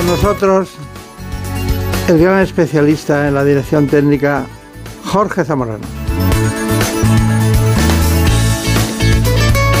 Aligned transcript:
Con 0.00 0.06
nosotros 0.06 0.70
el 2.08 2.18
gran 2.18 2.40
especialista 2.40 3.28
en 3.28 3.34
la 3.34 3.44
dirección 3.44 3.86
técnica, 3.86 4.46
Jorge 5.04 5.44
Zamorano. 5.44 5.84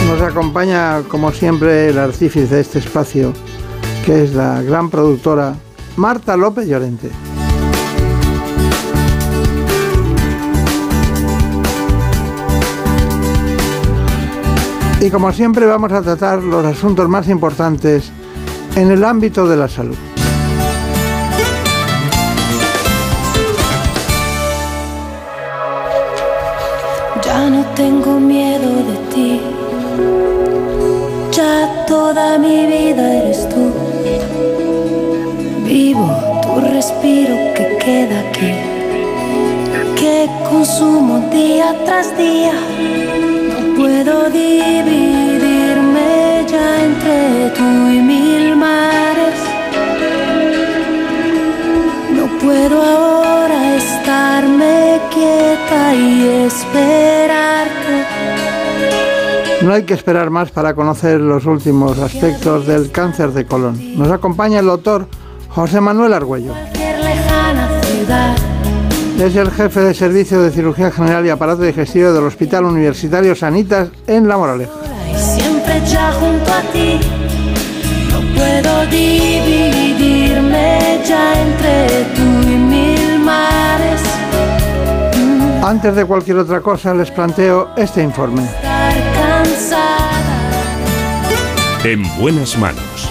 Nos 0.06 0.20
acompaña, 0.20 1.00
como 1.08 1.32
siempre, 1.32 1.88
el 1.88 1.98
artífice 1.98 2.54
de 2.54 2.60
este 2.60 2.80
espacio, 2.80 3.32
que 4.04 4.24
es 4.24 4.34
la 4.34 4.60
gran 4.60 4.90
productora 4.90 5.54
Marta 5.96 6.36
López 6.36 6.68
Llorente. 6.68 7.10
Y 15.00 15.08
como 15.08 15.32
siempre 15.32 15.64
vamos 15.64 15.90
a 15.92 16.02
tratar 16.02 16.42
los 16.42 16.66
asuntos 16.66 17.08
más 17.08 17.26
importantes 17.26 18.12
en 18.76 18.90
el 18.90 19.02
ámbito 19.02 19.48
de 19.48 19.56
la 19.56 19.66
salud. 19.66 19.96
Toda 32.14 32.38
mi 32.38 32.66
vida 32.66 33.04
eres 33.18 33.48
tú. 33.48 33.72
Vivo 35.64 36.08
tu 36.42 36.60
respiro 36.76 37.36
que 37.56 37.64
queda 37.84 38.18
aquí. 38.26 38.52
Que 40.00 40.16
consumo 40.48 41.14
día 41.30 41.68
tras 41.84 42.08
día 42.18 42.56
puedo 43.76 44.28
dividirme 44.42 46.08
ya 46.52 46.68
entre 46.88 47.50
tú 47.58 47.70
y 47.96 48.00
mil 48.12 48.56
mares. 48.56 49.38
No 52.16 52.24
puedo 52.42 52.76
ahora 52.82 53.76
estarme 53.76 55.00
quieta 55.14 55.94
y 55.94 56.44
esperarte. 56.46 57.59
No 59.62 59.74
hay 59.74 59.82
que 59.84 59.92
esperar 59.92 60.30
más 60.30 60.50
para 60.50 60.74
conocer 60.74 61.20
los 61.20 61.44
últimos 61.44 61.98
aspectos 61.98 62.66
del 62.66 62.90
cáncer 62.90 63.32
de 63.32 63.44
colon. 63.44 63.98
Nos 63.98 64.10
acompaña 64.10 64.60
el 64.60 64.66
doctor 64.66 65.06
José 65.50 65.82
Manuel 65.82 66.14
Argüello. 66.14 66.54
Es 69.18 69.36
el 69.36 69.50
jefe 69.50 69.80
de 69.80 69.92
servicio 69.92 70.40
de 70.40 70.50
cirugía 70.50 70.90
general 70.90 71.26
y 71.26 71.30
aparato 71.30 71.60
digestivo 71.60 72.10
del 72.12 72.24
Hospital 72.24 72.64
Universitario 72.64 73.34
Sanitas 73.34 73.90
en 74.06 74.26
La 74.26 74.38
Moraleja. 74.38 74.72
Y 75.12 75.18
siempre 75.18 75.82
ya 75.86 76.10
junto 76.12 76.50
a 76.50 76.62
ti. 76.72 76.98
No 78.10 78.20
puedo 78.34 78.86
dividirme 78.86 80.78
ya 81.06 81.38
entre 81.38 82.04
tú 82.14 82.22
y 82.48 82.56
mil 82.56 83.18
mares. 83.18 84.00
Antes 85.62 85.94
de 85.94 86.06
cualquier 86.06 86.38
otra 86.38 86.62
cosa 86.62 86.94
les 86.94 87.10
planteo 87.10 87.72
este 87.76 88.02
informe. 88.02 88.69
En 91.82 92.02
buenas 92.18 92.58
manos. 92.58 93.10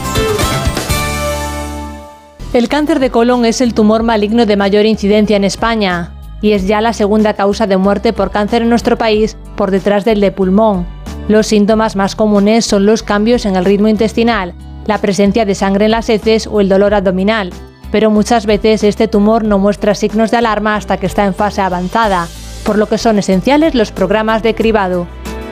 El 2.53 2.69
cáncer 2.69 2.99
de 2.99 3.09
colon 3.09 3.43
es 3.45 3.61
el 3.61 3.73
tumor 3.73 4.03
maligno 4.03 4.45
de 4.45 4.57
mayor 4.57 4.85
incidencia 4.85 5.37
en 5.37 5.43
España 5.43 6.11
y 6.39 6.51
es 6.51 6.67
ya 6.67 6.79
la 6.79 6.93
segunda 6.93 7.33
causa 7.33 7.65
de 7.65 7.77
muerte 7.77 8.13
por 8.13 8.29
cáncer 8.29 8.61
en 8.61 8.69
nuestro 8.69 8.95
país 8.95 9.37
por 9.55 9.71
detrás 9.71 10.05
del 10.05 10.21
de 10.21 10.31
pulmón. 10.31 10.85
Los 11.27 11.47
síntomas 11.47 11.95
más 11.95 12.15
comunes 12.15 12.63
son 12.63 12.85
los 12.85 13.01
cambios 13.01 13.47
en 13.47 13.55
el 13.55 13.65
ritmo 13.65 13.87
intestinal, 13.87 14.53
la 14.85 14.99
presencia 14.99 15.45
de 15.45 15.55
sangre 15.55 15.85
en 15.85 15.91
las 15.91 16.07
heces 16.07 16.45
o 16.45 16.61
el 16.61 16.69
dolor 16.69 16.93
abdominal, 16.93 17.49
pero 17.91 18.11
muchas 18.11 18.45
veces 18.45 18.83
este 18.83 19.07
tumor 19.07 19.45
no 19.45 19.57
muestra 19.57 19.95
signos 19.95 20.29
de 20.29 20.37
alarma 20.37 20.75
hasta 20.75 20.97
que 20.97 21.07
está 21.07 21.25
en 21.25 21.33
fase 21.33 21.61
avanzada, 21.61 22.27
por 22.63 22.77
lo 22.77 22.85
que 22.85 22.99
son 22.99 23.17
esenciales 23.17 23.73
los 23.73 23.91
programas 23.91 24.43
de 24.43 24.53
cribado. 24.53 25.07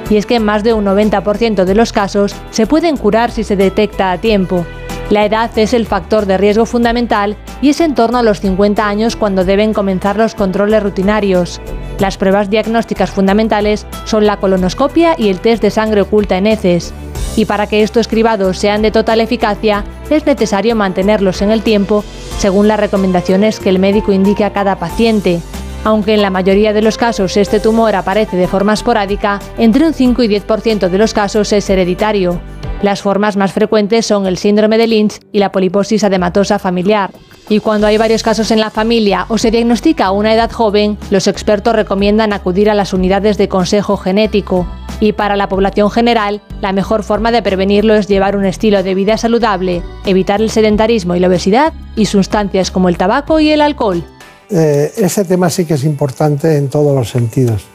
Y 0.09 0.17
es 0.17 0.25
que 0.25 0.35
en 0.35 0.45
más 0.45 0.63
de 0.63 0.73
un 0.73 0.85
90% 0.85 1.65
de 1.65 1.75
los 1.75 1.91
casos 1.91 2.35
se 2.51 2.67
pueden 2.67 2.97
curar 2.97 3.31
si 3.31 3.43
se 3.43 3.55
detecta 3.55 4.11
a 4.11 4.17
tiempo. 4.17 4.65
La 5.09 5.25
edad 5.25 5.49
es 5.57 5.73
el 5.73 5.85
factor 5.85 6.25
de 6.25 6.37
riesgo 6.37 6.65
fundamental 6.65 7.37
y 7.61 7.69
es 7.69 7.79
en 7.79 7.95
torno 7.95 8.17
a 8.17 8.23
los 8.23 8.41
50 8.41 8.85
años 8.85 9.15
cuando 9.15 9.45
deben 9.45 9.73
comenzar 9.73 10.17
los 10.17 10.35
controles 10.35 10.83
rutinarios. 10.83 11.61
Las 11.99 12.17
pruebas 12.17 12.49
diagnósticas 12.49 13.09
fundamentales 13.09 13.87
son 14.03 14.25
la 14.25 14.37
colonoscopia 14.37 15.15
y 15.17 15.29
el 15.29 15.39
test 15.39 15.61
de 15.61 15.71
sangre 15.71 16.01
oculta 16.01 16.37
en 16.37 16.47
heces. 16.47 16.93
Y 17.37 17.45
para 17.45 17.67
que 17.67 17.83
estos 17.83 18.07
cribados 18.07 18.57
sean 18.57 18.81
de 18.81 18.91
total 18.91 19.21
eficacia, 19.21 19.85
es 20.09 20.25
necesario 20.25 20.75
mantenerlos 20.75 21.41
en 21.41 21.51
el 21.51 21.61
tiempo 21.61 22.03
según 22.37 22.67
las 22.67 22.79
recomendaciones 22.79 23.59
que 23.59 23.69
el 23.69 23.79
médico 23.79 24.11
indique 24.11 24.43
a 24.43 24.53
cada 24.53 24.77
paciente. 24.77 25.39
Aunque 25.87 26.15
en 26.15 26.21
la 26.21 26.29
mayoría 26.29 26.73
de 26.73 26.81
los 26.81 26.97
casos 26.97 27.37
este 27.37 27.61
tumor 27.61 27.95
aparece 27.95 28.35
de 28.35 28.49
forma 28.49 28.73
esporádica, 28.73 29.39
entre 29.57 29.87
un 29.87 29.93
5 29.93 30.21
y 30.21 30.27
10% 30.27 30.89
de 30.89 30.97
los 30.97 31.13
casos 31.13 31.53
es 31.53 31.69
hereditario. 31.69 32.41
Las 32.81 33.01
formas 33.01 33.37
más 33.37 33.53
frecuentes 33.53 34.05
son 34.05 34.27
el 34.27 34.37
síndrome 34.37 34.77
de 34.77 34.87
Lynch 34.87 35.21
y 35.31 35.39
la 35.39 35.53
poliposis 35.53 36.03
adematosa 36.03 36.59
familiar. 36.59 37.11
Y 37.47 37.61
cuando 37.61 37.87
hay 37.87 37.95
varios 37.97 38.21
casos 38.21 38.51
en 38.51 38.59
la 38.59 38.69
familia 38.69 39.27
o 39.29 39.37
se 39.37 39.49
diagnostica 39.49 40.07
a 40.07 40.11
una 40.11 40.33
edad 40.33 40.51
joven, 40.51 40.97
los 41.09 41.25
expertos 41.25 41.73
recomiendan 41.73 42.33
acudir 42.33 42.69
a 42.69 42.75
las 42.75 42.91
unidades 42.91 43.37
de 43.37 43.47
consejo 43.47 43.95
genético. 43.95 44.67
Y 44.99 45.13
para 45.13 45.37
la 45.37 45.47
población 45.47 45.89
general, 45.89 46.41
la 46.59 46.73
mejor 46.73 47.03
forma 47.03 47.31
de 47.31 47.41
prevenirlo 47.41 47.95
es 47.95 48.09
llevar 48.09 48.35
un 48.35 48.43
estilo 48.43 48.83
de 48.83 48.93
vida 48.93 49.15
saludable, 49.15 49.83
evitar 50.05 50.41
el 50.41 50.49
sedentarismo 50.49 51.15
y 51.15 51.21
la 51.21 51.29
obesidad 51.29 51.71
y 51.95 52.07
sustancias 52.07 52.71
como 52.71 52.89
el 52.89 52.97
tabaco 52.97 53.39
y 53.39 53.51
el 53.51 53.61
alcohol. 53.61 54.03
Eh, 54.49 54.93
este 54.97 55.25
tema 55.25 55.49
sí 55.49 55.65
que 55.65 55.73
es 55.73 55.83
importante 55.83 56.55
en 56.55 56.69
todos 56.69 56.95
los 56.95 57.09
sentidos. 57.09 57.65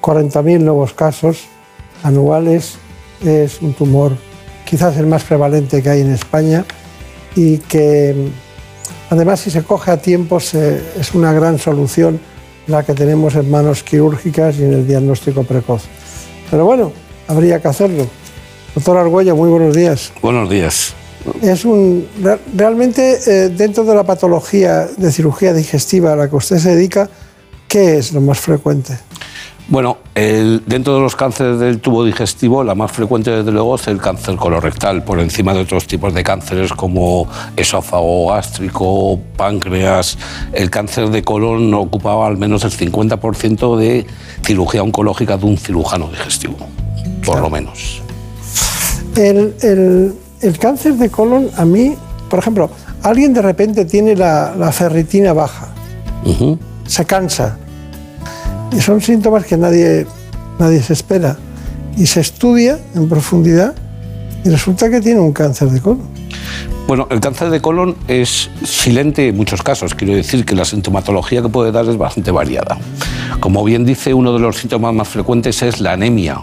40.000 0.00 0.60
nuevos 0.60 0.92
casos 0.94 1.44
anuales 2.02 2.76
es 3.24 3.60
un 3.62 3.72
tumor 3.74 4.12
quizás 4.64 4.96
el 4.96 5.06
más 5.06 5.24
prevalente 5.24 5.82
que 5.82 5.90
hay 5.90 6.00
en 6.00 6.10
España 6.10 6.64
y 7.36 7.58
que 7.58 8.30
además 9.10 9.40
si 9.40 9.50
se 9.50 9.62
coge 9.62 9.90
a 9.90 9.98
tiempo 9.98 10.38
es 10.38 11.14
una 11.14 11.32
gran 11.32 11.58
solución 11.58 12.18
la 12.66 12.82
que 12.82 12.94
tenemos 12.94 13.34
en 13.34 13.50
manos 13.50 13.82
quirúrgicas 13.82 14.58
y 14.58 14.64
en 14.64 14.72
el 14.72 14.86
diagnóstico 14.86 15.42
precoz. 15.42 15.82
Pero 16.50 16.64
bueno, 16.64 16.92
habría 17.28 17.60
que 17.60 17.68
hacerlo. 17.68 18.06
Doctor 18.74 18.96
Argüello, 18.96 19.36
muy 19.36 19.50
buenos 19.50 19.74
días. 19.74 20.10
Buenos 20.22 20.48
días. 20.48 20.94
Es 21.42 21.64
un, 21.64 22.06
re- 22.22 22.38
realmente 22.54 23.18
eh, 23.26 23.48
dentro 23.48 23.84
de 23.84 23.94
la 23.94 24.04
patología 24.04 24.86
de 24.96 25.12
cirugía 25.12 25.52
digestiva 25.52 26.12
a 26.12 26.16
la 26.16 26.28
que 26.28 26.36
usted 26.36 26.58
se 26.58 26.74
dedica, 26.74 27.08
¿qué 27.68 27.98
es 27.98 28.12
lo 28.12 28.20
más 28.20 28.40
frecuente? 28.40 28.98
Bueno, 29.68 29.98
el- 30.16 30.62
dentro 30.66 30.94
de 30.96 31.00
los 31.00 31.14
cánceres 31.14 31.58
del 31.60 31.78
tubo 31.80 32.04
digestivo, 32.04 32.64
la 32.64 32.74
más 32.74 32.90
frecuente 32.90 33.30
desde 33.30 33.52
luego 33.52 33.76
es 33.76 33.86
el 33.86 33.98
cáncer 34.00 34.34
colorectal, 34.36 35.04
por 35.04 35.20
encima 35.20 35.54
de 35.54 35.60
otros 35.60 35.86
tipos 35.86 36.12
de 36.12 36.24
cánceres 36.24 36.72
como 36.72 37.28
esófago 37.56 38.30
gástrico, 38.32 39.20
páncreas. 39.36 40.18
El 40.52 40.68
cáncer 40.68 41.10
de 41.10 41.22
colon 41.22 41.72
ocupaba 41.74 42.26
al 42.26 42.36
menos 42.36 42.64
el 42.64 42.72
50% 42.72 43.76
de 43.78 44.04
cirugía 44.44 44.82
oncológica 44.82 45.36
de 45.36 45.46
un 45.46 45.56
cirujano 45.56 46.08
digestivo, 46.08 46.56
por 47.24 47.40
lo 47.40 47.48
menos. 47.48 48.02
El, 49.16 49.54
el- 49.62 50.14
el 50.42 50.58
cáncer 50.58 50.94
de 50.94 51.08
colon, 51.08 51.48
a 51.56 51.64
mí, 51.64 51.94
por 52.28 52.40
ejemplo, 52.40 52.70
alguien 53.02 53.32
de 53.32 53.42
repente 53.42 53.84
tiene 53.84 54.16
la, 54.16 54.54
la 54.56 54.72
ferritina 54.72 55.32
baja, 55.32 55.68
se 56.86 57.04
cansa, 57.04 57.56
y 58.76 58.80
son 58.80 59.00
síntomas 59.00 59.46
que 59.46 59.56
nadie, 59.56 60.06
nadie 60.58 60.82
se 60.82 60.92
espera, 60.92 61.36
y 61.96 62.06
se 62.06 62.20
estudia 62.20 62.78
en 62.94 63.08
profundidad 63.08 63.74
y 64.44 64.48
resulta 64.48 64.90
que 64.90 65.00
tiene 65.00 65.20
un 65.20 65.32
cáncer 65.32 65.70
de 65.70 65.80
colon. 65.80 66.10
Bueno, 66.88 67.06
el 67.10 67.20
cáncer 67.20 67.50
de 67.50 67.60
colon 67.60 67.94
es 68.08 68.50
silente 68.64 69.28
en 69.28 69.36
muchos 69.36 69.62
casos, 69.62 69.94
quiero 69.94 70.14
decir 70.14 70.44
que 70.44 70.56
la 70.56 70.64
sintomatología 70.64 71.40
que 71.40 71.48
puede 71.48 71.70
dar 71.70 71.86
es 71.88 71.96
bastante 71.96 72.32
variada. 72.32 72.78
Como 73.38 73.62
bien 73.62 73.84
dice, 73.84 74.12
uno 74.12 74.32
de 74.32 74.40
los 74.40 74.56
síntomas 74.56 74.92
más 74.92 75.08
frecuentes 75.08 75.62
es 75.62 75.80
la 75.80 75.92
anemia 75.92 76.42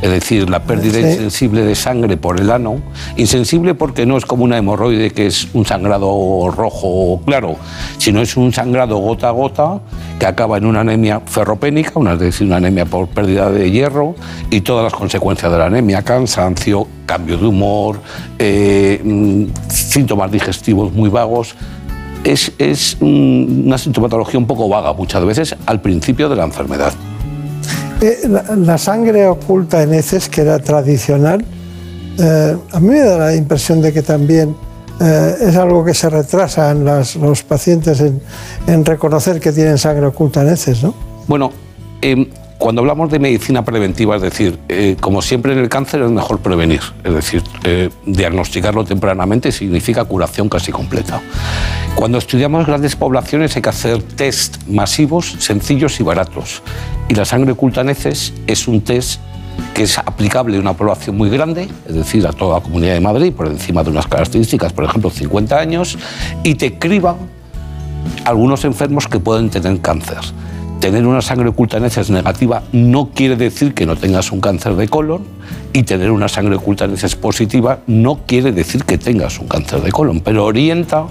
es 0.00 0.10
decir, 0.10 0.48
la 0.48 0.62
pérdida 0.62 0.94
Sí. 0.94 0.98
insensible 1.00 1.62
de 1.64 1.74
sangre 1.74 2.16
por 2.16 2.40
el 2.40 2.50
ano, 2.50 2.76
insensible 3.16 3.74
porque 3.74 4.06
no 4.06 4.16
es 4.16 4.24
como 4.24 4.44
una 4.44 4.56
hemorroide 4.56 5.10
que 5.10 5.26
es 5.26 5.48
un 5.54 5.66
sangrado 5.66 6.50
rojo 6.54 7.20
claro, 7.26 7.56
sino 7.98 8.20
es 8.20 8.36
un 8.36 8.52
sangrado 8.52 8.96
gota 8.98 9.28
a 9.28 9.32
gota 9.32 9.80
que 10.18 10.26
acaba 10.26 10.58
en 10.58 10.66
una 10.66 10.80
anemia 10.80 11.20
ferropénica, 11.26 11.92
una, 11.96 12.12
es 12.14 12.20
decir, 12.20 12.46
una 12.46 12.56
anemia 12.56 12.84
por 12.84 13.08
pérdida 13.08 13.50
de 13.50 13.70
hierro 13.70 14.14
y 14.50 14.60
todas 14.60 14.84
las 14.84 14.92
consecuencias 14.92 15.50
de 15.50 15.58
la 15.58 15.66
anemia, 15.66 16.02
cansancio, 16.02 16.86
cambio 17.06 17.38
de 17.38 17.46
humor, 17.46 18.00
eh, 18.38 19.00
mm, 19.02 19.44
síntomas 19.68 20.30
digestivos 20.30 20.92
muy 20.92 21.08
vagos. 21.08 21.54
Es, 22.24 22.52
es 22.58 22.96
mm, 23.00 23.66
una 23.66 23.78
sintomatología 23.78 24.38
un 24.38 24.46
poco 24.46 24.68
vaga 24.68 24.92
muchas 24.92 25.24
veces 25.24 25.56
al 25.66 25.80
principio 25.80 26.28
de 26.28 26.36
la 26.36 26.44
enfermedad. 26.44 26.92
Eh, 28.00 28.28
la, 28.28 28.78
sangre 28.78 29.26
oculta 29.26 29.82
en 29.82 29.92
heces, 29.92 30.28
que 30.28 30.42
era 30.42 30.58
tradicional, 30.60 31.44
eh, 32.18 32.56
a 32.72 32.80
mí 32.80 32.88
me 32.88 33.00
da 33.00 33.18
la 33.18 33.34
impresión 33.34 33.80
de 33.82 33.92
que 33.92 34.02
también 34.02 34.54
eh, 35.00 35.36
es 35.40 35.56
algo 35.56 35.84
que 35.84 35.94
se 35.94 36.10
retrasa 36.10 36.72
en 36.72 36.84
los 36.84 37.42
pacientes 37.42 38.00
en, 38.00 38.84
reconocer 38.84 39.40
que 39.40 39.52
tienen 39.52 39.78
sangre 39.78 40.06
oculta 40.06 40.42
en 40.42 40.48
heces, 40.48 40.82
¿no? 40.82 40.94
Bueno, 41.28 41.52
eh, 42.02 42.28
cuando 42.58 42.80
hablamos 42.80 43.10
de 43.10 43.20
medicina 43.20 43.64
preventiva, 43.64 44.16
es 44.16 44.22
decir, 44.22 44.58
eh, 44.68 44.96
como 45.00 45.22
siempre 45.22 45.52
en 45.52 45.60
el 45.60 45.68
cáncer 45.68 46.02
es 46.02 46.10
mejor 46.10 46.40
prevenir, 46.40 46.80
es 47.04 47.14
decir, 47.14 47.42
eh, 47.62 47.88
diagnosticarlo 48.04 48.84
tempranamente 48.84 49.52
significa 49.52 50.04
curación 50.04 50.48
casi 50.48 50.72
completa. 50.72 51.22
Cuando 51.94 52.18
estudiamos 52.18 52.66
grandes 52.66 52.96
poblaciones 52.96 53.54
hay 53.54 53.62
que 53.62 53.68
hacer 53.68 54.02
test 54.02 54.56
masivos, 54.68 55.36
sencillos 55.38 56.00
y 56.00 56.02
baratos. 56.02 56.62
Y 57.08 57.14
la 57.14 57.24
sangre 57.24 57.52
oculta 57.52 57.82
heces 57.82 58.34
es 58.46 58.66
un 58.66 58.80
test 58.80 59.20
que 59.72 59.84
es 59.84 59.96
aplicable 59.98 60.56
a 60.56 60.60
una 60.60 60.72
población 60.74 61.16
muy 61.16 61.30
grande, 61.30 61.68
es 61.88 61.94
decir, 61.94 62.26
a 62.26 62.32
toda 62.32 62.58
la 62.58 62.62
Comunidad 62.62 62.94
de 62.94 63.00
Madrid, 63.00 63.32
por 63.32 63.46
encima 63.46 63.84
de 63.84 63.90
unas 63.90 64.06
características, 64.06 64.72
por 64.72 64.84
ejemplo, 64.84 65.10
50 65.10 65.56
años, 65.58 65.96
y 66.42 66.56
te 66.56 66.78
criban 66.78 67.16
algunos 68.24 68.64
enfermos 68.64 69.06
que 69.06 69.20
pueden 69.20 69.48
tener 69.48 69.80
cáncer. 69.80 70.18
Tener 70.80 71.06
una 71.06 71.20
sangre 71.20 71.48
oculta 71.48 71.76
en 71.76 71.84
heces 71.84 72.08
negativa 72.08 72.62
no 72.72 73.10
quiere 73.12 73.34
decir 73.34 73.74
que 73.74 73.84
no 73.84 73.96
tengas 73.96 74.30
un 74.30 74.40
cáncer 74.40 74.76
de 74.76 74.86
colon 74.88 75.22
y 75.72 75.82
tener 75.82 76.12
una 76.12 76.28
sangre 76.28 76.54
oculta 76.54 76.84
en 76.84 76.94
heces 76.94 77.16
positiva 77.16 77.80
no 77.88 78.20
quiere 78.26 78.52
decir 78.52 78.84
que 78.84 78.96
tengas 78.96 79.40
un 79.40 79.48
cáncer 79.48 79.82
de 79.82 79.90
colon, 79.90 80.20
pero 80.20 80.44
orienta, 80.44 81.06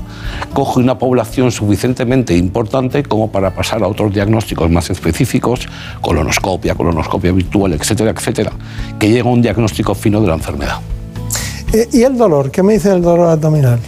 coge 0.54 0.80
una 0.80 0.98
población 0.98 1.52
suficientemente 1.52 2.36
importante 2.36 3.04
como 3.04 3.30
para 3.30 3.54
pasar 3.54 3.84
a 3.84 3.88
otros 3.88 4.14
diagnósticos 4.14 4.72
más 4.72 4.90
específicos, 4.90 5.68
colonoscopia, 6.02 6.74
colonoscopia 6.74 7.34
virtual, 7.34 7.74
etcétera, 7.74 8.12
etcétera, 8.12 8.52
que 8.98 9.10
llega 9.10 9.30
a 9.30 9.34
un 9.34 9.42
diagnóstico 9.42 9.94
fino 9.94 10.22
de 10.22 10.28
la 10.28 10.36
enfermedad. 10.36 10.80
Eh, 11.74 11.90
¿Y 11.92 12.04
el 12.04 12.18
dolor? 12.18 12.52
¿Qué 12.52 12.64
me 12.64 12.74
dice 12.74 12.94
el 12.94 13.02
dolor 13.02 13.30
abdominal? 13.30 13.80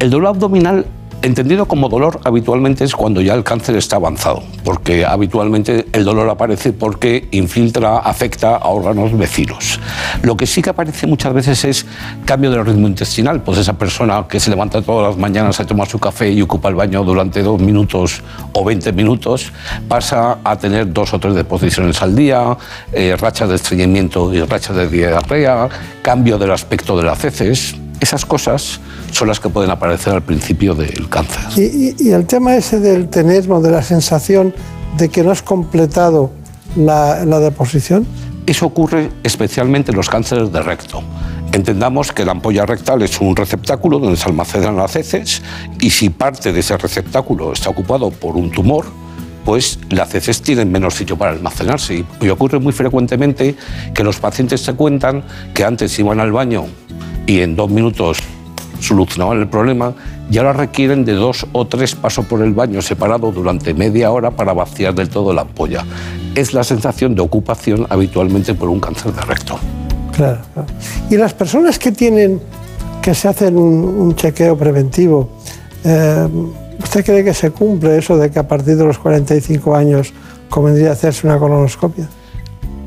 El 0.00 0.10
dolor 0.10 0.28
abdominal, 0.28 0.84
entendido 1.22 1.66
como 1.66 1.88
dolor, 1.88 2.20
habitualmente 2.24 2.84
es 2.84 2.94
cuando 2.94 3.20
ya 3.20 3.34
el 3.34 3.44
cáncer 3.44 3.76
está 3.76 3.96
avanzado, 3.96 4.42
porque 4.64 5.04
habitualmente 5.04 5.86
el 5.92 6.04
dolor 6.04 6.28
aparece 6.28 6.72
porque 6.72 7.28
infiltra, 7.32 7.98
afecta 7.98 8.56
a 8.56 8.68
órganos 8.68 9.16
vecinos. 9.16 9.80
Lo 10.22 10.36
que 10.36 10.46
sí 10.46 10.62
que 10.62 10.70
aparece 10.70 11.06
muchas 11.06 11.32
veces 11.32 11.64
es 11.64 11.86
cambio 12.24 12.50
del 12.50 12.64
ritmo 12.64 12.86
intestinal, 12.86 13.42
pues 13.42 13.58
esa 13.58 13.74
persona 13.74 14.26
que 14.28 14.40
se 14.40 14.50
levanta 14.50 14.82
todas 14.82 15.08
las 15.08 15.18
mañanas 15.18 15.58
a 15.60 15.66
tomar 15.66 15.88
su 15.88 15.98
café 15.98 16.30
y 16.30 16.42
ocupa 16.42 16.68
el 16.68 16.74
baño 16.74 17.02
durante 17.04 17.42
dos 17.42 17.60
minutos 17.60 18.22
o 18.52 18.64
20 18.64 18.92
minutos, 18.92 19.52
pasa 19.88 20.38
a 20.44 20.56
tener 20.56 20.92
dos 20.92 21.12
o 21.14 21.18
tres 21.18 21.34
deposiciones 21.34 22.00
al 22.02 22.14
día, 22.14 22.56
eh, 22.92 23.16
rachas 23.18 23.48
de 23.48 23.56
estreñimiento 23.56 24.32
y 24.32 24.42
rachas 24.42 24.76
de 24.76 24.88
diarrea, 24.88 25.68
cambio 26.02 26.38
del 26.38 26.52
aspecto 26.52 26.96
de 26.96 27.04
las 27.04 27.24
heces. 27.24 27.74
Esas 28.00 28.24
cosas 28.24 28.80
son 29.12 29.28
las 29.28 29.40
que 29.40 29.48
pueden 29.48 29.70
aparecer 29.70 30.12
al 30.14 30.22
principio 30.22 30.74
del 30.74 31.08
cáncer. 31.08 31.42
Y, 31.56 31.62
y- 31.62 31.96
y 31.98 32.10
el 32.10 32.26
tema 32.26 32.54
ese 32.56 32.78
del 32.80 33.08
tenesmo, 33.08 33.60
de 33.60 33.70
la 33.70 33.82
sensación 33.82 34.54
de 34.96 35.08
que 35.08 35.22
no 35.22 35.30
has 35.30 35.42
completado 35.42 36.30
la, 36.76 37.24
la 37.24 37.38
deposición, 37.40 38.06
Eso 38.46 38.64
ocurre 38.66 39.10
especialmente 39.24 39.90
en 39.90 39.96
los 39.96 40.08
cánceres 40.08 40.50
de 40.52 40.62
recto. 40.62 41.02
Entendamos 41.52 42.12
que 42.12 42.24
la 42.24 42.32
ampolla 42.32 42.64
rectal 42.66 43.02
es 43.02 43.20
un 43.20 43.34
receptáculo 43.36 43.98
donde 43.98 44.16
se 44.16 44.26
almacenan 44.26 44.76
las 44.76 44.96
heces 44.96 45.42
y 45.80 45.90
si 45.90 46.08
parte 46.10 46.52
de 46.52 46.60
ese 46.60 46.76
receptáculo 46.78 47.52
está 47.52 47.68
ocupado 47.70 48.10
por 48.10 48.36
un 48.36 48.50
tumor, 48.50 48.86
pues 49.44 49.78
las 49.90 50.14
heces 50.14 50.40
tienen 50.42 50.70
menos 50.72 50.94
sitio 50.94 51.16
para 51.18 51.32
almacenarse. 51.32 51.94
Y- 51.96 52.06
Y 52.22 52.28
ocurre 52.30 52.58
muy 52.58 52.72
frecuentemente 52.72 53.54
que 53.94 54.02
los 54.04 54.18
pacientes 54.18 54.60
se 54.62 54.72
cuentan 54.74 55.24
que 55.52 55.64
antes 55.64 55.98
iban 55.98 56.20
al 56.20 56.32
baño 56.32 56.64
y 57.28 57.42
en 57.42 57.54
dos 57.54 57.70
minutos 57.70 58.18
solucionaban 58.80 59.38
el 59.38 59.48
problema 59.48 59.92
y 60.30 60.38
ahora 60.38 60.54
requieren 60.54 61.04
de 61.04 61.12
dos 61.12 61.46
o 61.52 61.66
tres 61.66 61.94
pasos 61.94 62.24
por 62.24 62.42
el 62.42 62.54
baño 62.54 62.80
separado 62.80 63.30
durante 63.30 63.74
media 63.74 64.10
hora 64.10 64.30
para 64.30 64.54
vaciar 64.54 64.94
del 64.94 65.10
todo 65.10 65.34
la 65.34 65.42
ampolla. 65.42 65.84
Es 66.34 66.54
la 66.54 66.64
sensación 66.64 67.14
de 67.14 67.20
ocupación 67.20 67.86
habitualmente 67.90 68.54
por 68.54 68.70
un 68.70 68.80
cáncer 68.80 69.12
de 69.12 69.20
recto. 69.20 69.58
Claro, 70.12 70.40
claro. 70.54 70.68
Y 71.10 71.16
las 71.16 71.34
personas 71.34 71.78
que 71.78 71.92
tienen, 71.92 72.40
que 73.02 73.14
se 73.14 73.28
hacen 73.28 73.58
un, 73.58 73.84
un 73.84 74.16
chequeo 74.16 74.56
preventivo, 74.56 75.28
eh, 75.84 76.26
¿usted 76.82 77.04
cree 77.04 77.24
que 77.24 77.34
se 77.34 77.50
cumple 77.50 77.98
eso 77.98 78.16
de 78.16 78.30
que 78.30 78.38
a 78.38 78.48
partir 78.48 78.76
de 78.76 78.84
los 78.84 78.98
45 78.98 79.76
años 79.76 80.14
convendría 80.48 80.92
hacerse 80.92 81.26
una 81.26 81.38
colonoscopia? 81.38 82.08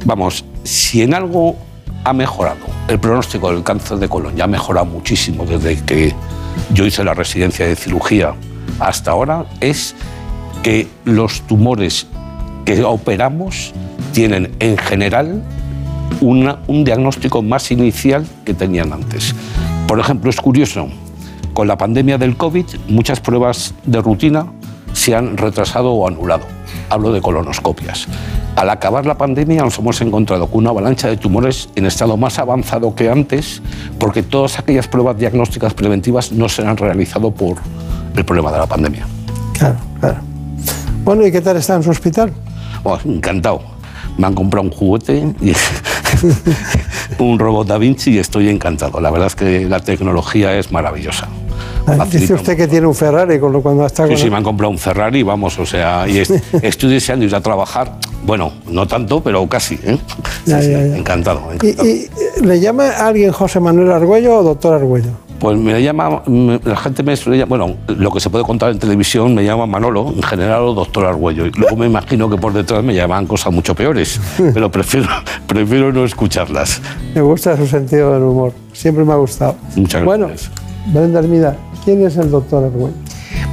Vamos, 0.04 0.44
si 0.64 1.04
en 1.04 1.14
algo 1.14 1.56
ha 2.04 2.14
mejorado 2.14 2.60
el 2.88 3.00
pronóstico 3.00 3.52
del 3.52 3.64
cáncer 3.64 3.98
de 3.98 4.10
colon, 4.10 4.36
ya 4.36 4.46
ha 4.46 4.48
mejorado 4.48 4.86
muchísimo 4.86 5.46
desde 5.46 5.82
que 5.84 6.14
yo 6.74 6.86
hice 6.86 7.04
la 7.04 7.14
residencia 7.14 7.68
de 7.68 7.76
cirugía 7.76 8.34
hasta 8.80 9.12
ahora, 9.12 9.46
es 9.60 9.96
que 10.64 10.88
los 11.06 11.42
tumores 11.42 12.08
que 12.66 12.84
operamos 12.84 13.74
tienen 14.14 14.52
en 14.60 14.78
general 14.78 15.44
un 16.22 16.84
diagnóstico 16.84 17.42
más 17.42 17.72
inicial 17.72 18.28
que 18.46 18.54
tenían 18.54 18.94
antes. 18.94 19.34
Por 19.88 20.00
ejemplo, 20.00 20.30
es 20.30 20.40
curioso, 20.40 20.90
con 21.54 21.68
la 21.68 21.78
pandemia 21.78 22.18
del 22.18 22.38
COVID, 22.38 22.66
muchas 22.88 23.20
pruebas 23.20 23.74
de 23.86 24.02
rutina 24.02 24.46
se 24.94 25.16
han 25.16 25.38
retrasado 25.38 25.92
o 25.92 26.08
anulado. 26.08 26.46
Hablo 26.92 27.14
de 27.14 27.22
colonoscopias. 27.22 28.06
Al 28.58 28.70
acabar 28.70 29.06
la 29.06 29.18
pandemia 29.18 29.64
nos 29.64 29.80
hemos 29.80 30.02
encontrado 30.02 30.48
con 30.48 30.60
una 30.60 30.72
avalancha 30.72 31.08
de 31.08 31.16
tumores 31.16 31.70
en 31.76 31.86
estado 31.86 32.18
más 32.18 32.38
avanzado 32.38 32.94
que 32.94 33.10
antes, 33.10 33.62
porque 33.98 34.24
todas 34.24 34.60
aquellas 34.60 34.90
pruebas 34.90 35.18
diagnósticas 35.18 35.74
preventivas 35.74 36.34
no 36.34 36.50
se 36.50 36.68
han 36.68 36.76
realizado 36.76 37.32
por 37.32 37.56
el 38.14 38.26
problema 38.26 38.52
de 38.52 38.58
la 38.58 38.66
pandemia. 38.68 39.08
Claro, 39.58 39.78
claro. 40.02 40.18
Bueno, 41.06 41.26
¿y 41.26 41.32
qué 41.32 41.40
tal 41.40 41.56
está 41.56 41.76
en 41.76 41.84
su 41.84 41.92
hospital? 41.92 42.34
Bueno, 42.84 43.00
encantado. 43.06 43.62
Me 44.18 44.28
han 44.28 44.36
comprado 44.36 44.68
un 44.68 44.74
juguete, 44.74 45.34
y 45.40 45.54
un 47.24 47.40
robot 47.40 47.68
Da 47.68 47.78
Vinci 47.78 48.12
y 48.12 48.18
estoy 48.18 48.50
encantado. 48.50 49.00
La 49.00 49.12
verdad 49.12 49.28
es 49.28 49.36
que 49.36 49.66
la 49.66 49.80
tecnología 49.80 50.58
es 50.58 50.74
maravillosa. 50.74 51.30
Dice 52.12 52.34
usted 52.34 52.56
que 52.58 52.68
tiene 52.68 52.88
un 52.88 52.96
Ferrari, 52.96 53.40
con 53.40 53.52
lo 53.52 53.62
cuando 53.62 53.86
está 53.86 54.08
Sí, 54.08 54.16
sí, 54.18 54.30
me 54.30 54.38
han 54.38 54.44
comprado 54.44 54.72
un 54.72 54.78
Ferrari, 54.78 55.24
vamos, 55.24 55.58
o 55.60 55.66
sea, 55.66 56.08
y 56.08 56.20
es- 56.20 56.30
estoy 56.62 56.92
deseando 56.92 57.26
ir 57.26 57.36
a 57.36 57.42
trabajar. 57.42 57.98
Bueno, 58.24 58.52
no 58.70 58.88
tanto, 58.88 59.22
pero 59.22 59.48
casi, 59.48 59.76
¿eh? 59.84 59.98
Sí, 60.46 60.52
Ya, 60.52 60.62
sí, 60.62 60.72
ya, 60.72 60.86
ya. 60.86 60.98
encantado. 60.98 61.42
¿Y, 61.62 61.70
encantado. 61.70 61.88
y, 61.90 62.10
le 62.46 62.60
llama 62.60 62.90
a 62.90 63.08
alguien 63.08 63.32
José 63.32 63.60
Manuel 63.60 63.92
Argüello 63.92 64.38
o 64.38 64.44
doctor 64.44 64.76
Argüello? 64.76 65.10
Pues 65.40 65.58
me 65.58 65.82
llama, 65.82 66.22
me- 66.28 66.60
la 66.64 66.76
gente 66.78 67.02
me 67.02 67.16
suele 67.16 67.44
bueno, 67.46 67.76
lo 67.88 68.12
que 68.12 68.20
se 68.20 68.30
puede 68.30 68.44
contar 68.44 68.70
en 68.72 68.78
televisión 68.78 69.34
me 69.34 69.44
llama 69.44 69.66
Manolo, 69.66 70.14
en 70.16 70.22
general 70.22 70.62
o 70.62 70.74
doctor 70.76 71.06
Argüello. 71.08 71.48
Y 71.48 71.52
luego 71.52 71.76
me 71.76 71.88
imagino 71.88 72.30
que 72.30 72.38
por 72.38 72.54
detrás 72.54 72.84
me 72.84 72.94
llaman 72.94 73.26
cosas 73.26 73.52
mucho 73.52 73.74
peores, 73.74 74.22
pero 74.54 74.70
prefiero, 74.72 75.08
prefiero 75.48 75.92
no 75.92 76.06
escucharlas. 76.06 76.80
Me 77.16 77.22
gusta 77.22 77.58
su 77.58 77.66
sentido 77.66 78.14
del 78.14 78.22
humor, 78.24 78.54
siempre 78.72 79.04
me 79.04 79.14
ha 79.14 79.18
gustado. 79.18 79.56
Muchas 79.76 80.06
Bueno, 80.06 80.28
gracias. 80.28 80.52
Brenda 80.94 81.20
Hermida, 81.20 81.58
¿quién 81.84 82.06
es 82.06 82.18
el 82.18 82.32
doctor 82.32 82.64
Argüello? 82.66 82.96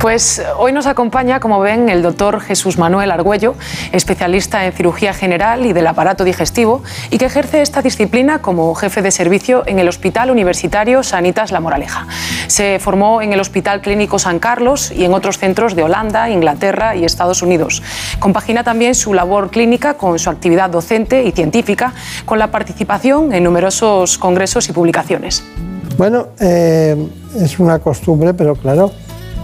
Pues 0.00 0.40
hoy 0.56 0.73
nos 0.73 0.87
acompaña, 0.87 1.40
como 1.40 1.58
ven, 1.58 1.88
el 1.88 2.02
doctor 2.02 2.40
Jesús 2.40 2.78
Manuel 2.78 3.11
Argüello, 3.11 3.54
especialista 3.90 4.64
en 4.64 4.73
cirugía 4.73 5.12
general 5.12 5.66
y 5.66 5.73
del 5.73 5.88
aparato 5.88 6.23
digestivo, 6.23 6.82
y 7.11 7.18
que 7.18 7.26
ejerce 7.26 7.62
esta 7.62 7.82
disciplina 7.82 8.40
como 8.40 8.73
jefe 8.76 9.02
de 9.02 9.11
servicio 9.11 9.64
en 9.66 9.80
el 9.80 9.88
Hospital 9.88 10.30
Universitario 10.30 11.02
Sanitas 11.02 11.50
La 11.50 11.58
Moraleja. 11.58 12.06
Se 12.47 12.78
formó 12.78 13.23
en 13.23 13.32
el 13.32 13.40
Hospital 13.40 13.80
Clínico 13.80 14.20
San 14.20 14.38
Carlos 14.38 14.92
y 14.92 15.04
en 15.04 15.14
otros 15.14 15.38
centros 15.38 15.75
de 15.75 15.82
Holanda, 15.82 16.30
Inglaterra 16.30 16.94
y 16.94 17.04
Estados 17.04 17.42
Unidos. 17.42 17.82
Compagina 18.20 18.62
también 18.62 18.94
su 18.94 19.14
labor 19.14 19.50
clínica 19.50 19.94
con 19.94 20.18
su 20.20 20.30
actividad 20.30 20.70
docente 20.70 21.25
y 21.25 21.32
científica, 21.32 21.92
con 22.25 22.38
la 22.38 22.52
participación 22.52 23.32
en 23.32 23.42
numerosos 23.42 24.16
congresos 24.16 24.68
y 24.68 24.73
publicaciones. 24.73 25.42
Bueno, 25.99 26.28
eh, 26.40 26.97
es 27.40 27.59
una 27.59 27.81
costumbre, 27.81 28.33
pero 28.33 28.55
claro, 28.55 28.90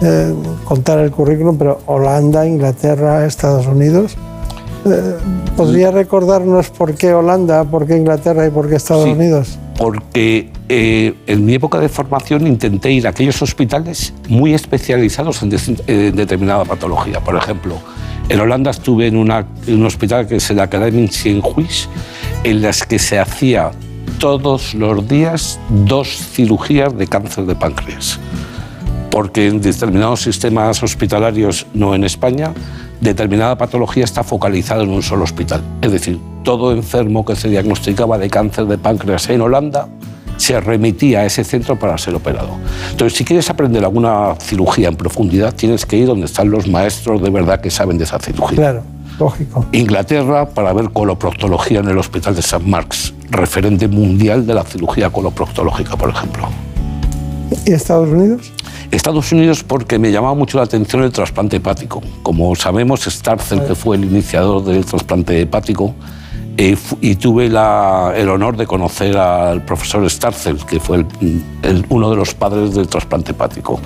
eh, 0.01 0.33
contar 0.63 0.99
el 0.99 1.11
currículum, 1.11 1.57
pero 1.57 1.81
Holanda, 1.85 2.47
Inglaterra, 2.47 3.25
Estados 3.25 3.67
Unidos. 3.67 4.15
Eh, 4.85 5.15
¿Podría 5.57 5.91
recordarnos 5.91 6.69
por 6.69 6.93
qué 6.95 7.13
Holanda, 7.13 7.63
por 7.65 7.85
qué 7.85 7.97
Inglaterra 7.97 8.47
y 8.47 8.51
por 8.51 8.69
qué 8.69 8.75
Estados 8.75 9.03
Sí. 9.05 9.11
Unidos? 9.11 9.59
porque 9.77 10.49
en 10.69 11.45
mi 11.45 11.55
época 11.55 11.77
de 11.81 11.89
formación 11.89 12.47
intenté 12.47 12.93
ir 12.93 13.05
a 13.07 13.09
aquellos 13.09 13.41
hospitales 13.41 14.13
muy 14.29 14.53
especializados 14.53 15.43
en, 15.43 15.49
determinada 16.15 16.63
patología. 16.63 17.19
Por 17.19 17.35
ejemplo, 17.35 17.75
en 18.29 18.39
Holanda 18.39 18.71
estuve 18.71 19.07
en, 19.07 19.17
una- 19.17 19.45
en 19.67 19.75
un 19.81 19.85
hospital 19.85 20.27
que 20.27 20.37
es 20.37 20.49
el 20.49 20.61
Academic 20.61 21.11
Cienhuis, 21.11 21.89
en 22.45 22.61
las 22.61 22.85
que 22.85 22.97
se 22.99 23.19
hacía 23.19 23.71
todos 24.19 24.73
los 24.73 25.07
días 25.07 25.59
dos 25.69 26.07
cirugías 26.07 26.97
de 26.97 27.07
cáncer 27.07 27.45
de 27.45 27.55
páncreas. 27.55 28.19
Porque 29.11 29.47
en 29.47 29.61
determinados 29.61 30.21
sistemas 30.21 30.83
hospitalarios, 30.83 31.65
no 31.73 31.95
en 31.95 32.03
España, 32.03 32.53
determinada 33.01 33.57
patología 33.57 34.03
está 34.03 34.23
focalizada 34.23 34.83
en 34.83 34.89
un 34.89 35.03
solo 35.03 35.23
hospital. 35.23 35.63
Es 35.81 35.91
decir, 35.91 36.19
todo 36.43 36.71
enfermo 36.71 37.25
que 37.25 37.35
se 37.35 37.49
diagnosticaba 37.49 38.17
de 38.17 38.29
cáncer 38.29 38.65
de 38.65 38.77
páncreas 38.77 39.29
en 39.29 39.41
Holanda 39.41 39.87
se 40.37 40.59
remitía 40.59 41.21
a 41.21 41.25
ese 41.25 41.43
centro 41.43 41.77
para 41.79 41.97
ser 41.97 42.15
operado. 42.15 42.49
Entonces, 42.91 43.17
si 43.17 43.23
quieres 43.23 43.49
aprender 43.49 43.83
alguna 43.83 44.35
cirugía 44.39 44.89
en 44.89 44.95
profundidad, 44.95 45.53
tienes 45.55 45.85
que 45.85 45.97
ir 45.97 46.07
donde 46.07 46.25
están 46.25 46.49
los 46.49 46.67
maestros 46.67 47.21
de 47.21 47.29
verdad 47.29 47.61
que 47.61 47.71
saben 47.71 47.97
de 47.97 48.03
esa 48.03 48.19
cirugía. 48.19 48.57
Claro, 48.57 48.83
lógico. 49.17 49.65
Inglaterra 49.71 50.49
para 50.49 50.73
ver 50.73 50.89
coloproctología 50.91 51.79
en 51.79 51.89
el 51.89 51.97
Hospital 51.97 52.35
de 52.35 52.41
St. 52.41 52.65
Mark's, 52.65 53.13
referente 53.29 53.87
mundial 53.87 54.45
de 54.45 54.53
la 54.53 54.63
cirugía 54.63 55.09
coloproctológica, 55.09 55.95
por 55.95 56.09
ejemplo. 56.09 56.47
¿Y 57.65 57.73
Estados 57.73 58.09
Unidos? 58.09 58.51
Estados 58.91 59.31
Unidos 59.31 59.63
porque 59.63 59.99
me 59.99 60.11
llamaba 60.11 60.35
mucho 60.35 60.57
la 60.57 60.63
atención 60.63 61.03
el 61.03 61.11
trasplante 61.11 61.57
hepático. 61.57 62.01
Como 62.23 62.55
sabemos, 62.55 63.01
Starcel, 63.01 63.65
que 63.65 63.75
fue 63.75 63.97
el 63.97 64.05
iniciador 64.05 64.63
del 64.63 64.85
trasplante 64.85 65.39
hepático, 65.41 65.95
fu- 66.77 66.97
y 67.01 67.15
tuve 67.15 67.49
la- 67.49 68.13
el 68.15 68.29
honor 68.29 68.55
de 68.55 68.65
conocer 68.65 69.17
al 69.17 69.63
profesor 69.65 70.09
Starcel, 70.09 70.57
que 70.65 70.79
fue 70.79 70.97
el- 70.97 71.43
el- 71.63 71.85
uno 71.89 72.09
de 72.09 72.15
los 72.15 72.33
padres 72.33 72.73
del 72.73 72.87
trasplante 72.87 73.31
hepático. 73.31 73.79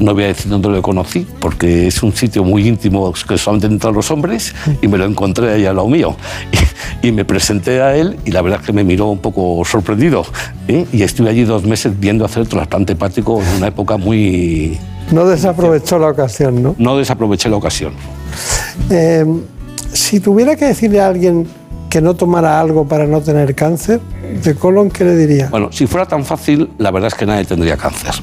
No 0.00 0.12
voy 0.12 0.24
a 0.24 0.26
decir 0.26 0.50
dónde 0.50 0.68
lo 0.68 0.82
conocí, 0.82 1.26
porque 1.40 1.86
es 1.86 2.02
un 2.02 2.12
sitio 2.14 2.44
muy 2.44 2.68
íntimo 2.68 3.12
que 3.26 3.38
solamente 3.38 3.68
entran 3.68 3.94
los 3.94 4.10
hombres, 4.10 4.54
y 4.82 4.88
me 4.88 4.98
lo 4.98 5.06
encontré 5.06 5.50
ahí 5.52 5.64
al 5.66 5.76
lado 5.76 5.88
mío. 5.88 6.14
Y, 7.02 7.08
y 7.08 7.12
me 7.12 7.24
presenté 7.24 7.80
a 7.80 7.96
él, 7.96 8.18
y 8.26 8.30
la 8.32 8.42
verdad 8.42 8.60
es 8.60 8.66
que 8.66 8.72
me 8.74 8.84
miró 8.84 9.06
un 9.08 9.18
poco 9.20 9.62
sorprendido. 9.64 10.24
¿eh? 10.68 10.84
Y 10.92 11.02
estuve 11.02 11.30
allí 11.30 11.44
dos 11.44 11.64
meses 11.64 11.98
viendo 11.98 12.26
hacer 12.26 12.46
trasplante 12.46 12.92
hepático 12.92 13.40
en 13.40 13.56
una 13.56 13.68
época 13.68 13.96
muy, 13.96 14.78
No 15.10 15.24
desaprovechó 15.26 15.98
la 15.98 16.08
ocasión, 16.08 16.62
¿no? 16.62 16.74
no 16.78 16.98
desaproveché 16.98 17.48
la 17.48 17.56
ocasión. 17.56 17.94
Eh, 18.90 19.24
si 19.92 20.20
tuviera 20.20 20.54
que 20.56 20.66
decirle 20.66 21.00
a 21.00 21.06
alguien 21.08 21.46
que 21.90 22.00
no 22.00 22.14
tomara 22.14 22.60
algo 22.60 22.86
para 22.86 23.06
no 23.06 23.20
tener 23.20 23.54
cáncer 23.54 24.00
de 24.00 24.54
colon, 24.54 24.90
¿qué 24.90 25.04
le 25.04 25.16
diría? 25.16 25.48
Bueno, 25.50 25.72
si 25.72 25.86
fuera 25.88 26.06
tan 26.06 26.24
fácil, 26.24 26.70
la 26.78 26.92
verdad 26.92 27.08
es 27.08 27.14
que 27.14 27.26
nadie 27.26 27.44
tendría 27.44 27.76
cáncer. 27.76 28.14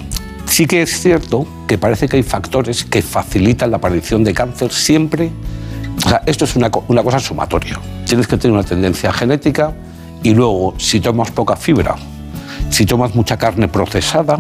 Sí 0.46 0.66
que 0.66 0.82
es 0.82 1.02
cierto 1.02 1.46
que 1.68 1.78
parece 1.78 2.08
que 2.08 2.16
hay 2.16 2.24
factores 2.24 2.86
que 2.86 3.02
facilitan 3.02 3.70
la 3.70 3.78
aparición 3.78 4.24
de 4.24 4.34
cáncer 4.34 4.72
siempre. 4.72 5.32
Esto 6.26 6.46
es 6.46 6.56
una, 6.56 6.72
una 6.88 7.04
cosa 7.04 7.20
sumatoria. 7.20 7.78
Tienes 8.06 8.26
que 8.26 8.38
tener 8.38 8.54
una 8.54 8.64
tendencia 8.64 9.12
genética 9.12 9.74
y 10.24 10.34
luego, 10.34 10.74
si 10.78 11.02
tomas 11.02 11.30
poca 11.32 11.58
fibra, 11.58 11.96
si 12.70 12.86
tomas 12.86 13.14
mucha 13.16 13.38
carne 13.38 13.68
procesada, 13.68 14.40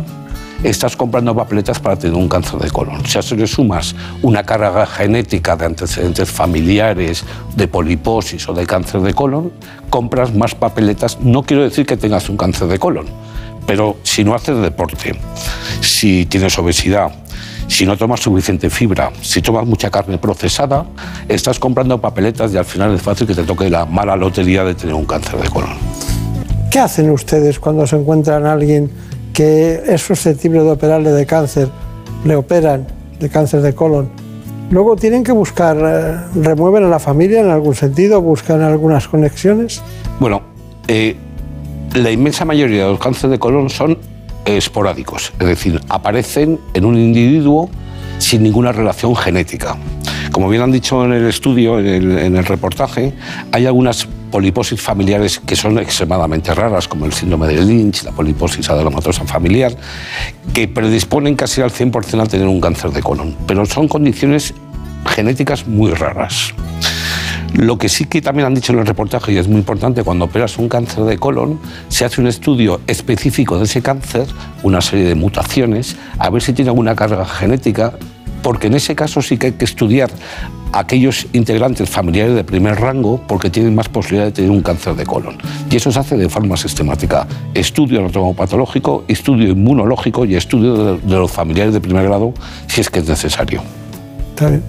estás 0.64 0.96
comprando 0.96 1.36
papeletas 1.36 1.80
para 1.80 1.98
tener 1.98 2.16
un 2.16 2.28
cáncer 2.28 2.60
de 2.60 2.70
colon. 2.70 3.06
Si 3.06 3.18
a 3.18 3.22
eso 3.22 3.36
le 3.36 3.48
sumas 3.48 3.96
una 4.22 4.44
carga 4.44 4.86
genética 4.86 5.56
de 5.56 5.66
antecedentes 5.66 6.30
familiares, 6.30 7.24
de 7.56 7.68
poliposis 7.68 8.48
o 8.50 8.54
de 8.54 8.66
cáncer 8.66 9.02
de 9.02 9.14
colon, 9.14 9.52
compras 9.90 10.34
más 10.34 10.56
papeletas. 10.56 11.20
No 11.22 11.44
quiero 11.44 11.64
decir 11.64 11.86
que 11.86 11.98
tengas 11.98 12.30
un 12.30 12.38
cáncer 12.38 12.68
de 12.68 12.80
colon, 12.80 13.06
pero 13.66 13.98
si 14.04 14.24
no 14.24 14.34
haces 14.34 14.58
deporte, 14.62 15.16
si 15.82 16.26
tienes 16.26 16.58
obesidad, 16.58 17.12
si 17.68 17.86
no 17.86 17.98
tomas 17.98 18.22
suficiente 18.22 18.70
fibra, 18.70 19.12
si 19.22 19.42
tomas 19.42 19.66
mucha 19.66 19.92
carne 19.92 20.18
procesada, 20.18 20.86
estás 21.28 21.60
comprando 21.60 22.00
papeletas 22.00 22.54
y 22.54 22.58
al 22.58 22.66
final 22.66 22.96
es 22.96 23.02
fácil 23.02 23.28
que 23.28 23.36
te 23.36 23.44
toque 23.44 23.70
la 23.70 23.86
mala 23.86 24.16
lotería 24.16 24.64
de 24.64 24.74
tener 24.74 24.96
un 24.96 25.06
cáncer 25.06 25.40
de 25.42 25.50
colon. 25.50 25.78
¿Qué 26.72 26.80
hacen 26.80 27.10
ustedes 27.10 27.60
cuando 27.60 27.88
se 27.88 27.96
encuentran 27.96 28.46
a 28.46 28.54
alguien 28.54 28.92
que 29.38 29.84
es 29.86 30.01
susceptible 30.01 30.63
de 30.63 30.72
operarle 30.72 31.12
de 31.12 31.27
cáncer? 31.27 31.70
Le 32.25 32.36
operan 32.36 32.88
de 33.20 33.29
cáncer 33.29 33.62
de 33.62 33.75
colon. 33.75 34.10
Luego 34.72 34.96
tienen 34.96 35.24
que 35.24 35.32
buscar, 35.32 35.77
eh, 35.79 36.41
remueven 36.41 36.86
a 36.86 36.88
la 36.88 36.98
familia 36.98 37.41
en 37.41 37.51
algún 37.51 37.75
sentido, 37.75 38.20
buscan 38.20 38.63
algunas 38.63 39.08
conexiones. 39.08 39.84
Bueno, 40.20 40.41
eh, 40.88 41.15
la 41.94 42.10
inmensa 42.10 42.46
mayoría 42.46 42.86
de 42.86 42.89
los 42.89 43.00
cánceres 43.00 43.29
de 43.29 43.38
colon 43.38 43.70
son 43.70 44.00
esporádicos, 44.44 45.32
es 45.39 45.48
decir, 45.48 45.79
aparecen 45.88 46.60
en 46.74 46.86
un 46.86 46.98
individuo 46.98 47.70
sin 48.17 48.41
ninguna 48.41 48.72
relación 48.72 49.15
genética. 49.15 49.77
Como 50.32 50.50
bien 50.50 50.63
han 50.63 50.72
dicho 50.72 51.06
en 51.06 51.13
el 51.13 51.27
estudio, 51.27 51.77
en 51.77 51.86
el, 51.86 52.17
en 52.17 52.36
el 52.38 52.46
reportaje, 52.46 53.13
hay 53.51 53.67
algunas 53.67 54.08
poliposis 54.32 54.82
familiares 54.82 55.40
que 55.40 55.56
son 55.56 55.78
extremadamente 55.80 56.54
raras, 56.54 56.88
como 56.88 57.06
el 57.06 57.14
síndrome 57.14 57.48
de 57.48 57.62
Lynch, 57.62 58.04
la 58.04 58.12
poliposis 58.12 58.70
adenomatosa 58.70 59.26
familiar, 59.26 59.76
que 60.54 60.68
predisponen 60.68 61.36
casi 61.36 61.62
al 61.62 61.72
100% 61.72 62.22
a 62.22 62.26
tener 62.26 62.48
un 62.48 62.62
cáncer 62.62 62.92
de 62.92 63.02
colon, 63.02 63.36
pero 63.48 63.66
son 63.66 63.88
condiciones 63.88 64.54
genéticas 65.06 65.68
muy 65.68 65.92
raras. 65.92 66.54
Lo 67.54 67.78
que 67.78 67.90
sí 67.90 68.06
que 68.06 68.22
también 68.22 68.46
han 68.46 68.54
dicho 68.54 68.74
en 68.74 68.80
el 68.80 68.86
reportaje, 68.86 69.32
y 69.32 69.38
es 69.38 69.48
muy 69.48 69.60
importante, 69.60 70.04
cuando 70.04 70.26
operas 70.26 70.58
un 70.58 70.70
cáncer 70.70 71.06
de 71.06 71.18
colon, 71.18 71.60
se 71.88 72.06
hace 72.06 72.22
un 72.22 72.28
estudio 72.28 72.82
específico 72.88 73.58
de 73.58 73.64
ese 73.64 73.82
cáncer, 73.82 74.28
una 74.64 74.82
serie 74.82 75.06
de 75.06 75.16
mutaciones, 75.16 75.96
a 76.20 76.30
ver 76.30 76.42
si 76.42 76.54
tiene 76.54 76.70
alguna 76.70 76.96
carga 76.96 77.26
genética, 77.26 77.94
porque 78.48 78.68
en 78.68 78.75
ese 78.75 78.96
caso 78.96 79.22
sí 79.22 79.38
que 79.38 79.48
hay 79.48 79.51
que 79.51 79.66
estudiar 79.66 80.10
a 80.72 80.80
aquellos 80.80 81.27
integrantes 81.34 81.89
familiares 81.89 82.34
de 82.34 82.46
primer 82.46 82.80
rango, 82.80 83.20
porque 83.27 83.50
tienen 83.50 83.75
más 83.75 83.89
posibilidad 83.89 84.24
de 84.24 84.32
tener 84.32 84.51
un 84.51 84.62
cáncer 84.62 84.96
de 84.96 85.06
colon. 85.06 85.36
Y 85.70 85.75
eso 85.75 85.92
se 85.92 86.00
hace 86.00 86.16
de 86.16 86.30
forma 86.30 86.56
sistemática. 86.56 87.27
Estudio 87.54 88.00
anatomopatológico, 88.00 89.04
estudio 89.10 89.50
inmunológico 89.50 90.24
y 90.24 90.38
estudio 90.38 90.96
de, 90.96 91.13
los 91.13 91.30
familiares 91.30 91.74
de 91.74 91.82
primer 91.82 92.06
grado, 92.06 92.34
si 92.68 92.80
es 92.80 92.89
que 92.89 93.00
es 93.00 93.10
necesario. 93.10 93.62
Está 94.30 94.48
bien. 94.48 94.63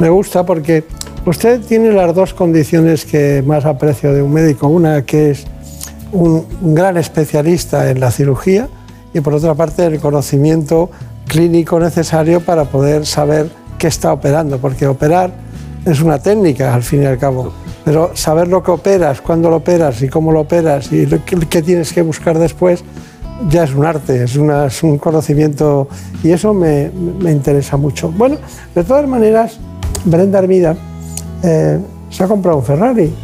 Me 0.00 0.10
gusta 0.10 0.44
porque 0.44 0.84
usted 1.24 1.62
tiene 1.62 1.92
las 1.92 2.14
dos 2.14 2.34
condiciones 2.34 3.06
que 3.06 3.42
más 3.42 3.64
aprecio 3.64 4.12
de 4.12 4.20
un 4.20 4.34
médico. 4.34 4.68
Una 4.68 5.06
que 5.06 5.30
es 5.30 5.46
un 6.12 6.44
gran 6.74 6.98
especialista 6.98 7.90
en 7.90 8.00
la 8.00 8.10
cirugía 8.10 8.68
y 9.14 9.20
por 9.20 9.32
otra 9.32 9.54
parte 9.54 9.86
el 9.86 9.98
conocimiento 9.98 10.90
clínico 11.28 11.78
necesario 11.78 12.40
para 12.40 12.64
poder 12.64 13.06
saber 13.06 13.48
qué 13.78 13.86
está 13.86 14.12
operando, 14.12 14.58
porque 14.58 14.86
operar 14.86 15.30
es 15.84 16.00
una 16.02 16.18
técnica 16.18 16.74
al 16.74 16.82
fin 16.82 17.02
y 17.02 17.06
al 17.06 17.18
cabo. 17.18 17.52
Pero 17.84 18.10
saber 18.14 18.48
lo 18.48 18.62
que 18.62 18.70
operas, 18.70 19.20
cuándo 19.20 19.48
lo 19.48 19.56
operas 19.56 20.02
y 20.02 20.08
cómo 20.08 20.32
lo 20.32 20.40
operas 20.40 20.92
y 20.92 21.06
qué 21.48 21.62
tienes 21.62 21.92
que 21.92 22.02
buscar 22.02 22.38
después, 22.38 22.82
ya 23.48 23.62
es 23.64 23.72
un 23.74 23.86
arte, 23.86 24.24
es, 24.24 24.36
una- 24.36 24.66
es 24.66 24.82
un 24.82 24.98
conocimiento 24.98 25.88
y 26.24 26.32
eso 26.32 26.52
me, 26.52 26.90
me 27.20 27.30
interesa 27.30 27.76
mucho. 27.76 28.10
Bueno, 28.10 28.36
de 28.74 28.82
todas 28.84 29.06
maneras, 29.06 29.58
Brenda 30.04 30.40
Hermida 30.40 30.76
eh, 31.44 31.78
se 32.10 32.24
ha 32.24 32.26
comprado 32.26 32.58
un 32.58 32.64
Ferrari. 32.64 33.14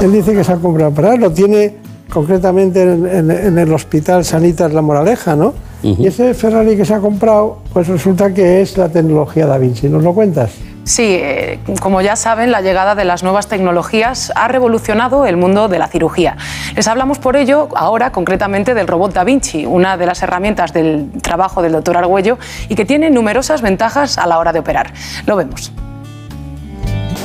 Él 0.00 0.12
dice 0.12 0.32
que 0.34 0.44
se 0.44 0.52
ha 0.52 0.56
comprado 0.56 0.90
un 0.90 0.96
Ferrari, 0.96 1.18
lo 1.18 1.32
tiene 1.32 1.74
concretamente 2.12 2.82
en, 2.82 3.06
en- 3.06 3.30
en 3.30 3.58
el 3.58 3.72
Hospital 3.72 4.24
Sanitas 4.24 4.72
La 4.72 4.82
Moraleja, 4.82 5.34
¿no? 5.34 5.52
Y 5.82 6.06
ese 6.06 6.34
Ferrari 6.34 6.76
que 6.76 6.84
se 6.84 6.94
ha 6.94 7.00
comprado, 7.00 7.58
pues 7.72 7.88
resulta 7.88 8.32
que 8.34 8.60
es 8.60 8.76
la 8.76 8.88
tecnología 8.88 9.46
Da 9.46 9.58
Vinci. 9.58 9.88
¿Nos 9.88 10.02
lo 10.02 10.12
cuentas? 10.12 10.52
Sí, 10.84 11.04
eh, 11.04 11.58
como 11.80 12.00
ya 12.00 12.16
saben, 12.16 12.50
la 12.50 12.62
llegada 12.62 12.94
de 12.94 13.04
las 13.04 13.22
nuevas 13.22 13.46
tecnologías 13.46 14.32
ha 14.34 14.48
revolucionado 14.48 15.26
el 15.26 15.36
mundo 15.36 15.68
de 15.68 15.78
la 15.78 15.88
cirugía. 15.88 16.36
Les 16.74 16.88
hablamos 16.88 17.18
por 17.18 17.36
ello 17.36 17.68
ahora 17.76 18.12
concretamente 18.12 18.74
del 18.74 18.88
robot 18.88 19.12
Da 19.12 19.24
Vinci, 19.24 19.66
una 19.66 19.96
de 19.96 20.06
las 20.06 20.22
herramientas 20.22 20.72
del 20.72 21.10
trabajo 21.22 21.62
del 21.62 21.72
doctor 21.72 21.96
Argüello 21.96 22.38
y 22.68 22.74
que 22.74 22.84
tiene 22.84 23.10
numerosas 23.10 23.62
ventajas 23.62 24.18
a 24.18 24.26
la 24.26 24.38
hora 24.38 24.52
de 24.52 24.58
operar. 24.58 24.92
Lo 25.26 25.36
vemos. 25.36 25.72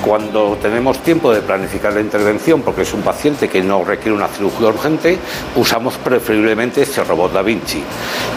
Cuando 0.03 0.57
tenemos 0.61 0.99
tiempo 0.99 1.33
de 1.33 1.41
planificar 1.41 1.93
la 1.93 2.01
intervención, 2.01 2.61
porque 2.61 2.83
es 2.83 2.93
un 2.93 3.01
paciente 3.01 3.47
que 3.47 3.61
no 3.61 3.83
requiere 3.83 4.13
una 4.13 4.27
cirugía 4.27 4.67
urgente, 4.67 5.17
usamos 5.55 5.95
preferiblemente 5.95 6.83
este 6.83 7.03
robot 7.03 7.33
Da 7.33 7.41
Vinci, 7.41 7.83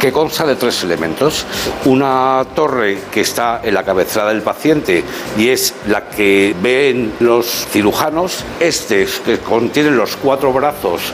que 0.00 0.10
consta 0.10 0.46
de 0.46 0.56
tres 0.56 0.82
elementos. 0.84 1.44
Una 1.84 2.44
torre 2.54 2.98
que 3.12 3.20
está 3.20 3.60
en 3.62 3.74
la 3.74 3.84
cabecera 3.84 4.28
del 4.28 4.42
paciente 4.42 5.04
y 5.36 5.48
es 5.48 5.74
la 5.86 6.08
que 6.08 6.56
ven 6.62 7.12
los 7.20 7.66
cirujanos, 7.70 8.44
este 8.60 9.06
que 9.24 9.38
contiene 9.38 9.90
los 9.90 10.16
cuatro 10.16 10.52
brazos 10.52 11.12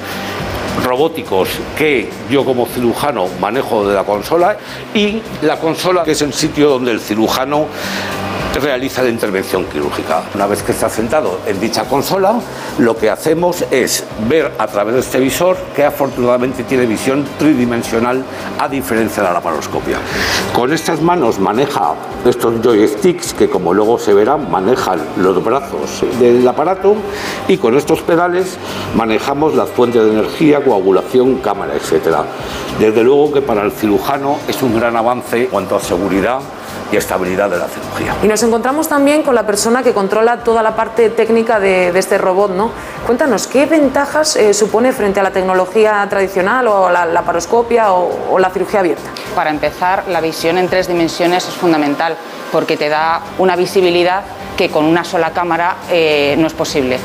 robóticos 0.85 1.49
que 1.77 2.11
yo 2.31 2.45
como 2.45 2.67
cirujano 2.67 3.29
manejo 3.41 3.87
de 3.87 3.95
la 3.95 4.05
consola 4.05 4.57
y 4.93 5.21
la 5.43 5.59
consola 5.59 6.03
que 6.03 6.13
es 6.13 6.23
el 6.23 6.33
sitio 6.33 6.69
donde 6.69 6.91
el 6.91 7.01
cirujano 7.01 7.67
realiza 8.61 9.03
la 9.03 9.09
intervención 9.09 9.65
quirúrgica. 9.65 10.23
Una 10.35 10.47
vez 10.47 10.63
que 10.63 10.73
está 10.73 10.89
sentado 10.89 11.41
en 11.47 11.61
dicha 11.61 11.85
consola, 11.85 12.35
lo 12.79 12.97
que 12.97 13.11
hacemos 13.11 13.65
es 13.71 14.05
ver 14.29 14.53
a 14.59 14.67
través 14.67 14.95
de 14.95 15.01
este 15.01 15.19
visor 15.19 15.57
que 15.75 15.85
afortunadamente 15.85 16.65
tiene 16.65 16.87
visión 16.87 17.25
tridimensional 17.39 18.25
a 18.59 18.69
diferencia 18.69 19.23
de 19.23 19.29
la 19.29 19.35
laparoscopia. 19.35 19.99
Con 20.53 20.73
estas 20.73 21.01
manos 21.01 21.39
maneja 21.39 21.95
estos 22.25 22.61
joysticks 22.63 23.35
que 23.35 23.49
como 23.49 23.75
luego 23.75 23.99
se 23.99 24.15
verán 24.15 24.51
manejan 24.51 25.01
los 25.17 25.43
brazos 25.45 26.05
del 26.19 26.47
aparato 26.47 26.97
y 27.49 27.59
con 27.59 27.77
estos 27.77 28.03
pedales 28.03 28.57
manejamos 28.95 29.55
las 29.55 29.69
fuentes 29.69 30.05
de 30.05 30.13
energía, 30.13 30.65
coagulación, 30.65 31.37
cámara, 31.37 31.75
etc. 31.75 32.19
Desde 32.79 33.03
luego 33.03 33.33
que 33.33 33.43
para 33.43 33.63
el 33.63 33.73
cirujano 33.73 34.39
es 34.49 34.63
un 34.63 34.79
gran 34.79 34.97
avance 34.97 35.43
en 35.43 35.47
cuanto 35.47 35.77
a 35.77 35.81
seguridad 35.81 36.41
y 36.95 36.97
estabilidad 36.97 37.51
de 37.51 37.59
la 37.59 37.67
cirugía. 37.67 38.15
Y 38.23 38.29
nos 38.29 38.43
encontramos 38.45 38.89
también 38.89 39.25
con 39.25 39.35
la 39.35 39.45
persona 39.45 39.83
que 39.83 39.93
controla 39.93 40.39
toda 40.39 40.63
la 40.63 40.77
parte 40.77 41.11
técnica 41.11 41.59
de, 41.59 41.91
de 41.91 41.99
este 41.99 42.19
robot, 42.19 42.53
¿no? 42.53 42.71
Cuéntanos, 43.05 43.49
¿qué 43.49 43.67
ventajas 43.67 44.37
eh, 44.37 44.55
supone 44.55 44.93
frente 44.93 45.19
a 45.19 45.25
la 45.25 45.33
tecnología 45.33 46.07
tradicional 46.09 46.69
o 46.69 46.91
la 46.91 47.05
laparoscopia 47.05 47.93
o, 47.93 48.33
o 48.33 48.39
la 48.39 48.51
cirugía 48.51 48.81
abierta? 48.81 49.11
Para 49.35 49.51
empezar, 49.51 50.05
la 50.09 50.21
visión 50.21 50.57
en 50.57 50.69
tres 50.69 50.87
dimensiones 50.87 51.49
es 51.49 51.55
fundamental 51.55 52.17
porque 52.53 52.77
te 52.77 52.89
da 52.89 53.21
una 53.39 53.57
visibilidad 53.57 54.23
que 54.57 54.71
con 54.71 54.85
una 54.85 55.03
sola 55.03 55.33
cámara 55.33 55.77
eh, 55.91 56.37
no 56.39 56.47
es 56.47 56.53
posible. 56.53 56.99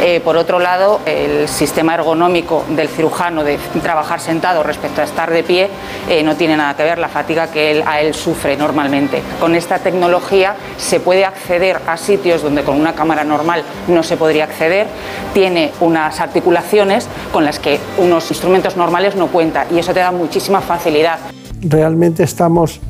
Eh, 0.00 0.20
por 0.20 0.36
otro 0.36 0.58
lado, 0.58 1.00
el 1.06 1.48
sistema 1.48 1.94
ergonómico 1.94 2.64
del 2.70 2.88
cirujano 2.88 3.44
de 3.44 3.58
trabajar 3.82 4.20
sentado 4.20 4.62
respecto 4.62 5.00
a 5.00 5.04
estar 5.04 5.30
de 5.30 5.44
pie 5.44 5.70
eh, 6.08 6.22
no 6.24 6.34
tiene 6.34 6.56
nada 6.56 6.74
que 6.74 6.82
ver 6.82 6.98
la 6.98 7.08
fatiga 7.08 7.48
que 7.48 7.70
él, 7.70 7.84
a 7.86 8.00
él 8.00 8.14
sufre 8.14 8.56
normalmente. 8.56 9.22
Con 9.40 9.54
esta 9.54 9.78
tecnología 9.78 10.54
se 10.76 11.00
puede 11.00 11.24
acceder 11.24 11.80
a 11.86 11.96
sitios 11.96 12.42
donde 12.42 12.62
con 12.62 12.80
una 12.80 12.94
cámara 12.94 13.24
normal 13.24 13.62
no 13.88 14.02
se 14.02 14.16
podría 14.16 14.44
acceder. 14.44 14.86
Tiene 15.34 15.72
unas 15.80 16.20
articulaciones 16.20 17.08
con 17.32 17.44
las 17.44 17.58
que 17.58 17.78
unos 17.98 18.30
instrumentos 18.30 18.76
normales 18.76 19.16
no 19.16 19.28
cuentan 19.28 19.66
y 19.70 19.78
eso 19.78 19.92
te 19.92 20.00
da 20.00 20.12
muchísima 20.12 20.60
facilidad. 20.60 21.18
Realmente 21.60 22.22
estamos 22.22 22.80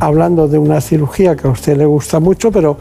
hablando 0.00 0.48
de 0.48 0.58
una 0.58 0.80
cirugía 0.80 1.36
que 1.36 1.46
a 1.46 1.50
usted 1.50 1.76
le 1.76 1.86
gusta 1.86 2.20
mucho, 2.20 2.50
pero 2.50 2.76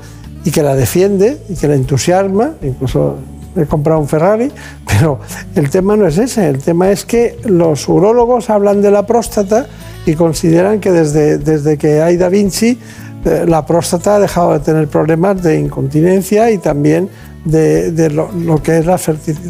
y 0.45 0.51
que 0.51 0.62
la 0.62 0.75
defiende 0.75 1.41
y 1.50 1.55
que 1.55 1.67
la 1.67 1.75
entusiasma, 1.75 2.53
incluso 2.62 3.17
he 3.55 3.65
comprado 3.65 4.00
un 4.00 4.07
Ferrari, 4.07 4.51
pero 4.88 5.19
el 5.55 5.69
tema 5.69 5.95
no 5.95 6.07
es 6.07 6.17
ese, 6.17 6.50
el 6.50 6.60
tema 6.60 6.91
es 6.91 7.05
que 7.05 7.38
los 7.45 7.88
urólogos 7.88 8.50
hablan 8.50 8.81
de 8.81 8.91
la 8.91 9.05
próstata 9.05 9.67
y 10.05 10.15
consideran 10.15 10.79
que 10.79 10.91
desde, 10.91 11.38
desde 11.38 11.77
que 11.77 12.01
hay 12.01 12.17
Da 12.17 12.29
Vinci 12.29 12.77
eh, 13.25 13.45
la 13.48 13.65
próstata 13.65 14.15
ha 14.15 14.19
dejado 14.19 14.53
de 14.53 14.60
tener 14.60 14.88
problemas 14.88 15.41
de 15.41 15.57
incontinencia 15.57 16.51
y 16.51 16.57
también 16.57 17.10
de, 17.45 17.91
de 17.91 18.10
lo, 18.10 18.29
que 18.62 18.79
es 18.79 18.86
la, 18.86 19.00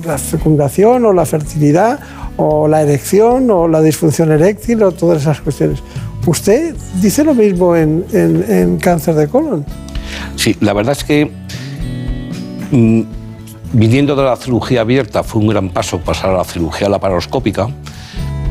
la, 0.06 0.18
fecundación 0.18 1.06
o 1.06 1.14
la 1.14 1.26
fertilidad 1.26 2.00
o 2.38 2.68
la 2.68 2.82
erección 2.82 3.50
o 3.52 3.68
la 3.68 3.82
disfunción 3.82 4.32
eréctil 4.32 4.84
o 4.84 4.92
todas 4.92 5.22
esas 5.22 5.42
cuestiones. 5.42 5.82
¿Usted 6.26 6.76
dice 7.02 7.24
lo 7.24 7.34
mismo 7.34 7.76
en, 7.76 8.06
en, 8.14 8.78
cáncer 8.78 9.16
de 9.16 9.28
colon? 9.28 9.66
Sí, 10.36 10.56
la 10.62 10.74
verdad 10.74 10.94
es 10.94 11.04
que 11.04 11.32
mmm, 12.72 13.02
viniendo 13.74 14.16
de 14.16 14.24
la 14.24 14.36
cirugía 14.36 14.82
abierta 14.82 15.24
fue 15.24 15.42
un 15.42 15.48
gran 15.48 15.70
paso 15.70 16.00
pasar 16.00 16.30
a 16.30 16.38
la 16.38 16.44
cirugía 16.44 16.88
laparoscópica 16.90 17.68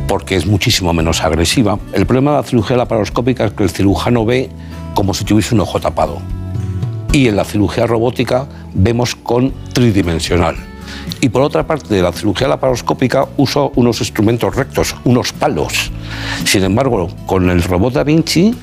porque 0.09 0.37
es 0.37 0.47
muchísimo 0.47 0.93
menos 0.93 1.23
agresiva. 1.23 1.79
El 1.93 2.05
problema 2.07 2.33
de 2.33 2.37
la 2.39 2.43
cirugía 2.43 2.77
laparoscópica 2.77 3.47
es 3.47 3.53
que 3.53 3.63
el 3.63 3.71
cirujano 3.71 4.27
ve 4.27 4.51
como 4.95 5.15
si 5.15 5.25
tuviese 5.25 5.55
un 5.55 5.61
ojo 5.61 5.81
tapado. 5.81 6.19
Y 7.13 7.29
en 7.29 7.37
la 7.37 7.45
cirugía 7.45 7.87
robótica 7.87 8.47
vemos 8.75 9.15
con 9.15 9.53
tridimensional. 9.73 10.57
Y 11.21 11.29
por 11.29 11.43
otra 11.43 11.67
parte, 11.67 11.95
de 11.95 12.03
la 12.03 12.13
cirugía 12.13 12.49
laparoscópica 12.49 13.29
uso 13.37 13.73
unos 13.77 14.01
instrumentos 14.01 14.55
rectos, 14.55 14.97
unos 15.05 15.33
palos. 15.33 15.93
Sin 16.45 16.65
embargo, 16.65 17.09
con 17.27 17.49
el 17.49 17.63
robot 17.63 17.95
Da 17.95 18.05
Vinci 18.05 18.55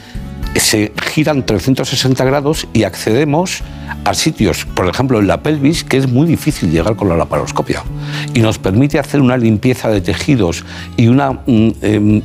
se 0.59 0.91
giran 1.13 1.45
360 1.45 2.23
grados 2.25 2.67
y 2.73 2.83
accedemos 2.83 3.63
a 4.03 4.13
sitios, 4.13 4.65
por 4.65 4.87
ejemplo 4.87 5.19
en 5.19 5.27
la 5.27 5.41
pelvis, 5.41 5.83
que 5.83 5.97
es 5.97 6.07
muy 6.07 6.27
difícil 6.27 6.71
llegar 6.71 6.95
con 6.95 7.09
la 7.09 7.17
laparoscopia. 7.17 7.83
Y 8.33 8.41
nos 8.41 8.59
permite 8.59 8.99
hacer 8.99 9.21
una 9.21 9.37
limpieza 9.37 9.89
de 9.89 10.01
tejidos 10.01 10.63
y 10.97 11.07
una 11.07 11.39
eh, 11.47 12.21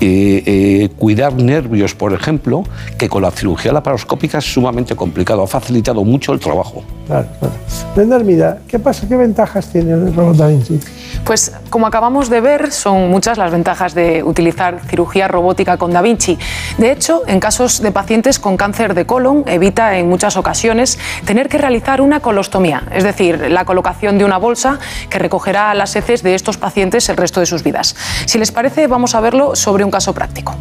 eh, 0.00 0.42
eh, 0.46 0.88
cuidar 0.96 1.34
nervios, 1.34 1.94
por 1.94 2.12
ejemplo, 2.12 2.64
que 2.98 3.08
con 3.08 3.22
la 3.22 3.30
cirugía 3.30 3.72
laparoscópica 3.72 4.38
es 4.38 4.52
sumamente 4.52 4.94
complicado. 4.94 5.42
Ha 5.42 5.46
facilitado 5.46 6.04
mucho 6.04 6.32
el 6.32 6.40
trabajo. 6.40 6.84
Claro, 7.06 7.26
claro. 7.38 7.54
Brenda 7.94 8.16
Hermida, 8.16 8.58
¿qué 8.68 8.78
pasa? 8.78 9.08
¿Qué 9.08 9.16
ventajas 9.16 9.68
tiene 9.72 9.92
el 9.92 10.14
robot 10.14 10.36
Da 10.36 10.48
Vinci? 10.48 10.78
Pues 11.24 11.52
como 11.70 11.86
acabamos 11.86 12.30
de 12.30 12.40
ver, 12.40 12.70
son 12.70 13.10
muchas 13.10 13.38
las 13.38 13.50
ventajas 13.50 13.94
de 13.94 14.22
utilizar 14.22 14.80
cirugía 14.88 15.26
robótica 15.26 15.76
con 15.76 15.92
Da 15.92 16.00
Vinci. 16.00 16.38
De 16.78 16.92
hecho, 16.92 17.22
en 17.26 17.40
casos 17.40 17.82
de 17.82 17.90
pacientes 17.90 18.38
con 18.38 18.56
cáncer 18.56 18.94
de 18.94 19.04
colon, 19.04 19.44
evita 19.46 19.98
en 19.98 20.08
muchas 20.08 20.36
ocasiones 20.36 20.98
tener 21.24 21.48
que 21.48 21.58
realizar 21.58 22.00
una 22.00 22.20
colostomía, 22.20 22.84
es 22.92 23.04
decir, 23.04 23.50
la 23.50 23.64
colocación 23.64 24.18
de 24.18 24.24
una 24.24 24.38
bolsa 24.38 24.78
que 25.10 25.18
recogerá 25.18 25.74
las 25.74 25.96
heces 25.96 26.22
de 26.22 26.34
estos 26.34 26.56
pacientes 26.56 27.08
el 27.08 27.16
resto 27.16 27.40
de 27.40 27.46
sus 27.46 27.62
vidas. 27.62 27.96
Si 28.26 28.38
les 28.38 28.52
parece, 28.52 28.86
vamos 28.86 29.14
a 29.14 29.20
verlo 29.20 29.56
sobre 29.56 29.84
un 29.84 29.87
caso 29.90 30.12
práctico. 30.12 30.54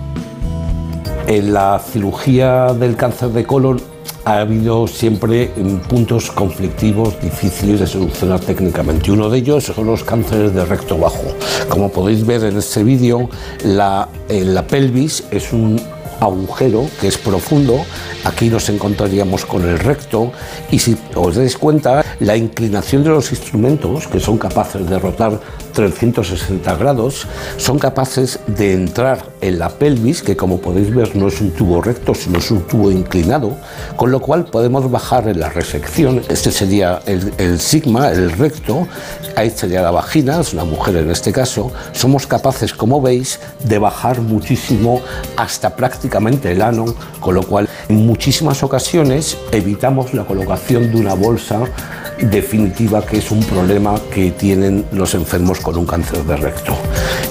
En 1.28 1.54
la 1.54 1.80
cirugía 1.80 2.74
del 2.74 2.96
cáncer 2.96 3.30
de 3.30 3.44
colon 3.44 3.82
ha 4.24 4.40
habido 4.40 4.88
siempre 4.88 5.52
puntos 5.88 6.32
conflictivos 6.32 7.20
difíciles 7.22 7.80
de 7.80 7.88
solucionar 7.88 8.42
técnicamente. 8.42 9.12
Uno 9.12 9.30
de 9.30 9.38
ellos 9.38 9.64
son 9.64 9.88
los 9.88 10.04
cánceres 10.04 10.54
de 10.54 10.66
recto 10.66 10.98
bajo. 10.98 11.24
Como 11.70 11.90
podéis 11.90 12.26
ver 12.26 12.44
en 12.44 12.58
este 12.58 12.84
vídeo, 12.84 13.30
la, 13.64 14.10
la 14.30 14.68
pelvis 14.68 15.24
es 15.32 15.54
un 15.54 15.82
agujero 16.20 16.86
que 17.00 17.08
es 17.08 17.18
profundo. 17.18 17.86
Aquí 18.26 18.50
nos 18.50 18.68
encontraríamos 18.70 19.46
con 19.46 19.64
el 19.68 19.80
recto 19.80 20.32
y 20.72 20.80
si 20.80 20.98
os 21.16 21.36
dais 21.36 21.58
cuenta, 21.58 22.04
la 22.20 22.36
inclinación 22.36 23.04
de 23.04 23.10
los 23.10 23.32
instrumentos, 23.32 24.08
que 24.08 24.20
son 24.20 24.38
capaces 24.38 24.90
de 24.90 25.00
rotar 25.00 25.40
360 25.78 26.76
grados, 26.78 27.28
son 27.58 27.78
capaces 27.78 28.40
de 28.48 28.74
entrar 28.74 29.24
en 29.42 29.60
la 29.60 29.70
pelvis, 29.70 30.24
que 30.24 30.36
como 30.36 30.60
podéis 30.60 30.94
ver 30.94 31.16
no 31.16 31.28
es 31.28 31.40
un 31.40 31.52
tubo 31.52 31.84
recto, 31.84 32.16
sino 32.16 32.40
es 32.40 32.50
un 32.50 32.62
tubo 32.64 32.90
inclinado, 32.90 33.56
con 33.96 34.10
lo 34.10 34.20
cual 34.20 34.46
podemos 34.46 34.90
bajar 34.90 35.28
en 35.28 35.40
la 35.40 35.50
resección. 35.50 36.24
Este 36.30 36.52
sería 36.52 37.00
el, 37.06 37.60
sigma, 37.60 38.10
el 38.10 38.32
recto, 38.32 38.88
ahí 39.36 39.52
sería 39.52 39.84
la 39.84 39.92
vagina, 39.92 40.42
es 40.42 40.52
una 40.52 40.64
mujer 40.64 40.96
en 40.96 41.12
este 41.12 41.32
caso. 41.32 41.72
Somos 41.92 42.26
capaces, 42.26 42.74
como 42.74 43.00
veis, 43.00 43.40
de 43.64 43.78
bajar 43.78 44.22
muchísimo 44.22 45.02
hasta 45.36 45.76
prácticamente 45.76 46.54
el 46.54 46.64
ano, 46.64 46.86
con 47.20 47.36
lo 47.36 47.44
cual 47.44 47.70
en 47.88 48.04
muchísimas 48.04 48.64
ocasiones 48.64 49.38
evitamos 49.52 50.16
la 50.16 50.26
colocación 50.26 50.92
de 50.92 51.00
una 51.00 51.14
bolsa 51.14 51.60
definitiva 52.22 53.06
que 53.06 53.18
es 53.18 53.32
un 53.32 53.44
problema 53.44 54.00
que 54.14 54.32
tienen 54.32 54.86
los 54.92 55.14
enfermos 55.14 55.60
con 55.60 55.78
un 55.78 55.86
cáncer 55.86 56.24
de 56.24 56.38
recto. 56.38 56.76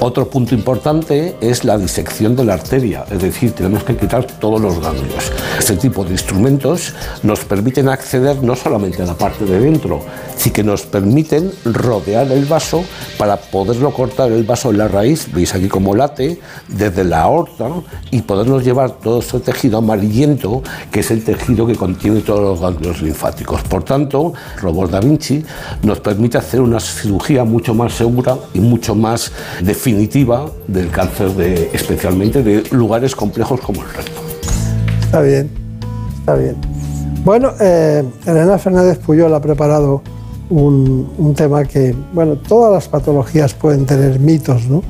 Otro 0.00 0.28
punto 0.28 0.54
importante 0.54 1.36
es 1.40 1.64
la 1.64 1.78
disección 1.78 2.36
de 2.36 2.44
la 2.44 2.54
arteria, 2.54 3.04
es 3.10 3.20
decir, 3.20 3.52
tenemos 3.52 3.84
que 3.84 3.96
quitar 3.96 4.24
todos 4.24 4.60
los 4.60 4.80
ganglios. 4.80 5.32
Este 5.58 5.76
tipo 5.76 6.04
de 6.04 6.12
instrumentos 6.12 6.94
nos 7.22 7.44
permiten 7.44 7.88
acceder 7.88 8.42
no 8.42 8.54
solamente 8.54 9.02
a 9.02 9.06
la 9.06 9.14
parte 9.14 9.44
de 9.44 9.60
dentro, 9.60 10.02
sino 10.36 10.52
que 10.52 10.62
nos 10.62 10.82
permiten 10.82 11.52
rodear 11.64 12.30
el 12.32 12.44
vaso 12.44 12.84
para 13.18 13.36
poderlo 13.36 13.92
cortar 13.92 14.32
el 14.32 14.44
vaso 14.44 14.70
en 14.70 14.78
la 14.78 14.88
raíz, 14.88 15.28
veis 15.32 15.54
aquí 15.54 15.68
como 15.68 15.94
late, 15.94 16.40
desde 16.68 17.04
la 17.04 17.22
aorta 17.22 17.68
y 18.10 18.22
podernos 18.22 18.64
llevar 18.64 18.92
todo 18.92 19.20
este 19.20 19.40
tejido 19.40 19.78
amarillento, 19.78 20.62
que 20.90 21.00
es 21.00 21.10
el 21.10 21.24
tejido 21.24 21.66
que 21.66 21.74
contiene 21.74 22.20
todos 22.20 22.40
los 22.40 22.60
ganglios 22.60 23.02
linfáticos. 23.02 23.62
Por 23.62 23.82
tanto, 23.82 24.32
robot 24.60 24.90
Da 24.90 25.00
Vinci 25.00 25.44
nos 25.82 26.00
permite 26.00 26.38
hacer 26.38 26.60
una 26.60 26.80
cirugía 26.80 27.44
mucho 27.44 27.74
más 27.74 27.94
segura 27.94 28.36
y 28.54 28.60
mucho 28.60 28.94
más 28.94 29.32
definitiva 29.62 30.50
del 30.66 30.90
cáncer, 30.90 31.30
de, 31.30 31.70
especialmente 31.72 32.42
de 32.42 32.62
lugares 32.70 33.14
complejos 33.14 33.60
como 33.60 33.82
el 33.82 33.88
recto. 33.88 34.20
Está 35.02 35.20
bien, 35.20 35.50
está 36.20 36.34
bien. 36.34 36.56
Bueno, 37.24 37.52
eh, 37.60 38.04
Elena 38.24 38.58
Fernández 38.58 38.98
Puyol 38.98 39.34
ha 39.34 39.40
preparado 39.40 40.02
un, 40.50 41.34
tema 41.36 41.64
que, 41.64 41.94
bueno, 42.12 42.36
todas 42.36 42.72
las 42.72 42.88
patologías 42.88 43.54
pueden 43.54 43.86
tener 43.86 44.18
mitos, 44.18 44.66
¿no? 44.66 44.82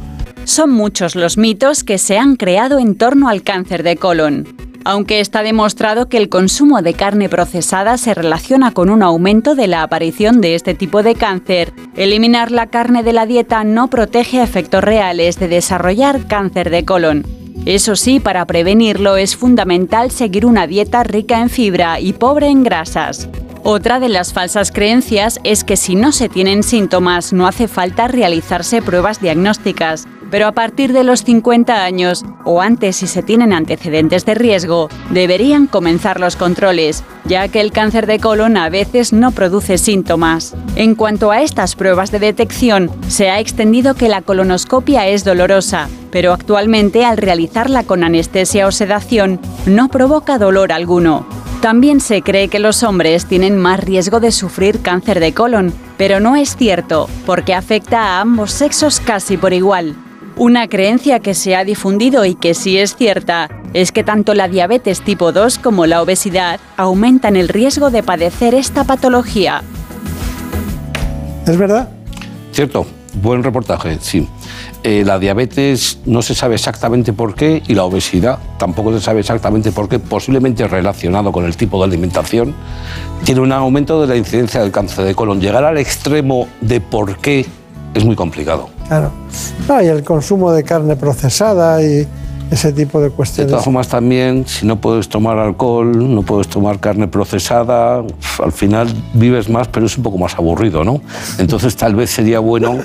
Son 0.45 0.71
muchos 0.71 1.16
los 1.16 1.38
mitos 1.38 1.83
que 1.83 1.99
se 1.99 2.19
han 2.19 2.37
creado 2.37 2.79
en 2.79 2.97
torno 2.97 3.29
al 3.29 3.42
cáncer 3.42 3.83
de 3.83 3.97
colon. 3.97 4.47
Aunque 4.85 5.19
está 5.19 5.42
demostrado 5.42 6.09
que 6.09 6.16
el 6.16 6.29
consumo 6.29 6.81
de 6.81 6.95
carne 6.95 7.29
procesada 7.29 7.99
se 7.99 8.14
relaciona 8.14 8.71
con 8.71 8.88
un 8.88 9.03
aumento 9.03 9.57
de 9.57 9.66
la 9.66 9.83
aparición 9.83 10.40
de 10.40 10.55
este 10.55 10.75
tipo 10.75 11.03
de 11.03 11.16
cáncer, 11.16 11.73
eliminar 11.97 12.53
la 12.53 12.69
carne 12.69 13.03
de 13.03 13.12
la 13.12 13.27
dieta 13.27 13.64
no 13.64 13.88
protege 13.90 14.38
a 14.38 14.45
efectos 14.45 14.85
reales 14.85 15.40
de 15.40 15.49
desarrollar 15.49 16.29
cáncer 16.29 16.71
de 16.71 16.85
colon. 16.85 17.46
Eso 17.66 17.96
sí, 17.96 18.20
para 18.20 18.46
prevenirlo 18.46 19.16
es 19.16 19.37
fundamental 19.37 20.12
seguir 20.12 20.46
una 20.46 20.68
dieta 20.68 21.02
rica 21.02 21.40
en 21.40 21.50
fibra 21.50 21.98
y 21.98 22.12
pobre 22.12 22.46
en 22.46 22.62
grasas. 22.62 23.29
Otra 23.64 23.98
de 23.98 24.09
las 24.09 24.33
falsas 24.33 24.70
creencias 24.70 25.40
es 25.42 25.64
que 25.64 25.76
si 25.76 25.96
no 25.96 26.12
se 26.12 26.29
tienen 26.29 26.62
síntomas 26.62 27.33
no 27.33 27.48
hace 27.48 27.66
falta 27.66 28.07
realizarse 28.07 28.83
pruebas 28.83 29.20
diagnósticas, 29.20 30.07
pero 30.31 30.47
a 30.47 30.53
partir 30.53 30.93
de 30.93 31.05
los 31.05 31.25
50 31.25 31.85
años 31.85 32.25
o 32.45 32.61
antes 32.61 32.97
si 32.97 33.07
se 33.07 33.23
tienen 33.23 33.53
antecedentes 33.53 34.25
de 34.25 34.35
riesgo, 34.35 34.89
deberían 35.11 35.67
comenzar 35.67 36.21
los 36.21 36.37
controles, 36.37 37.05
ya 37.25 37.49
que 37.49 37.61
el 37.61 37.73
cáncer 37.73 38.07
de 38.07 38.19
colon 38.19 38.57
a 38.57 38.69
veces 38.69 39.12
no 39.12 39.33
produce 39.33 39.79
síntomas. 39.79 40.55
En 40.77 40.95
cuanto 40.95 41.31
a 41.31 41.43
estas 41.43 41.75
pruebas 41.75 42.11
de 42.11 42.19
detección, 42.19 42.91
se 43.09 43.31
ha 43.31 43.41
extendido 43.41 43.95
que 43.95 44.09
la 44.09 44.23
colonoscopia 44.23 45.07
es 45.09 45.25
dolorosa, 45.25 45.89
pero 46.11 46.33
actualmente 46.33 47.05
al 47.05 47.17
realizarla 47.17 47.83
con 47.85 48.05
anestesia 48.05 48.67
o 48.67 48.73
sedación 48.73 49.41
no 49.67 49.89
provoca 49.89 50.39
dolor 50.39 50.73
alguno. 50.73 51.27
También 51.61 52.01
se 52.01 52.23
cree 52.23 52.49
que 52.49 52.59
los 52.59 52.83
hombres 52.83 53.27
tienen 53.27 53.59
más 53.59 53.81
riesgo 53.81 54.21
de 54.21 54.31
sufrir 54.31 54.83
cáncer 54.83 55.21
de 55.21 55.33
colon, 55.33 55.73
pero 55.97 56.21
no 56.21 56.37
es 56.37 56.57
cierto, 56.57 57.09
porque 57.25 57.55
afecta 57.55 58.01
a 58.01 58.21
ambos 58.21 58.53
sexos 58.53 59.01
casi 59.01 59.37
por 59.37 59.53
igual. 59.53 59.97
Una 60.38 60.68
creencia 60.68 61.20
que 61.20 61.33
se 61.33 61.57
ha 61.57 61.64
difundido 61.64 62.27
y 62.27 62.35
que 62.35 62.53
sí 62.53 62.77
es 62.77 62.94
cierta 62.94 63.49
es 63.72 63.90
que 63.90 64.05
tanto 64.05 64.35
la 64.35 64.49
diabetes 64.49 65.01
tipo 65.01 65.33
2 65.33 65.59
como 65.59 65.87
la 65.87 66.03
obesidad 66.03 66.61
aumentan 66.77 67.37
el 67.37 67.49
riesgo 67.49 67.88
de 67.88 68.03
padecer 68.03 68.55
esta 68.55 68.85
patología. 68.85 69.62
¿Es 71.46 71.57
verdad? 71.57 71.88
Cierto, 72.53 72.85
buen 73.14 73.42
reportaje, 73.42 73.96
sí. 74.03 74.29
Eh, 74.83 75.05
la 75.07 75.18
diabetes 75.18 76.01
no 76.05 76.20
se 76.20 76.35
sabe 76.35 76.57
exactamente 76.57 77.14
por 77.14 77.35
qué 77.35 77.62
y 77.66 77.75
la 77.75 77.85
obesidad 77.85 78.38
tampoco 78.59 78.92
se 78.92 79.01
sabe 79.01 79.20
exactamente 79.20 79.72
por 79.72 79.88
qué, 79.88 79.99
posiblemente 79.99 80.68
relacionado 80.68 81.33
con 81.33 81.46
el 81.46 81.57
tipo 81.57 81.79
de 81.79 81.85
alimentación, 81.85 82.55
tiene 83.25 83.40
un 83.40 83.53
aumento 83.53 84.03
de 84.03 84.07
la 84.07 84.16
incidencia 84.16 84.61
del 84.61 84.70
cáncer 84.70 85.07
de 85.07 85.14
colon. 85.14 85.40
Llegar 85.40 85.64
al 85.64 85.79
extremo 85.79 86.46
de 86.61 86.83
por 86.83 87.16
qué 87.16 87.46
es 87.94 88.05
muy 88.05 88.16
complicado. 88.16 88.76
Claro. 88.88 89.11
No, 89.68 89.83
y 89.83 89.87
el 89.87 90.03
consumo 90.05 90.53
de 90.53 90.62
carne 90.62 90.96
procesada 90.96 91.83
y 91.83 92.07
ese 92.51 92.72
tipo 92.72 93.01
de 93.01 93.09
De 93.09 93.11
cuestiones. 93.11 93.51
todas 93.51 93.64
formas 93.64 93.88
también, 93.88 94.46
si 94.46 94.66
no 94.66 94.77
puedes 94.81 95.09
tomar 95.09 95.37
alcohol, 95.38 96.14
no 96.14 96.22
puedes 96.22 96.46
tomar 96.46 96.79
carne 96.79 97.09
procesada, 97.09 98.05
al 98.42 98.53
final 98.53 98.88
vives 99.14 99.49
más, 99.49 99.66
pero 99.66 99.87
es 99.87 99.96
un 99.96 100.05
poco 100.05 100.16
más 100.18 100.37
aburrido, 100.37 100.85
¿no? 100.85 101.01
Entonces 101.38 101.75
tal 101.75 101.96
vez 101.96 102.11
sería 102.11 102.38
bueno 102.38 102.79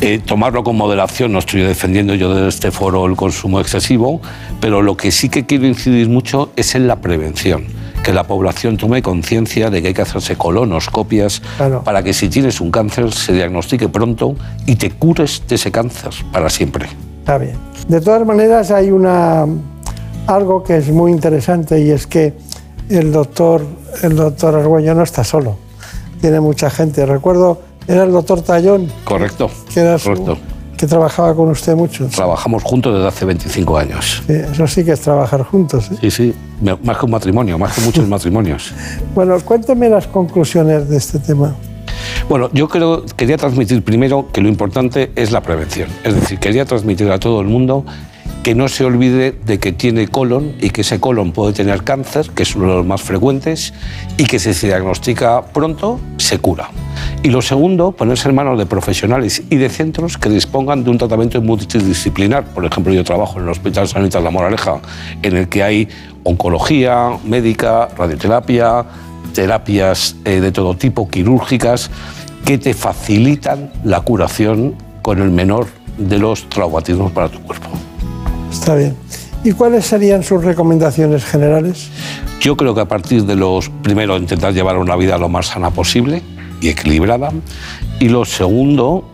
eh, 0.00 0.20
tomarlo 0.24 0.64
con 0.64 0.76
moderación. 0.76 1.32
No 1.32 1.38
estoy 1.40 1.60
defendiendo 1.62 2.14
yo 2.14 2.32
desde 2.34 2.48
este 2.48 2.70
foro 2.70 3.04
el 3.04 3.14
consumo 3.14 3.60
excesivo, 3.60 4.22
pero 4.60 4.80
lo 4.80 4.96
que 4.96 5.12
sí 5.12 5.28
que 5.28 5.44
quiero 5.44 5.66
incidir 5.66 6.08
mucho 6.08 6.50
es 6.56 6.74
en 6.74 6.86
la 6.86 6.96
prevención. 6.96 7.64
Que 8.04 8.12
la 8.12 8.24
población 8.24 8.76
tome 8.76 9.00
conciencia 9.02 9.70
de 9.70 9.80
que 9.80 9.88
hay 9.88 9.94
que 9.94 10.02
hacerse 10.02 10.36
colonoscopias 10.36 11.40
Claro. 11.56 11.82
para 11.82 12.02
que 12.02 12.12
si 12.12 12.28
tienes 12.28 12.60
un 12.60 12.70
cáncer 12.70 13.10
se 13.12 13.32
diagnostique 13.32 13.88
pronto 13.88 14.36
y 14.66 14.76
te 14.76 14.90
cures 14.90 15.42
de 15.48 15.54
ese 15.54 15.72
cáncer 15.72 16.10
para 16.30 16.50
siempre. 16.50 16.86
Está 17.20 17.38
bien. 17.38 17.56
De 17.88 18.00
todas 18.02 18.26
maneras, 18.26 18.70
hay 18.70 18.90
una, 18.90 19.46
algo 20.26 20.62
que 20.62 20.76
es 20.76 20.88
muy 20.90 21.10
interesante 21.12 21.80
y 21.80 21.90
es 21.90 22.06
que 22.06 22.34
el 22.90 23.10
doctor, 23.10 23.64
el 24.02 24.14
doctor 24.14 24.54
Argüello 24.54 24.94
no 24.94 25.02
está 25.02 25.24
solo. 25.24 25.56
Tiene 26.20 26.40
mucha 26.40 26.68
gente. 26.68 27.06
Recuerdo, 27.06 27.62
era 27.88 28.04
el 28.04 28.12
doctor 28.12 28.42
Tallón, 28.42 28.90
Correcto. 29.04 29.50
que, 29.72 29.80
era 29.80 29.98
su- 29.98 30.10
Correcto. 30.10 30.38
Que 30.76 30.86
trabajaba 30.86 31.34
con 31.34 31.48
usted 31.48 31.74
mucho. 31.74 32.06
Trabajamos 32.06 32.62
juntos 32.62 32.94
desde 32.94 33.08
hace 33.08 33.24
25 33.24 33.78
años. 33.78 34.22
Sí, 34.26 34.32
eso 34.32 34.66
sí 34.66 34.84
que 34.84 34.92
es 34.92 35.00
trabajar 35.00 35.42
juntos. 35.42 35.90
¿eh? 35.90 35.96
Sí, 36.00 36.10
sí, 36.10 36.34
más 36.82 36.98
que 36.98 37.04
un 37.04 37.10
matrimonio, 37.10 37.58
más 37.58 37.74
que 37.74 37.80
muchos 37.82 38.06
matrimonios. 38.08 38.72
Bueno, 39.14 39.38
cuénteme 39.40 39.88
las 39.88 40.06
conclusiones 40.06 40.88
de 40.88 40.96
este 40.96 41.18
tema. 41.18 41.54
Bueno, 42.28 42.50
yo 42.52 42.68
creo, 42.68 43.04
quería 43.16 43.36
transmitir 43.36 43.82
primero 43.82 44.28
que 44.32 44.40
lo 44.40 44.48
importante 44.48 45.12
es 45.14 45.30
la 45.30 45.42
prevención. 45.42 45.88
Es 46.04 46.14
decir, 46.14 46.38
quería 46.38 46.64
transmitir 46.64 47.10
a 47.10 47.18
todo 47.18 47.40
el 47.40 47.46
mundo 47.46 47.84
que 48.44 48.54
no 48.54 48.68
se 48.68 48.84
olvide 48.84 49.32
de 49.32 49.58
que 49.58 49.72
tiene 49.72 50.06
colon 50.06 50.54
y 50.60 50.68
que 50.68 50.82
ese 50.82 51.00
colon 51.00 51.32
puede 51.32 51.54
tener 51.54 51.82
cáncer, 51.82 52.28
que 52.28 52.42
es 52.42 52.54
uno 52.54 52.68
de 52.68 52.74
los 52.74 52.86
más 52.86 53.00
frecuentes, 53.00 53.72
y 54.18 54.24
que 54.24 54.38
si 54.38 54.52
se 54.52 54.66
diagnostica 54.66 55.46
pronto, 55.46 55.98
se 56.18 56.38
cura. 56.38 56.68
Y 57.22 57.30
lo 57.30 57.40
segundo, 57.40 57.92
ponerse 57.92 58.28
en 58.28 58.34
manos 58.34 58.58
de 58.58 58.66
profesionales 58.66 59.42
y 59.48 59.56
de 59.56 59.70
centros 59.70 60.18
que 60.18 60.28
dispongan 60.28 60.84
de 60.84 60.90
un 60.90 60.98
tratamiento 60.98 61.40
multidisciplinar. 61.40 62.44
Por 62.44 62.66
ejemplo, 62.66 62.92
yo 62.92 63.02
trabajo 63.02 63.38
en 63.38 63.44
el 63.44 63.48
Hospital 63.48 63.88
Sanitas 63.88 64.22
La 64.22 64.30
Moraleja, 64.30 64.78
en 65.22 65.38
el 65.38 65.48
que 65.48 65.62
hay 65.62 65.88
oncología 66.22 67.12
médica, 67.24 67.88
radioterapia, 67.96 68.84
terapias 69.32 70.16
eh, 70.26 70.40
de 70.40 70.52
todo 70.52 70.76
tipo, 70.76 71.08
quirúrgicas, 71.08 71.90
que 72.44 72.58
te 72.58 72.74
facilitan 72.74 73.72
la 73.84 74.02
curación 74.02 74.74
con 75.00 75.22
el 75.22 75.30
menor 75.30 75.66
de 75.96 76.18
los 76.18 76.46
traumatismos 76.50 77.10
para 77.10 77.30
tu 77.30 77.40
cuerpo. 77.40 77.70
Está 78.54 78.76
bien. 78.76 78.94
¿Y 79.42 79.50
cuáles 79.50 79.84
serían 79.84 80.22
sus 80.22 80.44
recomendaciones 80.44 81.24
generales? 81.24 81.90
Yo 82.40 82.56
creo 82.56 82.72
que 82.72 82.82
a 82.82 82.84
partir 82.86 83.24
de 83.24 83.34
los, 83.34 83.68
primero, 83.68 84.16
intentar 84.16 84.54
llevar 84.54 84.78
una 84.78 84.94
vida 84.94 85.18
lo 85.18 85.28
más 85.28 85.48
sana 85.48 85.70
posible 85.70 86.22
y 86.60 86.68
equilibrada. 86.68 87.30
Y 87.98 88.08
lo 88.08 88.24
segundo, 88.24 89.10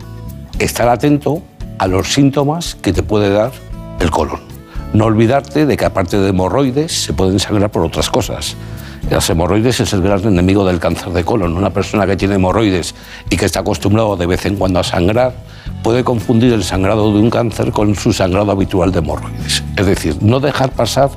estar 0.59 0.91
atento 0.91 1.43
a 1.79 1.87
los 1.87 2.13
síntomas 2.13 2.75
que 2.75 2.93
te 2.93 3.03
puede 3.03 3.31
dar 3.31 3.51
el 3.99 4.11
colon. 4.11 4.41
No 4.93 5.07
olvidarte 5.07 5.65
de 5.65 5.77
que 5.77 5.87
aparte 5.87 6.19
de 6.19 6.29
hemorroides 6.29 6.93
se 6.93 7.15
pueden 7.15 7.41
sangrar 7.41 7.71
por 7.71 7.83
otras 7.83 8.11
cosas. 8.11 8.57
Las 9.11 9.29
hemorroides 9.29 9.81
es 9.81 9.93
el 9.93 10.03
gran 10.03 10.25
enemigo 10.25 10.65
del 10.65 10.79
cáncer 10.79 11.13
de 11.13 11.25
colon. 11.25 11.57
Una 11.57 11.71
persona 11.71 12.07
que 12.07 12.17
tiene 12.17 12.37
hemorroides 12.37 12.95
y 13.29 13.37
que 13.37 13.45
está 13.45 13.61
acostumbrado 13.61 14.17
de 14.17 14.25
vez 14.25 14.47
en 14.47 14.55
cuando 14.55 14.79
a 14.79 14.85
sangrar 14.85 15.35
puede 15.83 16.05
confundir 16.05 16.53
el 16.53 16.63
sangrado 16.63 17.13
de 17.13 17.19
un 17.19 17.29
cáncer 17.29 17.73
con 17.73 17.97
su 17.97 18.13
sangrado 18.13 18.53
habitual 18.53 18.93
de 18.93 19.01
hemorroides. 19.01 19.65
Es 19.77 19.87
decir, 19.87 20.17
no 20.21 20.39
dejar 20.39 20.71
pasar 20.71 21.11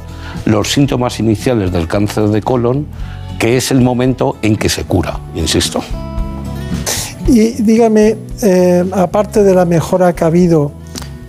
los 0.45 0.71
síntomas 0.71 1.19
iniciales 1.19 1.71
del 1.71 1.87
cáncer 1.87 2.29
de 2.29 2.41
colon, 2.41 2.87
que 3.37 3.57
es 3.57 3.69
el 3.69 3.81
momento 3.81 4.37
en 4.41 4.55
que 4.55 4.69
se 4.69 4.85
cura, 4.85 5.19
insisto. 5.35 5.83
Y 7.27 7.61
dígame, 7.61 8.17
eh, 8.41 8.83
aparte 8.91 9.43
de 9.43 9.53
la 9.53 9.65
mejora 9.65 10.13
que 10.13 10.23
ha 10.23 10.27
habido 10.27 10.71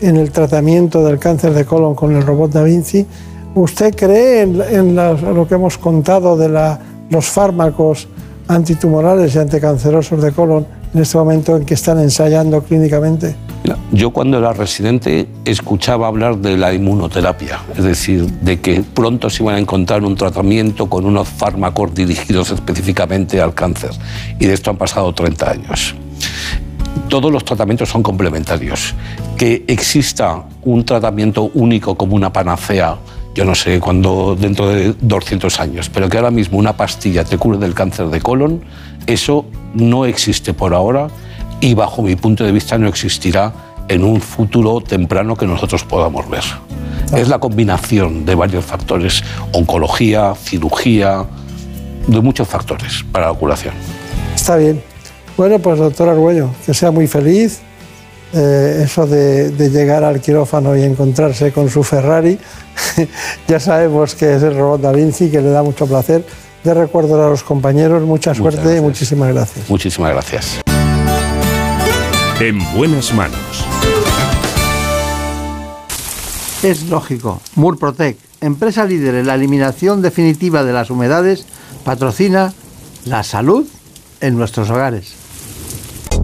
en 0.00 0.16
el 0.16 0.31
tratamiento 0.31 1.05
del 1.05 1.18
cáncer 1.18 1.53
de 1.53 1.66
colon 1.66 1.94
con 1.94 2.16
el 2.16 2.22
robot 2.22 2.53
Da 2.53 2.62
Vinci, 2.62 3.07
¿usted 3.55 3.95
cree 3.95 4.43
en, 4.43 4.61
en 4.61 4.97
las- 4.97 5.23
lo 5.23 5.47
que 5.47 5.55
hemos 5.55 5.79
contado 5.79 6.37
de 6.37 6.49
la- 6.49 6.79
los 7.11 7.27
fármacos 7.27 8.09
antitumorales 8.49 9.35
y 9.35 9.38
anticancerosos 9.38 10.23
de 10.23 10.33
colon 10.33 10.67
en 10.95 11.01
este 11.03 11.17
momento 11.19 11.57
en 11.57 11.64
que 11.64 11.75
están 11.75 11.99
ensayando 12.01 12.62
clínicamente? 12.62 13.35
Yo 13.93 14.11
cuando 14.11 14.38
era 14.38 14.53
residente 14.53 15.27
escuchaba 15.45 16.07
hablar 16.09 16.37
de 16.38 16.57
la 16.59 16.75
inmunoterapia, 16.75 17.61
es 17.77 17.83
decir, 17.85 18.27
de 18.43 18.61
que 18.61 18.83
pronto 18.83 19.31
se 19.31 19.43
iban 19.43 19.55
a 19.55 19.59
encontrar 19.59 20.03
un 20.05 20.14
tratamiento 20.17 20.88
con 20.90 21.07
unos 21.07 21.29
fármacos 21.29 21.95
dirigidos 21.95 22.51
específicamente 22.51 23.40
al 23.40 23.55
cáncer. 23.55 23.90
Y 24.38 24.47
de 24.47 24.53
esto 24.53 24.71
han 24.71 24.77
pasado 24.77 25.14
30 25.14 25.51
años. 25.51 25.95
Todos 27.09 27.33
los 27.33 27.45
tratamientos 27.45 27.88
son 27.88 28.03
complementarios. 28.03 28.95
Que 29.37 29.64
exista 29.69 30.43
un 30.62 30.85
tratamiento 30.85 31.51
único 31.55 31.97
como 31.97 32.17
una 32.17 32.33
panacea, 32.33 32.97
yo 33.35 33.44
no 33.44 33.55
sé 33.55 33.81
cuándo 33.81 34.37
dentro 34.38 34.68
de 34.68 34.94
200 35.01 35.61
años, 35.61 35.90
pero 35.92 36.09
que 36.09 36.16
ahora 36.16 36.31
mismo 36.31 36.59
una 36.59 36.77
pastilla 36.77 37.25
te 37.25 37.37
cure 37.37 37.59
del 37.59 37.75
cáncer 37.75 38.07
de 38.07 38.20
colon, 38.20 38.62
eso 39.07 39.44
no 39.75 40.07
existe 40.07 40.55
por 40.55 40.73
ahora 40.73 41.09
y 41.61 41.75
bajo 41.75 42.03
mi 42.03 42.14
punto 42.16 42.44
de 42.44 42.53
vista 42.53 42.79
no 42.79 42.88
existirá 42.88 43.53
en 43.88 44.05
un 44.05 44.20
futuro 44.20 44.81
temprano 44.81 45.37
que 45.37 45.47
nosotros 45.47 45.85
podamos 45.85 46.29
ver. 46.31 46.44
Es 47.14 47.29
la 47.29 47.38
combinación 47.38 48.25
de 48.25 48.35
varios 48.35 48.64
factores, 48.64 49.23
oncología, 49.53 50.35
cirugía, 50.35 51.25
de 52.07 52.20
muchos 52.20 52.49
factores 52.49 53.05
para 53.11 53.29
la 53.29 53.35
curación. 53.35 53.75
Está 54.35 54.57
bien. 54.57 54.83
Bueno, 55.37 55.59
pues 55.59 55.79
doctor 55.79 56.09
Argüello, 56.09 56.51
que 56.64 56.75
sea 56.75 56.90
muy 56.90 57.07
feliz. 57.07 57.61
Eh, 58.33 58.83
eso 58.85 59.07
de, 59.07 59.51
de 59.51 59.70
llegar 59.70 60.03
al 60.03 60.20
quirófano 60.20 60.77
y 60.77 60.83
encontrarse 60.83 61.53
con 61.53 61.70
su 61.70 61.85
Ferrari, 61.85 62.37
ya 63.49 63.61
sabemos 63.61 64.15
que 64.15 64.37
es 64.37 64.43
el 64.43 64.57
robot 64.57 64.81
Da 64.81 64.93
Vinci, 64.93 65.31
que 65.31 65.41
le 65.41 65.51
da 65.51 65.63
mucho 65.63 65.87
placer. 65.87 66.25
De 66.63 66.73
recuerdo 66.73 67.23
a 67.23 67.29
los 67.29 67.43
compañeros, 67.43 68.03
mucha 68.03 68.35
suerte 68.35 68.79
y 68.79 68.81
muchísimas 68.81 69.35
gracias. 69.35 69.69
Muchísimas 69.69 70.13
gracias. 70.13 70.61
En 72.41 72.59
buenas 72.75 73.13
manos. 73.13 73.65
Es 76.63 76.85
lógico. 76.89 77.43
Murprotec, 77.57 78.17
empresa 78.41 78.87
líder 78.87 79.17
en 79.17 79.27
la 79.27 79.35
eliminación 79.35 80.01
definitiva 80.01 80.65
de 80.65 80.73
las 80.73 80.89
humedades, 80.89 81.47
patrocina 81.85 82.55
la 83.05 83.23
salud 83.23 83.67
en 84.23 84.39
nuestros 84.39 84.71
hogares. 84.71 85.24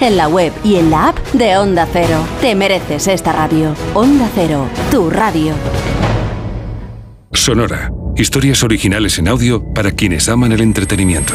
en 0.00 0.16
la 0.16 0.28
web 0.28 0.52
y 0.62 0.76
en 0.76 0.90
la 0.90 1.08
app 1.08 1.18
de 1.32 1.56
Onda 1.56 1.88
Cero. 1.92 2.24
Te 2.40 2.54
mereces 2.54 3.08
esta 3.08 3.32
radio. 3.32 3.74
Onda 3.92 4.30
Cero, 4.32 4.68
tu 4.90 5.10
radio. 5.10 5.52
Sonora. 7.32 7.90
Historias 8.16 8.62
originales 8.62 9.18
en 9.18 9.26
audio 9.26 9.64
para 9.74 9.90
quienes 9.90 10.28
aman 10.28 10.52
el 10.52 10.60
entretenimiento. 10.60 11.34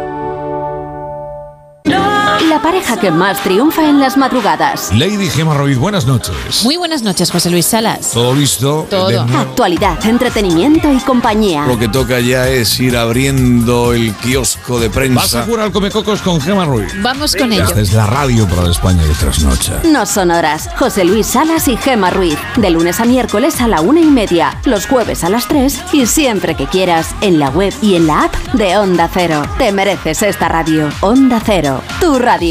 La 2.61 2.69
pareja 2.69 2.95
que 2.97 3.09
más 3.09 3.41
triunfa 3.41 3.89
en 3.89 3.99
las 3.99 4.17
madrugadas. 4.17 4.91
Lady 4.93 5.27
Gemma 5.31 5.55
Ruiz, 5.55 5.79
buenas 5.79 6.05
noches. 6.05 6.63
Muy 6.63 6.77
buenas 6.77 7.01
noches, 7.01 7.31
José 7.31 7.49
Luis 7.49 7.65
Salas. 7.65 8.11
¿Todo 8.11 8.35
listo? 8.35 8.85
Todo. 8.87 9.21
Actualidad, 9.35 9.97
entretenimiento 10.05 10.93
y 10.93 10.99
compañía. 10.99 11.65
Lo 11.65 11.79
que 11.79 11.87
toca 11.87 12.19
ya 12.19 12.47
es 12.47 12.79
ir 12.79 12.95
abriendo 12.95 13.93
el 13.93 14.13
kiosco 14.13 14.79
de 14.79 14.91
prensa. 14.91 15.21
Vas 15.21 15.33
a 15.33 15.43
jugar 15.43 15.61
al 15.61 15.71
Comecocos 15.71 16.21
con 16.21 16.39
Gemma 16.39 16.65
Ruiz. 16.65 16.93
Vamos 17.01 17.35
con 17.35 17.51
ello. 17.51 17.63
Esta 17.63 17.81
es 17.81 17.93
la 17.93 18.05
radio 18.05 18.47
para 18.47 18.61
la 18.61 18.69
España 18.69 19.03
de 19.05 19.13
trasnocha. 19.15 19.81
No 19.85 20.05
son 20.05 20.29
horas. 20.29 20.69
José 20.77 21.03
Luis 21.03 21.25
Salas 21.25 21.67
y 21.67 21.77
Gema 21.77 22.11
Ruiz. 22.11 22.37
De 22.57 22.69
lunes 22.69 22.99
a 22.99 23.05
miércoles 23.05 23.59
a 23.59 23.67
la 23.67 23.81
una 23.81 24.01
y 24.01 24.05
media. 24.05 24.61
Los 24.65 24.85
jueves 24.85 25.23
a 25.23 25.29
las 25.29 25.47
tres. 25.47 25.81
Y 25.93 26.05
siempre 26.05 26.53
que 26.53 26.67
quieras. 26.67 27.15
En 27.21 27.39
la 27.39 27.49
web 27.49 27.73
y 27.81 27.95
en 27.95 28.05
la 28.05 28.25
app 28.25 28.35
de 28.53 28.77
Onda 28.77 29.09
Cero. 29.11 29.41
Te 29.57 29.71
mereces 29.71 30.21
esta 30.21 30.47
radio. 30.47 30.89
Onda 31.01 31.41
Cero. 31.43 31.81
Tu 31.99 32.19
radio. 32.19 32.50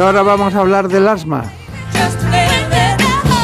Ahora 0.00 0.22
vamos 0.22 0.54
a 0.54 0.60
hablar 0.60 0.88
del 0.88 1.06
asma. 1.08 1.44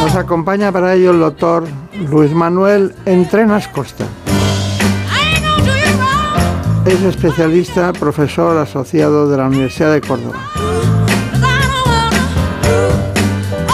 Nos 0.01 0.15
acompaña 0.15 0.73
para 0.73 0.95
ello 0.95 1.11
el 1.11 1.21
doctor 1.21 1.65
Luis 2.11 2.33
Manuel 2.33 2.95
Entrenas 3.05 3.69
Costa. 3.69 4.05
Es 6.85 7.03
especialista, 7.03 7.93
profesor 7.93 8.57
asociado 8.59 9.29
de 9.29 9.37
la 9.37 9.47
Universidad 9.47 9.93
de 9.93 10.01
Córdoba. 10.01 10.39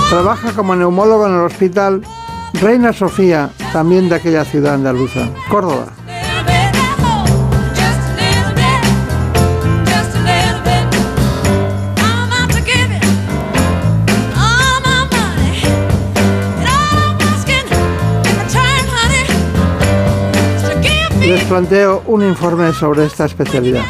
Trabaja 0.09 0.53
como 0.53 0.75
neumólogo 0.75 1.27
en 1.27 1.35
el 1.35 1.40
hospital 1.40 2.03
Reina 2.55 2.92
Sofía, 2.92 3.51
también 3.73 4.09
de 4.09 4.16
aquella 4.16 4.45
ciudad 4.45 4.75
andaluza, 4.75 5.29
Córdoba. 5.51 6.02
Les 21.33 21.45
planteo 21.45 22.03
un 22.09 22.23
informe 22.23 22.75
sobre 22.75 23.07
esta 23.07 23.25
especialidad. 23.25 23.85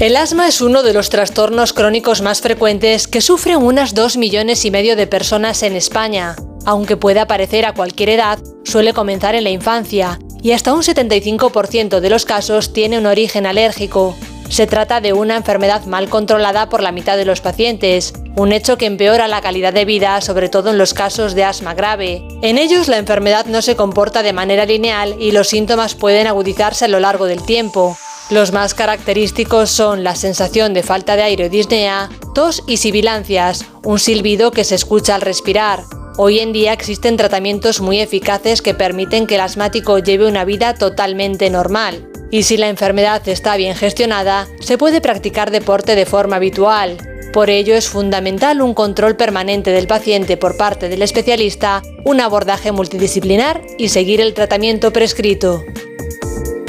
El 0.00 0.16
asma 0.16 0.48
es 0.48 0.60
uno 0.60 0.82
de 0.82 0.92
los 0.92 1.08
trastornos 1.08 1.72
crónicos 1.72 2.20
más 2.20 2.40
frecuentes 2.40 3.06
que 3.06 3.20
sufren 3.20 3.58
unas 3.58 3.94
2 3.94 4.16
millones 4.16 4.64
y 4.64 4.72
medio 4.72 4.96
de 4.96 5.06
personas 5.06 5.62
en 5.62 5.76
España. 5.76 6.34
Aunque 6.66 6.96
puede 6.96 7.20
aparecer 7.20 7.64
a 7.64 7.74
cualquier 7.74 8.08
edad, 8.08 8.40
suele 8.64 8.92
comenzar 8.92 9.36
en 9.36 9.44
la 9.44 9.50
infancia 9.50 10.18
y 10.42 10.50
hasta 10.50 10.74
un 10.74 10.82
75% 10.82 12.00
de 12.00 12.10
los 12.10 12.24
casos 12.24 12.72
tiene 12.72 12.98
un 12.98 13.06
origen 13.06 13.46
alérgico. 13.46 14.16
Se 14.48 14.66
trata 14.66 15.00
de 15.00 15.12
una 15.12 15.36
enfermedad 15.36 15.84
mal 15.84 16.08
controlada 16.08 16.68
por 16.68 16.82
la 16.82 16.92
mitad 16.92 17.16
de 17.16 17.24
los 17.24 17.40
pacientes, 17.40 18.14
un 18.36 18.52
hecho 18.52 18.78
que 18.78 18.86
empeora 18.86 19.28
la 19.28 19.40
calidad 19.40 19.72
de 19.72 19.84
vida, 19.84 20.20
sobre 20.20 20.48
todo 20.48 20.70
en 20.70 20.78
los 20.78 20.94
casos 20.94 21.34
de 21.34 21.44
asma 21.44 21.74
grave. 21.74 22.26
En 22.42 22.56
ellos 22.58 22.88
la 22.88 22.98
enfermedad 22.98 23.46
no 23.46 23.62
se 23.62 23.76
comporta 23.76 24.22
de 24.22 24.32
manera 24.32 24.64
lineal 24.64 25.16
y 25.20 25.32
los 25.32 25.48
síntomas 25.48 25.94
pueden 25.94 26.26
agudizarse 26.26 26.86
a 26.86 26.88
lo 26.88 26.98
largo 26.98 27.26
del 27.26 27.44
tiempo. 27.44 27.96
Los 28.30 28.52
más 28.52 28.74
característicos 28.74 29.70
son 29.70 30.04
la 30.04 30.14
sensación 30.14 30.74
de 30.74 30.82
falta 30.82 31.16
de 31.16 31.22
aire 31.22 31.46
o 31.46 31.48
disnea, 31.48 32.10
tos 32.34 32.62
y 32.66 32.76
sibilancias, 32.76 33.64
un 33.84 33.98
silbido 33.98 34.50
que 34.50 34.64
se 34.64 34.74
escucha 34.74 35.14
al 35.14 35.22
respirar. 35.22 35.84
Hoy 36.20 36.40
en 36.40 36.52
día 36.52 36.72
existen 36.72 37.16
tratamientos 37.16 37.80
muy 37.80 38.00
eficaces 38.00 38.60
que 38.60 38.74
permiten 38.74 39.28
que 39.28 39.36
el 39.36 39.40
asmático 39.40 40.00
lleve 40.00 40.26
una 40.26 40.44
vida 40.44 40.74
totalmente 40.74 41.48
normal. 41.48 42.10
Y 42.32 42.42
si 42.42 42.56
la 42.56 42.68
enfermedad 42.68 43.22
está 43.28 43.56
bien 43.56 43.76
gestionada, 43.76 44.48
se 44.58 44.76
puede 44.76 45.00
practicar 45.00 45.52
deporte 45.52 45.94
de 45.94 46.06
forma 46.06 46.34
habitual. 46.34 46.96
Por 47.32 47.50
ello 47.50 47.76
es 47.76 47.88
fundamental 47.88 48.62
un 48.62 48.74
control 48.74 49.14
permanente 49.14 49.70
del 49.70 49.86
paciente 49.86 50.36
por 50.36 50.56
parte 50.56 50.88
del 50.88 51.02
especialista, 51.02 51.84
un 52.04 52.20
abordaje 52.20 52.72
multidisciplinar 52.72 53.62
y 53.78 53.90
seguir 53.90 54.20
el 54.20 54.34
tratamiento 54.34 54.92
prescrito. 54.92 55.62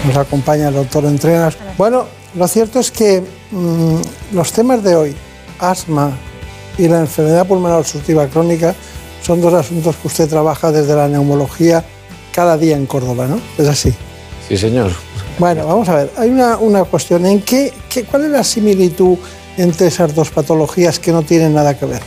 Nos 0.06 0.16
acompaña 0.16 0.68
el 0.68 0.76
doctor 0.76 1.06
Entrenas. 1.06 1.58
Bueno, 1.76 2.06
lo 2.36 2.48
cierto 2.48 2.80
es 2.80 2.92
que 2.92 3.24
mm, 3.50 3.96
los 4.32 4.52
temas 4.52 4.84
de 4.84 4.96
hoy, 4.96 5.16
asma 5.58 6.16
y 6.78 6.88
la 6.88 7.00
enfermedad 7.00 7.48
pulmonar 7.48 7.80
obstructiva 7.80 8.28
crónica, 8.28 8.76
son 9.30 9.42
dos 9.42 9.54
asuntos 9.54 9.96
que 9.98 10.08
usted 10.08 10.28
trabaja 10.28 10.72
desde 10.72 10.96
la 10.96 11.08
neumología 11.08 11.84
cada 12.34 12.58
día 12.58 12.76
en 12.76 12.88
Córdoba, 12.88 13.28
¿no? 13.28 13.40
Es 13.60 13.68
así. 13.68 13.94
Sí, 14.48 14.58
señor. 14.58 14.90
Bueno, 15.38 15.68
vamos 15.68 15.88
a 15.88 15.98
ver, 15.98 16.12
hay 16.18 16.32
una, 16.32 16.58
una 16.58 16.84
cuestión. 16.84 17.28
¿En 17.28 17.40
qué, 17.44 17.72
qué- 17.92 18.06
¿Cuál 18.06 18.24
es 18.26 18.32
la 18.32 18.44
similitud 18.44 19.20
entre 19.56 19.86
esas 19.86 20.16
dos 20.16 20.32
patologías 20.32 20.98
que 20.98 21.12
no 21.12 21.22
tienen 21.22 21.54
nada 21.54 21.78
que 21.78 21.86
ver? 21.86 22.02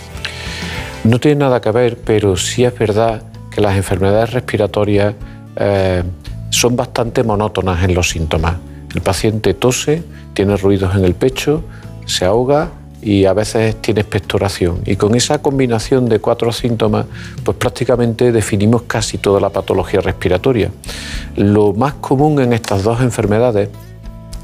No 1.05 1.21
tiene 1.21 1.37
nada 1.45 1.61
que 1.61 1.71
ver, 1.71 1.97
pero 1.99 2.37
sí 2.37 2.65
es 2.65 2.77
verdad 2.77 3.23
que 3.53 3.61
las 3.61 3.77
enfermedades 3.77 4.33
respiratorias 4.33 5.15
eh, 5.55 6.03
son 6.51 6.75
bastante 6.75 7.23
monótonas 7.23 7.85
en 7.85 7.95
los 7.95 8.11
síntomas. 8.11 8.57
El 8.97 9.01
paciente 9.01 9.55
tose, 9.55 10.03
tiene 10.35 10.57
ruidos 10.57 10.97
en 10.97 11.05
el 11.05 11.15
pecho, 11.15 11.63
se 12.05 12.25
ahoga 12.25 12.69
y 13.03 13.25
a 13.25 13.33
veces 13.33 13.77
tiene 13.83 14.01
expectoración. 14.01 14.81
Y 14.87 14.97
con 14.97 15.15
esa 15.15 15.43
combinación 15.43 16.09
de 16.09 16.21
cuatro 16.21 16.53
síntomas, 16.53 17.07
pues 17.45 17.57
prácticamente 17.57 18.31
definimos 18.31 18.83
casi 18.83 19.19
toda 19.19 19.41
la 19.41 19.51
patología 19.51 20.01
respiratoria. 20.01 20.71
Lo 21.37 21.73
más 21.73 21.95
común 21.95 22.41
en 22.41 22.53
estas 22.53 22.85
dos 22.85 23.01
enfermedades 23.01 23.69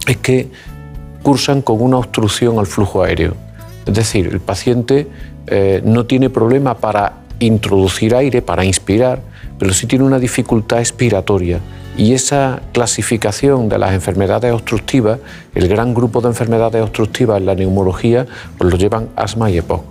es 0.07 0.17
que 0.17 0.49
cursan 1.23 1.63
con 1.63 1.81
una 1.81 1.99
obstrucción 1.99 2.59
al 2.59 2.67
flujo 2.67 3.03
aéreo. 3.03 3.35
Es 3.87 3.95
decir, 3.95 4.27
el 4.27 4.41
paciente 4.41 5.07
eh, 5.47 5.81
no 5.85 6.05
tiene 6.05 6.29
problema 6.29 6.75
para 6.75 7.13
introducir 7.39 8.15
aire, 8.15 8.43
para 8.43 8.65
inspirar, 8.65 9.21
pero 9.59 9.73
sí 9.73 9.87
tiene 9.87 10.05
una 10.05 10.19
dificultad 10.19 10.81
expiratoria. 10.81 11.61
Y 11.99 12.15
esa 12.15 12.63
clasificación 12.73 13.69
de 13.69 13.77
las 13.77 13.93
enfermedades 13.93 14.53
obstructivas, 14.53 15.19
el 15.55 15.69
gran 15.69 15.93
grupo 15.93 16.21
de 16.21 16.29
enfermedades 16.29 16.81
obstructivas 16.81 17.39
en 17.39 17.47
la 17.47 17.57
neumología, 17.57 18.25
pues 18.57 18.71
lo 18.71 18.79
llevan 18.79 19.09
asma 19.17 19.51
y 19.51 19.59
EPOC. 19.59 19.83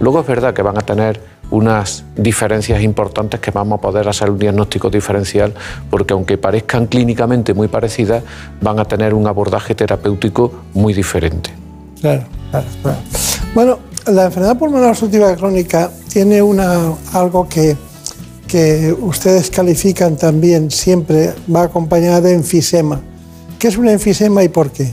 Luego 0.00 0.20
es 0.20 0.26
verdad 0.26 0.54
que 0.54 0.62
van 0.62 0.78
a 0.78 0.80
tener 0.80 1.20
unas 1.50 2.04
diferencias 2.16 2.82
importantes 2.82 3.38
que 3.38 3.50
vamos 3.50 3.78
a 3.78 3.82
poder 3.82 4.08
hacer 4.08 4.30
un 4.30 4.38
diagnóstico 4.38 4.88
diferencial 4.88 5.52
porque 5.90 6.14
aunque 6.14 6.38
parezcan 6.38 6.86
clínicamente 6.86 7.52
muy 7.52 7.68
parecidas, 7.68 8.24
van 8.62 8.80
a 8.80 8.86
tener 8.86 9.12
un 9.12 9.26
abordaje 9.26 9.74
terapéutico 9.74 10.50
muy 10.72 10.94
diferente. 10.94 11.50
Claro, 12.00 12.24
claro, 12.50 12.66
claro. 12.80 12.98
Bueno, 13.54 13.78
la 14.06 14.24
enfermedad 14.24 14.58
pulmonar 14.58 14.88
obstructiva 14.88 15.36
crónica 15.36 15.90
tiene 16.10 16.40
una, 16.40 16.94
algo 17.12 17.46
que, 17.46 17.76
que 18.52 18.94
ustedes 19.00 19.48
califican 19.48 20.18
también 20.18 20.70
siempre, 20.70 21.32
va 21.48 21.62
acompañada 21.62 22.20
de 22.20 22.34
enfisema. 22.34 23.00
¿Qué 23.58 23.68
es 23.68 23.78
un 23.78 23.88
enfisema 23.88 24.44
y 24.44 24.50
por 24.50 24.70
qué? 24.70 24.92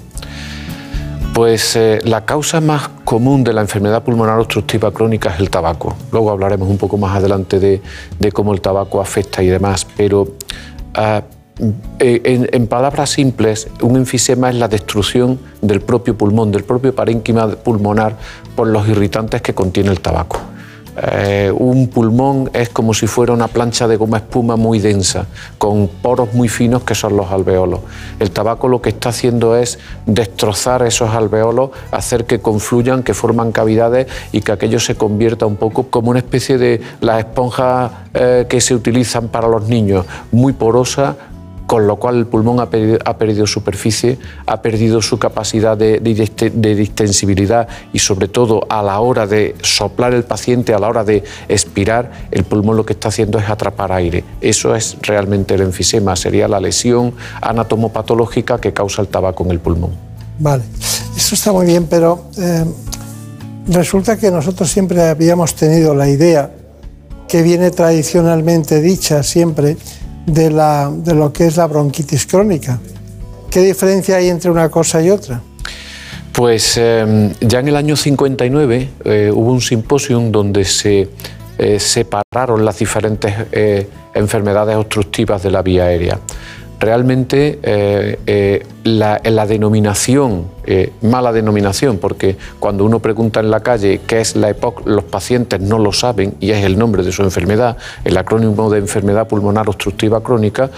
Pues 1.34 1.76
eh, 1.76 2.00
la 2.06 2.24
causa 2.24 2.62
más 2.62 2.88
común 3.04 3.44
de 3.44 3.52
la 3.52 3.60
enfermedad 3.60 4.02
pulmonar 4.02 4.40
obstructiva 4.40 4.94
crónica 4.94 5.34
es 5.34 5.42
el 5.42 5.50
tabaco. 5.50 5.94
Luego 6.14 6.32
hablaremos 6.32 6.70
un 6.70 6.78
poco 6.78 6.98
más 6.98 7.18
adelante 7.18 7.60
de, 7.60 8.32
cómo 8.32 8.54
el 8.54 8.62
tabaco 8.62 9.02
afecta 9.02 9.44
y 9.44 9.48
demás, 9.48 9.86
pero 9.98 10.36
eh, 10.96 11.22
en, 12.00 12.48
en 12.54 12.68
palabras 12.68 13.10
simples, 13.10 13.68
un 13.82 13.98
enfisema 13.98 14.50
es 14.50 14.56
la 14.56 14.70
destrucción 14.70 15.38
del 15.62 15.82
propio 15.82 16.18
pulmón, 16.18 16.54
del 16.54 16.64
propio 16.64 16.96
parénquima 16.96 17.46
pulmonar 17.50 18.16
por 18.56 18.68
los 18.68 18.88
irritantes 18.88 19.42
que 19.42 19.54
contiene 19.54 19.90
el 19.90 20.00
tabaco. 20.00 20.49
Eh, 20.98 21.52
un 21.56 21.88
pulmón 21.88 22.50
es 22.54 22.70
como 22.70 22.94
si 22.94 23.08
fuera 23.08 23.34
una 23.34 23.48
plancha 23.48 23.88
de 23.88 23.96
goma 23.96 24.18
espuma 24.18 24.56
muy 24.56 24.80
densa, 24.80 25.28
con 25.58 25.88
poros 25.88 26.34
muy 26.34 26.50
finos 26.50 26.84
que 26.84 26.96
son 26.96 27.16
los 27.16 27.32
alveolos. 27.32 27.82
El 28.20 28.32
tabaco 28.32 28.68
lo 28.68 28.82
que 28.82 28.90
está 28.90 29.10
haciendo 29.10 29.56
es 29.56 29.80
destrozar 30.06 30.84
esos 30.84 31.12
alveolos, 31.12 31.72
hacer 31.92 32.26
que 32.26 32.40
confluyan, 32.40 33.04
que 33.04 33.14
forman 33.14 33.52
cavidades 33.52 34.08
y 34.32 34.42
que 34.42 34.52
aquello 34.52 34.80
se 34.80 34.96
convierta 34.96 35.46
un 35.46 35.56
poco 35.56 35.84
como 35.84 36.10
una 36.10 36.20
especie 36.20 36.58
de 36.58 36.82
las 37.02 37.20
esponjas 37.20 37.92
eh, 38.14 38.46
que 38.50 38.62
se 38.62 38.74
utilizan 38.74 39.30
para 39.30 39.48
los 39.48 39.68
niños, 39.68 40.06
muy 40.32 40.54
porosa, 40.54 41.16
con 41.70 41.86
lo 41.86 41.98
cual 41.98 42.18
el 42.18 42.26
pulmón 42.26 42.60
ha 42.60 42.72
perdido, 42.72 43.46
superficie, 43.46 44.18
ha 44.48 44.60
perdido 44.60 45.04
su 45.04 45.20
capacidad 45.20 45.78
de 45.78 46.00
distensibilidad 46.00 47.68
y 47.94 48.00
sobre 48.00 48.28
todo 48.28 48.66
a 48.72 48.82
la 48.82 49.00
hora 49.00 49.28
de 49.28 49.56
soplar 49.62 50.16
el 50.16 50.24
paciente, 50.24 50.74
a 50.74 50.80
la 50.80 50.88
hora 50.88 51.04
de 51.04 51.24
expirar, 51.48 52.12
el 52.32 52.44
pulmón 52.44 52.76
lo 52.76 52.88
que 52.88 52.94
está 52.94 53.10
haciendo 53.10 53.38
es 53.38 53.48
atrapar 53.48 53.92
aire. 53.92 54.24
Eso 54.42 54.74
es 54.74 54.98
realmente 55.04 55.54
el 55.54 55.62
enfisema, 55.62 56.16
sería 56.16 56.48
la 56.48 56.60
lesión 56.60 57.14
anatomopatológica 57.40 58.60
que 58.60 58.74
causa 58.74 59.04
el 59.04 59.08
tabaco 59.08 59.46
en 59.46 59.52
el 59.52 59.60
pulmón. 59.60 59.92
Vale, 60.40 60.64
eso 61.16 61.36
está 61.36 61.52
muy 61.52 61.68
bien, 61.68 61.86
pero 61.86 62.32
eh, 62.40 62.66
resulta 63.68 64.18
que 64.18 64.32
nosotros 64.32 64.72
siempre 64.72 65.04
habíamos 65.04 65.54
tenido 65.54 65.94
la 65.94 66.10
idea 66.10 66.50
que 67.28 67.44
viene 67.44 67.70
tradicionalmente 67.70 68.82
dicha 68.82 69.22
siempre 69.22 69.78
de, 70.30 70.50
la, 70.50 70.92
de 70.92 71.14
lo 71.14 71.32
que 71.34 71.48
es 71.48 71.58
la 71.58 71.68
bronquitis 71.68 72.26
crónica. 72.26 72.80
¿Qué 73.50 73.62
diferencia 73.62 74.18
hay 74.18 74.30
entre 74.30 74.52
una 74.52 74.70
cosa 74.70 75.02
y 75.02 75.10
otra? 75.10 75.42
Pues 76.32 76.78
eh, 76.78 77.34
ya 77.42 77.60
en 77.60 77.68
el 77.68 77.76
año 77.76 77.96
59 77.96 78.90
eh, 79.04 79.32
hubo 79.34 79.52
un 79.52 79.62
simposium 79.62 80.32
donde 80.32 80.64
se 80.64 81.10
eh, 81.62 81.78
separaron 81.78 82.64
las 82.64 82.80
diferentes 82.80 83.34
eh, 83.52 83.86
enfermedades 84.14 84.78
obstructivas 84.78 85.44
de 85.44 85.52
la 85.52 85.62
vía 85.62 85.84
aérea. 85.84 86.18
Realmente 86.80 87.60
eh, 87.62 88.20
eh, 88.26 88.66
la, 88.86 89.46
denominación, 89.46 90.46
eh, 90.66 90.94
mala 91.02 91.34
denominación, 91.34 91.98
porque 91.98 92.38
cuando 92.58 92.86
uno 92.86 93.00
pregunta 93.00 93.42
en 93.42 93.52
la 93.52 93.60
calle 93.60 94.00
qué 94.08 94.22
es 94.22 94.38
la 94.38 94.50
EPOC, 94.50 94.88
los 94.88 95.04
pacientes 95.04 95.60
no 95.60 95.78
lo 95.78 95.92
saben 95.92 96.36
y 96.40 96.52
es 96.52 96.64
el 96.64 96.80
nombre 96.80 97.04
de 97.04 97.12
su 97.12 97.22
enfermedad, 97.22 97.76
el 98.06 98.16
acrónimo 98.16 98.70
de 98.70 98.80
enfermedad 98.80 99.28
pulmonar 99.28 99.68
obstructiva 99.68 100.24
crónica, 100.24 100.72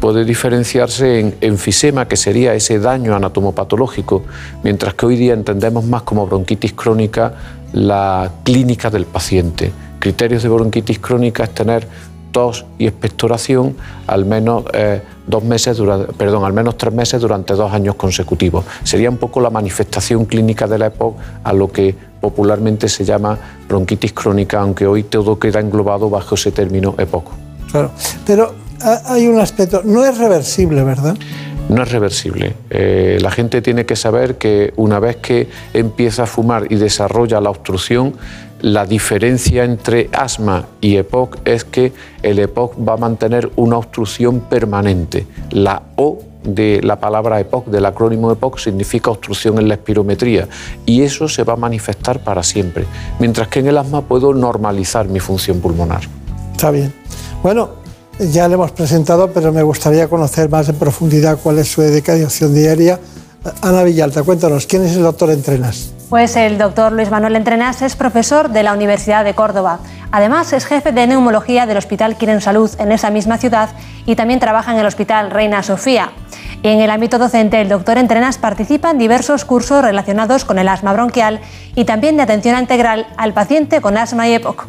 puede 0.00 0.24
diferenciarse 0.24 1.18
en 1.18 1.34
enfisema, 1.40 2.06
que 2.06 2.16
sería 2.16 2.54
ese 2.54 2.78
daño 2.78 3.16
anatomopatológico, 3.16 4.22
mientras 4.62 4.94
que 4.94 5.06
hoy 5.06 5.16
día 5.16 5.34
entendemos 5.34 5.84
más 5.84 6.02
como 6.02 6.24
bronquitis 6.24 6.72
crónica 6.74 7.34
la 7.72 8.30
clínica 8.44 8.90
del 8.90 9.06
paciente. 9.06 9.72
Criterios 9.98 10.44
de 10.44 10.50
bronquitis 10.50 11.00
crónica 11.00 11.42
es 11.42 11.50
tener 11.50 11.88
tos 12.38 12.64
y 12.78 12.86
expectoración 12.86 13.74
al 14.06 14.24
menos 14.24 14.62
eh, 14.72 15.02
dos 15.26 15.42
meses 15.42 15.76
perdón, 16.16 16.44
al 16.44 16.52
menos 16.52 16.76
tres 16.78 16.94
meses 16.94 17.20
durante 17.20 17.54
dos 17.54 17.72
años 17.72 17.96
consecutivos. 17.96 18.64
Sería 18.84 19.10
un 19.10 19.16
poco 19.16 19.40
la 19.40 19.50
manifestación 19.50 20.24
clínica 20.24 20.68
de 20.68 20.78
la 20.78 20.86
EPOC 20.86 21.16
a 21.42 21.52
lo 21.52 21.66
que 21.72 21.96
popularmente 22.20 22.88
se 22.88 23.04
llama 23.04 23.36
bronquitis 23.68 24.12
crónica, 24.12 24.60
aunque 24.60 24.86
hoy 24.86 25.02
todo 25.02 25.36
queda 25.40 25.58
englobado 25.58 26.08
bajo 26.08 26.36
ese 26.36 26.52
término 26.52 26.94
EPOC. 26.96 27.24
Claro, 27.72 27.90
pero 28.24 28.54
ha- 28.82 29.14
hay 29.14 29.26
un 29.26 29.40
aspecto, 29.40 29.82
no 29.84 30.04
es 30.04 30.16
reversible, 30.16 30.84
¿verdad? 30.84 31.16
No 31.68 31.82
es 31.82 31.90
reversible. 31.90 32.54
Eh, 32.70 33.18
la 33.20 33.30
gente 33.32 33.60
tiene 33.62 33.84
que 33.84 33.94
saber 33.96 34.38
que 34.38 34.72
una 34.76 35.00
vez 35.00 35.16
que 35.16 35.48
empieza 35.74 36.22
a 36.22 36.26
fumar 36.26 36.70
y 36.70 36.76
desarrolla 36.76 37.40
la 37.40 37.50
obstrucción, 37.50 38.14
la 38.60 38.86
diferencia 38.86 39.64
entre 39.64 40.10
asma 40.12 40.66
y 40.80 40.96
EPOC 40.96 41.38
es 41.44 41.64
que 41.64 41.92
el 42.22 42.38
EPOC 42.38 42.76
va 42.86 42.94
a 42.94 42.96
mantener 42.96 43.50
una 43.56 43.78
obstrucción 43.78 44.40
permanente. 44.40 45.26
La 45.50 45.82
O 45.96 46.18
de 46.42 46.80
la 46.82 46.98
palabra 46.98 47.38
EPOC, 47.40 47.66
del 47.66 47.86
acrónimo 47.86 48.32
EPOC, 48.32 48.58
significa 48.58 49.10
obstrucción 49.10 49.58
en 49.58 49.68
la 49.68 49.74
espirometría 49.74 50.48
y 50.86 51.02
eso 51.02 51.28
se 51.28 51.44
va 51.44 51.52
a 51.52 51.56
manifestar 51.56 52.20
para 52.20 52.42
siempre. 52.42 52.86
Mientras 53.18 53.48
que 53.48 53.60
en 53.60 53.68
el 53.68 53.78
asma 53.78 54.02
puedo 54.02 54.34
normalizar 54.34 55.08
mi 55.08 55.20
función 55.20 55.60
pulmonar. 55.60 56.02
Está 56.52 56.70
bien. 56.70 56.92
Bueno, 57.42 57.70
ya 58.18 58.48
le 58.48 58.54
hemos 58.54 58.72
presentado, 58.72 59.30
pero 59.32 59.52
me 59.52 59.62
gustaría 59.62 60.08
conocer 60.08 60.48
más 60.48 60.68
en 60.68 60.76
profundidad 60.76 61.38
cuál 61.40 61.58
es 61.58 61.68
su 61.68 61.82
dedicación 61.82 62.54
diaria. 62.54 62.98
Ana 63.62 63.84
Villalta, 63.84 64.24
cuéntanos, 64.24 64.66
¿quién 64.66 64.84
es 64.84 64.96
el 64.96 65.02
doctor 65.02 65.30
Entrenas? 65.30 65.92
Pues 66.08 66.36
el 66.36 66.56
doctor 66.56 66.92
Luis 66.92 67.10
Manuel 67.10 67.36
Entrenas 67.36 67.82
es 67.82 67.94
profesor 67.94 68.48
de 68.48 68.62
la 68.62 68.72
Universidad 68.72 69.24
de 69.24 69.34
Córdoba. 69.34 69.80
Además, 70.10 70.54
es 70.54 70.64
jefe 70.64 70.90
de 70.90 71.06
neumología 71.06 71.66
del 71.66 71.76
Hospital 71.76 72.16
Quiren 72.16 72.40
Salud 72.40 72.70
en 72.78 72.92
esa 72.92 73.10
misma 73.10 73.36
ciudad 73.36 73.68
y 74.06 74.16
también 74.16 74.40
trabaja 74.40 74.72
en 74.72 74.78
el 74.78 74.86
Hospital 74.86 75.30
Reina 75.30 75.62
Sofía. 75.62 76.12
En 76.62 76.80
el 76.80 76.88
ámbito 76.88 77.18
docente, 77.18 77.60
el 77.60 77.68
doctor 77.68 77.98
Entrenas 77.98 78.38
participa 78.38 78.90
en 78.90 78.96
diversos 78.96 79.44
cursos 79.44 79.82
relacionados 79.82 80.46
con 80.46 80.58
el 80.58 80.68
asma 80.68 80.94
bronquial 80.94 81.40
y 81.74 81.84
también 81.84 82.16
de 82.16 82.22
atención 82.22 82.58
integral 82.58 83.06
al 83.18 83.34
paciente 83.34 83.82
con 83.82 83.98
asma 83.98 84.26
y 84.28 84.32
EPOC. 84.32 84.66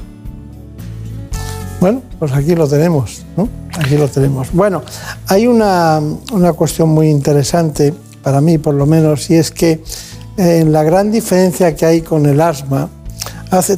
Bueno, 1.80 2.02
pues 2.20 2.34
aquí 2.34 2.54
lo 2.54 2.68
tenemos, 2.68 3.24
¿no? 3.38 3.48
Aquí 3.80 3.96
lo 3.96 4.10
tenemos. 4.10 4.52
Bueno, 4.52 4.84
hay 5.28 5.48
una, 5.48 6.02
una 6.34 6.52
cuestión 6.52 6.90
muy 6.90 7.10
interesante, 7.10 7.94
para 8.22 8.42
mí 8.42 8.58
por 8.58 8.74
lo 8.74 8.86
menos, 8.86 9.30
y 9.30 9.36
es 9.36 9.52
que 9.52 9.82
eh, 10.40 10.64
la 10.66 10.84
gran 10.84 11.12
diferencia 11.12 11.76
que 11.76 11.86
hay 11.86 12.02
con 12.02 12.26
el 12.26 12.40
asma, 12.40 12.90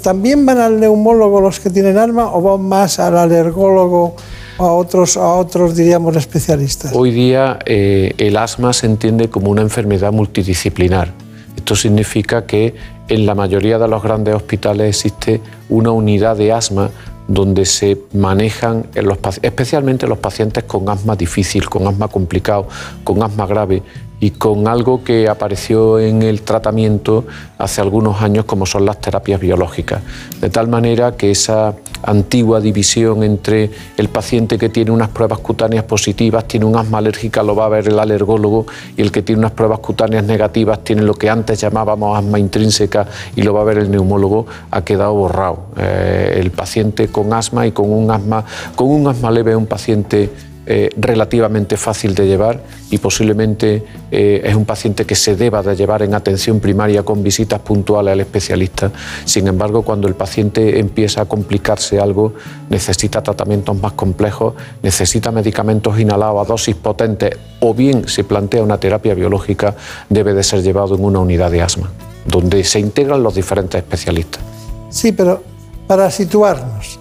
¿también 0.03 0.45
van 0.45 0.59
al 0.59 0.79
neumólogo 0.79 1.41
los 1.41 1.59
que 1.59 1.71
tienen 1.71 1.97
asma 1.97 2.31
o 2.31 2.39
van 2.39 2.61
más 2.61 2.99
al 2.99 3.17
alergólogo 3.17 4.15
o 4.57 4.63
a 4.63 4.71
otros, 4.73 5.17
a 5.17 5.33
otros 5.33 5.75
diríamos, 5.75 6.15
especialistas? 6.15 6.91
Hoy 6.93 7.09
día 7.09 7.57
eh, 7.65 8.13
el 8.19 8.37
asma 8.37 8.73
se 8.73 8.85
entiende 8.85 9.27
como 9.27 9.49
una 9.49 9.63
enfermedad 9.63 10.11
multidisciplinar. 10.11 11.11
Esto 11.55 11.75
significa 11.75 12.45
que 12.45 12.75
en 13.07 13.25
la 13.25 13.33
mayoría 13.33 13.79
de 13.79 13.87
los 13.87 14.03
grandes 14.03 14.35
hospitales 14.35 14.89
existe 14.89 15.41
una 15.69 15.89
unidad 15.89 16.37
de 16.37 16.51
asma 16.51 16.91
donde 17.27 17.65
se 17.65 17.97
manejan 18.13 18.85
en 18.93 19.09
especialmente 19.41 20.05
los 20.05 20.19
pacientes 20.19 20.65
con 20.65 20.87
asma 20.89 21.15
difícil, 21.15 21.67
con 21.69 21.87
asma 21.87 22.07
complicado, 22.07 22.67
con 23.03 23.23
asma 23.23 23.47
grave 23.47 23.81
y 24.21 24.31
con 24.31 24.67
algo 24.67 25.03
que 25.03 25.27
apareció 25.27 25.99
en 25.99 26.21
el 26.21 26.43
tratamiento 26.43 27.25
hace 27.57 27.81
algunos 27.81 28.21
años 28.21 28.45
como 28.45 28.67
son 28.67 28.85
las 28.85 29.01
terapias 29.01 29.41
biológicas. 29.41 30.01
De 30.39 30.49
tal 30.51 30.67
manera 30.67 31.17
que 31.17 31.31
esa 31.31 31.73
antigua 32.03 32.61
división 32.61 33.23
entre 33.23 33.71
el 33.97 34.09
paciente 34.09 34.59
que 34.59 34.69
tiene 34.69 34.91
unas 34.91 35.09
pruebas 35.09 35.39
cutáneas 35.39 35.85
positivas, 35.85 36.47
tiene 36.47 36.65
un 36.65 36.75
asma 36.75 36.99
alérgica, 36.99 37.41
lo 37.41 37.55
va 37.55 37.65
a 37.65 37.69
ver 37.69 37.87
el 37.87 37.99
alergólogo, 37.99 38.67
y 38.95 39.01
el 39.01 39.11
que 39.11 39.23
tiene 39.23 39.39
unas 39.39 39.51
pruebas 39.51 39.79
cutáneas 39.79 40.23
negativas 40.23 40.83
tiene 40.83 41.01
lo 41.01 41.15
que 41.15 41.27
antes 41.27 41.59
llamábamos 41.59 42.17
asma 42.17 42.37
intrínseca 42.37 43.07
y 43.35 43.41
lo 43.41 43.55
va 43.55 43.61
a 43.61 43.65
ver 43.65 43.79
el 43.79 43.89
neumólogo, 43.89 44.45
ha 44.69 44.83
quedado 44.83 45.13
borrado. 45.15 45.65
Eh, 45.77 46.37
el 46.37 46.51
paciente 46.51 47.07
con 47.07 47.33
asma 47.33 47.65
y 47.65 47.71
con 47.71 47.91
un 47.91 48.11
asma, 48.11 48.45
con 48.75 48.87
un 48.87 49.07
asma 49.07 49.31
leve 49.31 49.55
un 49.55 49.65
paciente 49.65 50.29
eh, 50.73 50.89
relativamente 50.95 51.75
fácil 51.75 52.15
de 52.15 52.25
llevar 52.25 52.63
y 52.91 52.97
posiblemente 52.97 53.83
eh, 54.09 54.41
es 54.41 54.55
un 54.55 54.63
paciente 54.63 55.03
que 55.03 55.15
se 55.15 55.35
deba 55.35 55.61
de 55.61 55.75
llevar 55.75 56.01
en 56.01 56.13
atención 56.13 56.61
primaria 56.61 57.03
con 57.03 57.21
visitas 57.21 57.59
puntuales 57.59 58.13
al 58.13 58.21
especialista. 58.21 58.89
Sin 59.25 59.49
embargo, 59.49 59.81
cuando 59.81 60.07
el 60.07 60.15
paciente 60.15 60.79
empieza 60.79 61.23
a 61.23 61.25
complicarse 61.25 61.99
algo, 61.99 62.35
necesita 62.69 63.21
tratamientos 63.21 63.81
más 63.81 63.91
complejos, 63.91 64.53
necesita 64.81 65.29
medicamentos 65.29 65.99
inhalados 65.99 66.45
a 66.45 66.47
dosis 66.47 66.77
potentes 66.77 67.37
o 67.59 67.73
bien 67.73 68.07
se 68.07 68.23
plantea 68.23 68.63
una 68.63 68.77
terapia 68.77 69.13
biológica, 69.13 69.75
debe 70.07 70.33
de 70.33 70.41
ser 70.41 70.63
llevado 70.63 70.95
en 70.95 71.03
una 71.03 71.19
unidad 71.19 71.51
de 71.51 71.61
asma, 71.61 71.91
donde 72.25 72.63
se 72.63 72.79
integran 72.79 73.21
los 73.21 73.35
diferentes 73.35 73.77
especialistas. 73.77 74.41
Sí, 74.89 75.11
pero 75.11 75.43
para 75.85 76.09
situarnos, 76.09 76.97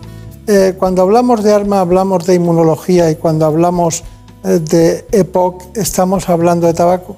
eh, 0.51 0.75
cuando 0.77 1.03
hablamos 1.03 1.45
de 1.45 1.53
arma 1.53 1.81
hablamos 1.81 2.27
de 2.27 2.35
inmunología 2.35 3.09
y 3.09 3.15
cuando 3.15 3.47
hablamos 3.47 4.03
eh, 4.43 4.59
de 4.59 5.07
EPOC 5.13 5.77
estamos 5.77 6.29
hablando 6.29 6.67
de 6.67 6.75
tabaco. 6.75 7.17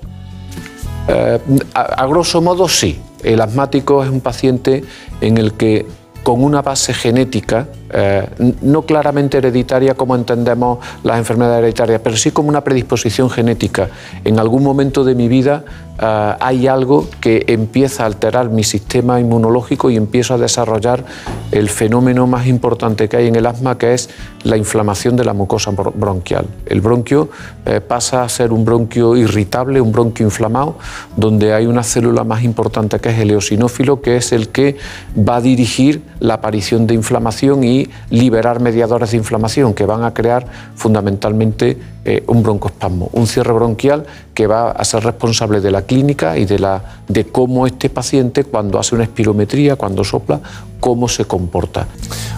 Eh, 1.09 1.39
a, 1.73 1.81
a 1.81 2.07
grosso 2.07 2.43
modo 2.43 2.69
sí. 2.69 3.01
El 3.23 3.41
asmático 3.41 4.05
es 4.05 4.11
un 4.11 4.21
paciente 4.21 4.85
en 5.23 5.39
el 5.39 5.55
que 5.55 5.87
con 6.23 6.45
una 6.45 6.61
base 6.61 6.93
genética, 6.93 7.69
eh, 7.93 8.27
no 8.63 8.83
claramente 8.83 9.39
hereditaria 9.39 9.95
como 9.95 10.15
entendemos 10.15 10.79
las 11.05 11.19
enfermedades 11.19 11.59
hereditarias, 11.59 12.01
pero 12.03 12.17
sí 12.17 12.31
como 12.31 12.49
una 12.49 12.63
predisposición 12.63 13.31
genética. 13.31 13.89
En 14.25 14.39
algún 14.39 14.63
momento 14.63 15.05
de 15.05 15.15
mi 15.15 15.29
vida 15.29 15.65
eh, 16.01 16.35
hay 16.41 16.67
algo 16.67 17.07
que 17.21 17.45
empieza 17.49 18.03
a 18.03 18.07
alterar 18.07 18.51
mi 18.51 18.65
sistema 18.65 19.21
inmunológico 19.21 19.91
y 19.91 19.97
empiezo 19.97 20.35
a 20.35 20.39
desarrollar 20.39 21.05
el 21.51 21.69
fenómeno 21.69 22.27
más 22.27 22.47
importante 22.47 23.09
que 23.09 23.17
hay 23.17 23.29
en 23.29 23.37
el 23.37 23.47
asma, 23.47 23.77
que 23.77 23.95
es 23.95 24.09
la 24.45 24.57
inflamación 24.57 25.17
de 25.17 25.25
la 25.25 25.35
mucosa 25.35 25.71
bro- 25.71 25.93
bronquial. 25.95 26.47
El 26.67 26.81
bronquio 26.81 27.29
eh, 27.67 27.81
pasa 27.81 28.23
a 28.23 28.29
ser 28.29 28.53
un 28.53 28.65
bronquio 28.65 29.17
irritable, 29.17 29.81
un 29.81 29.93
bronquio 29.93 30.27
inflamado, 30.27 30.79
donde 31.17 31.53
hay 31.53 31.67
una 31.67 31.83
célula 31.83 32.25
más 32.25 32.43
importante 32.43 32.99
que 32.99 33.11
es 33.11 33.19
el 33.19 33.31
eosinófilo, 33.31 34.01
que 34.01 34.17
es 34.17 34.33
el 34.33 34.49
que 34.49 34.77
va 35.17 35.37
a 35.37 35.41
dirigir 35.41 36.03
la 36.21 36.35
aparición 36.35 36.87
de 36.87 36.95
inflamación 36.95 37.65
y 37.65 37.82
liberar 38.11 38.61
mediadores 38.61 39.11
de 39.13 39.17
inflamación 39.17 39.75
que 39.75 39.87
van 39.87 40.05
a 40.05 40.13
crear 40.15 40.47
fundamentalmente 40.75 41.79
eh, 42.05 42.25
un 42.27 42.43
broncoespasmo, 42.43 43.11
un 43.13 43.27
cierre 43.27 43.53
bronquial 43.53 44.05
que 44.35 44.47
va 44.47 44.73
a 44.73 44.85
ser 44.85 45.05
responsable 45.05 45.61
de 45.61 45.71
la 45.71 45.83
clínica 45.83 46.37
y 46.37 46.45
de, 46.45 46.59
la, 46.59 47.03
de 47.09 47.27
cómo 47.27 47.67
este 47.67 47.91
paciente, 47.91 48.45
cuando 48.45 48.79
hace 48.79 48.95
una 48.95 49.05
espirometría, 49.05 49.77
cuando 49.77 50.03
sopla, 50.03 50.41
cómo 50.81 51.09
se 51.09 51.25
comporta. 51.25 51.87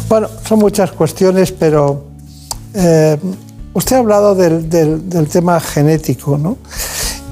Bueno, 0.09 0.29
son 0.47 0.59
muchas 0.59 0.93
cuestiones, 0.93 1.53
pero 1.53 2.05
eh, 2.75 3.19
usted 3.73 3.97
ha 3.97 3.99
hablado 4.01 4.35
del, 4.35 4.69
tema 5.33 5.59
genético, 5.61 6.37
¿no? 6.37 6.59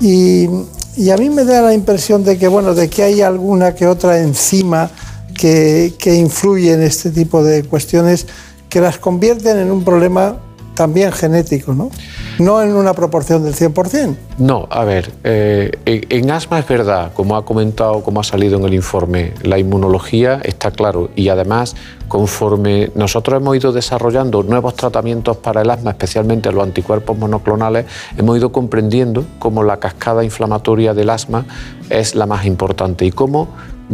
Y, 0.00 0.48
y 0.96 1.10
a 1.10 1.16
mí 1.16 1.30
me 1.30 1.44
da 1.44 1.62
la 1.62 1.74
impresión 1.74 2.24
de 2.24 2.38
que, 2.38 2.48
bueno, 2.48 2.74
de 2.74 2.88
que 2.88 3.02
hay 3.02 3.20
alguna 3.20 3.74
que 3.74 3.86
otra 3.86 4.18
enzima 4.18 4.90
que, 5.36 5.94
que 5.98 6.14
influye 6.14 6.72
en 6.72 6.82
este 6.82 7.10
tipo 7.10 7.42
de 7.42 7.64
cuestiones 7.64 8.26
que 8.68 8.80
las 8.80 8.98
convierten 8.98 9.58
en 9.58 9.70
un 9.70 9.84
problema 9.84 10.38
también 10.74 11.12
genético, 11.12 11.74
¿no? 11.74 11.90
No 12.38 12.62
en 12.62 12.74
una 12.74 12.94
proporción 12.94 13.44
del 13.44 13.54
100%. 13.54 14.16
No, 14.38 14.66
a 14.70 14.84
ver, 14.84 15.12
eh, 15.22 15.70
en 15.84 16.30
asma 16.30 16.58
es 16.58 16.66
verdad, 16.66 17.12
como 17.12 17.36
ha 17.36 17.44
comentado, 17.44 18.02
como 18.02 18.20
ha 18.20 18.24
salido 18.24 18.58
en 18.58 18.64
el 18.64 18.74
informe, 18.74 19.34
la 19.42 19.58
inmunología 19.58 20.40
está 20.42 20.70
claro 20.70 21.10
y 21.14 21.28
además 21.28 21.76
conforme 22.08 22.90
nosotros 22.94 23.40
hemos 23.40 23.56
ido 23.56 23.72
desarrollando 23.72 24.42
nuevos 24.42 24.74
tratamientos 24.74 25.36
para 25.36 25.62
el 25.62 25.70
asma, 25.70 25.90
especialmente 25.90 26.50
los 26.52 26.62
anticuerpos 26.62 27.18
monoclonales, 27.18 27.86
hemos 28.16 28.36
ido 28.38 28.52
comprendiendo 28.52 29.24
cómo 29.38 29.62
la 29.62 29.78
cascada 29.78 30.24
inflamatoria 30.24 30.94
del 30.94 31.10
asma 31.10 31.44
es 31.90 32.14
la 32.14 32.26
más 32.26 32.46
importante 32.46 33.04
y 33.04 33.12
cómo 33.12 33.48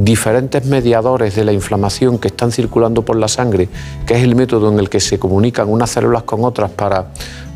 diferentes 0.05 0.65
mediadores 0.65 1.35
de 1.35 1.45
la 1.45 1.53
inflamación 1.53 2.19
que 2.19 2.29
están 2.29 2.53
circulando 2.53 3.05
por 3.05 3.17
la 3.17 3.27
sangre, 3.27 3.69
que 4.07 4.15
es 4.15 4.23
el 4.23 4.37
método 4.37 4.73
en 4.73 4.79
el 4.79 4.89
que 4.89 5.01
se 5.01 5.19
comunican 5.19 5.69
unas 5.69 5.91
células 5.91 6.23
con 6.23 6.45
otras 6.45 6.71
para, 6.71 7.09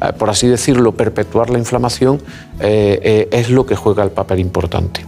eh, 0.03 0.12
por 0.18 0.28
así 0.28 0.49
decirlo, 0.49 0.93
perpetuar 0.93 1.51
la 1.51 1.59
inflamación, 1.59 2.20
eh, 2.61 3.01
eh, 3.03 3.28
es 3.30 3.49
lo 3.49 3.64
que 3.64 3.76
juega 3.76 4.03
el 4.03 4.11
papel 4.11 4.40
importante. 4.40 5.07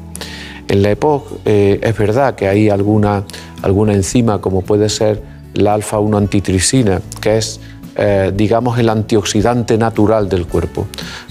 En 0.68 0.82
la 0.82 0.92
EPOC 0.92 1.40
es 1.44 1.98
verdad 1.98 2.34
que 2.36 2.48
hay 2.48 2.70
alguna, 2.70 3.24
alguna 3.60 3.92
enzima, 3.92 4.40
como 4.40 4.62
puede 4.62 4.88
ser 4.88 5.22
la 5.52 5.74
alfa-1 5.74 6.16
antitricina, 6.16 7.02
que 7.20 7.36
es, 7.36 7.60
eh, 7.96 8.32
digamos, 8.34 8.78
el 8.78 8.88
antioxidante 8.88 9.78
natural 9.78 10.28
del 10.28 10.46
cuerpo. 10.46 10.86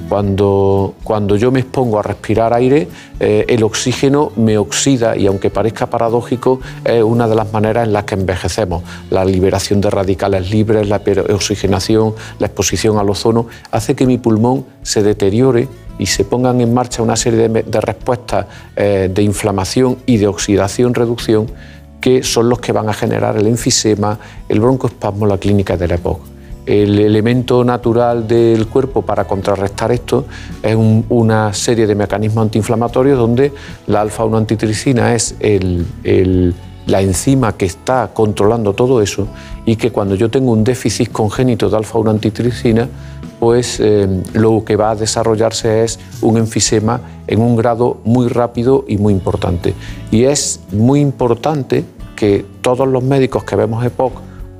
Cuando, 0.08 0.96
cuando 1.04 1.36
yo 1.36 1.52
me 1.52 1.60
expongo 1.60 2.00
a 2.00 2.04
respirar 2.04 2.54
aire, 2.54 2.88
eh, 3.20 3.46
el 3.48 3.64
oxígeno 3.64 4.32
me 4.36 4.58
oxida 4.58 5.16
y 5.18 5.28
aunque 5.28 5.50
parezca 5.50 5.90
paradójico, 5.90 6.62
es 6.86 7.04
una 7.04 7.28
de 7.28 7.36
las 7.36 7.52
maneras 7.52 7.88
en 7.88 7.94
las 7.94 8.04
que 8.06 8.16
envejecemos. 8.16 8.84
La 9.10 9.26
liberación 9.26 9.82
de 9.82 9.90
radicales 9.90 10.50
libres, 10.52 10.88
la 10.88 11.02
oxigenación, 11.34 12.14
la 12.40 12.48
exposición 12.48 12.98
al 12.98 13.10
ozono, 13.10 13.48
hace 13.72 13.96
que 13.96 14.06
mi 14.06 14.18
pulmón 14.18 14.66
se 14.84 15.04
deteriore 15.04 15.68
y 16.00 16.06
se 16.06 16.24
pongan 16.26 16.62
en 16.62 16.74
marcha 16.74 17.04
una 17.04 17.16
serie 17.16 17.50
de, 17.50 17.82
respuestas 17.82 18.46
eh, 18.76 19.10
de 19.14 19.22
inflamación 19.22 19.98
y 20.06 20.18
de 20.18 20.28
oxidación-reducción 20.28 21.48
que 22.02 22.24
son 22.24 22.50
los 22.50 22.60
que 22.60 22.74
van 22.74 22.90
a 22.90 22.94
generar 22.94 23.38
el 23.38 23.48
enfisema, 23.48 24.20
el 24.50 24.60
broncoespasmo, 24.60 25.26
la 25.26 25.38
clínica 25.38 25.78
de 25.78 25.88
la 25.88 25.96
EPOC. 25.96 26.33
El 26.66 26.98
elemento 27.00 27.64
natural 27.66 28.26
del 28.28 28.68
cuerpo 28.68 29.02
para 29.02 29.26
contrarrestar 29.26 29.92
esto 29.92 30.26
es 30.62 30.76
un- 30.76 31.06
una 31.10 31.54
serie 31.54 31.86
de 31.88 31.96
mecanismos 31.96 32.44
antiinflamatorios 32.44 33.18
donde 33.18 33.52
la 33.88 34.02
alfa-1 34.02 34.38
antitricina 34.38 35.14
es 35.14 35.36
la 36.86 37.02
enzima 37.02 37.54
que 37.58 37.66
está 37.66 38.12
controlando 38.14 38.74
todo 38.74 39.02
eso 39.02 39.28
y 39.66 39.76
que 39.78 39.92
cuando 39.92 40.16
yo 40.16 40.30
tengo 40.30 40.52
un 40.52 40.64
déficit 40.64 41.12
congénito 41.12 41.70
de 41.70 41.78
alfa-1 41.78 42.10
antitricina, 42.12 42.88
pues 43.40 43.80
eh, 43.82 44.08
lo 44.34 44.64
que 44.64 44.76
va 44.78 44.92
a 44.92 44.96
desarrollarse 44.96 45.84
es 45.84 46.00
un 46.22 46.38
enfisema 46.38 47.02
en 47.28 47.42
un 47.42 47.56
grado 47.58 47.98
muy 48.06 48.28
rápido 48.28 48.86
y 48.88 48.98
muy 48.98 49.12
importante. 49.14 49.74
Y 50.12 50.24
es 50.24 50.62
muy 50.72 51.02
importante 51.02 51.84
que 52.16 52.46
todos 52.62 52.88
los 52.88 53.04
médicos 53.04 53.44
que 53.44 53.56
vemos 53.58 53.84
EPOC 53.86 54.14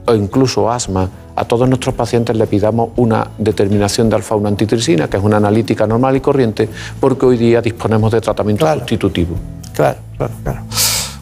o 0.08 0.16
incluso 0.16 0.70
asma, 0.70 1.10
a 1.36 1.46
todos 1.46 1.68
nuestros 1.68 1.96
pacientes 1.96 2.36
le 2.36 2.48
pidamos 2.48 2.90
una 2.96 3.28
determinación 3.38 4.10
de 4.10 4.16
alfa-1 4.18 4.48
antitricina, 4.48 5.08
que 5.08 5.18
es 5.18 5.24
una 5.24 5.38
analítica 5.38 5.88
normal 5.88 6.16
y 6.16 6.22
corriente, 6.22 6.70
porque 7.00 7.26
hoy 7.26 7.38
día 7.38 7.62
disponemos 7.62 8.12
de 8.12 8.22
tratamiento 8.22 8.72
sustitutivo. 8.74 9.36
Claro, 9.74 9.98
claro, 10.18 10.34
claro. 10.44 10.60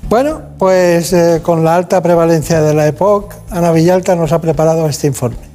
Bueno, 0.09 0.41
pues 0.57 1.13
eh, 1.13 1.39
con 1.41 1.63
la 1.63 1.75
alta 1.75 2.01
prevalencia 2.01 2.61
de 2.61 2.73
la 2.73 2.87
EPOC, 2.87 3.33
Ana 3.49 3.71
Villalta 3.71 4.15
nos 4.15 4.33
ha 4.33 4.41
preparado 4.41 4.85
este 4.87 5.07
informe. 5.07 5.51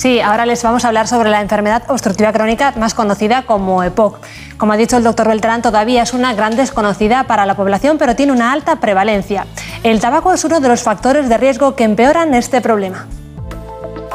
Sí, 0.00 0.18
ahora 0.18 0.46
les 0.46 0.62
vamos 0.62 0.84
a 0.84 0.88
hablar 0.88 1.06
sobre 1.06 1.28
la 1.28 1.42
enfermedad 1.42 1.82
obstructiva 1.88 2.32
crónica 2.32 2.72
más 2.78 2.94
conocida 2.94 3.42
como 3.42 3.84
EPOC. 3.84 4.18
Como 4.56 4.72
ha 4.72 4.78
dicho 4.78 4.96
el 4.96 5.04
doctor 5.04 5.28
Beltrán, 5.28 5.60
todavía 5.60 6.02
es 6.02 6.14
una 6.14 6.32
gran 6.32 6.56
desconocida 6.56 7.24
para 7.24 7.44
la 7.44 7.54
población, 7.54 7.98
pero 7.98 8.16
tiene 8.16 8.32
una 8.32 8.50
alta 8.50 8.76
prevalencia. 8.76 9.46
El 9.82 10.00
tabaco 10.00 10.32
es 10.32 10.42
uno 10.42 10.58
de 10.58 10.68
los 10.68 10.82
factores 10.82 11.28
de 11.28 11.36
riesgo 11.36 11.76
que 11.76 11.84
empeoran 11.84 12.32
este 12.32 12.62
problema. 12.62 13.06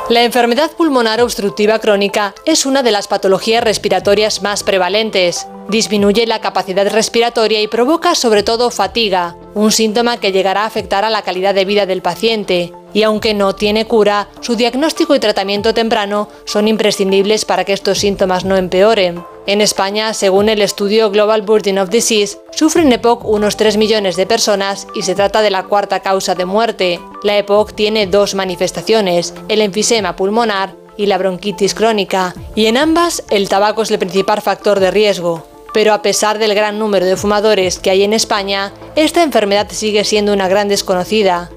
La 0.08 0.24
enfermedad 0.24 0.70
pulmonar 0.70 1.20
obstructiva 1.20 1.80
crónica 1.80 2.36
es 2.46 2.68
una 2.68 2.84
de 2.84 2.92
las 2.92 3.08
patologías 3.08 3.64
respiratorias 3.64 4.44
más 4.44 4.62
prevalentes. 4.62 5.48
Disminuye 5.68 6.28
la 6.28 6.42
capacidad 6.42 6.88
respiratoria 6.92 7.60
y 7.60 7.68
provoca 7.68 8.14
sobre 8.14 8.44
todo 8.44 8.70
fatiga, 8.70 9.36
un 9.56 9.72
síntoma 9.72 10.18
que 10.20 10.32
llegará 10.32 10.62
a 10.62 10.68
afectar 10.68 11.04
a 11.06 11.10
la 11.10 11.24
calidad 11.24 11.56
de 11.56 11.66
vida 11.66 11.88
del 11.88 12.04
paciente. 12.04 12.72
Y 12.94 13.02
aunque 13.02 13.34
no 13.34 13.56
tiene 13.56 13.88
cura, 13.88 14.28
su 14.42 14.56
diagnóstico 14.56 15.16
y 15.16 15.20
tratamiento 15.20 15.74
temprano 15.74 16.30
son 16.46 16.68
imprescindibles 16.68 17.44
para 17.44 17.66
que 17.66 17.74
estos 17.74 17.98
síntomas 17.98 18.46
no 18.46 18.58
empeoren. 18.58 19.24
En 19.48 19.62
España, 19.62 20.16
según 20.16 20.50
el 20.50 20.60
estudio 20.64 21.12
Global 21.12 21.44
Burden 21.44 21.78
of 21.78 21.92
Disease, 21.92 22.40
sufren 22.52 22.92
EPOC 22.92 23.26
unos 23.26 23.58
3 23.58 23.78
millones 23.78 24.16
de 24.16 24.26
personas 24.26 24.88
y 24.96 25.04
se 25.04 25.14
trata 25.14 25.44
de 25.44 25.52
la 25.52 25.66
cuarta 25.66 26.00
causa 26.00 26.34
de 26.34 26.46
muerte. 26.46 27.00
La 27.22 27.38
EPOC 27.38 27.74
tiene 27.74 28.08
dos 28.08 28.34
manifestaciones, 28.34 29.36
el 29.48 29.62
enfisema 29.62 30.16
pulmonar 30.16 30.74
y 30.98 31.06
la 31.06 31.20
bronquitis 31.20 31.76
crónica, 31.76 32.34
y 32.56 32.66
en 32.66 32.78
ambas 32.78 33.24
el 33.30 33.48
tabaco 33.48 33.84
es 33.84 33.92
el 33.92 34.00
principal 34.00 34.42
factor 34.42 34.80
de 34.80 34.90
riesgo. 34.90 35.46
Pero 35.76 35.94
a 35.94 36.02
pesar 36.02 36.40
del 36.40 36.56
gran 36.56 36.80
número 36.80 37.06
de 37.06 37.18
fumadores 37.18 37.78
que 37.78 37.92
hay 37.92 38.02
en 38.04 38.14
España, 38.14 38.74
esta 38.96 39.22
enfermedad 39.22 39.68
sigue 39.70 40.06
siendo 40.06 40.34
una 40.34 40.48
gran 40.48 40.70
desconocida. 40.70 41.52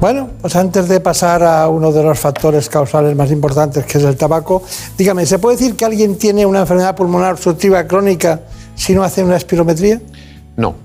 Bueno, 0.00 0.30
pues 0.40 0.54
antes 0.54 0.88
de 0.88 1.00
pasar 1.00 1.42
a 1.42 1.68
uno 1.68 1.90
de 1.90 2.04
los 2.04 2.16
factores 2.16 2.68
causales 2.68 3.16
más 3.16 3.32
importantes, 3.32 3.84
que 3.84 3.98
es 3.98 4.04
el 4.04 4.16
tabaco, 4.16 4.62
dígame, 4.96 5.26
¿se 5.26 5.40
puede 5.40 5.56
decir 5.56 5.74
que 5.74 5.84
alguien 5.84 6.16
tiene 6.16 6.46
una 6.46 6.60
enfermedad 6.60 6.94
pulmonar 6.94 7.32
obstructiva 7.32 7.84
crónica 7.84 8.42
si 8.76 8.94
no 8.94 9.02
hace 9.02 9.24
una 9.24 9.36
espirometría? 9.36 10.00
No, 10.56 10.76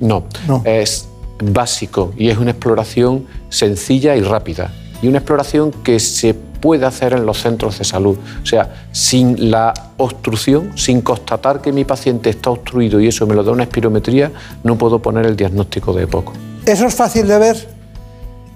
no, 0.00 0.24
es 0.64 1.06
básico 1.40 2.12
y 2.16 2.28
es 2.28 2.38
una 2.38 2.50
exploración 2.50 3.26
sencilla 3.50 4.16
y 4.16 4.22
rápida. 4.22 4.72
Y 5.00 5.06
una 5.06 5.18
exploración 5.18 5.70
que 5.70 6.00
se 6.00 6.34
puede 6.34 6.86
hacer 6.86 7.12
en 7.12 7.24
los 7.24 7.40
centros 7.40 7.78
de 7.78 7.84
salud. 7.84 8.18
O 8.42 8.46
sea, 8.46 8.88
sin 8.90 9.52
la 9.52 9.72
obstrucción, 9.96 10.76
sin 10.76 11.02
constatar 11.02 11.60
que 11.60 11.70
mi 11.70 11.84
paciente 11.84 12.30
está 12.30 12.50
obstruido 12.50 13.00
y 13.00 13.06
eso 13.06 13.28
me 13.28 13.36
lo 13.36 13.44
da 13.44 13.52
una 13.52 13.62
espirometría, 13.62 14.32
no 14.64 14.76
puedo 14.76 14.98
poner 14.98 15.24
el 15.24 15.36
diagnóstico 15.36 15.92
de 15.92 16.02
EPOC. 16.02 16.32
¿Eso 16.66 16.86
es 16.86 16.94
fácil 16.96 17.28
de 17.28 17.38
ver? 17.38 17.77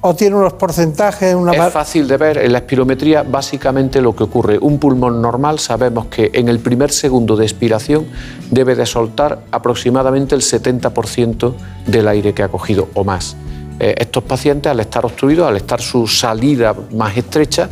¿O 0.05 0.17
tiene 0.17 0.35
unos 0.35 0.55
porcentajes? 0.55 1.33
Una 1.33 1.53
Es 1.53 1.73
fácil 1.73 2.09
de 2.09 2.17
ver. 2.17 2.39
En 2.39 2.51
la 2.51 2.59
espirometría, 2.59 3.23
básicamente 3.23 4.01
lo 4.01 4.17
que 4.17 4.25
ocurre, 4.25 4.59
un 4.59 4.79
pulmón 4.81 5.23
normal, 5.23 5.61
sabemos 5.61 6.07
que 6.07 6.33
en 6.35 6.49
el 6.49 6.59
primer 6.59 6.91
segundo 6.91 7.37
de 7.37 7.45
expiración 7.45 8.07
debe 8.51 8.75
de 8.75 8.85
soltar 8.85 9.45
aproximadamente 9.53 10.35
el 10.35 10.41
70% 10.41 11.55
del 11.87 12.09
aire 12.09 12.35
que 12.35 12.43
ha 12.43 12.49
cogido 12.49 12.89
o 12.95 13.05
más. 13.05 13.37
Eh, 13.79 13.95
estos 13.97 14.25
pacientes, 14.25 14.73
al 14.73 14.81
estar 14.81 15.05
obstruidos, 15.07 15.47
al 15.47 15.57
estar 15.57 15.81
su 15.81 16.09
salida 16.09 16.75
más 16.97 17.17
estrecha, 17.17 17.69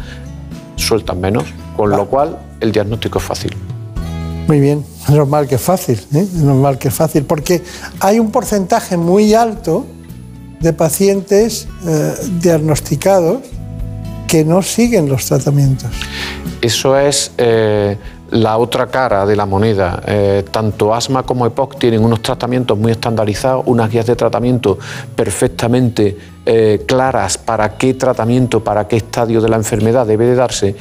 sueltan 0.76 1.20
menos, 1.20 1.46
con 1.76 1.90
lo 1.90 2.06
cual 2.06 2.38
el 2.60 2.70
diagnóstico 2.70 3.18
es 3.18 3.24
fácil. 3.24 3.56
Muy 4.46 4.60
bien, 4.60 4.84
es 5.02 5.10
normal 5.10 5.48
que 5.48 5.56
es 5.56 5.60
fácil, 5.60 6.00
¿eh? 6.14 6.28
normal 6.34 6.78
que 6.78 6.88
es 6.88 6.94
fácil, 6.94 7.24
porque 7.24 7.60
hay 7.98 8.20
un 8.20 8.30
porcentaje 8.30 8.96
muy 8.96 9.34
alto 9.34 9.84
de 10.60 10.72
pacientes 10.72 11.66
eh, 11.86 12.14
diagnosticados 12.40 13.40
que 14.28 14.44
no 14.44 14.62
siguen 14.62 15.08
los 15.08 15.26
tratamientos. 15.26 15.90
Eso 16.62 16.96
es 16.96 17.32
eh, 17.36 17.96
la 18.30 18.58
otra 18.58 18.86
cara 18.86 19.26
de 19.26 19.36
la 19.36 19.46
moneda. 19.46 20.02
Eh, 20.06 20.44
tanto 20.50 20.94
asma 20.94 21.22
como 21.22 21.46
EPOC 21.46 21.78
tienen 21.78 22.04
unos 22.04 22.22
tratamientos 22.22 22.78
muy 22.78 22.92
estandarizados, 22.92 23.64
unas 23.66 23.90
guías 23.90 24.06
de 24.06 24.16
tratamiento 24.16 24.78
perfectamente 25.16 26.16
eh, 26.46 26.84
claras 26.86 27.38
para 27.38 27.76
qué 27.76 27.94
tratamiento, 27.94 28.62
para 28.62 28.86
qué 28.86 28.96
estadio 28.96 29.40
de 29.40 29.48
la 29.48 29.56
enfermedad 29.56 30.06
debe 30.06 30.26
de 30.26 30.34
darse 30.34 30.76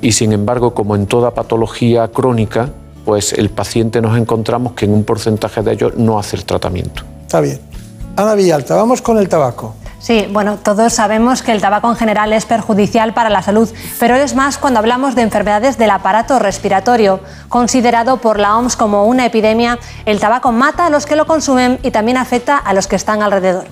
y 0.00 0.12
sin 0.12 0.32
embargo, 0.32 0.74
como 0.74 0.94
en 0.94 1.06
toda 1.06 1.34
patología 1.34 2.08
crónica, 2.08 2.70
pues 3.04 3.32
el 3.32 3.50
paciente 3.50 4.00
nos 4.00 4.16
encontramos 4.16 4.74
que 4.74 4.84
en 4.84 4.92
un 4.92 5.04
porcentaje 5.04 5.62
de 5.62 5.72
ellos 5.72 5.96
no 5.96 6.18
hace 6.18 6.36
el 6.36 6.44
tratamiento. 6.44 7.02
Está 7.22 7.40
bien. 7.40 7.71
Ana 8.16 8.34
Villalta, 8.34 8.76
vamos 8.76 9.00
con 9.00 9.18
el 9.18 9.28
tabaco. 9.28 9.74
Sí, 9.98 10.26
bueno, 10.30 10.58
todos 10.58 10.92
sabemos 10.92 11.42
que 11.42 11.52
el 11.52 11.60
tabaco 11.60 11.88
en 11.88 11.96
general 11.96 12.32
es 12.32 12.44
perjudicial 12.44 13.14
para 13.14 13.30
la 13.30 13.40
salud, 13.40 13.70
pero 14.00 14.16
es 14.16 14.34
más 14.34 14.58
cuando 14.58 14.80
hablamos 14.80 15.14
de 15.14 15.22
enfermedades 15.22 15.78
del 15.78 15.90
aparato 15.90 16.40
respiratorio. 16.40 17.20
Considerado 17.48 18.16
por 18.16 18.40
la 18.40 18.56
OMS 18.58 18.76
como 18.76 19.06
una 19.06 19.24
epidemia, 19.24 19.78
el 20.04 20.18
tabaco 20.18 20.50
mata 20.50 20.86
a 20.86 20.90
los 20.90 21.06
que 21.06 21.14
lo 21.14 21.26
consumen 21.26 21.78
y 21.84 21.92
también 21.92 22.16
afecta 22.16 22.58
a 22.58 22.74
los 22.74 22.88
que 22.88 22.96
están 22.96 23.22
alrededor. 23.22 23.66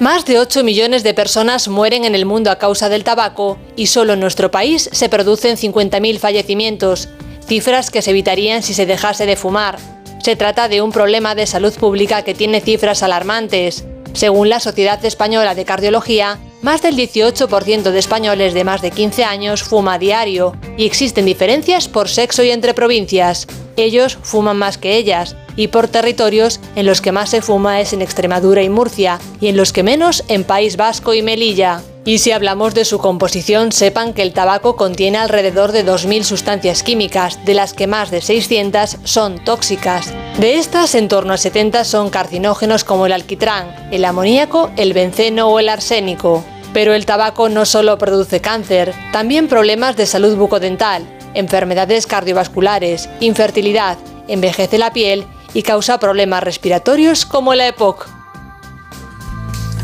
Más 0.00 0.24
de 0.24 0.40
8 0.40 0.64
millones 0.64 1.04
de 1.04 1.14
personas 1.14 1.68
mueren 1.68 2.04
en 2.04 2.16
el 2.16 2.26
mundo 2.26 2.50
a 2.50 2.58
causa 2.58 2.88
del 2.88 3.04
tabaco 3.04 3.56
y 3.76 3.86
solo 3.86 4.14
en 4.14 4.20
nuestro 4.20 4.50
país 4.50 4.90
se 4.92 5.08
producen 5.08 5.56
50.000 5.56 6.18
fallecimientos, 6.18 7.08
cifras 7.46 7.92
que 7.92 8.02
se 8.02 8.10
evitarían 8.10 8.64
si 8.64 8.74
se 8.74 8.84
dejase 8.84 9.24
de 9.24 9.36
fumar. 9.36 9.78
Se 10.24 10.36
trata 10.36 10.68
de 10.68 10.80
un 10.80 10.90
problema 10.90 11.34
de 11.34 11.46
salud 11.46 11.74
pública 11.74 12.22
que 12.22 12.32
tiene 12.32 12.62
cifras 12.62 13.02
alarmantes. 13.02 13.84
Según 14.14 14.48
la 14.48 14.58
Sociedad 14.58 15.04
Española 15.04 15.54
de 15.54 15.66
Cardiología, 15.66 16.38
más 16.62 16.80
del 16.80 16.96
18% 16.96 17.82
de 17.82 17.98
españoles 17.98 18.54
de 18.54 18.64
más 18.64 18.80
de 18.80 18.90
15 18.90 19.22
años 19.22 19.62
fuma 19.62 19.98
diario 19.98 20.54
y 20.78 20.86
existen 20.86 21.26
diferencias 21.26 21.88
por 21.88 22.08
sexo 22.08 22.42
y 22.42 22.52
entre 22.52 22.72
provincias. 22.72 23.46
Ellos 23.76 24.16
fuman 24.22 24.56
más 24.56 24.78
que 24.78 24.96
ellas 24.96 25.36
y 25.56 25.68
por 25.68 25.88
territorios 25.88 26.58
en 26.74 26.86
los 26.86 27.02
que 27.02 27.12
más 27.12 27.28
se 27.28 27.42
fuma 27.42 27.82
es 27.82 27.92
en 27.92 28.00
Extremadura 28.00 28.62
y 28.62 28.70
Murcia 28.70 29.18
y 29.42 29.48
en 29.48 29.58
los 29.58 29.74
que 29.74 29.82
menos 29.82 30.24
en 30.28 30.44
País 30.44 30.78
Vasco 30.78 31.12
y 31.12 31.20
Melilla. 31.20 31.82
Y 32.06 32.18
si 32.18 32.32
hablamos 32.32 32.74
de 32.74 32.84
su 32.84 32.98
composición, 32.98 33.72
sepan 33.72 34.12
que 34.12 34.20
el 34.20 34.34
tabaco 34.34 34.76
contiene 34.76 35.16
alrededor 35.16 35.72
de 35.72 35.86
2.000 35.86 36.22
sustancias 36.24 36.82
químicas, 36.82 37.42
de 37.46 37.54
las 37.54 37.72
que 37.72 37.86
más 37.86 38.10
de 38.10 38.20
600 38.20 38.98
son 39.04 39.42
tóxicas. 39.42 40.12
De 40.38 40.58
estas, 40.58 40.94
en 40.94 41.08
torno 41.08 41.32
a 41.32 41.38
70 41.38 41.82
son 41.84 42.10
carcinógenos 42.10 42.84
como 42.84 43.06
el 43.06 43.12
alquitrán, 43.12 43.88
el 43.90 44.04
amoníaco, 44.04 44.70
el 44.76 44.92
benceno 44.92 45.48
o 45.48 45.58
el 45.58 45.70
arsénico. 45.70 46.44
Pero 46.74 46.92
el 46.92 47.06
tabaco 47.06 47.48
no 47.48 47.64
solo 47.64 47.96
produce 47.96 48.40
cáncer, 48.40 48.92
también 49.10 49.48
problemas 49.48 49.96
de 49.96 50.04
salud 50.04 50.36
bucodental, 50.36 51.06
enfermedades 51.32 52.06
cardiovasculares, 52.06 53.08
infertilidad, 53.20 53.96
envejece 54.28 54.76
la 54.76 54.92
piel 54.92 55.24
y 55.54 55.62
causa 55.62 55.98
problemas 55.98 56.42
respiratorios 56.42 57.24
como 57.24 57.54
la 57.54 57.68
EPOC. 57.68 58.06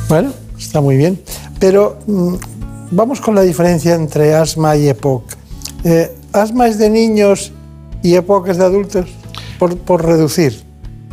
Bueno, 0.08 0.34
está 0.58 0.82
muy 0.82 0.98
bien. 0.98 1.22
Pero 1.60 1.98
mm, 2.06 2.34
vamos 2.90 3.20
con 3.20 3.36
la 3.36 3.42
diferencia 3.42 3.94
entre 3.94 4.34
asma 4.34 4.76
y 4.76 4.88
EPOC. 4.88 5.22
Eh, 5.84 6.16
¿Asma 6.32 6.66
es 6.66 6.78
de 6.78 6.90
niños 6.90 7.52
y 8.02 8.14
EPOC 8.14 8.48
es 8.48 8.56
de 8.56 8.64
adultos? 8.64 9.06
Por, 9.58 10.04
reducir. 10.04 10.62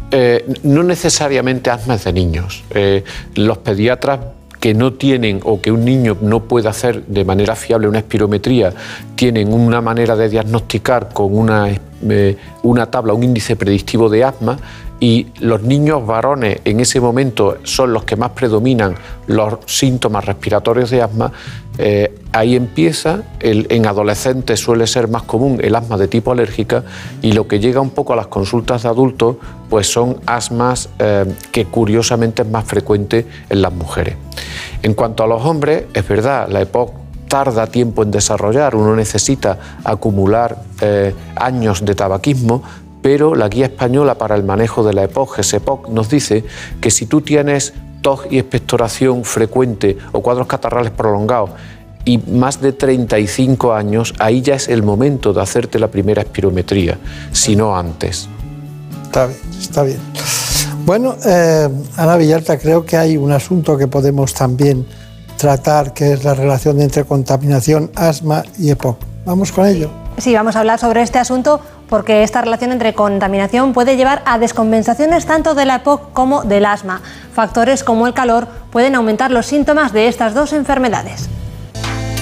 Eh, 0.10 0.46
no 0.64 0.82
necesariamente 0.82 1.70
asma 1.70 1.96
es 1.96 2.06
de 2.06 2.14
niños. 2.14 2.64
Eh, 2.70 3.04
los 3.36 3.58
pediatras 3.58 4.20
que 4.62 4.74
no 4.74 4.94
tienen 4.94 5.42
o 5.44 5.62
que 5.62 5.70
un 5.70 5.84
niño 5.84 6.18
no 6.22 6.46
puede 6.46 6.70
hacer 6.70 7.06
de 7.06 7.26
manera 7.26 7.56
fiable 7.56 7.90
una 7.90 8.00
espirometría, 8.00 8.74
tienen 9.16 9.54
una 9.54 9.82
manera 9.82 10.16
de 10.16 10.30
diagnosticar 10.30 11.10
con 11.14 11.38
una, 11.38 11.68
una 12.64 12.90
tabla, 12.90 13.14
un 13.14 13.24
índice 13.24 13.56
predictivo 13.56 14.10
de 14.10 14.24
asma 14.24 14.58
y 15.00 15.28
los 15.40 15.62
niños 15.62 16.06
varones 16.06 16.60
en 16.66 16.80
ese 16.80 17.00
momento 17.00 17.58
son 17.64 17.94
los 17.94 18.04
que 18.04 18.16
más 18.16 18.32
predominan 18.32 18.96
los 19.28 19.60
síntomas 19.66 20.26
respiratorios 20.26 20.90
de 20.90 21.02
asma, 21.02 21.32
eh, 21.78 22.20
ahí 22.32 22.56
empieza, 22.56 23.22
en 23.40 23.86
adolescentes 23.86 24.60
suele 24.60 24.88
ser 24.88 25.08
más 25.08 25.24
común 25.24 25.60
el 25.62 25.76
asma 25.76 25.98
de 25.98 26.08
tipo 26.08 26.32
alérgica 26.32 26.84
y 27.22 27.34
lo 27.34 27.48
que 27.48 27.60
llega 27.60 27.82
un 27.82 27.92
poco 27.92 28.14
a 28.14 28.16
las 28.16 28.28
consultas 28.28 28.84
de 28.84 28.90
adultos 28.90 29.36
pues 29.70 29.92
son 29.92 30.18
asmas 30.26 30.90
eh, 30.98 31.26
que 31.52 31.66
curiosamente 31.66 32.42
es 32.42 32.50
más 32.50 32.66
frecuente 32.66 33.28
en 33.50 33.62
las 33.62 33.74
mujeres. 33.74 34.16
En 34.82 34.94
cuanto 34.96 35.24
a 35.24 35.28
los 35.28 35.44
hombres, 35.46 35.86
es 35.94 36.08
verdad, 36.08 36.48
la 36.50 36.62
EPOC 36.62 36.92
tarda 37.28 37.68
tiempo 37.68 38.04
en 38.04 38.12
desarrollar, 38.12 38.76
uno 38.76 38.96
necesita 38.96 39.80
acumular 39.84 40.58
eh, 40.82 41.14
años 41.36 41.84
de 41.86 41.94
tabaquismo, 41.94 42.64
pero 43.08 43.36
la 43.36 43.48
guía 43.48 43.68
española 43.68 44.16
para 44.16 44.36
el 44.36 44.44
manejo 44.44 44.84
de 44.84 44.92
la 44.92 45.04
EPOC, 45.04 45.36
GESEPOC, 45.36 45.88
nos 45.88 46.10
dice 46.10 46.44
que 46.82 46.92
si 46.92 47.06
tú 47.06 47.22
tienes 47.22 47.74
tos 48.02 48.28
y 48.30 48.38
expectoración 48.38 49.24
frecuente 49.24 49.98
o 50.12 50.22
cuadros 50.22 50.46
catarrales 50.46 50.92
prolongados 50.92 51.52
y 52.04 52.18
más 52.18 52.60
de 52.60 52.74
35 52.74 53.74
años, 53.74 54.14
ahí 54.20 54.42
ya 54.42 54.56
es 54.56 54.68
el 54.68 54.84
momento 54.84 55.32
de 55.32 55.42
hacerte 55.42 55.80
la 55.80 55.88
primera 55.88 56.22
espirometría, 56.22 56.98
si 57.32 57.56
no 57.56 57.78
antes. 57.78 58.28
Está 59.04 59.28
bien, 59.28 59.40
está 59.58 59.84
bien. 59.84 60.00
Bueno, 60.86 61.16
eh, 61.26 61.70
Ana 61.96 62.18
Villalta, 62.18 62.60
creo 62.60 62.86
que 62.86 62.98
hay 62.98 63.16
un 63.16 63.32
asunto 63.32 63.78
que 63.78 63.88
podemos 63.88 64.34
también 64.34 64.86
tratar, 65.38 65.94
que 65.94 66.12
es 66.12 66.26
la 66.26 66.34
relación 66.34 66.82
entre 66.82 67.06
contaminación, 67.06 67.90
asma 67.96 68.44
y 68.60 68.70
EPOC. 68.70 68.98
Vamos 69.24 69.54
con 69.54 69.66
ello. 69.66 69.90
Sí, 70.18 70.34
vamos 70.34 70.58
a 70.58 70.60
hablar 70.60 70.78
sobre 70.78 71.04
este 71.04 71.20
asunto 71.20 71.62
porque 71.90 72.24
esta 72.24 72.42
relación 72.42 72.72
entre 72.72 72.94
contaminación 72.94 73.74
puede 73.74 73.98
llevar 73.98 74.24
a 74.26 74.40
descompensaciones 74.40 75.26
tanto 75.26 75.56
de 75.56 75.66
la 75.66 75.76
EPOC 75.76 76.14
como 76.14 76.44
del 76.44 76.66
asma. 76.66 77.02
Factores 77.34 77.84
como 77.84 78.08
el 78.08 78.14
calor 78.14 78.48
pueden 78.72 78.96
aumentar 78.96 79.32
los 79.32 79.46
síntomas 79.46 79.94
de 79.94 80.08
estas 80.08 80.34
dos 80.34 80.54
enfermedades. 80.54 81.30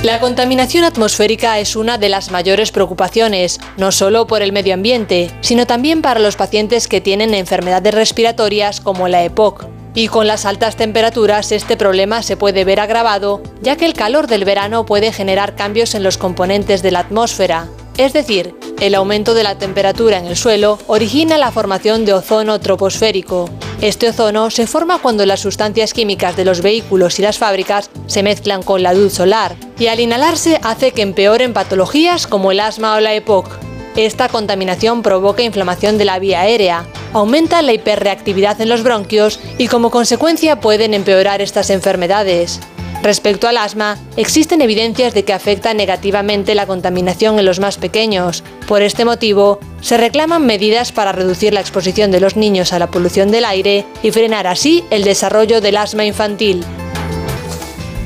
La 0.03 0.19
contaminación 0.19 0.83
atmosférica 0.83 1.57
es 1.57 1.75
una 1.75 1.97
de 1.97 2.09
las 2.09 2.29
mayores 2.29 2.71
preocupaciones, 2.71 3.59
no 3.77 3.91
solo 3.91 4.27
por 4.27 4.43
el 4.43 4.51
medio 4.51 4.75
ambiente, 4.75 5.31
sino 5.41 5.65
también 5.65 6.03
para 6.03 6.19
los 6.19 6.35
pacientes 6.35 6.87
que 6.87 7.01
tienen 7.01 7.33
enfermedades 7.33 7.91
respiratorias 7.91 8.81
como 8.81 9.07
la 9.07 9.23
EPOC. 9.23 9.65
Y 9.95 10.09
con 10.09 10.27
las 10.27 10.45
altas 10.45 10.75
temperaturas 10.75 11.51
este 11.51 11.75
problema 11.75 12.21
se 12.21 12.37
puede 12.37 12.65
ver 12.65 12.81
agravado, 12.81 13.41
ya 13.61 13.77
que 13.77 13.85
el 13.85 13.93
calor 13.93 14.27
del 14.27 14.45
verano 14.45 14.85
puede 14.85 15.11
generar 15.11 15.55
cambios 15.55 15.95
en 15.95 16.03
los 16.03 16.19
componentes 16.19 16.83
de 16.83 16.91
la 16.91 16.99
atmósfera. 16.99 17.67
Es 17.97 18.11
decir, 18.11 18.53
el 18.81 18.93
aumento 18.93 19.33
de 19.33 19.43
la 19.43 19.57
temperatura 19.57 20.17
en 20.17 20.25
el 20.25 20.35
suelo 20.35 20.77
origina 20.87 21.37
la 21.37 21.51
formación 21.51 22.03
de 22.03 22.13
ozono 22.13 22.59
troposférico. 22.59 23.49
Este 23.79 24.09
ozono 24.09 24.49
se 24.49 24.67
forma 24.67 24.99
cuando 24.99 25.25
las 25.25 25.39
sustancias 25.39 25.93
químicas 25.93 26.35
de 26.35 26.43
los 26.43 26.61
vehículos 26.61 27.19
y 27.19 27.21
las 27.21 27.37
fábricas 27.37 27.89
se 28.07 28.21
mezclan 28.21 28.63
con 28.63 28.83
la 28.83 28.93
luz 28.93 29.13
solar, 29.13 29.55
y 29.79 29.87
al 29.87 30.01
inhalarse 30.01 30.59
hace 30.61 30.91
que 30.91 31.03
empeoren 31.03 31.53
patologías 31.53 32.27
como 32.27 32.51
el 32.51 32.59
asma 32.59 32.95
o 32.95 32.99
la 32.99 33.13
EPOC. 33.13 33.47
Esta 33.95 34.27
contaminación 34.27 35.01
provoca 35.01 35.43
inflamación 35.43 35.97
de 35.97 36.03
la 36.03 36.19
vía 36.19 36.41
aérea, 36.41 36.85
aumenta 37.13 37.61
la 37.61 37.71
hiperreactividad 37.71 38.59
en 38.59 38.67
los 38.67 38.83
bronquios 38.83 39.39
y 39.57 39.67
como 39.67 39.89
consecuencia 39.89 40.59
pueden 40.59 40.93
empeorar 40.93 41.41
estas 41.41 41.69
enfermedades. 41.69 42.59
Respecto 43.05 43.47
al 43.47 43.57
asma, 43.57 43.99
existen 44.17 44.63
evidencias 44.63 45.13
de 45.13 45.23
que 45.23 45.31
afecta 45.31 45.75
negativamente 45.75 46.55
la 46.55 46.65
contaminación 46.65 47.37
en 47.37 47.45
los 47.45 47.59
más 47.59 47.77
pequeños. 47.77 48.43
Por 48.67 48.81
este 48.81 49.05
motivo, 49.05 49.59
se 49.79 49.97
reclaman 49.97 50.43
medidas 50.43 50.91
para 50.91 51.11
reducir 51.11 51.53
la 51.53 51.59
exposición 51.59 52.09
de 52.09 52.19
los 52.19 52.35
niños 52.35 52.73
a 52.73 52.79
la 52.79 52.89
polución 52.89 53.29
del 53.29 53.45
aire 53.45 53.85
y 54.01 54.09
frenar 54.09 54.47
así 54.47 54.83
el 54.89 55.03
desarrollo 55.03 55.61
del 55.61 55.77
asma 55.77 56.03
infantil. 56.03 56.63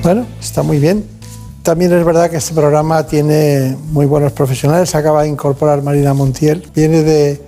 Bueno, 0.03 0.25
está 0.37 0.63
muy 0.63 0.79
bien. 0.79 1.05
También 1.63 1.93
es 1.93 2.03
verdad 2.03 2.29
que 2.29 2.35
este 2.35 2.53
programa 2.53 3.07
tiene 3.07 3.77
muy 3.93 4.05
buenos 4.05 4.33
profesionales. 4.33 4.93
Acaba 4.95 5.23
de 5.23 5.29
incorporar 5.29 5.81
Marina 5.81 6.13
Montiel. 6.13 6.69
Viene 6.75 7.03
de, 7.03 7.41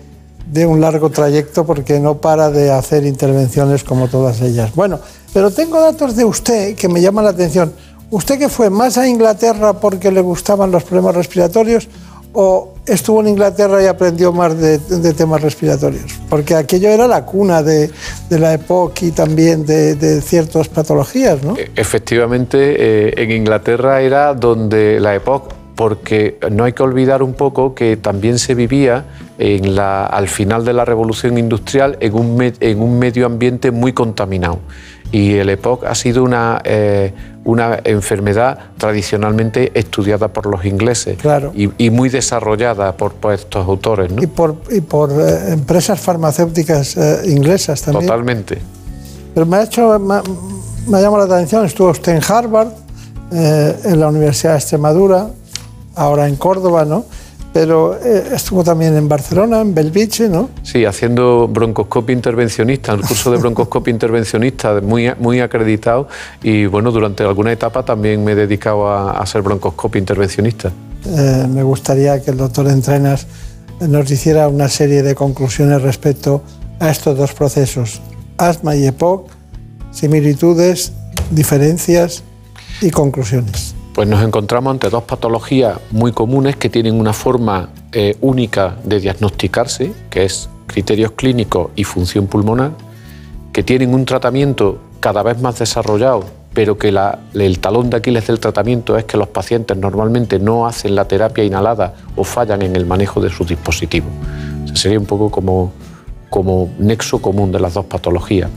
de 0.51 0.65
un 0.65 0.81
largo 0.81 1.09
trayecto 1.09 1.65
porque 1.65 1.99
no 1.99 2.17
para 2.17 2.51
de 2.51 2.71
hacer 2.71 3.05
intervenciones 3.05 3.83
como 3.83 4.09
todas 4.09 4.41
ellas. 4.41 4.75
Bueno, 4.75 4.99
pero 5.33 5.49
tengo 5.49 5.79
datos 5.79 6.15
de 6.15 6.25
usted 6.25 6.75
que 6.75 6.89
me 6.89 7.01
llaman 7.01 7.23
la 7.23 7.31
atención. 7.31 7.71
¿Usted 8.09 8.37
que 8.37 8.49
fue 8.49 8.69
más 8.69 8.97
a 8.97 9.07
Inglaterra 9.07 9.73
porque 9.73 10.11
le 10.11 10.19
gustaban 10.19 10.69
los 10.69 10.83
problemas 10.83 11.15
respiratorios 11.15 11.87
o 12.33 12.73
estuvo 12.85 13.21
en 13.21 13.29
Inglaterra 13.29 13.81
y 13.81 13.85
aprendió 13.85 14.33
más 14.33 14.57
de, 14.57 14.79
temas 15.13 15.41
respiratorios? 15.41 16.19
Porque 16.29 16.55
aquello 16.55 16.89
era 16.89 17.07
la 17.07 17.25
cuna 17.25 17.63
de, 17.63 17.89
la 18.29 18.53
época 18.53 19.05
y 19.05 19.11
también 19.11 19.65
de, 19.65 20.21
ciertas 20.21 20.67
patologías, 20.67 21.41
¿no? 21.43 21.55
Efectivamente, 21.77 22.57
eh, 22.59 23.13
en 23.15 23.31
Inglaterra 23.31 24.01
era 24.01 24.33
donde 24.33 24.99
la 24.99 25.15
época, 25.15 25.55
porque 25.75 26.37
no 26.51 26.65
hay 26.65 26.73
que 26.73 26.83
olvidar 26.83 27.23
un 27.23 27.33
poco 27.33 27.73
que 27.73 27.95
también 27.95 28.39
se 28.39 28.53
vivía 28.55 29.05
en 29.41 29.75
la, 29.75 30.05
al 30.05 30.27
final 30.27 30.63
de 30.63 30.73
la 30.73 30.85
revolución 30.85 31.37
industrial 31.37 31.97
en 31.99 32.13
un, 32.13 32.35
me- 32.35 32.53
en 32.59 32.79
un 32.81 32.99
medio 32.99 33.25
ambiente 33.25 33.71
muy 33.71 33.91
contaminado. 33.93 34.59
Y 35.11 35.33
el 35.33 35.49
EPOC 35.49 35.83
ha 35.85 35.95
sido 35.95 36.23
una, 36.23 36.61
eh, 36.63 37.13
una 37.43 37.79
enfermedad 37.83 38.57
tradicionalmente 38.77 39.71
estudiada 39.77 40.29
por 40.29 40.45
los 40.45 40.63
ingleses 40.63 41.17
Claro. 41.17 41.51
y, 41.55 41.69
y 41.77 41.89
muy 41.89 42.07
desarrollada 42.09 42.95
por, 42.95 43.13
por 43.13 43.33
estos 43.33 43.67
autores. 43.67 44.11
¿no? 44.11 44.21
Y 44.23 44.27
por, 44.27 44.55
y 44.69 44.79
por 44.81 45.11
eh, 45.11 45.51
empresas 45.53 45.99
farmacéuticas 45.99 46.95
eh, 46.95 47.21
inglesas 47.25 47.81
también. 47.81 48.05
Totalmente. 48.05 48.59
Pero 49.33 49.45
me 49.45 49.57
ha 49.57 49.63
hecho, 49.63 49.99
me, 49.99 50.15
me 50.87 50.97
ha 50.97 51.01
llamado 51.01 51.27
la 51.27 51.35
atención, 51.35 51.65
estuvo 51.65 51.89
usted 51.89 52.13
en 52.15 52.21
Harvard, 52.25 52.69
eh, 53.33 53.75
en 53.85 53.99
la 53.99 54.07
Universidad 54.07 54.53
de 54.53 54.59
Extremadura, 54.59 55.27
ahora 55.95 56.27
en 56.27 56.35
Córdoba, 56.37 56.85
¿no? 56.85 57.03
Pero 57.53 57.97
eh, 57.97 58.29
estuvo 58.33 58.63
también 58.63 58.95
en 58.95 59.09
Barcelona, 59.09 59.61
en 59.61 59.73
Belviche, 59.73 60.29
¿no? 60.29 60.49
Sí, 60.63 60.85
haciendo 60.85 61.47
broncoscopia 61.47 62.13
intervencionista, 62.13 62.93
el 62.93 63.01
curso 63.01 63.29
de 63.31 63.37
broncoscopia 63.37 63.91
intervencionista 63.91 64.79
muy, 64.81 65.11
muy 65.19 65.41
acreditado 65.41 66.07
y 66.41 66.65
bueno, 66.65 66.91
durante 66.91 67.23
alguna 67.23 67.51
etapa 67.51 67.83
también 67.83 68.23
me 68.23 68.31
he 68.31 68.35
dedicado 68.35 68.87
a, 68.87 69.11
a 69.11 69.25
ser 69.25 69.41
broncoscopia 69.41 69.99
intervencionista. 69.99 70.71
Eh, 71.05 71.47
me 71.49 71.63
gustaría 71.63 72.21
que 72.21 72.31
el 72.31 72.37
doctor 72.37 72.67
Entrenas 72.69 73.27
nos 73.81 74.09
hiciera 74.11 74.47
una 74.47 74.69
serie 74.69 75.03
de 75.03 75.15
conclusiones 75.15 75.81
respecto 75.81 76.43
a 76.79 76.89
estos 76.89 77.17
dos 77.17 77.33
procesos, 77.33 78.01
asma 78.37 78.75
y 78.75 78.85
EPOC, 78.85 79.29
similitudes, 79.91 80.93
diferencias 81.31 82.23
y 82.81 82.91
conclusiones. 82.91 83.75
Pues 83.93 84.07
nos 84.07 84.23
encontramos 84.23 84.71
ante 84.71 84.89
dos 84.89 85.03
patologías 85.03 85.77
muy 85.91 86.13
comunes 86.13 86.55
que 86.55 86.69
tienen 86.69 86.97
una 86.99 87.11
forma 87.11 87.69
eh, 87.91 88.15
única 88.21 88.77
de 88.85 89.01
diagnosticarse, 89.01 89.91
que 90.09 90.23
es 90.23 90.49
criterios 90.65 91.11
clínicos 91.11 91.71
y 91.75 91.83
función 91.83 92.27
pulmonar, 92.27 92.71
que 93.51 93.63
tienen 93.63 93.93
un 93.93 94.05
tratamiento 94.05 94.79
cada 95.01 95.23
vez 95.23 95.41
más 95.41 95.59
desarrollado, 95.59 96.23
pero 96.53 96.77
que 96.77 96.93
el 97.33 97.59
talón 97.59 97.89
de 97.89 97.97
Aquiles 97.97 98.27
del 98.27 98.39
tratamiento 98.39 98.97
es 98.97 99.03
que 99.03 99.17
los 99.17 99.27
pacientes 99.27 99.75
normalmente 99.75 100.39
no 100.39 100.65
hacen 100.65 100.95
la 100.95 101.05
terapia 101.05 101.43
inhalada 101.43 101.95
o 102.15 102.23
fallan 102.23 102.61
en 102.61 102.77
el 102.77 102.85
manejo 102.85 103.19
de 103.19 103.29
sus 103.29 103.47
dispositivos. 103.47 104.11
Sería 104.73 104.99
un 104.99 105.05
poco 105.05 105.29
como, 105.29 105.73
como 106.29 106.69
nexo 106.79 107.21
común 107.21 107.51
de 107.51 107.59
las 107.59 107.73
dos 107.73 107.85
patologías. 107.85 108.49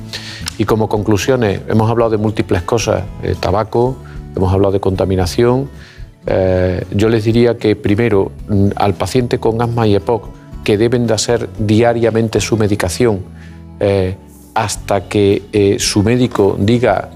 Y 0.59 0.65
como 0.65 0.89
conclusiones, 0.89 1.61
hemos 1.69 1.91
hablado 1.91 2.11
de 2.13 2.19
múltiples 2.19 2.63
cosas, 2.63 3.03
eh, 3.25 3.35
tabaco, 3.39 3.97
hemos 4.37 4.53
hablado 4.53 4.73
de 4.73 4.81
contaminación. 4.81 5.69
Eh, 6.27 6.85
yo 6.93 7.09
les 7.09 7.25
diría 7.25 7.59
que 7.59 7.77
primero 7.77 8.33
mm, 8.49 8.69
al 8.77 8.95
paciente 8.95 9.39
con 9.39 9.61
asma 9.61 9.87
y 9.87 9.95
EPOC 9.95 10.29
que 10.65 10.79
deben 10.79 11.07
de 11.07 11.15
hacer 11.15 11.49
diariamente 11.59 12.41
su 12.41 12.57
medicación 12.57 13.21
eh, 13.81 14.17
hasta 14.55 15.09
que 15.09 15.43
eh, 15.53 15.77
su 15.79 16.03
médico 16.03 16.57
diga 16.59 17.11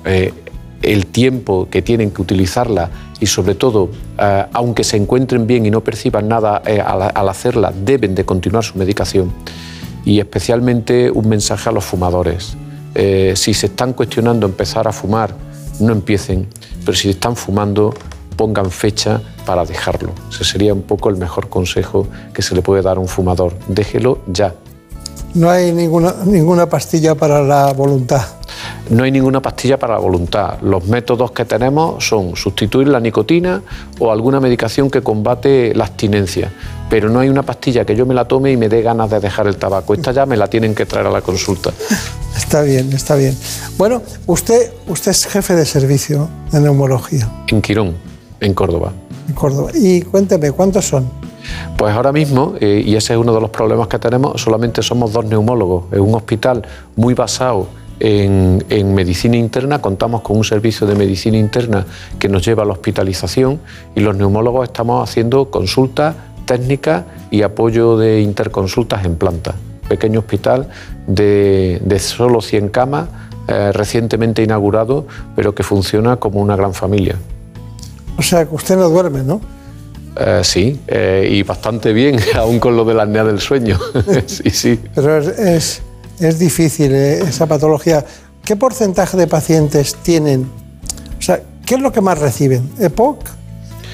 el 0.82 1.06
tiempo 1.06 1.68
que 1.70 1.80
tienen 1.80 2.10
que 2.10 2.20
utilizarla 2.20 2.90
y 3.20 3.26
sobre 3.26 3.54
todo, 3.54 3.90
aunque 4.52 4.84
se 4.84 4.96
encuentren 4.96 5.46
bien 5.46 5.66
y 5.66 5.70
no 5.70 5.82
perciban 5.82 6.28
nada 6.28 6.56
al, 6.56 7.28
hacerla, 7.28 7.72
deben 7.72 8.14
de 8.14 8.24
continuar 8.24 8.64
su 8.64 8.78
medicación. 8.78 9.32
Y 10.04 10.20
especialmente 10.20 11.10
un 11.10 11.28
mensaje 11.28 11.68
a 11.68 11.72
los 11.72 11.84
fumadores. 11.84 12.56
Si 13.34 13.54
se 13.54 13.66
están 13.66 13.92
cuestionando 13.92 14.46
empezar 14.46 14.86
a 14.86 14.92
fumar, 14.92 15.34
no 15.80 15.92
empiecen, 15.92 16.48
pero 16.85 16.97
si 16.97 17.11
están 17.11 17.37
fumando, 17.37 17.95
pongan 18.37 18.70
fecha 18.70 19.20
para 19.45 19.64
dejarlo. 19.64 20.12
Ese 20.31 20.45
sería 20.45 20.72
un 20.72 20.83
poco 20.83 21.09
el 21.09 21.16
mejor 21.16 21.49
consejo 21.49 22.07
que 22.33 22.43
se 22.43 22.55
le 22.55 22.62
puede 22.62 22.83
dar 22.83 22.97
a 22.97 23.01
un 23.01 23.09
fumador. 23.09 23.55
Déjelo 23.68 24.20
ya. 24.26 24.55
No 25.35 25.51
hay 25.51 25.72
ninguna, 25.72 26.14
ninguna 26.24 26.68
pastilla 26.68 27.14
para 27.14 27.43
la 27.43 27.72
voluntad. 27.72 28.22
No 28.91 29.05
hay 29.05 29.11
ninguna 29.11 29.43
pastilla 29.43 29.79
para 29.79 29.95
la 29.95 30.01
voluntad. 30.01 30.61
Los 30.62 30.87
métodos 30.87 31.33
que 31.33 31.45
tenemos 31.45 32.07
son 32.07 32.35
sustituir 32.37 32.89
la 32.89 33.01
nicotina 33.01 33.62
o 33.99 34.11
alguna 34.11 34.41
medicación 34.41 34.91
que 34.91 35.03
combate 35.03 35.74
la 35.74 35.85
abstinencia. 35.85 36.51
Pero 36.91 37.11
no 37.11 37.20
hay 37.20 37.28
una 37.28 37.43
pastilla 37.43 37.84
que 37.84 37.95
yo 37.95 38.07
me 38.07 38.14
la 38.14 38.26
tome 38.26 38.53
y 38.53 38.57
me 38.57 38.68
dé 38.68 38.82
ganas 38.82 39.11
de 39.11 39.20
dejar 39.20 39.47
el 39.47 39.57
tabaco. 39.57 39.95
Esta 39.95 40.12
ya 40.12 40.26
me 40.26 40.36
la 40.36 40.49
tienen 40.49 40.74
que 40.74 40.86
traer 40.86 41.07
a 41.07 41.11
la 41.11 41.20
consulta. 41.20 41.70
Está 42.36 42.62
bien, 42.62 42.93
está 42.93 43.14
bien. 43.16 43.36
Bueno, 43.76 44.01
usted, 44.26 44.72
usted 44.86 45.11
es 45.11 45.26
jefe 45.26 45.55
de 45.55 45.66
servicio 45.66 46.28
de 46.53 46.61
neumología 46.61 47.28
En 47.49 47.61
Quirón, 47.61 47.95
en 48.41 48.55
Córdoba. 48.55 48.93
en 49.28 49.34
Córdoba. 49.34 49.70
Y 49.74 50.01
cuénteme, 50.03 50.53
¿cuántos 50.53 50.86
son? 50.86 51.11
Pues 51.76 51.95
ahora 51.95 52.12
mismo, 52.12 52.55
eh, 52.61 52.82
y 52.84 52.95
ese 52.97 53.12
es 53.14 53.18
uno 53.18 53.34
de 53.34 53.41
los 53.41 53.51
problemas 53.51 53.89
que 53.89 53.99
tenemos, 53.99 54.41
solamente 54.41 54.82
somos 54.82 55.12
dos 55.12 55.24
neumólogos. 55.26 55.93
En 55.93 56.01
un 56.01 56.14
hospital 56.14 56.62
muy 56.97 57.12
basado 57.12 57.68
en, 58.01 58.64
en 58.70 58.95
medicina 58.95 59.36
interna, 59.36 59.82
contamos 59.82 60.22
con 60.22 60.36
un 60.36 60.45
servicio 60.45 60.86
de 60.86 60.95
medicina 60.95 61.36
interna 61.36 61.84
que 62.18 62.28
nos 62.28 62.45
lleva 62.45 62.62
a 62.62 62.66
la 62.66 62.72
hospitalización 62.72 63.61
y 63.95 64.01
los 64.01 64.16
neumólogos 64.16 64.68
estamos 64.68 65.09
haciendo 65.09 65.51
consultas 65.51 66.14
técnicas 66.49 67.05
y 67.30 67.42
apoyo 67.42 67.96
de 67.96 68.22
interconsultas 68.22 69.05
en 69.05 69.14
planta. 69.14 69.55
Pequeño 69.88 70.20
hospital 70.20 70.68
de, 71.07 71.80
de 71.84 71.99
solo 72.01 72.40
100 72.40 72.70
camas, 72.70 73.09
eh, 73.46 73.70
recientemente 73.72 74.42
inaugurado, 74.42 75.07
pero 75.36 75.55
que 75.55 75.62
funciona 75.62 76.16
como 76.16 76.40
una 76.40 76.57
gran 76.57 76.74
familia. 76.74 77.16
O 78.16 78.22
sea, 78.22 78.44
que 78.46 78.55
usted 78.55 78.76
no 78.76 78.88
duerme, 78.88 79.22
¿no? 79.22 79.40
Eh, 80.16 80.40
sí, 80.42 80.80
eh, 80.88 81.28
y 81.30 81.42
bastante 81.44 81.92
bien, 81.92 82.18
aún 82.34 82.59
con 82.59 82.76
lo 82.76 82.84
de 82.84 82.94
la 82.94 83.05
apnea 83.05 83.24
del 83.24 83.40
sueño. 83.40 83.78
sí, 84.26 84.51
sí. 84.51 84.80
Pero 84.94 85.18
es, 85.18 85.28
es, 85.38 85.82
es 86.18 86.38
difícil 86.38 86.92
esa 86.94 87.46
patología. 87.46 88.05
¿Qué 88.44 88.57
porcentaje 88.57 89.16
de 89.16 89.26
pacientes 89.26 89.94
tienen? 89.96 90.51
O 91.18 91.22
sea, 91.22 91.40
¿qué 91.64 91.74
es 91.74 91.80
lo 91.80 91.92
que 91.92 92.01
más 92.01 92.18
reciben? 92.18 92.68
¿EPOC? 92.80 93.38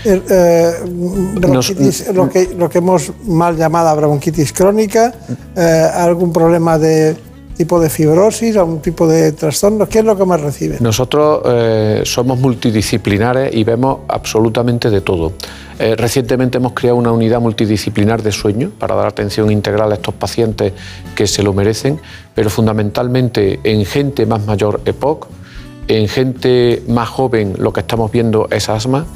Eh, 0.04 0.22
eh, 0.28 0.72
bronquitis, 0.84 2.12
lo, 2.12 2.28
que, 2.28 2.54
lo 2.56 2.68
que 2.68 2.78
hemos 2.78 3.10
mal 3.26 3.56
llamada 3.56 3.94
bronquitis 3.94 4.52
crónica, 4.52 5.14
eh, 5.56 5.88
algún 5.94 6.30
problema 6.30 6.78
de 6.78 7.16
tipo 7.56 7.80
de 7.80 7.88
fibrosis, 7.88 8.56
a 8.56 8.64
un 8.64 8.80
tipo 8.80 9.06
de 9.06 9.32
trastorno? 9.32 9.88
¿Qué 9.88 10.00
es 10.00 10.04
lo 10.04 10.16
que 10.16 10.24
más 10.24 10.40
reciben? 10.40 10.78
Nosotros 10.80 11.40
somos 12.02 12.40
multidisciplinares 12.40 13.54
y 13.54 13.62
vemos 13.62 14.00
absolutamente 14.08 14.90
de 14.90 15.00
todo. 15.00 15.34
Recientemente 15.78 16.58
hemos 16.58 16.72
creado 16.72 16.98
una 16.98 17.12
unidad 17.12 17.40
multidisciplinar 17.40 18.24
de 18.24 18.32
sueño 18.32 18.72
para 18.76 18.96
dar 18.96 19.06
atención 19.06 19.52
integral 19.52 19.92
a 19.92 19.94
estos 19.94 20.14
pacientes 20.14 20.72
que 21.14 21.28
se 21.28 21.44
lo 21.44 21.52
merecen, 21.52 22.00
pero 22.34 22.50
fundamentalmente 22.50 23.60
en 23.62 23.84
gente 23.84 24.26
más 24.26 24.44
mayor 24.44 24.80
EPOC, 24.84 25.28
en 25.88 26.08
gente 26.08 26.82
más 26.88 27.08
joven 27.08 27.54
lo 27.58 27.72
que 27.72 27.80
estamos 27.80 28.10
viendo 28.10 28.48
es 28.50 28.68
asma, 28.68 29.06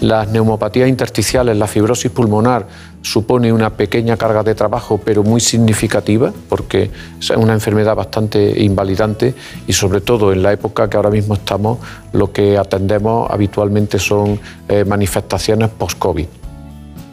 las 0.00 0.28
neumopatías 0.28 0.88
intersticiales, 0.88 1.56
la 1.56 1.66
fibrosis 1.66 2.10
pulmonar 2.10 2.66
supone 3.00 3.52
una 3.52 3.70
pequeña 3.70 4.16
carga 4.16 4.42
de 4.42 4.54
trabajo 4.54 5.00
pero 5.02 5.22
muy 5.22 5.40
significativa 5.40 6.32
porque 6.48 6.90
es 7.18 7.30
una 7.30 7.54
enfermedad 7.54 7.94
bastante 7.94 8.62
invalidante 8.62 9.34
y 9.66 9.72
sobre 9.72 10.00
todo 10.00 10.32
en 10.32 10.42
la 10.42 10.52
época 10.52 10.90
que 10.90 10.96
ahora 10.96 11.10
mismo 11.10 11.34
estamos 11.34 11.78
lo 12.12 12.32
que 12.32 12.58
atendemos 12.58 13.30
habitualmente 13.30 13.98
son 13.98 14.38
eh, 14.68 14.84
manifestaciones 14.84 15.70
post-COVID. 15.70 16.26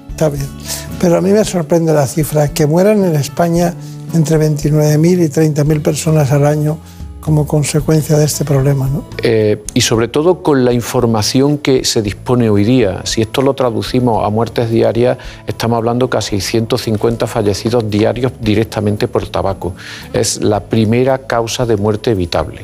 Está 0.09 0.29
bien. 0.29 0.47
Pero 0.99 1.17
a 1.17 1.21
mí 1.21 1.31
me 1.31 1.43
sorprende 1.43 1.93
la 1.93 2.05
cifra, 2.05 2.47
que 2.49 2.67
mueran 2.67 3.03
en 3.03 3.15
España 3.15 3.73
entre 4.13 4.37
29.000 4.37 5.25
y 5.25 5.29
30.000 5.29 5.81
personas 5.81 6.31
al 6.31 6.45
año 6.45 6.77
como 7.23 7.47
consecuencia 7.47 8.17
de 8.17 8.25
este 8.25 8.45
problema. 8.45 8.87
¿no? 8.87 9.05
Eh, 9.23 9.63
y 9.73 9.81
sobre 9.81 10.07
todo 10.07 10.43
con 10.43 10.65
la 10.65 10.73
información 10.73 11.57
que 11.57 11.85
se 11.85 12.01
dispone 12.01 12.49
hoy 12.49 12.63
día. 12.63 13.01
Si 13.05 13.21
esto 13.21 13.41
lo 13.41 13.53
traducimos 13.53 14.25
a 14.25 14.29
muertes 14.29 14.69
diarias, 14.69 15.17
estamos 15.47 15.77
hablando 15.77 16.09
casi 16.09 16.41
150 16.41 17.25
fallecidos 17.25 17.89
diarios 17.89 18.33
directamente 18.41 19.07
por 19.07 19.27
tabaco. 19.27 19.73
Es 20.11 20.41
la 20.41 20.59
primera 20.59 21.19
causa 21.19 21.65
de 21.65 21.77
muerte 21.77 22.11
evitable. 22.11 22.61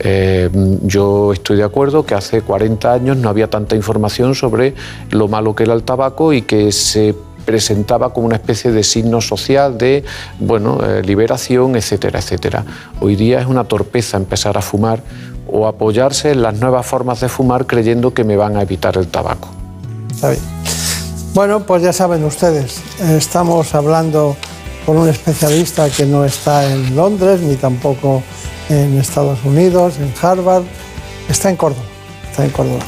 Eh, 0.00 0.48
yo 0.82 1.32
estoy 1.32 1.56
de 1.56 1.64
acuerdo 1.64 2.06
que 2.06 2.14
hace 2.14 2.42
40 2.42 2.92
años 2.92 3.16
no 3.16 3.28
había 3.28 3.50
tanta 3.50 3.74
información 3.74 4.34
sobre 4.34 4.74
lo 5.10 5.26
malo 5.26 5.56
que 5.56 5.64
era 5.64 5.74
el 5.74 5.82
tabaco 5.82 6.32
y 6.32 6.42
que 6.42 6.70
se 6.70 7.14
presentaba 7.48 8.12
como 8.12 8.26
una 8.26 8.36
especie 8.36 8.72
de 8.72 8.82
signo 8.82 9.22
social 9.22 9.78
de 9.78 10.04
bueno, 10.38 10.80
eh, 10.84 11.00
liberación, 11.02 11.76
etcétera, 11.76 12.18
etcétera. 12.18 12.62
Hoy 13.00 13.16
día 13.16 13.40
es 13.40 13.46
una 13.46 13.64
torpeza 13.64 14.18
empezar 14.18 14.58
a 14.58 14.60
fumar 14.60 15.02
o 15.50 15.66
apoyarse 15.66 16.32
en 16.32 16.42
las 16.42 16.60
nuevas 16.60 16.84
formas 16.84 17.20
de 17.20 17.30
fumar 17.30 17.64
creyendo 17.66 18.12
que 18.12 18.22
me 18.22 18.36
van 18.36 18.58
a 18.58 18.60
evitar 18.60 18.98
el 18.98 19.08
tabaco. 19.08 19.48
Está 20.10 20.28
bien. 20.32 20.42
Bueno, 21.32 21.60
pues 21.60 21.82
ya 21.82 21.94
saben 21.94 22.22
ustedes, 22.24 22.82
estamos 23.00 23.74
hablando 23.74 24.36
con 24.84 24.98
un 24.98 25.08
especialista 25.08 25.88
que 25.88 26.04
no 26.04 26.26
está 26.26 26.70
en 26.70 26.94
Londres 26.94 27.40
ni 27.40 27.56
tampoco 27.56 28.22
en 28.68 28.98
Estados 28.98 29.42
Unidos, 29.42 29.94
en 29.98 30.12
Harvard, 30.20 30.64
está 31.30 31.48
en 31.48 31.56
Córdoba, 31.56 31.86
está 32.30 32.44
en 32.44 32.50
Córdoba. 32.50 32.84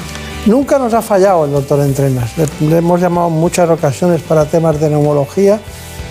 Nunca 0.46 0.78
nos 0.78 0.94
ha 0.94 1.02
fallado 1.02 1.44
el 1.44 1.52
doctor 1.52 1.80
Entrenas. 1.80 2.30
Le, 2.38 2.76
hemos 2.76 3.00
llamado 3.00 3.28
en 3.28 3.34
muchas 3.34 3.68
ocasiones 3.68 4.22
para 4.22 4.46
temas 4.46 4.80
de 4.80 4.88
neumología 4.88 5.60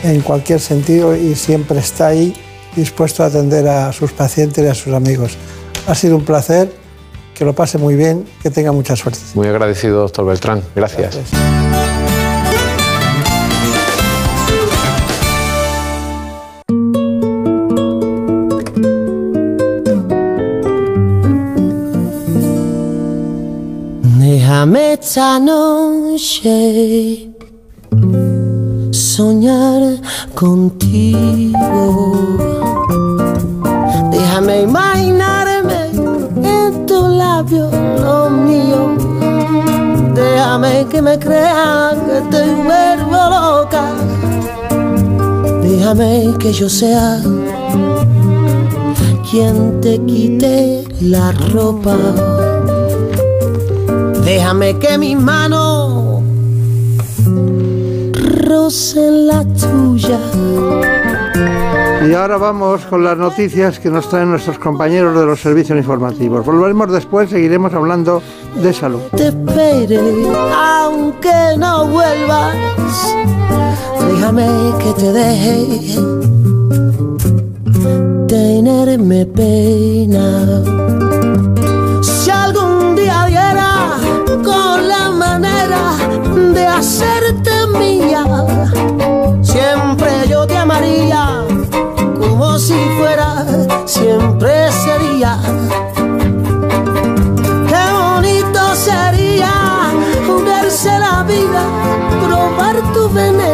en 0.04 0.22
cualquier 0.22 0.60
sentido 0.60 1.16
y 1.16 1.36
siempre 1.36 1.80
está 1.80 2.08
ahí 2.08 2.34
dispuesto 2.76 3.24
a 3.24 3.28
atender 3.28 3.68
a 3.68 3.92
sus 3.92 4.12
pacientes 4.12 4.64
y 4.64 4.68
a 4.68 4.76
sus 4.76 4.94
amigos. 4.94 5.36
Ha 5.88 5.96
sido 5.96 6.16
un 6.16 6.26
placer, 6.26 6.72
que 7.34 7.44
lo 7.44 7.54
pase 7.54 7.78
muy 7.80 7.96
bien, 7.96 8.26
que 8.44 8.52
tenga 8.52 8.72
mucha 8.72 8.96
suerte. 8.96 9.20
Muy 9.34 9.48
agradecido, 9.48 10.02
doctor 10.02 10.26
Beltrán. 10.26 10.62
Gracias. 10.76 11.18
Esta 25.02 25.40
noche 25.40 27.30
soñar 28.92 29.82
contigo. 30.36 31.58
Déjame 34.12 34.62
imaginarme 34.64 35.92
en 36.44 36.86
tu 36.86 37.08
labio 37.08 37.70
lo 38.04 38.30
mío. 38.30 38.98
Déjame 40.14 40.86
que 40.92 41.02
me 41.02 41.18
crea 41.18 41.96
que 42.06 42.22
te 42.32 42.44
vuelvo 42.68 43.20
loca. 43.36 43.86
Déjame 45.62 46.34
que 46.40 46.52
yo 46.52 46.68
sea 46.68 47.22
quien 49.30 49.80
te 49.82 49.98
quite 50.06 50.84
la 51.02 51.32
ropa. 51.54 52.59
Déjame 54.30 54.78
que 54.78 54.96
mi 55.00 55.16
mano 55.16 56.22
roce 58.48 59.10
la 59.10 59.44
tuya. 59.44 60.20
Y 62.08 62.14
ahora 62.14 62.38
vamos 62.38 62.86
con 62.86 63.04
las 63.04 63.18
noticias 63.18 63.80
que 63.80 63.90
nos 63.90 64.08
traen 64.08 64.30
nuestros 64.30 64.60
compañeros 64.60 65.20
de 65.20 65.26
los 65.26 65.42
servicios 65.42 65.76
informativos. 65.80 66.46
Volveremos 66.46 66.92
después, 66.92 67.32
seguiremos 67.32 67.74
hablando 67.74 68.22
de 68.62 68.72
salud. 68.72 69.00
Te 69.18 69.30
espere, 69.30 70.00
aunque 70.56 71.58
no 71.58 71.88
vuelvas. 71.88 72.56
Déjame 74.12 74.46
que 74.78 74.94
te 74.94 75.12
deje 75.12 76.00
tenerme 78.28 79.26
pena. 79.26 80.62
Si 82.04 82.30
algún 82.30 82.96
día 82.96 83.26
diera 83.26 84.19
con 84.44 84.88
la 84.88 85.10
manera 85.10 85.96
de 86.54 86.66
hacerte 86.68 87.52
mía, 87.78 88.24
siempre 89.42 90.28
yo 90.28 90.46
te 90.48 90.58
amaría 90.58 91.46
como 92.20 92.58
si 92.58 92.78
fuera 92.98 93.46
siempre 93.86 94.68
ese 94.68 95.00
día. 95.14 95.38
Qué 97.68 97.84
bonito 98.02 98.76
sería 98.76 99.52
verse 100.46 101.00
la 101.00 101.24
vida, 101.24 101.64
probar 102.26 102.76
tu 102.94 103.10
veneno. 103.10 103.49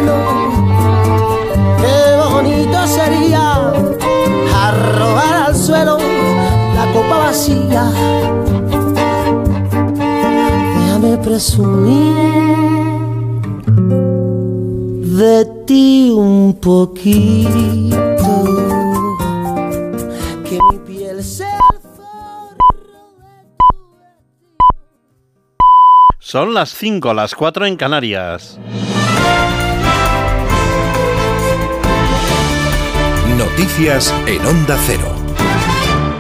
Presumir 11.36 12.16
de 15.20 15.46
ti 15.68 16.10
un 16.10 16.58
poquito. 16.62 18.32
Que 20.46 20.58
mi 20.72 20.78
piel 20.88 21.22
sea 21.22 21.60
Son 26.20 26.54
las 26.54 26.74
5, 26.74 27.14
las 27.14 27.36
4 27.36 27.66
en 27.66 27.76
Canarias. 27.76 28.58
Noticias 33.38 34.14
en 34.26 34.46
Onda 34.46 34.78
Cero. 34.86 35.15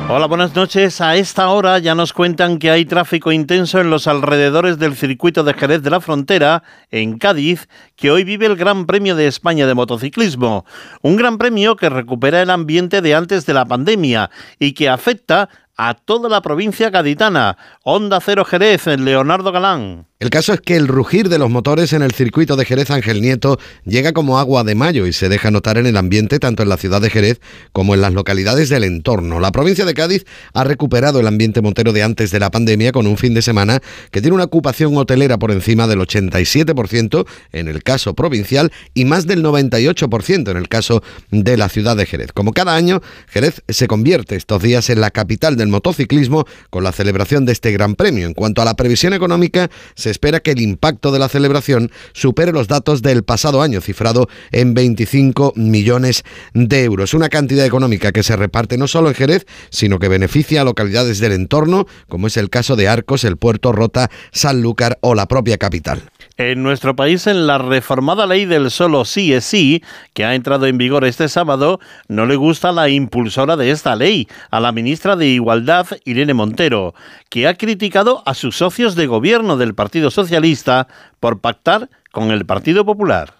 Hola, 0.07 0.27
buenas 0.27 0.55
noches. 0.55 1.01
A 1.01 1.15
esta 1.15 1.49
hora 1.49 1.79
ya 1.79 1.95
nos 1.95 2.13
cuentan 2.13 2.59
que 2.59 2.69
hay 2.69 2.85
tráfico 2.85 3.31
intenso 3.31 3.81
en 3.81 3.89
los 3.89 4.05
alrededores 4.05 4.77
del 4.77 4.95
circuito 4.95 5.43
de 5.43 5.55
Jerez 5.55 5.81
de 5.81 5.89
la 5.89 5.99
Frontera, 5.99 6.61
en 6.91 7.17
Cádiz, 7.17 7.67
que 7.95 8.11
hoy 8.11 8.23
vive 8.23 8.45
el 8.45 8.55
Gran 8.55 8.85
Premio 8.85 9.15
de 9.15 9.25
España 9.25 9.65
de 9.65 9.73
motociclismo. 9.73 10.63
Un 11.01 11.15
gran 11.15 11.39
premio 11.39 11.75
que 11.75 11.89
recupera 11.89 12.39
el 12.43 12.51
ambiente 12.51 13.01
de 13.01 13.15
antes 13.15 13.47
de 13.47 13.55
la 13.55 13.65
pandemia 13.65 14.29
y 14.59 14.73
que 14.73 14.89
afecta 14.89 15.49
a 15.77 15.93
toda 15.93 16.29
la 16.29 16.41
provincia 16.41 16.89
gaditana. 16.89 17.57
Onda 17.83 18.19
Cero 18.21 18.45
Jerez, 18.45 18.87
en 18.87 19.05
Leonardo 19.05 19.51
Galán. 19.51 20.07
El 20.17 20.29
caso 20.29 20.53
es 20.53 20.61
que 20.61 20.77
el 20.77 20.87
rugir 20.87 21.27
de 21.27 21.37
los 21.37 21.49
motores 21.49 21.91
en 21.91 22.01
el 22.01 22.13
circuito 22.13 22.55
de 22.55 22.63
Jerez 22.63 22.89
Ángel 22.89 23.21
Nieto 23.21 23.59
llega 23.83 24.13
como 24.13 24.39
agua 24.39 24.63
de 24.63 24.73
mayo 24.73 25.05
y 25.05 25.11
se 25.13 25.27
deja 25.27 25.51
notar 25.51 25.77
en 25.77 25.85
el 25.87 25.97
ambiente 25.97 26.39
tanto 26.39 26.63
en 26.63 26.69
la 26.69 26.77
ciudad 26.77 27.01
de 27.01 27.09
Jerez 27.09 27.41
como 27.73 27.93
en 27.93 28.01
las 28.01 28.13
localidades 28.13 28.69
del 28.69 28.85
entorno. 28.85 29.41
La 29.41 29.51
provincia 29.51 29.83
de 29.83 29.93
Cádiz 29.93 30.25
ha 30.53 30.63
recuperado 30.63 31.19
el 31.19 31.27
ambiente 31.27 31.61
montero 31.61 31.91
de 31.91 32.01
antes 32.01 32.31
de 32.31 32.39
la 32.39 32.49
pandemia 32.49 32.93
con 32.93 33.07
un 33.07 33.17
fin 33.17 33.33
de 33.33 33.41
semana 33.41 33.81
que 34.09 34.21
tiene 34.21 34.35
una 34.35 34.45
ocupación 34.45 34.95
hotelera 34.95 35.37
por 35.37 35.51
encima 35.51 35.85
del 35.85 35.99
87% 35.99 37.27
en 37.51 37.67
el 37.67 37.83
caso 37.83 38.13
provincial 38.13 38.71
y 38.93 39.03
más 39.03 39.27
del 39.27 39.43
98% 39.43 40.49
en 40.49 40.57
el 40.57 40.69
caso 40.69 41.03
de 41.29 41.57
la 41.57 41.67
ciudad 41.67 41.97
de 41.97 42.05
Jerez. 42.05 42.31
Como 42.31 42.53
cada 42.53 42.73
año, 42.73 43.01
Jerez 43.27 43.63
se 43.67 43.87
convierte 43.87 44.37
estos 44.37 44.63
días 44.63 44.89
en 44.89 45.01
la 45.01 45.11
capital 45.11 45.57
del 45.57 45.64
del 45.65 45.71
Motociclismo 45.71 46.45
con 46.69 46.83
la 46.83 46.91
celebración 46.91 47.45
de 47.45 47.51
este 47.51 47.71
Gran 47.71 47.95
Premio. 47.95 48.27
En 48.27 48.33
cuanto 48.33 48.61
a 48.61 48.65
la 48.65 48.75
previsión 48.75 49.13
económica, 49.13 49.69
se 49.95 50.11
espera 50.11 50.39
que 50.39 50.51
el 50.51 50.61
impacto 50.61 51.11
de 51.11 51.19
la 51.19 51.27
celebración 51.27 51.91
supere 52.13 52.51
los 52.51 52.67
datos 52.67 53.01
del 53.01 53.23
pasado 53.23 53.61
año, 53.61 53.81
cifrado 53.81 54.29
en 54.51 54.73
25 54.75 55.53
millones 55.55 56.23
de 56.53 56.83
euros. 56.83 57.13
Una 57.13 57.29
cantidad 57.29 57.65
económica 57.65 58.11
que 58.11 58.23
se 58.23 58.35
reparte 58.35 58.77
no 58.77 58.87
solo 58.87 59.09
en 59.09 59.15
Jerez, 59.15 59.45
sino 59.71 59.97
que 59.97 60.07
beneficia 60.07 60.61
a 60.61 60.65
localidades 60.65 61.19
del 61.19 61.31
entorno, 61.31 61.87
como 62.07 62.27
es 62.27 62.37
el 62.37 62.49
caso 62.49 62.75
de 62.75 62.87
Arcos, 62.87 63.23
el 63.23 63.37
Puerto 63.37 63.71
Rota, 63.71 64.11
Sanlúcar 64.31 64.99
o 65.01 65.15
la 65.15 65.27
propia 65.27 65.57
capital. 65.57 66.11
En 66.37 66.63
nuestro 66.63 66.97
país, 66.97 67.27
en 67.27 67.47
la 67.47 67.57
reformada 67.59 68.27
ley 68.27 68.43
del 68.43 68.69
solo 68.69 69.05
sí 69.05 69.31
es 69.31 69.45
sí, 69.45 69.81
que 70.13 70.25
ha 70.25 70.35
entrado 70.35 70.65
en 70.65 70.77
vigor 70.77 71.05
este 71.05 71.29
sábado, 71.29 71.79
no 72.09 72.25
le 72.25 72.35
gusta 72.35 72.73
la 72.73 72.89
impulsora 72.89 73.55
de 73.55 73.71
esta 73.71 73.95
ley, 73.95 74.27
a 74.51 74.59
la 74.59 74.73
ministra 74.73 75.15
de 75.15 75.27
Igualdad, 75.27 75.87
Irene 76.03 76.33
Montero, 76.33 76.93
que 77.29 77.47
ha 77.47 77.53
criticado 77.55 78.21
a 78.25 78.33
sus 78.33 78.57
socios 78.57 78.95
de 78.95 79.07
gobierno 79.07 79.55
del 79.55 79.75
Partido 79.75 80.11
Socialista 80.11 80.89
por 81.21 81.39
pactar 81.39 81.89
con 82.11 82.31
el 82.31 82.45
Partido 82.45 82.83
Popular. 82.83 83.33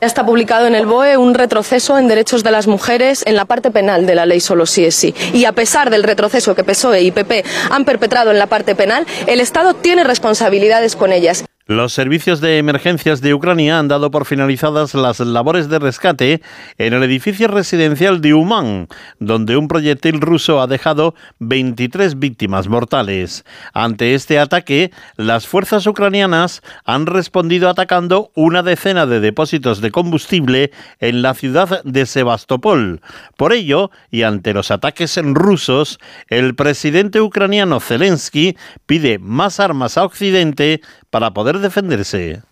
Ya 0.00 0.08
está 0.08 0.26
publicado 0.26 0.66
en 0.66 0.74
el 0.74 0.86
BOE 0.86 1.18
un 1.18 1.34
retroceso 1.34 1.98
en 1.98 2.08
derechos 2.08 2.42
de 2.42 2.50
las 2.50 2.66
mujeres 2.66 3.22
en 3.26 3.36
la 3.36 3.44
parte 3.44 3.70
penal 3.70 4.06
de 4.06 4.16
la 4.16 4.26
ley 4.26 4.40
solo 4.40 4.66
sí 4.66 4.84
es 4.84 4.96
sí. 4.96 5.14
Y 5.32 5.44
a 5.44 5.52
pesar 5.52 5.88
del 5.90 6.02
retroceso 6.02 6.56
que 6.56 6.64
PSOE 6.64 7.02
y 7.02 7.12
PP 7.12 7.44
han 7.70 7.84
perpetrado 7.84 8.32
en 8.32 8.38
la 8.38 8.48
parte 8.48 8.74
penal, 8.74 9.06
el 9.28 9.38
Estado 9.38 9.74
tiene 9.74 10.02
responsabilidades 10.02 10.96
con 10.96 11.12
ellas. 11.12 11.44
Los 11.70 11.92
servicios 11.92 12.40
de 12.40 12.58
emergencias 12.58 13.20
de 13.20 13.32
Ucrania 13.32 13.78
han 13.78 13.86
dado 13.86 14.10
por 14.10 14.24
finalizadas 14.24 14.92
las 14.94 15.20
labores 15.20 15.68
de 15.68 15.78
rescate 15.78 16.42
en 16.78 16.94
el 16.94 17.04
edificio 17.04 17.46
residencial 17.46 18.20
de 18.20 18.34
Uman, 18.34 18.88
donde 19.20 19.56
un 19.56 19.68
proyectil 19.68 20.20
ruso 20.20 20.60
ha 20.60 20.66
dejado 20.66 21.14
23 21.38 22.18
víctimas 22.18 22.66
mortales. 22.66 23.44
Ante 23.72 24.16
este 24.16 24.40
ataque, 24.40 24.90
las 25.16 25.46
fuerzas 25.46 25.86
ucranianas 25.86 26.60
han 26.84 27.06
respondido 27.06 27.68
atacando 27.68 28.32
una 28.34 28.64
decena 28.64 29.06
de 29.06 29.20
depósitos 29.20 29.80
de 29.80 29.92
combustible 29.92 30.72
en 30.98 31.22
la 31.22 31.34
ciudad 31.34 31.84
de 31.84 32.04
Sebastopol. 32.04 33.00
Por 33.36 33.52
ello, 33.52 33.92
y 34.10 34.22
ante 34.24 34.54
los 34.54 34.72
ataques 34.72 35.16
rusos, 35.22 36.00
el 36.26 36.56
presidente 36.56 37.20
ucraniano 37.20 37.78
Zelensky 37.78 38.56
pide 38.86 39.20
más 39.20 39.60
armas 39.60 39.96
a 39.96 40.02
Occidente 40.02 40.80
para 41.10 41.32
poder 41.32 41.58
defenderse. 41.58 42.42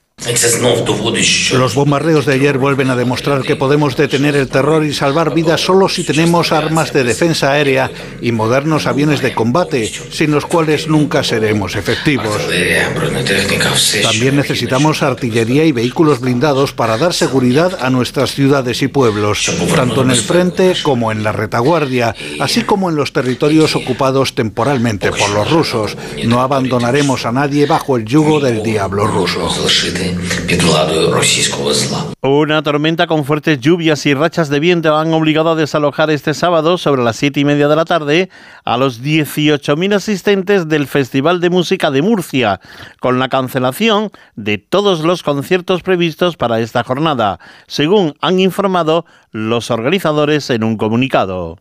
Los 1.53 1.75
bombardeos 1.75 2.27
de 2.27 2.35
ayer 2.35 2.59
vuelven 2.59 2.91
a 2.91 2.97
demostrar 2.97 3.43
que 3.43 3.55
podemos 3.55 3.97
detener 3.97 4.35
el 4.35 4.49
terror 4.49 4.85
y 4.85 4.93
salvar 4.93 5.33
vidas 5.33 5.61
solo 5.61 5.89
si 5.89 6.03
tenemos 6.03 6.51
armas 6.51 6.93
de 6.93 7.05
defensa 7.05 7.53
aérea 7.53 7.91
y 8.21 8.33
modernos 8.33 8.87
aviones 8.87 9.23
de 9.23 9.33
combate, 9.33 9.91
sin 10.11 10.33
los 10.33 10.45
cuales 10.45 10.89
nunca 10.89 11.23
seremos 11.23 11.77
efectivos. 11.77 12.37
También 14.03 14.37
necesitamos 14.37 15.03
artillería 15.03 15.65
y 15.65 15.73
vehículos 15.73 16.21
blindados 16.21 16.73
para 16.73 16.99
dar 16.99 17.15
seguridad 17.15 17.79
a 17.81 17.89
nuestras 17.89 18.35
ciudades 18.35 18.83
y 18.83 18.89
pueblos, 18.89 19.51
tanto 19.77 20.03
en 20.03 20.11
el 20.11 20.21
frente 20.21 20.75
como 20.83 21.13
en 21.13 21.23
la 21.23 21.31
retaguardia, 21.31 22.15
así 22.41 22.63
como 22.63 22.91
en 22.91 22.97
los 22.97 23.13
territorios 23.13 23.77
ocupados 23.77 24.35
temporalmente 24.35 25.11
por 25.11 25.31
los 25.31 25.51
rusos. 25.51 25.97
No 26.27 26.41
abandonaremos 26.41 27.25
a 27.25 27.33
nadie 27.33 27.67
bajo 27.67 27.97
el 27.97 28.05
yugo 28.05 28.41
del 28.41 28.65
diablo 28.65 29.07
ruso. 29.07 29.49
Una 32.21 32.63
tormenta 32.63 33.07
con 33.07 33.25
fuertes 33.25 33.61
lluvias 33.61 34.05
y 34.07 34.15
rachas 34.15 34.49
de 34.49 34.61
viento 34.61 34.97
han 34.97 35.13
obligado 35.13 35.51
a 35.51 35.55
desalojar 35.55 36.11
este 36.11 36.35
sábado 36.35 36.79
sobre 36.79 37.03
las 37.03 37.17
siete 37.17 37.41
y 37.41 37.45
media 37.45 37.69
de 37.69 37.77
la 37.77 37.85
tarde 37.85 38.31
a 38.65 38.77
los 38.77 39.03
18.000 39.03 39.95
asistentes 39.95 40.69
del 40.69 40.87
Festival 40.87 41.41
de 41.41 41.51
Música 41.51 41.91
de 41.91 42.03
Murcia, 42.03 42.61
con 43.01 43.19
la 43.19 43.29
cancelación 43.29 44.11
de 44.37 44.59
todos 44.59 45.01
los 45.01 45.23
conciertos 45.23 45.83
previstos 45.83 46.37
para 46.37 46.61
esta 46.61 46.85
jornada, 46.85 47.39
según 47.67 48.15
han 48.21 48.41
informado 48.41 49.07
los 49.31 49.71
organizadores 49.71 50.51
en 50.51 50.65
un 50.65 50.77
comunicado. 50.77 51.59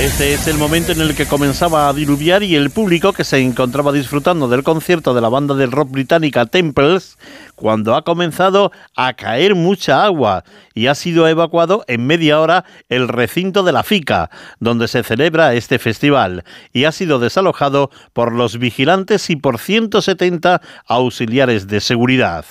Este 0.00 0.32
es 0.32 0.48
el 0.48 0.56
momento 0.56 0.92
en 0.92 1.02
el 1.02 1.14
que 1.14 1.26
comenzaba 1.26 1.86
a 1.86 1.92
diluviar 1.92 2.42
y 2.42 2.56
el 2.56 2.70
público 2.70 3.12
que 3.12 3.22
se 3.22 3.38
encontraba 3.38 3.92
disfrutando 3.92 4.48
del 4.48 4.62
concierto 4.62 5.12
de 5.12 5.20
la 5.20 5.28
banda 5.28 5.54
del 5.54 5.70
rock 5.70 5.90
británica 5.90 6.46
Temples, 6.46 7.18
cuando 7.54 7.94
ha 7.94 8.02
comenzado 8.02 8.72
a 8.96 9.12
caer 9.12 9.54
mucha 9.54 10.02
agua 10.02 10.42
y 10.72 10.86
ha 10.86 10.94
sido 10.94 11.28
evacuado 11.28 11.84
en 11.86 12.06
media 12.06 12.40
hora 12.40 12.64
el 12.88 13.08
recinto 13.08 13.62
de 13.62 13.72
la 13.72 13.82
FICA, 13.82 14.30
donde 14.58 14.88
se 14.88 15.02
celebra 15.02 15.52
este 15.52 15.78
festival, 15.78 16.44
y 16.72 16.84
ha 16.84 16.92
sido 16.92 17.18
desalojado 17.18 17.90
por 18.14 18.32
los 18.32 18.58
vigilantes 18.58 19.28
y 19.28 19.36
por 19.36 19.58
170 19.58 20.62
auxiliares 20.86 21.66
de 21.66 21.82
seguridad. 21.82 22.46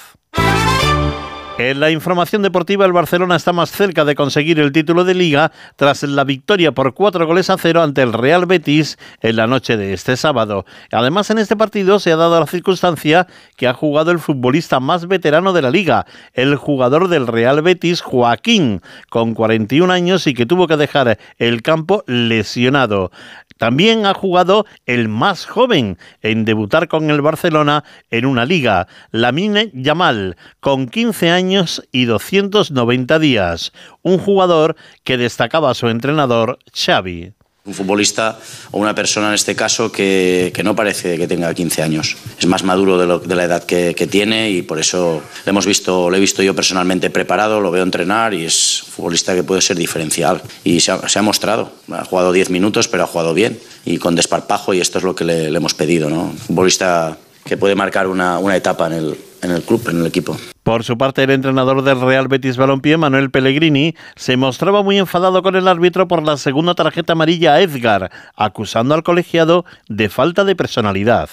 En 1.60 1.82
la 1.82 1.92
información 1.92 2.42
deportiva, 2.42 2.86
el 2.86 2.94
Barcelona 2.94 3.36
está 3.36 3.52
más 3.52 3.70
cerca 3.70 4.06
de 4.06 4.16
conseguir 4.16 4.62
el 4.62 4.72
título 4.72 5.04
de 5.04 5.14
liga 5.14 5.52
tras 5.76 6.04
la 6.04 6.24
victoria 6.24 6.72
por 6.72 6.94
cuatro 6.94 7.28
goles 7.28 7.50
a 7.50 7.58
cero 7.58 7.84
ante 7.84 8.02
el 8.02 8.14
Real 8.14 8.46
Betis 8.46 8.98
en 9.20 9.36
la 9.36 9.46
noche 9.46 9.76
de 9.76 9.92
este 9.92 10.16
sábado. 10.16 10.66
Además, 10.90 11.32
en 11.32 11.38
este 11.38 11.58
partido 11.58 12.00
se 12.00 12.14
ha 12.14 12.16
dado 12.16 12.40
la 12.40 12.48
circunstancia 12.48 13.28
que 13.58 13.68
ha 13.68 13.74
jugado 13.74 14.12
el 14.12 14.20
futbolista 14.20 14.80
más 14.80 15.10
veterano 15.10 15.52
de 15.52 15.62
la 15.62 15.70
liga, 15.70 16.06
el 16.32 16.56
jugador 16.56 17.10
del 17.10 17.28
Real 17.28 17.62
Betis, 17.62 18.00
Joaquín, 18.00 18.82
con 19.10 19.34
41 19.34 19.92
años 19.92 20.28
y 20.28 20.34
que 20.34 20.46
tuvo 20.46 20.66
que 20.66 20.78
dejar 20.78 21.20
el 21.40 21.62
campo 21.62 22.06
lesionado. 22.08 23.12
También 23.60 24.06
ha 24.06 24.14
jugado 24.14 24.66
el 24.86 25.10
más 25.10 25.46
joven 25.46 25.98
en 26.22 26.46
debutar 26.46 26.88
con 26.88 27.10
el 27.10 27.22
Barcelona 27.22 27.84
en 28.10 28.26
una 28.26 28.46
liga, 28.46 28.88
Lamine 29.12 29.70
Yamal, 29.74 30.38
con 30.62 30.88
15 30.88 31.30
años 31.30 31.84
y 31.92 32.06
290 32.06 33.20
días. 33.20 33.74
Un 34.02 34.18
jugador 34.18 34.78
que 35.04 35.18
destacaba 35.18 35.74
su 35.74 35.90
entrenador 35.90 36.60
Xavi. 36.74 37.34
Un 37.66 37.74
futbolista 37.74 38.40
o 38.72 38.80
una 38.80 38.96
persona 38.96 39.28
en 39.28 39.34
este 39.36 39.54
caso 39.56 39.92
que, 39.92 40.52
que 40.56 40.64
no 40.64 40.76
parece 40.76 41.18
que 41.18 41.28
tenga 41.28 41.54
15 41.54 41.84
años. 41.84 42.16
Es 42.40 42.46
más 42.48 42.64
maduro 42.64 42.98
de, 42.98 43.06
lo- 43.06 43.20
de 43.20 43.36
la 43.36 43.44
edad 43.44 43.64
que, 43.64 43.94
tiene 44.10 44.50
y 44.50 44.62
por 44.64 44.80
eso 44.80 45.22
le 45.46 45.50
hemos 45.52 45.66
visto, 45.66 46.10
lo 46.10 46.16
he 46.16 46.20
visto 46.20 46.42
yo 46.42 46.56
personalmente 46.56 47.10
preparado, 47.10 47.60
lo 47.60 47.70
veo 47.70 47.84
entrenar 47.84 48.34
y 48.34 48.46
es 48.46 48.84
un 48.84 48.90
futbolista 48.94 49.36
que 49.36 49.44
puede 49.44 49.62
ser 49.62 49.78
diferencial. 49.78 50.42
Y 50.64 50.80
se 50.80 50.92
ha, 50.92 51.22
mostrado. 51.22 51.72
Ha 51.92 52.06
jugado 52.06 52.32
10 52.32 52.50
minutos, 52.50 52.88
pero 52.88 53.04
ha 53.04 53.08
jugado 53.08 53.34
bien 53.34 53.60
y 53.86 53.98
con 53.98 54.16
desparpajo 54.16 54.74
y 54.74 54.80
esto 54.80 54.98
es 54.98 55.04
lo 55.04 55.14
que 55.14 55.26
le, 55.26 55.52
le 55.52 55.58
hemos 55.58 55.74
pedido. 55.74 56.10
¿no? 56.10 56.24
Un 56.24 56.38
futbolista 56.38 57.18
que 57.50 57.58
puede 57.58 57.76
marcar 57.76 58.08
una, 58.08 58.38
una 58.40 58.56
etapa 58.56 58.88
en 58.88 58.94
el, 58.94 59.18
en 59.42 59.52
el 59.52 59.62
club, 59.64 59.82
en 59.90 60.00
el 60.02 60.06
equipo. 60.06 60.38
Por 60.64 60.84
su 60.84 60.98
parte, 60.98 61.24
el 61.24 61.32
entrenador 61.32 61.84
del 61.84 62.00
Real 62.00 62.28
Betis 62.28 62.56
Balompié, 62.58 62.96
Manuel 62.98 63.32
Pellegrini, 63.32 63.96
se 64.16 64.38
mostraba 64.38 64.84
muy 64.84 65.00
enfadado 65.00 65.42
con 65.42 65.56
el 65.56 65.68
árbitro 65.68 66.08
por 66.08 66.22
la 66.24 66.38
segunda 66.38 66.76
tarjeta 66.76 67.14
amarilla 67.14 67.54
a 67.56 67.62
Edgar, 67.62 68.12
acusando 68.36 68.94
al 68.94 69.02
colegiado 69.04 69.66
de 69.88 70.10
falta 70.10 70.44
de 70.46 70.56
personalidad. 70.56 71.28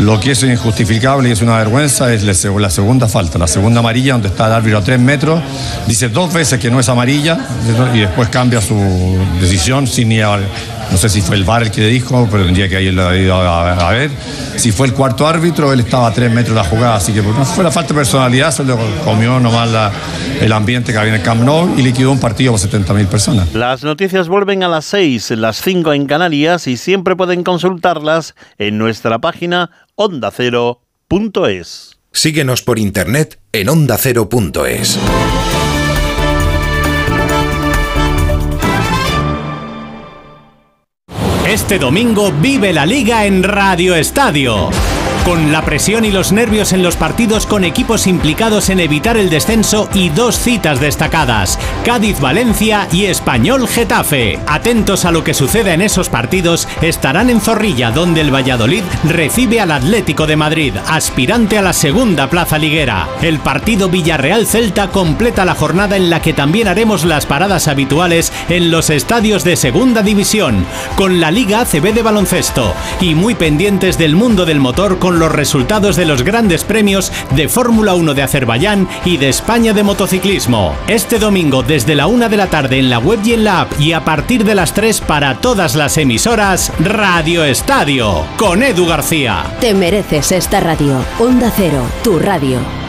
Lo 0.00 0.18
que 0.18 0.30
es 0.32 0.42
injustificable 0.42 1.28
y 1.28 1.32
es 1.32 1.42
una 1.42 1.58
vergüenza 1.58 2.12
es 2.14 2.24
la 2.24 2.32
seg- 2.32 2.58
la 2.58 2.70
segunda 2.70 3.08
falta, 3.08 3.38
la 3.38 3.46
segunda 3.46 3.80
amarilla, 3.80 4.14
donde 4.14 4.28
está 4.28 4.46
el 4.46 4.52
árbitro 4.54 4.78
a 4.78 4.82
tres 4.82 4.98
metros. 4.98 5.40
Dice 5.86 6.08
dos 6.08 6.32
veces 6.32 6.58
que 6.58 6.70
no 6.70 6.80
es 6.80 6.88
amarilla 6.88 7.38
y 7.94 7.98
después 8.00 8.28
cambia 8.30 8.60
su 8.62 8.74
decisión 9.40 9.86
sin 9.86 10.10
ir 10.10 10.24
a- 10.24 10.40
No 10.92 10.98
sé 10.98 11.08
si 11.08 11.22
fue 11.22 11.36
el 11.36 11.44
VAR 11.44 11.62
el 11.62 11.70
que 11.70 11.80
le 11.80 11.86
dijo, 11.88 12.28
pero 12.30 12.44
tendría 12.44 12.68
que 12.68 12.76
haberlo 12.76 13.16
ido 13.16 13.34
a, 13.34 13.88
a 13.88 13.92
ver. 13.92 14.10
Si 14.56 14.70
fue 14.70 14.86
el 14.86 14.92
cuarto 14.92 15.26
árbitro, 15.26 15.72
él 15.72 15.80
estaba 15.80 16.06
a 16.08 16.12
tres 16.12 16.30
metros 16.30 16.54
de 16.54 16.62
la 16.62 16.68
jugada, 16.68 16.96
así 16.96 17.12
que 17.12 17.22
no 17.22 17.44
fue 17.46 17.64
la 17.64 17.70
falta 17.72 17.88
de 17.88 17.94
personalidad, 17.98 18.52
se 18.52 18.62
lo 18.62 18.78
comió 19.04 19.40
nomás 19.40 19.70
la- 19.70 19.90
el 20.40 20.52
ambiente 20.52 20.92
que 20.92 20.98
había 20.98 21.14
en 21.14 21.20
el 21.20 21.24
Camp 21.24 21.42
Nou 21.42 21.74
y 21.78 21.82
liquidó 21.82 22.12
un 22.12 22.20
partido 22.20 22.52
por 22.52 22.60
70.000 22.60 23.06
personas. 23.06 23.52
Las 23.54 23.82
noticias 23.82 24.28
vuelven 24.28 24.62
a 24.62 24.68
las 24.68 24.84
6, 24.84 25.30
las 25.32 25.62
5 25.62 25.92
en 25.94 26.06
Canarias 26.06 26.66
y 26.66 26.76
siempre 26.76 27.16
pueden 27.16 27.42
consultarlas 27.42 28.34
en 28.58 28.76
nuestra 28.78 29.18
página 29.18 29.70
ondacero.es. 29.94 31.96
Síguenos 32.12 32.62
por 32.62 32.78
internet 32.78 33.38
en 33.52 33.68
ondacero.es. 33.70 34.98
Este 41.52 41.78
domingo 41.78 42.32
vive 42.32 42.72
la 42.72 42.86
liga 42.86 43.26
en 43.26 43.42
Radio 43.42 43.94
Estadio. 43.94 44.70
Con 45.24 45.52
la 45.52 45.64
presión 45.64 46.04
y 46.04 46.10
los 46.10 46.32
nervios 46.32 46.72
en 46.72 46.82
los 46.82 46.96
partidos 46.96 47.46
con 47.46 47.62
equipos 47.62 48.08
implicados 48.08 48.70
en 48.70 48.80
evitar 48.80 49.16
el 49.16 49.30
descenso 49.30 49.88
y 49.94 50.08
dos 50.08 50.36
citas 50.36 50.80
destacadas, 50.80 51.60
Cádiz-Valencia 51.84 52.88
y 52.90 53.04
Español-Getafe. 53.04 54.40
Atentos 54.48 55.04
a 55.04 55.12
lo 55.12 55.22
que 55.22 55.32
suceda 55.32 55.74
en 55.74 55.80
esos 55.80 56.08
partidos, 56.08 56.66
estarán 56.80 57.30
en 57.30 57.40
Zorrilla, 57.40 57.92
donde 57.92 58.20
el 58.20 58.34
Valladolid 58.34 58.82
recibe 59.04 59.60
al 59.60 59.70
Atlético 59.70 60.26
de 60.26 60.34
Madrid, 60.34 60.74
aspirante 60.88 61.56
a 61.56 61.62
la 61.62 61.72
segunda 61.72 62.28
plaza 62.28 62.58
liguera. 62.58 63.08
El 63.22 63.38
partido 63.38 63.88
Villarreal-Celta 63.88 64.88
completa 64.88 65.44
la 65.44 65.54
jornada 65.54 65.96
en 65.96 66.10
la 66.10 66.20
que 66.20 66.32
también 66.32 66.66
haremos 66.66 67.04
las 67.04 67.26
paradas 67.26 67.68
habituales 67.68 68.32
en 68.48 68.72
los 68.72 68.90
estadios 68.90 69.44
de 69.44 69.54
segunda 69.54 70.02
división, 70.02 70.66
con 70.96 71.20
la 71.20 71.30
Liga 71.30 71.60
ACB 71.60 71.94
de 71.94 72.02
baloncesto 72.02 72.74
y 73.00 73.14
muy 73.14 73.36
pendientes 73.36 73.98
del 73.98 74.16
mundo 74.16 74.44
del 74.44 74.58
motor 74.58 74.98
con 74.98 75.11
los 75.18 75.32
resultados 75.32 75.96
de 75.96 76.04
los 76.04 76.22
grandes 76.22 76.64
premios 76.64 77.12
de 77.30 77.48
Fórmula 77.48 77.94
1 77.94 78.14
de 78.14 78.22
Azerbaiyán 78.22 78.88
y 79.04 79.16
de 79.16 79.28
España 79.28 79.72
de 79.72 79.82
motociclismo. 79.82 80.74
Este 80.88 81.18
domingo 81.18 81.62
desde 81.62 81.94
la 81.94 82.06
una 82.06 82.28
de 82.28 82.36
la 82.36 82.48
tarde 82.48 82.78
en 82.78 82.90
la 82.90 82.98
web 82.98 83.20
y 83.24 83.34
en 83.34 83.44
la 83.44 83.62
app 83.62 83.80
y 83.80 83.92
a 83.92 84.04
partir 84.04 84.44
de 84.44 84.54
las 84.54 84.74
3 84.74 85.00
para 85.02 85.38
todas 85.38 85.74
las 85.74 85.98
emisoras 85.98 86.72
Radio 86.80 87.44
Estadio 87.44 88.24
con 88.36 88.62
Edu 88.62 88.86
García. 88.86 89.44
Te 89.60 89.74
mereces 89.74 90.32
esta 90.32 90.60
radio. 90.60 91.04
Onda 91.18 91.52
Cero, 91.56 91.82
tu 92.02 92.18
radio. 92.18 92.81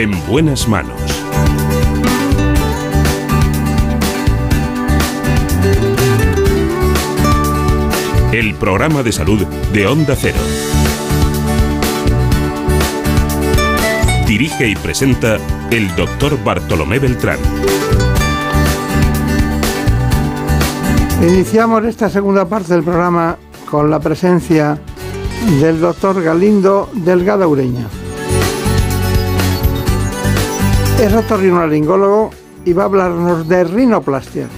En 0.00 0.12
buenas 0.26 0.66
manos. 0.66 0.98
El 8.32 8.54
programa 8.54 9.02
de 9.02 9.12
salud 9.12 9.44
de 9.74 9.86
Onda 9.86 10.16
Cero. 10.16 10.38
Dirige 14.26 14.68
y 14.68 14.76
presenta 14.76 15.36
el 15.70 15.94
doctor 15.94 16.42
Bartolomé 16.42 16.98
Beltrán. 16.98 17.38
Iniciamos 21.20 21.84
esta 21.84 22.08
segunda 22.08 22.48
parte 22.48 22.72
del 22.72 22.84
programa 22.84 23.36
con 23.70 23.90
la 23.90 24.00
presencia 24.00 24.80
del 25.60 25.78
doctor 25.78 26.22
Galindo 26.22 26.88
Delgado 26.94 27.46
Ureña. 27.50 27.99
Es 31.00 31.14
otorrinolaringólogo 31.14 32.30
y 32.66 32.74
va 32.74 32.82
a 32.82 32.84
hablarnos 32.84 33.48
de 33.48 33.64
rinoplastia. 33.64 34.48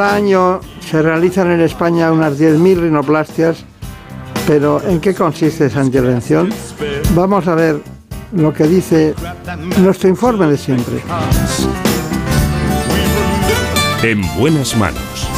Cada 0.00 0.14
año 0.14 0.60
se 0.80 1.02
realizan 1.02 1.50
en 1.50 1.60
España 1.60 2.10
unas 2.10 2.40
10.000 2.40 2.84
rinoplastias, 2.84 3.66
pero 4.46 4.82
¿en 4.82 4.98
qué 4.98 5.14
consiste 5.14 5.66
esa 5.66 5.84
intervención? 5.84 6.48
Vamos 7.14 7.46
a 7.46 7.54
ver 7.54 7.82
lo 8.32 8.50
que 8.50 8.64
dice 8.64 9.14
nuestro 9.82 10.08
informe 10.08 10.46
de 10.46 10.56
siempre. 10.56 11.02
En 14.02 14.22
buenas 14.38 14.74
manos. 14.74 15.28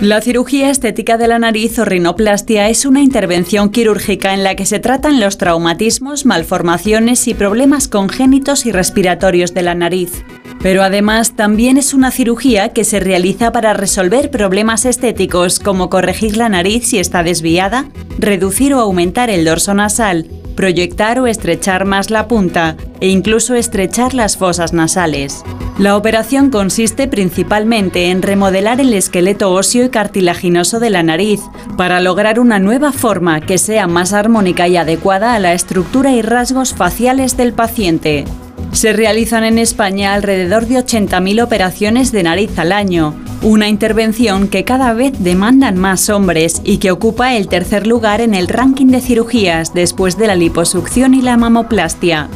La 0.00 0.20
cirugía 0.20 0.70
estética 0.70 1.16
de 1.16 1.28
la 1.28 1.38
nariz 1.38 1.78
o 1.78 1.84
rinoplastia 1.84 2.68
es 2.68 2.86
una 2.86 3.02
intervención 3.02 3.70
quirúrgica 3.70 4.34
en 4.34 4.42
la 4.42 4.56
que 4.56 4.66
se 4.66 4.80
tratan 4.80 5.20
los 5.20 5.38
traumatismos, 5.38 6.26
malformaciones 6.26 7.28
y 7.28 7.34
problemas 7.34 7.86
congénitos 7.86 8.66
y 8.66 8.72
respiratorios 8.72 9.54
de 9.54 9.62
la 9.62 9.76
nariz. 9.76 10.24
Pero 10.62 10.82
además 10.82 11.36
también 11.36 11.76
es 11.76 11.94
una 11.94 12.10
cirugía 12.10 12.70
que 12.70 12.84
se 12.84 13.00
realiza 13.00 13.52
para 13.52 13.74
resolver 13.74 14.30
problemas 14.30 14.84
estéticos 14.84 15.60
como 15.60 15.88
corregir 15.88 16.36
la 16.36 16.48
nariz 16.48 16.88
si 16.88 16.98
está 16.98 17.22
desviada, 17.22 17.86
reducir 18.18 18.74
o 18.74 18.80
aumentar 18.80 19.30
el 19.30 19.44
dorso 19.44 19.74
nasal, 19.74 20.26
proyectar 20.56 21.20
o 21.20 21.28
estrechar 21.28 21.84
más 21.84 22.10
la 22.10 22.26
punta 22.26 22.76
e 23.00 23.08
incluso 23.08 23.54
estrechar 23.54 24.14
las 24.14 24.36
fosas 24.36 24.72
nasales. 24.72 25.44
La 25.78 25.96
operación 25.96 26.50
consiste 26.50 27.06
principalmente 27.06 28.10
en 28.10 28.22
remodelar 28.22 28.80
el 28.80 28.92
esqueleto 28.92 29.52
óseo 29.52 29.84
y 29.84 29.90
cartilaginoso 29.90 30.80
de 30.80 30.90
la 30.90 31.04
nariz 31.04 31.40
para 31.76 32.00
lograr 32.00 32.40
una 32.40 32.58
nueva 32.58 32.90
forma 32.90 33.40
que 33.40 33.58
sea 33.58 33.86
más 33.86 34.12
armónica 34.12 34.66
y 34.66 34.76
adecuada 34.76 35.34
a 35.34 35.38
la 35.38 35.52
estructura 35.52 36.10
y 36.10 36.22
rasgos 36.22 36.74
faciales 36.74 37.36
del 37.36 37.52
paciente. 37.52 38.24
Se 38.72 38.92
realizan 38.92 39.44
en 39.44 39.58
España 39.58 40.14
alrededor 40.14 40.66
de 40.66 40.76
80.000 40.76 41.42
operaciones 41.42 42.12
de 42.12 42.22
nariz 42.22 42.58
al 42.58 42.72
año, 42.72 43.14
una 43.42 43.68
intervención 43.68 44.48
que 44.48 44.64
cada 44.64 44.92
vez 44.92 45.12
demandan 45.18 45.76
más 45.76 46.10
hombres 46.10 46.60
y 46.64 46.78
que 46.78 46.90
ocupa 46.90 47.36
el 47.36 47.48
tercer 47.48 47.86
lugar 47.86 48.20
en 48.20 48.34
el 48.34 48.48
ranking 48.48 48.86
de 48.86 49.00
cirugías 49.00 49.74
después 49.74 50.16
de 50.16 50.26
la 50.26 50.36
liposucción 50.36 51.14
y 51.14 51.22
la 51.22 51.36
mamoplastia. 51.36 52.28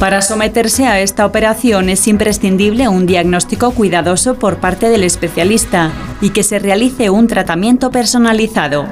Para 0.00 0.22
someterse 0.22 0.86
a 0.86 1.00
esta 1.00 1.24
operación 1.24 1.88
es 1.88 2.08
imprescindible 2.08 2.88
un 2.88 3.06
diagnóstico 3.06 3.70
cuidadoso 3.70 4.34
por 4.34 4.58
parte 4.58 4.88
del 4.88 5.04
especialista 5.04 5.92
y 6.20 6.30
que 6.30 6.42
se 6.42 6.58
realice 6.58 7.10
un 7.10 7.28
tratamiento 7.28 7.90
personalizado. 7.90 8.86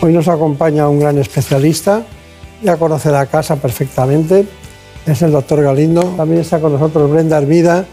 Hoy 0.00 0.12
nos 0.12 0.28
acompaña 0.28 0.88
un 0.88 1.00
gran 1.00 1.18
especialista, 1.18 2.02
ya 2.62 2.76
conoce 2.76 3.10
la 3.10 3.26
casa 3.26 3.56
perfectamente, 3.56 4.46
es 5.06 5.22
el 5.22 5.32
doctor 5.32 5.62
Galindo. 5.62 6.02
También 6.16 6.40
está 6.40 6.60
con 6.60 6.72
nosotros 6.72 7.10
Brenda 7.10 7.38
Hermida 7.38 7.84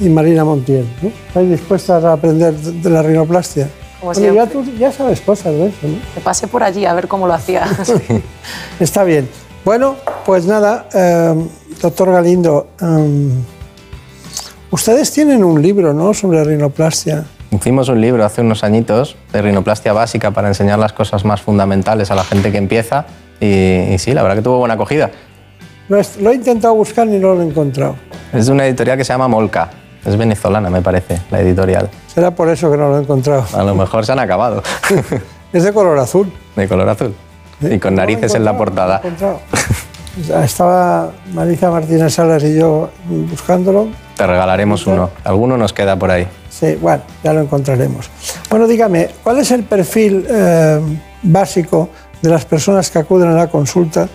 y 0.00 0.08
Marina 0.08 0.44
Montiel. 0.44 0.86
¿no? 1.02 1.10
¿Estáis 1.28 1.50
dispuestas 1.50 2.02
a 2.04 2.12
aprender 2.14 2.54
de 2.54 2.90
la 2.90 3.02
rinoplastia? 3.02 3.68
Como 4.00 4.12
Bueno, 4.12 4.34
ya, 4.34 4.46
siempre. 4.46 4.72
tú 4.72 4.78
ya 4.78 4.92
sabes 4.92 5.20
cosas 5.20 5.52
de 5.52 5.66
eso, 5.66 5.86
¿no? 5.86 5.96
Que 6.14 6.20
pasé 6.20 6.46
por 6.48 6.62
allí 6.62 6.86
a 6.86 6.94
ver 6.94 7.06
cómo 7.06 7.26
lo 7.26 7.34
hacía. 7.34 7.66
Está 8.80 9.04
bien. 9.04 9.28
Bueno, 9.64 9.96
pues 10.24 10.46
nada, 10.46 10.88
eh, 10.94 11.34
doctor 11.82 12.10
Galindo, 12.10 12.68
eh, 12.80 13.30
ustedes 14.70 15.12
tienen 15.12 15.44
un 15.44 15.60
libro, 15.60 15.92
¿no?, 15.92 16.14
sobre 16.14 16.42
rinoplastia. 16.44 17.24
Hicimos 17.50 17.88
un 17.88 18.00
libro 18.00 18.24
hace 18.24 18.40
unos 18.40 18.64
añitos 18.64 19.16
de 19.32 19.42
rinoplastia 19.42 19.92
básica 19.92 20.30
para 20.30 20.48
enseñar 20.48 20.78
las 20.78 20.92
cosas 20.94 21.24
más 21.24 21.42
fundamentales 21.42 22.10
a 22.10 22.14
la 22.14 22.24
gente 22.24 22.52
que 22.52 22.58
empieza 22.58 23.06
y, 23.40 23.92
y 23.92 23.98
sí, 23.98 24.14
la 24.14 24.22
verdad 24.22 24.36
que 24.36 24.42
tuvo 24.42 24.58
buena 24.58 24.74
acogida. 24.74 25.10
Lo 25.90 26.00
he, 26.00 26.06
lo 26.20 26.30
he 26.30 26.36
intentado 26.36 26.72
buscar 26.76 27.08
y 27.08 27.18
no 27.18 27.34
lo 27.34 27.42
he 27.42 27.46
encontrado. 27.46 27.96
Es 28.32 28.46
de 28.46 28.52
una 28.52 28.64
editorial 28.64 28.96
que 28.96 29.02
se 29.04 29.12
llama 29.12 29.26
Molca, 29.26 29.70
es 30.06 30.16
venezolana 30.16 30.70
me 30.70 30.80
parece, 30.80 31.20
la 31.32 31.40
editorial. 31.40 31.90
Será 32.06 32.30
por 32.32 32.48
eso 32.48 32.70
que 32.70 32.76
no 32.76 32.90
lo 32.90 32.98
he 32.98 33.02
encontrado. 33.02 33.44
A 33.52 33.64
lo 33.64 33.74
mejor 33.74 34.06
se 34.06 34.12
han 34.12 34.20
acabado, 34.20 34.62
Es 35.52 35.64
de 35.64 35.72
color 35.72 35.98
azul. 35.98 36.32
de 36.54 36.68
color 36.68 36.88
azul. 36.88 37.12
Y 37.60 37.80
con 37.80 37.96
narices 37.96 38.36
en 38.36 38.44
la 38.44 38.56
portada. 38.56 38.98
Encontrado. 39.02 39.40
Estaba 40.44 41.10
Marisa 41.34 41.72
Martínez 41.72 42.14
Salas 42.14 42.44
y 42.44 42.56
yo 42.56 42.90
buscándolo. 43.08 43.88
Te 44.16 44.24
regalaremos 44.28 44.86
uno, 44.86 45.10
alguno 45.24 45.56
nos 45.56 45.72
queda 45.72 45.96
por 45.96 46.12
ahí. 46.12 46.28
Sí, 46.50 46.76
bueno, 46.80 47.02
ya 47.24 47.32
lo 47.32 47.40
encontraremos. 47.40 48.08
Bueno, 48.48 48.68
dígame, 48.68 49.08
¿cuál 49.24 49.40
es 49.40 49.50
el 49.50 49.64
perfil 49.64 50.24
eh, 50.30 50.80
básico 51.24 51.88
de 52.22 52.30
las 52.30 52.44
personas 52.44 52.90
que 52.90 53.00
acuden 53.00 53.30
a 53.30 53.34
la 53.34 53.48
consulta 53.48 54.08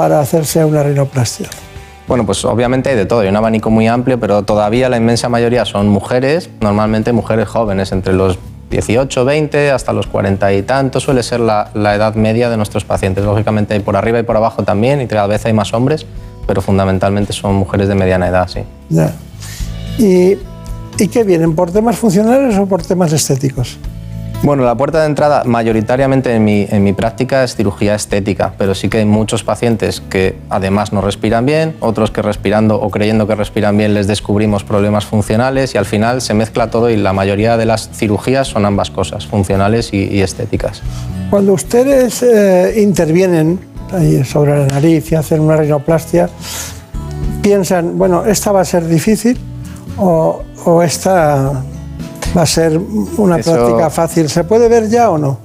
para 0.00 0.18
hacerse 0.18 0.64
una 0.64 0.82
rinoplastia? 0.82 1.46
Bueno, 2.08 2.24
pues 2.24 2.42
obviamente 2.46 2.88
hay 2.88 2.96
de 2.96 3.04
todo, 3.04 3.20
hay 3.20 3.28
un 3.28 3.36
abanico 3.36 3.68
muy 3.68 3.86
amplio, 3.86 4.18
pero 4.18 4.44
todavía 4.44 4.88
la 4.88 4.96
inmensa 4.96 5.28
mayoría 5.28 5.66
son 5.66 5.88
mujeres, 5.88 6.48
normalmente 6.62 7.12
mujeres 7.12 7.46
jóvenes, 7.46 7.92
entre 7.92 8.14
los 8.14 8.38
18, 8.70 9.26
20 9.26 9.70
hasta 9.70 9.92
los 9.92 10.06
40 10.06 10.54
y 10.54 10.62
tantos 10.62 11.02
suele 11.02 11.22
ser 11.22 11.40
la, 11.40 11.70
la 11.74 11.94
edad 11.94 12.14
media 12.14 12.48
de 12.48 12.56
nuestros 12.56 12.82
pacientes. 12.82 13.26
Lógicamente 13.26 13.74
hay 13.74 13.80
por 13.80 13.94
arriba 13.94 14.18
y 14.18 14.22
por 14.22 14.38
abajo 14.38 14.62
también, 14.62 15.02
y 15.02 15.06
cada 15.06 15.26
vez 15.26 15.44
hay 15.44 15.52
más 15.52 15.74
hombres, 15.74 16.06
pero 16.46 16.62
fundamentalmente 16.62 17.34
son 17.34 17.56
mujeres 17.56 17.86
de 17.86 17.94
mediana 17.94 18.26
edad, 18.28 18.48
sí. 18.48 18.60
Ya. 18.88 19.12
Y 19.98 20.38
¿Y 20.98 21.08
qué 21.08 21.24
vienen? 21.24 21.54
¿Por 21.54 21.70
temas 21.70 21.96
funcionales 21.96 22.58
o 22.58 22.66
por 22.66 22.82
temas 22.82 23.12
estéticos? 23.12 23.78
Bueno, 24.42 24.64
la 24.64 24.74
puerta 24.74 25.00
de 25.00 25.06
entrada 25.06 25.44
mayoritariamente 25.44 26.34
en 26.34 26.44
mi, 26.44 26.66
en 26.70 26.82
mi 26.82 26.94
práctica 26.94 27.44
es 27.44 27.56
cirugía 27.56 27.94
estética, 27.94 28.54
pero 28.56 28.74
sí 28.74 28.88
que 28.88 28.98
hay 28.98 29.04
muchos 29.04 29.44
pacientes 29.44 30.00
que 30.00 30.34
además 30.48 30.94
no 30.94 31.02
respiran 31.02 31.44
bien, 31.44 31.76
otros 31.80 32.10
que 32.10 32.22
respirando 32.22 32.80
o 32.80 32.90
creyendo 32.90 33.26
que 33.26 33.34
respiran 33.34 33.76
bien 33.76 33.92
les 33.92 34.06
descubrimos 34.06 34.64
problemas 34.64 35.04
funcionales 35.04 35.74
y 35.74 35.78
al 35.78 35.84
final 35.84 36.22
se 36.22 36.32
mezcla 36.32 36.70
todo 36.70 36.88
y 36.88 36.96
la 36.96 37.12
mayoría 37.12 37.58
de 37.58 37.66
las 37.66 37.90
cirugías 37.90 38.48
son 38.48 38.64
ambas 38.64 38.90
cosas, 38.90 39.26
funcionales 39.26 39.92
y, 39.92 40.22
estéticas. 40.22 40.80
Cuando 41.28 41.52
ustedes 41.52 42.22
eh, 42.22 42.80
intervienen 42.80 43.60
ahí 43.92 44.24
sobre 44.24 44.58
la 44.58 44.66
nariz 44.68 45.12
y 45.12 45.16
hacen 45.16 45.40
una 45.40 45.56
rinoplastia, 45.56 46.30
piensan, 47.42 47.98
bueno, 47.98 48.24
esta 48.24 48.52
va 48.52 48.62
a 48.62 48.64
ser 48.64 48.86
difícil 48.86 49.38
o, 49.98 50.42
o 50.64 50.82
esta 50.82 51.62
va 52.36 52.42
a 52.42 52.46
ser 52.46 52.78
una 53.16 53.38
Eso- 53.38 53.52
práctica 53.52 53.90
fácil. 53.90 54.28
¿Se 54.28 54.44
puede 54.44 54.68
ver 54.68 54.88
ya 54.88 55.10
o 55.10 55.18
no? 55.18 55.38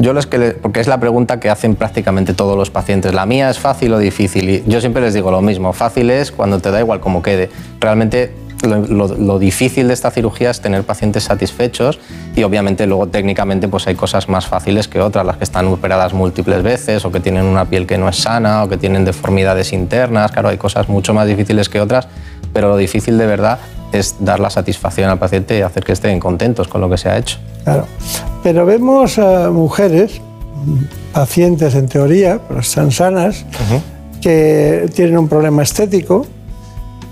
Yo 0.00 0.12
los 0.12 0.26
que 0.26 0.38
le- 0.38 0.50
porque 0.52 0.80
es 0.80 0.86
la 0.86 1.00
pregunta 1.00 1.40
que 1.40 1.50
hacen 1.50 1.74
prácticamente 1.74 2.32
todos 2.34 2.56
los 2.56 2.70
pacientes. 2.70 3.12
La 3.14 3.26
mía 3.26 3.50
es 3.50 3.58
fácil 3.58 3.92
o 3.94 3.98
difícil 3.98 4.48
y 4.48 4.64
yo 4.66 4.80
siempre 4.80 5.02
les 5.02 5.14
digo 5.14 5.30
lo 5.30 5.42
mismo. 5.42 5.72
Fácil 5.72 6.10
es 6.10 6.30
cuando 6.30 6.60
te 6.60 6.70
da 6.70 6.78
igual 6.80 7.00
cómo 7.00 7.20
quede. 7.22 7.50
Realmente 7.80 8.32
lo, 8.62 8.78
lo- 8.86 9.08
lo 9.16 9.38
difícil 9.40 9.88
de 9.88 9.94
esta 9.94 10.10
cirugía 10.12 10.50
es 10.50 10.60
tener 10.60 10.84
pacientes 10.84 11.24
satisfechos 11.24 11.98
y 12.36 12.42
obviamente 12.44 12.86
luego 12.86 13.08
técnicamente 13.08 13.66
pues 13.68 13.86
hay 13.88 13.94
cosas 13.96 14.28
más 14.28 14.46
fáciles 14.46 14.86
que 14.86 15.00
otras, 15.00 15.26
las 15.26 15.36
que 15.36 15.44
están 15.44 15.66
operadas 15.66 16.12
múltiples 16.14 16.62
veces 16.62 17.04
o 17.04 17.10
que 17.12 17.18
tienen 17.20 17.44
una 17.44 17.64
piel 17.64 17.86
que 17.86 17.98
no 17.98 18.08
es 18.08 18.16
sana 18.16 18.62
o 18.64 18.68
que 18.68 18.76
tienen 18.76 19.04
deformidades 19.04 19.72
internas. 19.72 20.30
Claro, 20.30 20.48
hay 20.48 20.58
cosas 20.58 20.88
mucho 20.88 21.12
más 21.12 21.26
difíciles 21.26 21.68
que 21.68 21.80
otras, 21.80 22.06
pero 22.52 22.68
lo 22.68 22.76
difícil 22.76 23.18
de 23.18 23.26
verdad 23.26 23.58
es 23.92 24.16
dar 24.20 24.40
la 24.40 24.50
satisfacción 24.50 25.10
al 25.10 25.18
paciente 25.18 25.58
y 25.58 25.62
hacer 25.62 25.84
que 25.84 25.92
estén 25.92 26.20
contentos 26.20 26.68
con 26.68 26.80
lo 26.80 26.90
que 26.90 26.98
se 26.98 27.08
ha 27.08 27.18
hecho. 27.18 27.38
Claro. 27.64 27.86
Pero 28.42 28.66
vemos 28.66 29.18
a 29.18 29.50
mujeres, 29.50 30.20
pacientes 31.12 31.74
en 31.74 31.88
teoría, 31.88 32.40
pero 32.46 32.60
están 32.60 32.90
sanas, 32.90 33.44
que 34.20 34.90
tienen 34.94 35.18
un 35.18 35.28
problema 35.28 35.62
estético 35.62 36.26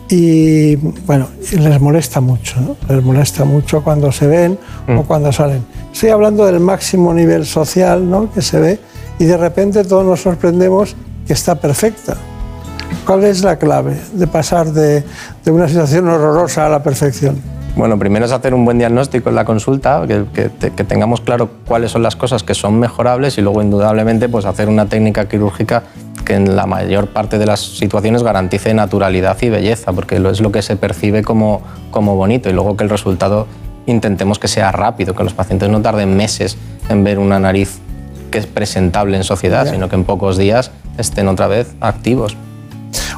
y 0.09 0.77
bueno, 0.77 1.29
les 1.53 1.81
molesta 1.81 2.21
mucho, 2.21 2.61
¿no? 2.61 2.77
Les 2.89 3.05
molesta 3.05 3.45
mucho 3.45 3.83
cuando 3.83 4.13
se 4.13 4.27
ven 4.27 4.59
o 4.97 5.03
cuando 5.03 5.33
salen. 5.33 5.65
Estoy 5.93 6.11
hablando 6.11 6.45
del 6.45 6.61
máximo 6.61 7.13
nivel 7.15 7.47
social 7.47 8.09
¿no? 8.09 8.31
que 8.31 8.43
se 8.43 8.61
ve 8.61 8.79
y 9.19 9.25
de 9.25 9.37
repente 9.37 9.83
todos 9.83 10.05
nos 10.05 10.21
sorprendemos 10.21 10.95
que 11.27 11.33
está 11.33 11.55
perfecta. 11.55 12.17
¿Cuál 13.07 13.25
es 13.25 13.45
la 13.45 13.57
clave 13.57 14.01
de 14.13 14.27
pasar 14.27 14.67
de, 14.73 15.05
de 15.45 15.51
una 15.51 15.69
situación 15.69 16.09
horrorosa 16.09 16.67
a 16.67 16.69
la 16.69 16.83
perfección? 16.83 17.41
Bueno, 17.77 17.99
primero 17.99 18.25
es 18.25 18.33
hacer 18.33 18.55
un 18.55 18.65
buen 18.65 18.79
diagnóstico 18.79 19.29
en 19.29 19.35
la 19.35 19.45
consulta, 19.45 20.03
que, 20.09 20.25
que 20.33 20.49
te- 20.49 20.71
que 20.71 20.83
tengamos 20.83 21.21
claro 21.21 21.51
cuáles 21.67 21.91
son 21.93 22.03
las 22.03 22.17
cosas 22.17 22.43
que 22.43 22.55
son 22.55 22.79
mejorables 22.81 23.37
y 23.39 23.43
luego 23.43 23.61
indudablemente 23.63 24.29
pues 24.29 24.45
hacer 24.47 24.69
una 24.69 24.87
técnica 24.87 25.29
quirúrgica 25.29 25.83
que 26.25 26.35
en 26.35 26.57
la 26.57 26.67
mayor 26.67 27.09
parte 27.09 27.39
de 27.39 27.47
las 27.47 27.61
situaciones 27.61 28.23
garantice 28.23 28.73
naturalidad 28.75 29.37
y 29.43 29.51
belleza, 29.51 29.93
porque 29.93 30.17
es 30.17 30.41
lo 30.41 30.51
que 30.51 30.63
se 30.63 30.77
percibe 30.77 31.23
como, 31.23 31.61
como 31.91 32.17
bonito 32.17 32.49
y 32.49 32.53
luego 32.55 32.77
que 32.77 32.83
el 32.85 32.91
resultado 32.91 33.47
intentemos 33.85 34.39
que 34.41 34.49
sea 34.49 34.73
rápido, 34.73 35.15
que 35.15 35.23
los 35.23 35.35
pacientes 35.35 35.69
no 35.69 35.81
tarden 35.83 36.17
meses 36.17 36.57
en 36.89 37.05
ver 37.05 37.19
una 37.21 37.39
nariz 37.39 37.79
que 38.33 38.39
es 38.39 38.47
presentable 38.47 39.17
en 39.17 39.23
sociedad, 39.23 39.71
sino 39.71 39.89
que 39.89 39.95
en 39.95 40.03
pocos 40.05 40.37
días 40.39 40.73
estén 40.99 41.29
otra 41.29 41.47
vez 41.47 41.75
activos. 41.81 42.37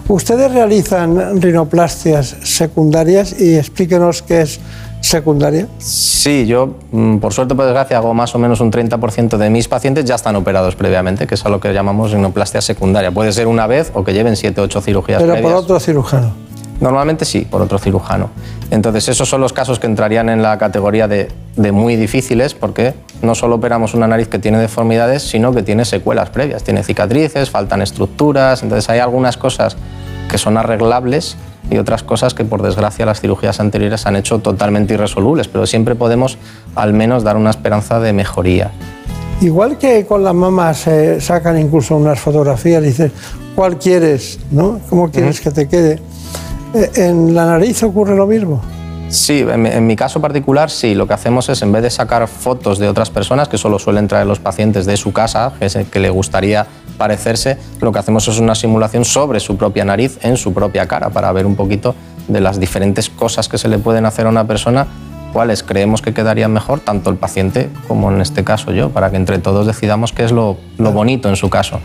Ustedes 0.09 0.51
realizan 0.51 1.39
rinoplastias 1.43 2.37
secundarias 2.43 3.39
y 3.39 3.57
explíquenos 3.57 4.23
qué 4.23 4.41
es 4.41 4.59
secundaria. 5.03 5.69
Sí, 5.79 6.47
yo, 6.47 6.77
mm, 6.91 7.19
por 7.19 7.35
suerte, 7.35 7.55
por 7.55 7.67
desgracia, 7.67 7.99
hago 7.99 8.15
más 8.15 8.35
o 8.35 8.39
menos 8.39 8.61
un 8.63 8.71
30% 8.71 9.37
de 9.37 9.51
mis 9.51 9.69
pacientes 9.69 10.07
ya 10.07 10.15
están 10.15 10.35
operados 10.37 10.77
previamente, 10.77 11.27
que 11.27 11.35
es 11.35 11.45
a 11.45 11.51
lo 11.51 11.61
que 11.61 11.75
llamamos 11.75 12.13
rinoplastia 12.13 12.63
secundaria. 12.63 13.11
Puede 13.11 13.33
ser 13.33 13.49
una 13.49 13.67
vez 13.67 13.91
o 13.93 14.03
que 14.03 14.15
lleven 14.15 14.37
7 14.37 14.59
o 14.63 14.65
8 14.65 14.81
cirugías 14.81 15.23
Pero 15.23 15.43
por 15.43 15.53
otro 15.53 15.79
cirujano. 15.79 16.48
Normalmente 16.81 17.25
sí, 17.25 17.47
por 17.51 17.61
otro 17.61 17.79
cirujano. 17.79 18.31
Entonces, 18.71 19.09
esos 19.09 19.29
son 19.29 19.41
los 19.41 19.53
casos 19.53 19.79
que 19.79 19.87
entrarían 19.87 20.29
en 20.29 20.43
la 20.43 20.59
categoría 20.59 21.09
de, 21.09 21.29
de 21.57 21.73
muy 21.73 21.97
difíciles, 21.97 22.55
porque 22.55 22.95
no 23.23 23.35
solo 23.35 23.57
operamos 23.57 23.95
una 23.95 24.07
nariz 24.07 24.29
que 24.29 24.39
tiene 24.39 24.59
deformidades, 24.59 25.23
sino 25.23 25.53
que 25.53 25.63
tiene 25.63 25.85
secuelas 25.85 26.31
previas. 26.31 26.63
Tiene 26.63 26.83
cicatrices, 26.85 27.51
faltan 27.51 27.83
estructuras. 27.83 28.63
Entonces, 28.63 28.89
hay 28.91 29.01
algunas 29.01 29.37
cosas 29.37 29.77
que 30.31 30.39
son 30.39 30.57
arreglables 30.57 31.37
y 31.71 31.79
otras 31.79 32.03
cosas 32.03 32.35
que, 32.35 32.45
por 32.45 32.63
desgracia, 32.63 33.05
las 33.07 33.21
cirugías 33.21 33.59
anteriores 33.61 34.07
han 34.07 34.17
hecho 34.17 34.39
totalmente 34.39 34.95
irresolubles. 34.95 35.49
Pero 35.49 35.67
siempre 35.67 35.95
podemos, 35.95 36.39
al 36.77 36.93
menos, 36.93 37.25
dar 37.25 37.37
una 37.37 37.51
esperanza 37.51 37.99
de 37.99 38.13
mejoría. 38.13 38.71
Igual 39.41 39.79
que 39.79 40.05
con 40.05 40.25
la 40.25 40.33
mama 40.33 40.75
se 40.75 41.21
sacan 41.21 41.59
incluso 41.59 41.97
unas 41.97 42.19
fotografías 42.19 42.83
y 42.83 42.87
dices, 42.87 43.13
¿cuál 43.55 43.79
quieres? 43.79 44.41
¿no? 44.51 44.81
¿Cómo 44.89 45.11
quieres 45.11 45.41
que 45.41 45.51
te 45.51 45.69
quede? 45.69 46.01
Eh, 46.75 46.91
¿En 46.97 47.35
la 47.35 47.47
nariz 47.47 47.83
ocurre 47.83 48.15
lo 48.15 48.27
mismo? 48.27 48.61
Sí, 49.09 49.43
en 49.49 49.87
mi, 49.87 49.97
caso 49.97 50.21
particular 50.21 50.71
sí. 50.71 50.95
Lo 50.95 51.07
que 51.07 51.15
hacemos 51.15 51.49
es, 51.49 51.63
en 51.63 51.73
vez 51.73 51.83
de 51.83 51.89
sacar 51.89 52.29
fotos 52.29 52.79
de 52.79 52.89
otras 52.89 53.09
personas, 53.09 53.49
que 53.49 53.57
solo 53.57 53.79
suelen 53.79 54.07
traer 54.07 54.27
los 54.27 54.39
pacientes 54.39 54.85
de 54.85 54.99
su 54.99 55.15
casa, 55.15 55.53
que, 55.59 55.65
es 55.65 55.77
el 55.77 55.87
que 55.87 55.99
le 55.99 56.11
gustaría 56.11 56.67
parecerse, 56.99 57.57
lo 57.81 57.91
que 57.91 58.01
hacemos 58.01 58.29
es 58.29 58.39
una 58.39 58.55
simulación 58.55 59.07
sobre 59.07 59.41
su 59.41 59.57
propia 59.57 59.87
nariz, 59.87 60.19
en 60.23 60.37
su 60.37 60.53
propia 60.53 60.87
cara, 60.87 61.09
para 61.09 61.33
ver 61.33 61.47
un 61.47 61.57
poquito 61.57 61.95
de 62.27 62.41
las 62.43 62.61
diferentes 62.61 63.09
cosas 63.09 63.49
que 63.49 63.57
se 63.57 63.69
le 63.69 63.79
pueden 63.79 64.05
hacer 64.05 64.27
a 64.27 64.29
una 64.29 64.47
persona, 64.47 64.87
cuáles 65.33 65.63
creemos 65.63 66.03
que 66.03 66.15
quedarían 66.15 66.53
mejor, 66.53 66.81
tanto 66.81 67.11
el 67.11 67.17
paciente 67.17 67.69
como 67.87 68.11
en 68.11 68.21
este 68.21 68.45
caso 68.45 68.73
yo, 68.73 68.91
para 68.91 69.11
que 69.11 69.17
entre 69.17 69.39
todos 69.39 69.67
decidamos 69.67 70.13
qué 70.13 70.25
es 70.25 70.33
lo, 70.33 70.57
lo 70.79 70.93
bonito 70.93 71.29
en 71.29 71.37
su 71.37 71.51
caso. 71.51 71.81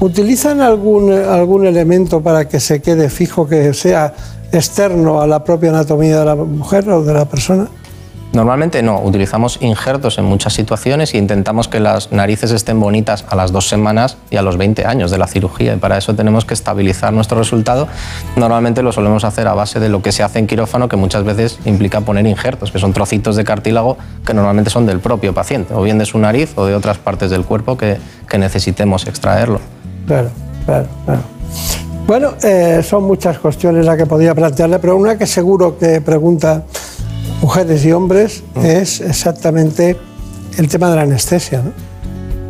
¿Utilizan 0.00 0.60
algún, 0.60 1.12
algún 1.12 1.66
elemento 1.66 2.22
para 2.22 2.48
que 2.48 2.60
se 2.60 2.80
quede 2.80 3.10
fijo, 3.10 3.46
que 3.46 3.74
sea 3.74 4.14
externo 4.52 5.20
a 5.20 5.26
la 5.26 5.42
propia 5.44 5.70
anatomía 5.70 6.20
de 6.20 6.24
la 6.24 6.34
mujer 6.36 6.88
o 6.88 7.02
de 7.02 7.14
la 7.14 7.24
persona? 7.24 7.68
Normalmente 8.32 8.82
no, 8.82 9.00
utilizamos 9.00 9.58
injertos 9.60 10.18
en 10.18 10.24
muchas 10.24 10.54
situaciones 10.54 11.14
e 11.14 11.18
intentamos 11.18 11.68
que 11.68 11.78
las 11.78 12.10
narices 12.10 12.50
estén 12.50 12.80
bonitas 12.80 13.24
a 13.28 13.36
las 13.36 13.52
dos 13.52 13.68
semanas 13.68 14.16
y 14.30 14.36
a 14.36 14.42
los 14.42 14.56
20 14.56 14.86
años 14.86 15.12
de 15.12 15.18
la 15.18 15.28
cirugía 15.28 15.74
y 15.74 15.76
para 15.76 15.98
eso 15.98 16.14
tenemos 16.14 16.44
que 16.44 16.54
estabilizar 16.54 17.12
nuestro 17.12 17.38
resultado. 17.38 17.86
Normalmente 18.36 18.82
lo 18.82 18.90
solemos 18.90 19.24
hacer 19.24 19.46
a 19.46 19.54
base 19.54 19.78
de 19.78 19.88
lo 19.88 20.02
que 20.02 20.10
se 20.10 20.24
hace 20.24 20.40
en 20.40 20.48
quirófano, 20.48 20.88
que 20.88 20.96
muchas 20.96 21.22
veces 21.22 21.58
implica 21.64 22.00
poner 22.00 22.26
injertos, 22.26 22.72
que 22.72 22.80
son 22.80 22.92
trocitos 22.92 23.36
de 23.36 23.44
cartílago 23.44 23.96
que 24.26 24.34
normalmente 24.34 24.70
son 24.70 24.86
del 24.86 24.98
propio 24.98 25.32
paciente, 25.32 25.74
o 25.74 25.82
bien 25.82 25.98
de 25.98 26.06
su 26.06 26.18
nariz 26.18 26.52
o 26.56 26.66
de 26.66 26.74
otras 26.74 26.98
partes 26.98 27.30
del 27.30 27.44
cuerpo 27.44 27.76
que, 27.76 27.98
necesitemos 28.34 29.06
extraerlo. 29.06 29.60
Claro, 30.08 30.28
claro, 30.66 30.88
claro. 31.04 31.20
Bueno, 32.04 32.32
eh, 32.42 32.82
son 32.82 33.04
muchas 33.04 33.38
cuestiones 33.38 33.86
las 33.86 33.96
que 33.96 34.06
podría 34.06 34.34
plantearle, 34.34 34.80
pero 34.80 34.96
una 34.96 35.16
que 35.16 35.24
seguro 35.24 35.78
que 35.78 36.00
pregunta 36.00 36.64
mujeres 37.40 37.84
y 37.84 37.92
hombres 37.92 38.42
es 38.62 39.00
exactamente 39.00 39.96
el 40.58 40.68
tema 40.68 40.90
de 40.90 40.96
la 40.96 41.02
anestesia. 41.02 41.62
¿no? 41.62 41.72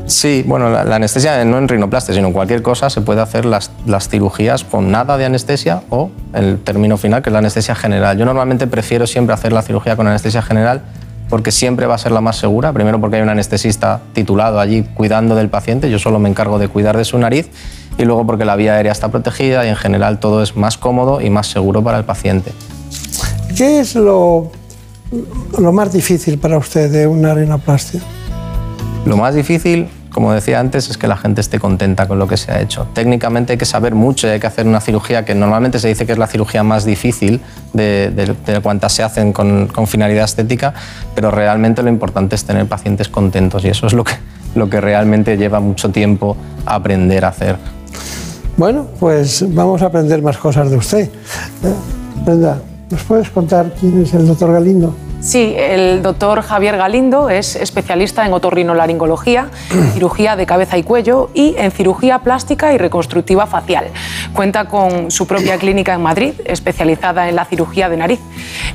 Sí, 0.07 0.45
bueno, 0.47 0.69
la, 0.69 0.85
la 0.85 0.97
anestesia 0.97 1.43
no 1.45 1.57
en 1.57 1.67
rinoplastia, 1.67 2.15
sino 2.15 2.29
en 2.29 2.35
cualquier 2.35 2.63
cosa 2.63 2.91
se 2.91 3.01
puede 3.01 3.23
hacer 3.23 3.47
las, 3.47 3.71
las 3.87 4.09
cirugías 4.09 4.63
con 4.63 4.91
nada 4.91 5.17
de 5.17 5.25
anestesia 5.25 5.83
o 5.89 6.11
el 6.35 6.59
término 6.59 6.99
final, 6.99 7.23
que 7.23 7.31
es 7.31 7.33
la 7.33 7.39
anestesia 7.39 7.75
general. 7.75 8.19
Yo 8.19 8.27
normalmente 8.27 8.67
prefiero 8.67 9.07
siempre 9.07 9.35
hacer 9.35 9.53
la 9.53 9.63
cirugía 9.63 9.97
con 9.97 10.07
anestesia 10.07 10.43
general 10.43 10.83
porque 11.31 11.53
siempre 11.53 11.87
va 11.87 11.95
a 11.95 11.99
ser 11.99 12.13
la 12.13 12.21
más 12.21 12.37
segura. 12.37 12.73
Primero 12.75 13.01
porque 13.01 13.17
hay 13.17 13.23
un 13.23 13.31
anestesista 13.31 14.01
titulado 14.13 14.61
allí 14.61 14.83
cuidando 14.95 15.35
del 15.35 15.49
paciente, 15.49 15.91
yo 15.91 15.99
solo 15.99 16.19
me 16.19 16.29
encargo 16.29 16.59
de 16.59 16.69
cuidar 16.69 16.99
de 16.99 17.07
su 17.07 17.19
nariz 17.19 17.49
y 17.97 18.05
luego 18.05 18.27
porque 18.27 18.45
la 18.45 18.57
vía 18.57 18.75
aérea 18.75 18.93
está 18.93 19.09
protegida 19.09 19.65
y 19.65 19.71
en 19.71 19.77
general 19.77 20.21
todo 20.21 20.43
es 20.43 20.55
más 20.55 20.77
cómodo 20.77 21.23
y 21.23 21.31
más 21.31 21.47
seguro 21.47 21.83
para 21.83 21.97
el 21.97 22.05
paciente. 22.05 22.53
¿Qué 23.57 23.81
es 23.81 23.95
lo, 23.95 24.51
lo 25.59 25.73
más 25.73 25.93
difícil 25.93 26.39
para 26.39 26.59
usted 26.59 26.91
de 26.91 27.07
una 27.07 27.35
rinoplastia? 27.35 28.01
Lo 29.07 29.17
más 29.17 29.35
difícil, 29.35 29.89
como 30.11 30.33
decía 30.33 30.59
antes, 30.61 30.89
es 30.89 30.97
que 30.97 31.07
la 31.07 31.17
gente 31.17 31.41
esté 31.41 31.59
contenta 31.61 32.09
con 32.09 32.19
lo 32.19 32.27
que 32.27 32.37
se 32.37 32.51
ha 32.53 32.61
hecho. 32.61 32.87
Técnicamente 32.95 33.53
hay 33.53 33.59
que 33.59 33.67
saber 33.67 33.95
mucho 33.95 34.27
y 34.27 34.31
hay 34.31 34.41
que 34.41 34.47
hacer 34.47 34.67
una 34.67 34.81
cirugía 34.81 35.25
que 35.25 35.35
normalmente 35.35 35.79
se 35.79 35.89
dice 35.89 36.07
que 36.07 36.13
es 36.13 36.19
la 36.19 36.27
cirugía 36.27 36.63
más 36.63 36.85
difícil 36.85 37.41
de, 37.75 38.11
de- 38.11 38.35
de 38.53 38.61
cuantas 38.61 38.93
se 38.95 39.03
hacen 39.03 39.33
con, 39.33 39.67
con 39.69 39.87
finalidad 39.87 40.25
estética, 40.25 40.73
pero 41.15 41.31
realmente 41.31 41.83
lo 41.83 41.91
importante 41.91 42.35
es 42.35 42.45
tener 42.45 42.67
pacientes 42.67 43.09
contentos 43.09 43.65
y 43.65 43.69
eso 43.69 43.87
es 43.87 43.93
lo 43.93 44.05
que, 44.05 44.15
lo 44.55 44.71
que 44.71 44.81
realmente 44.81 45.37
lleva 45.37 45.61
mucho 45.61 45.91
tiempo 45.91 46.37
aprender 46.65 47.25
a 47.25 47.29
hacer. 47.29 47.57
Bueno, 48.57 48.87
pues 49.01 49.45
vamos 49.55 49.83
a 49.83 49.87
aprender 49.87 50.23
más 50.23 50.39
cosas 50.39 50.71
de 50.71 50.77
usted. 50.77 51.11
Eh, 51.63 51.75
¿nos 52.95 53.03
puedes 53.03 53.29
contar 53.29 53.73
quién 53.81 54.03
es 54.03 54.15
el 54.15 54.25
doctor 54.25 54.53
Galindo? 54.53 54.95
Sí, 55.21 55.55
el 55.57 56.01
doctor 56.01 56.43
Javier 56.43 56.77
Galindo 56.77 57.29
es 57.29 57.57
especialista 57.57 58.25
en 58.25 58.33
otorrinolaringología, 58.33 59.49
cirugía 59.95 60.37
de 60.37 60.47
cabeza 60.47 60.79
y 60.79 60.85
cuello 60.85 61.31
y 61.35 61.57
en 61.59 61.73
cirugía 61.73 62.21
plástica 62.21 62.73
y 62.73 62.79
reconstructiva 62.79 63.47
facial. 63.47 63.87
Cuenta 64.33 64.67
con 64.67 65.11
su 65.11 65.27
propia 65.27 65.59
clínica 65.59 65.95
en 65.95 66.03
Madrid, 66.03 66.35
especializada 66.45 67.29
en 67.29 67.35
la 67.35 67.47
cirugía 67.47 67.89
de 67.89 67.97
nariz. 67.97 68.21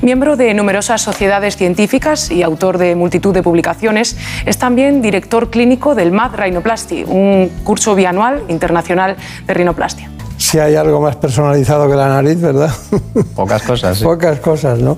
Miembro 0.02 0.36
de 0.36 0.54
numerosas 0.54 1.02
sociedades 1.02 1.56
científicas 1.56 2.30
y 2.30 2.44
autor 2.44 2.78
de 2.78 2.96
multitud 2.96 3.34
de 3.34 3.42
publicaciones, 3.42 4.18
es 4.46 4.58
también 4.58 5.02
director 5.02 5.50
clínico 5.50 5.96
del 5.96 6.12
MAD 6.12 6.36
Rhinoplasty, 6.36 7.06
un 7.08 7.50
curso 7.64 7.96
bianual 7.96 8.44
internacional 8.50 9.16
de 9.48 9.54
rinoplastia. 9.54 10.10
Si 10.40 10.58
hay 10.58 10.76
algo 10.76 11.02
más 11.02 11.18
personalizado 11.18 11.90
que 11.90 11.96
la 11.96 12.08
nariz, 12.08 12.40
¿verdad? 12.40 12.72
Pocas 13.36 13.62
cosas. 13.62 13.98
sí. 13.98 14.06
Pocas 14.06 14.40
cosas, 14.40 14.80
¿no? 14.80 14.98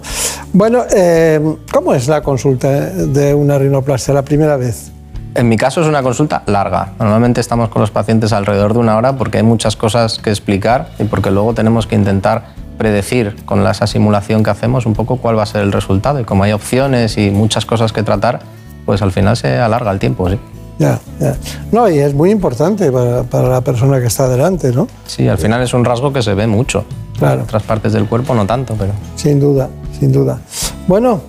Bueno, 0.54 0.84
eh, 0.96 1.42
¿cómo 1.72 1.96
es 1.96 2.08
la 2.08 2.22
consulta 2.22 2.70
de 2.70 3.34
una 3.34 3.58
rinoplastia 3.58 4.14
la 4.14 4.22
primera 4.22 4.56
vez? 4.56 4.92
En 5.34 5.50
mi 5.50 5.58
caso 5.58 5.82
es 5.82 5.88
una 5.88 6.04
consulta 6.04 6.44
larga. 6.46 6.94
Normalmente 7.00 7.42
estamos 7.42 7.70
con 7.70 7.82
los 7.82 7.90
pacientes 7.90 8.34
alrededor 8.34 8.74
de 8.74 8.80
una 8.80 8.96
hora 8.98 9.18
porque 9.18 9.40
hay 9.40 9.44
muchas 9.44 9.76
cosas 9.76 10.20
que 10.20 10.30
explicar 10.30 10.90
y 11.00 11.06
porque 11.06 11.32
luego 11.32 11.56
tenemos 11.56 11.88
que 11.88 11.96
intentar 11.96 12.44
predecir 12.78 13.36
con 13.46 13.66
esa 13.66 13.88
simulación 13.88 14.44
que 14.44 14.52
hacemos 14.52 14.86
un 14.86 14.94
poco 14.94 15.18
cuál 15.18 15.40
va 15.40 15.44
a 15.44 15.48
ser 15.48 15.64
el 15.64 15.72
resultado. 15.72 16.20
Y 16.20 16.24
como 16.24 16.44
hay 16.44 16.52
opciones 16.52 17.18
y 17.18 17.32
muchas 17.32 17.66
cosas 17.66 17.94
que 17.94 18.04
tratar, 18.04 18.42
pues 18.86 19.02
al 19.02 19.12
final 19.12 19.36
se 19.38 19.58
alarga 19.58 19.92
el 19.92 19.98
tiempo, 19.98 20.30
sí. 20.30 20.38
Ya, 20.82 21.00
ya. 21.20 21.36
No, 21.72 21.88
y 21.88 22.00
es 22.00 22.16
muy 22.16 22.32
importante 22.32 22.92
para, 22.92 23.22
para 23.22 23.50
la 23.50 23.62
persona 23.62 24.00
que 24.00 24.08
está 24.08 24.28
delante, 24.28 24.72
¿no? 24.72 24.88
Sí, 25.06 25.28
al 25.28 25.38
final 25.38 25.62
es 25.62 25.76
un 25.76 25.86
rasgo 25.86 26.12
que 26.12 26.24
se 26.24 26.34
ve 26.34 26.48
mucho. 26.48 26.86
Claro. 27.20 27.36
En 27.36 27.42
otras 27.42 27.62
partes 27.62 27.94
del 27.94 28.08
cuerpo 28.08 28.34
no 28.34 28.48
tanto, 28.48 28.74
pero... 28.74 28.92
Sin 29.16 29.40
duda, 29.40 29.70
sin 30.00 30.12
duda. 30.12 30.42
Bueno, 30.88 31.22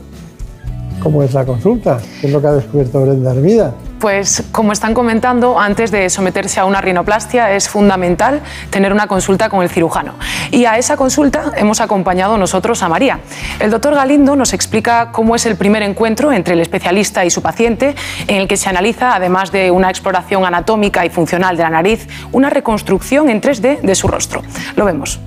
¿cómo 1.03 1.23
es 1.23 1.35
la 1.35 1.45
consulta? 1.45 1.99
¿Qué 2.21 2.29
es 2.29 2.33
lo 2.33 2.41
que 2.41 2.47
ha 2.47 2.53
descubierto 2.53 3.03
Brenda 3.03 3.33
Hermida? 3.33 3.75
Pues 4.01 4.45
como 4.53 4.73
están 4.73 4.95
comentando, 4.95 5.59
antes 5.59 5.91
de 5.91 6.11
someterse 6.11 6.61
a 6.61 6.65
una 6.65 6.81
rinoplastia 6.81 7.53
es 7.53 7.69
fundamental 7.69 8.41
tener 8.71 8.93
una 8.93 9.07
consulta 9.07 9.49
con 9.49 9.63
el 9.63 9.69
cirujano. 9.69 10.15
Y 10.51 10.65
a 10.65 10.79
esa 10.79 10.97
consulta 10.97 11.53
hemos 11.57 11.81
acompañado 11.81 12.37
nosotros 12.37 12.83
a 12.83 12.89
María. 12.89 13.21
El 13.61 13.71
doctor 13.71 13.95
Galindo 13.95 14.35
nos 14.35 14.53
explica 14.53 15.11
cómo 15.13 15.37
es 15.37 15.47
el 15.47 15.57
primer 15.57 15.83
encuentro 15.83 16.33
entre 16.33 16.55
el 16.55 16.61
especialista 16.61 17.25
y 17.25 17.31
su 17.31 17.43
paciente, 17.43 17.95
en 18.27 18.37
el 18.37 18.49
que 18.49 18.57
se 18.57 18.69
analiza, 18.69 19.15
además 19.15 19.53
de 19.53 19.71
una 19.71 19.89
exploración 19.89 20.45
anatómica 20.45 21.05
y 21.07 21.11
funcional 21.11 21.57
de 21.57 21.63
la 21.63 21.71
nariz, 21.71 22.09
una 22.33 22.51
reconstrucción 22.51 23.29
en 23.29 23.41
3D 23.41 23.81
de 23.81 23.95
su 23.95 24.09
rostro. 24.09 24.43
Lo 24.77 24.85
vemos. 24.85 25.21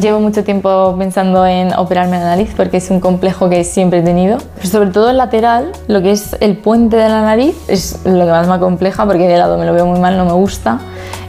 Llevo 0.00 0.18
mucho 0.18 0.42
tiempo 0.42 0.96
pensando 0.98 1.46
en 1.46 1.72
operarme 1.74 2.18
la 2.18 2.24
nariz 2.24 2.52
porque 2.56 2.78
es 2.78 2.90
un 2.90 2.98
complejo 2.98 3.48
que 3.48 3.62
siempre 3.62 4.00
he 4.00 4.02
tenido. 4.02 4.38
Pero 4.56 4.68
sobre 4.68 4.90
todo 4.90 5.10
el 5.10 5.18
lateral, 5.18 5.70
lo 5.86 6.02
que 6.02 6.10
es 6.10 6.36
el 6.40 6.56
puente 6.56 6.96
de 6.96 7.08
la 7.08 7.22
nariz, 7.22 7.54
es 7.68 8.00
lo 8.04 8.24
que 8.24 8.30
más 8.30 8.48
me 8.48 8.54
acompleja 8.54 9.06
porque 9.06 9.28
de 9.28 9.38
lado 9.38 9.56
me 9.56 9.66
lo 9.66 9.72
veo 9.72 9.86
muy 9.86 10.00
mal, 10.00 10.16
no 10.16 10.24
me 10.24 10.32
gusta. 10.32 10.80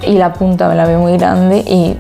Y 0.02 0.14
la 0.14 0.34
punta 0.34 0.68
me 0.68 0.76
la 0.76 0.88
veo 0.88 1.00
muy 1.00 1.16
grande 1.16 1.60
y, 1.60 1.96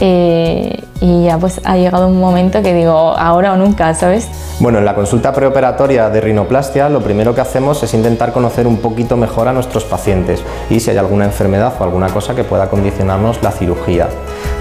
eh, 0.00 0.84
y 1.00 1.24
ya 1.24 1.38
pues 1.38 1.60
ha 1.64 1.76
llegado 1.76 2.06
un 2.06 2.20
momento 2.20 2.62
que 2.62 2.72
digo, 2.72 2.92
ahora 2.92 3.52
o 3.52 3.56
nunca, 3.56 3.92
¿sabes? 3.94 4.28
Bueno, 4.60 4.78
en 4.78 4.84
la 4.84 4.94
consulta 4.94 5.32
preoperatoria 5.32 6.08
de 6.08 6.20
rinoplastia 6.20 6.88
lo 6.88 7.00
primero 7.00 7.34
que 7.34 7.40
hacemos 7.40 7.82
es 7.82 7.92
intentar 7.94 8.32
conocer 8.32 8.68
un 8.68 8.76
poquito 8.78 9.16
mejor 9.16 9.48
a 9.48 9.52
nuestros 9.52 9.84
pacientes 9.84 10.42
y 10.70 10.78
si 10.78 10.90
hay 10.90 10.98
alguna 10.98 11.24
enfermedad 11.24 11.74
o 11.78 11.84
alguna 11.84 12.08
cosa 12.08 12.34
que 12.36 12.44
pueda 12.44 12.70
condicionarnos 12.70 13.42
la 13.42 13.50
cirugía. 13.50 14.08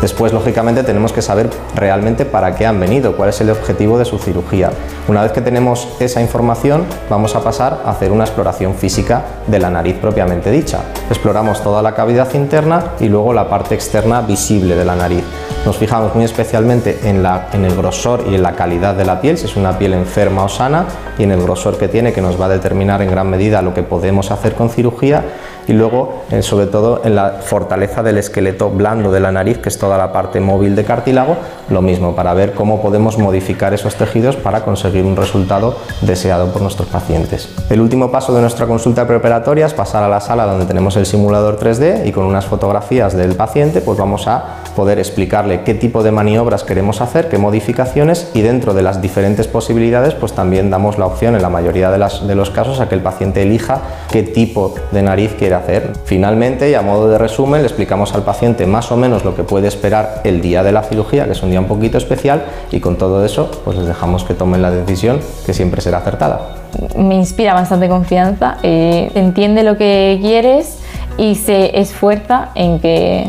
Después, 0.01 0.33
lógicamente, 0.33 0.83
tenemos 0.83 1.13
que 1.13 1.21
saber 1.21 1.49
realmente 1.75 2.25
para 2.25 2.55
qué 2.55 2.65
han 2.65 2.79
venido, 2.79 3.15
cuál 3.15 3.29
es 3.29 3.41
el 3.41 3.49
objetivo 3.49 3.97
de 3.97 4.05
su 4.05 4.17
cirugía. 4.19 4.71
Una 5.07 5.23
vez 5.23 5.31
que 5.31 5.41
tenemos 5.41 5.87
esa 5.99 6.21
información, 6.21 6.85
vamos 7.09 7.35
a 7.35 7.43
pasar 7.43 7.81
a 7.85 7.91
hacer 7.91 8.11
una 8.11 8.23
exploración 8.23 8.75
física 8.75 9.23
de 9.47 9.59
la 9.59 9.69
nariz 9.69 9.95
propiamente 9.95 10.51
dicha. 10.51 10.79
Exploramos 11.09 11.61
toda 11.63 11.81
la 11.81 11.95
cavidad 11.95 12.33
interna 12.33 12.83
y 12.99 13.07
luego 13.07 13.33
la 13.33 13.49
parte 13.49 13.75
externa 13.75 14.21
visible 14.21 14.75
de 14.75 14.85
la 14.85 14.95
nariz. 14.95 15.23
Nos 15.65 15.77
fijamos 15.77 16.13
muy 16.13 16.23
especialmente 16.23 16.99
en, 17.03 17.25
en 17.53 17.65
el 17.65 17.75
grosor 17.75 18.23
y 18.29 18.35
en 18.35 18.43
la 18.43 18.51
calidad 18.51 18.93
de 18.93 19.05
la 19.05 19.19
piel, 19.19 19.37
si 19.37 19.45
es 19.45 19.55
una 19.55 19.79
piel 19.79 19.93
enferma 19.93 20.43
o 20.43 20.49
sana, 20.49 20.85
y 21.17 21.23
en 21.23 21.31
el 21.31 21.41
grosor 21.41 21.77
que 21.77 21.87
tiene, 21.87 22.13
que 22.13 22.21
nos 22.21 22.39
va 22.39 22.45
a 22.45 22.49
determinar 22.49 23.01
en 23.01 23.09
gran 23.09 23.29
medida 23.29 23.61
lo 23.61 23.73
que 23.73 23.81
podemos 23.81 24.29
hacer 24.29 24.53
con 24.53 24.69
cirugía, 24.69 25.23
y 25.67 25.73
luego, 25.73 26.23
sobre 26.41 26.67
todo, 26.67 27.01
en 27.03 27.15
la 27.15 27.39
fortaleza 27.41 28.03
del 28.03 28.17
esqueleto 28.17 28.69
blando 28.69 29.11
de 29.11 29.19
la 29.19 29.31
nariz, 29.31 29.57
que 29.57 29.69
es 29.69 29.77
toda 29.77 29.97
la 29.97 30.11
parte 30.11 30.39
móvil 30.39 30.75
de 30.75 30.83
cartílago, 30.83 31.37
lo 31.69 31.81
mismo, 31.81 32.15
para 32.15 32.33
ver 32.33 32.53
cómo 32.53 32.81
podemos 32.81 33.17
modificar 33.17 33.73
esos 33.73 33.95
tejidos 33.95 34.35
para 34.35 34.61
conseguir 34.63 35.03
un 35.03 35.15
resultado 35.15 35.75
deseado 36.01 36.51
por 36.51 36.61
nuestros 36.61 36.87
pacientes. 36.89 37.49
El 37.69 37.81
último 37.81 38.11
paso 38.11 38.33
de 38.33 38.41
nuestra 38.41 38.67
consulta 38.67 39.07
preoperatoria 39.07 39.65
es 39.65 39.73
pasar 39.73 40.03
a 40.03 40.09
la 40.09 40.21
sala 40.21 40.45
donde 40.45 40.65
tenemos 40.65 40.95
el 40.97 41.05
simulador 41.05 41.59
3D 41.59 42.05
y 42.05 42.11
con 42.11 42.25
unas 42.25 42.45
fotografías 42.45 43.15
del 43.15 43.35
paciente, 43.35 43.81
pues 43.81 43.97
vamos 43.97 44.27
a 44.27 44.61
poder 44.75 44.99
explicarle 44.99 45.63
qué 45.63 45.73
tipo 45.73 46.03
de 46.03 46.11
maniobras 46.11 46.63
queremos 46.63 47.01
hacer, 47.01 47.29
qué 47.29 47.37
modificaciones 47.37 48.29
y 48.33 48.41
dentro 48.41 48.73
de 48.73 48.83
las 48.83 49.01
diferentes 49.01 49.47
posibilidades, 49.47 50.13
pues 50.13 50.33
también 50.33 50.69
damos 50.69 50.97
la 50.97 51.05
opción 51.05 51.35
en 51.35 51.41
la 51.41 51.49
mayoría 51.49 51.91
de 51.91 52.35
los 52.35 52.49
casos 52.51 52.79
a 52.79 52.89
que 52.89 52.95
el 52.95 53.01
paciente 53.01 53.41
elija 53.41 53.79
qué 54.11 54.23
tipo 54.23 54.75
de 54.91 55.01
nariz 55.01 55.33
quiere 55.37 55.54
hacer. 55.55 55.93
Finalmente, 56.05 56.69
y 56.69 56.73
a 56.73 56.81
modo 56.81 57.09
de 57.09 57.17
resumen, 57.17 57.61
le 57.61 57.67
explicamos 57.67 58.13
al 58.13 58.23
paciente 58.23 58.65
más 58.65 58.91
o 58.91 58.97
menos 58.97 59.23
lo 59.25 59.35
que 59.35 59.43
puede 59.43 59.67
esperar 59.67 60.21
el 60.23 60.41
día 60.41 60.63
de 60.63 60.71
la 60.71 60.83
cirugía, 60.83 61.25
que 61.25 61.31
es 61.31 61.43
un 61.43 61.51
día 61.51 61.59
un 61.59 61.67
poquito 61.67 61.97
especial, 61.97 62.43
y 62.71 62.79
con 62.79 62.97
todo 62.97 63.25
eso, 63.25 63.49
pues 63.63 63.77
les 63.77 63.87
dejamos 63.87 64.23
que 64.23 64.33
tomen 64.33 64.61
la 64.61 64.71
decisión 64.71 65.19
que 65.45 65.53
siempre 65.53 65.81
será 65.81 65.99
acertada. 65.99 66.55
Me 66.95 67.15
inspira 67.15 67.53
bastante 67.53 67.87
confianza, 67.87 68.57
eh, 68.63 69.11
entiende 69.15 69.63
lo 69.63 69.77
que 69.77 70.19
quieres 70.21 70.79
y 71.17 71.35
se 71.35 71.79
esfuerza 71.79 72.49
en 72.55 72.79
que, 72.79 73.27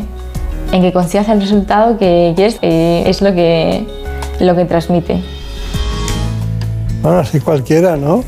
en 0.72 0.82
que 0.82 0.92
consigas 0.92 1.28
el 1.28 1.40
resultado 1.40 1.96
que 1.98 2.32
quieres. 2.34 2.58
eh, 2.62 3.04
es 3.06 3.22
lo 3.22 3.32
que, 3.32 3.86
lo 4.40 4.56
que 4.56 4.64
transmite. 4.64 5.22
Bueno, 7.02 7.18
así 7.20 7.38
cualquiera, 7.38 7.96
¿no? 7.96 8.24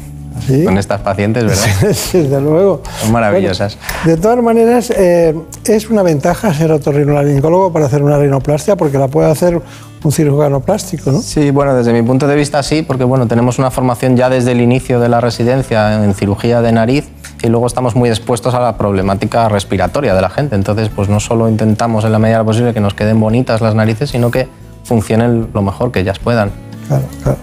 Con 0.64 0.78
estas 0.78 1.00
pacientes, 1.00 1.44
¿verdad? 1.44 1.92
Sí, 1.94 2.18
desde 2.18 2.40
luego. 2.40 2.82
Son 3.00 3.12
maravillosas. 3.12 3.78
De 4.04 4.16
todas 4.16 4.42
maneras, 4.42 4.90
eh, 4.90 5.34
es 5.64 5.90
una 5.90 6.02
ventaja 6.02 6.52
ser 6.54 6.72
otorrinolaringólogo 6.72 7.72
para 7.72 7.86
hacer 7.86 8.02
una 8.02 8.18
rinoplastia 8.18 8.76
porque 8.76 8.98
la 8.98 9.08
puede 9.08 9.30
hacer 9.30 9.60
un 10.02 10.12
cirujano 10.12 10.60
plástico, 10.60 11.10
¿no? 11.10 11.20
Sí, 11.20 11.50
bueno, 11.50 11.74
desde 11.74 11.92
mi 11.92 12.02
punto 12.02 12.26
de 12.26 12.36
vista 12.36 12.62
sí, 12.62 12.82
porque 12.82 13.04
bueno, 13.04 13.26
tenemos 13.26 13.58
una 13.58 13.70
formación 13.70 14.16
ya 14.16 14.28
desde 14.28 14.52
el 14.52 14.60
inicio 14.60 15.00
de 15.00 15.08
la 15.08 15.20
residencia 15.20 16.04
en 16.04 16.14
cirugía 16.14 16.62
de 16.62 16.72
nariz 16.72 17.08
y 17.42 17.48
luego 17.48 17.66
estamos 17.66 17.94
muy 17.94 18.08
expuestos 18.08 18.54
a 18.54 18.60
la 18.60 18.76
problemática 18.76 19.48
respiratoria 19.48 20.14
de 20.14 20.22
la 20.22 20.30
gente. 20.30 20.54
Entonces, 20.54 20.88
pues 20.88 21.08
no 21.08 21.20
solo 21.20 21.48
intentamos 21.48 22.04
en 22.04 22.12
la 22.12 22.18
medida 22.18 22.44
posible 22.44 22.74
que 22.74 22.80
nos 22.80 22.94
queden 22.94 23.20
bonitas 23.20 23.60
las 23.60 23.74
narices, 23.74 24.10
sino 24.10 24.30
que 24.30 24.48
funcionen 24.84 25.48
lo 25.52 25.62
mejor 25.62 25.92
que 25.92 26.00
ellas 26.00 26.18
puedan. 26.18 26.50
Claro, 26.88 27.04
claro. 27.22 27.38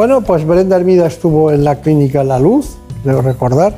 Bueno, 0.00 0.22
pues 0.22 0.46
Brenda 0.46 0.76
Hermida 0.76 1.06
estuvo 1.06 1.52
en 1.52 1.62
la 1.62 1.82
clínica 1.82 2.24
La 2.24 2.38
Luz, 2.38 2.78
debo 3.04 3.20
recordar, 3.20 3.74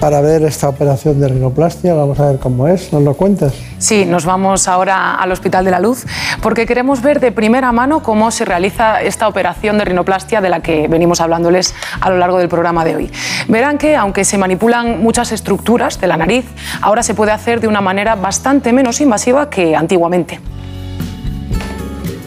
para 0.00 0.22
ver 0.22 0.44
esta 0.44 0.66
operación 0.66 1.20
de 1.20 1.28
rinoplastia. 1.28 1.92
Vamos 1.92 2.18
a 2.20 2.28
ver 2.28 2.38
cómo 2.38 2.68
es, 2.68 2.90
¿nos 2.90 3.02
lo 3.02 3.12
cuentas? 3.12 3.52
Sí, 3.76 4.06
nos 4.06 4.24
vamos 4.24 4.66
ahora 4.66 5.16
al 5.16 5.30
Hospital 5.30 5.66
de 5.66 5.70
la 5.70 5.78
Luz 5.78 6.06
porque 6.40 6.64
queremos 6.64 7.02
ver 7.02 7.20
de 7.20 7.32
primera 7.32 7.70
mano 7.70 8.02
cómo 8.02 8.30
se 8.30 8.46
realiza 8.46 9.02
esta 9.02 9.28
operación 9.28 9.76
de 9.76 9.84
rinoplastia 9.84 10.40
de 10.40 10.48
la 10.48 10.60
que 10.60 10.88
venimos 10.88 11.20
hablándoles 11.20 11.74
a 12.00 12.08
lo 12.08 12.16
largo 12.16 12.38
del 12.38 12.48
programa 12.48 12.82
de 12.86 12.96
hoy. 12.96 13.10
Verán 13.46 13.76
que, 13.76 13.94
aunque 13.94 14.24
se 14.24 14.38
manipulan 14.38 15.02
muchas 15.02 15.32
estructuras 15.32 16.00
de 16.00 16.06
la 16.06 16.16
nariz, 16.16 16.46
ahora 16.80 17.02
se 17.02 17.12
puede 17.12 17.32
hacer 17.32 17.60
de 17.60 17.68
una 17.68 17.82
manera 17.82 18.14
bastante 18.14 18.72
menos 18.72 19.02
invasiva 19.02 19.50
que 19.50 19.76
antiguamente. 19.76 20.40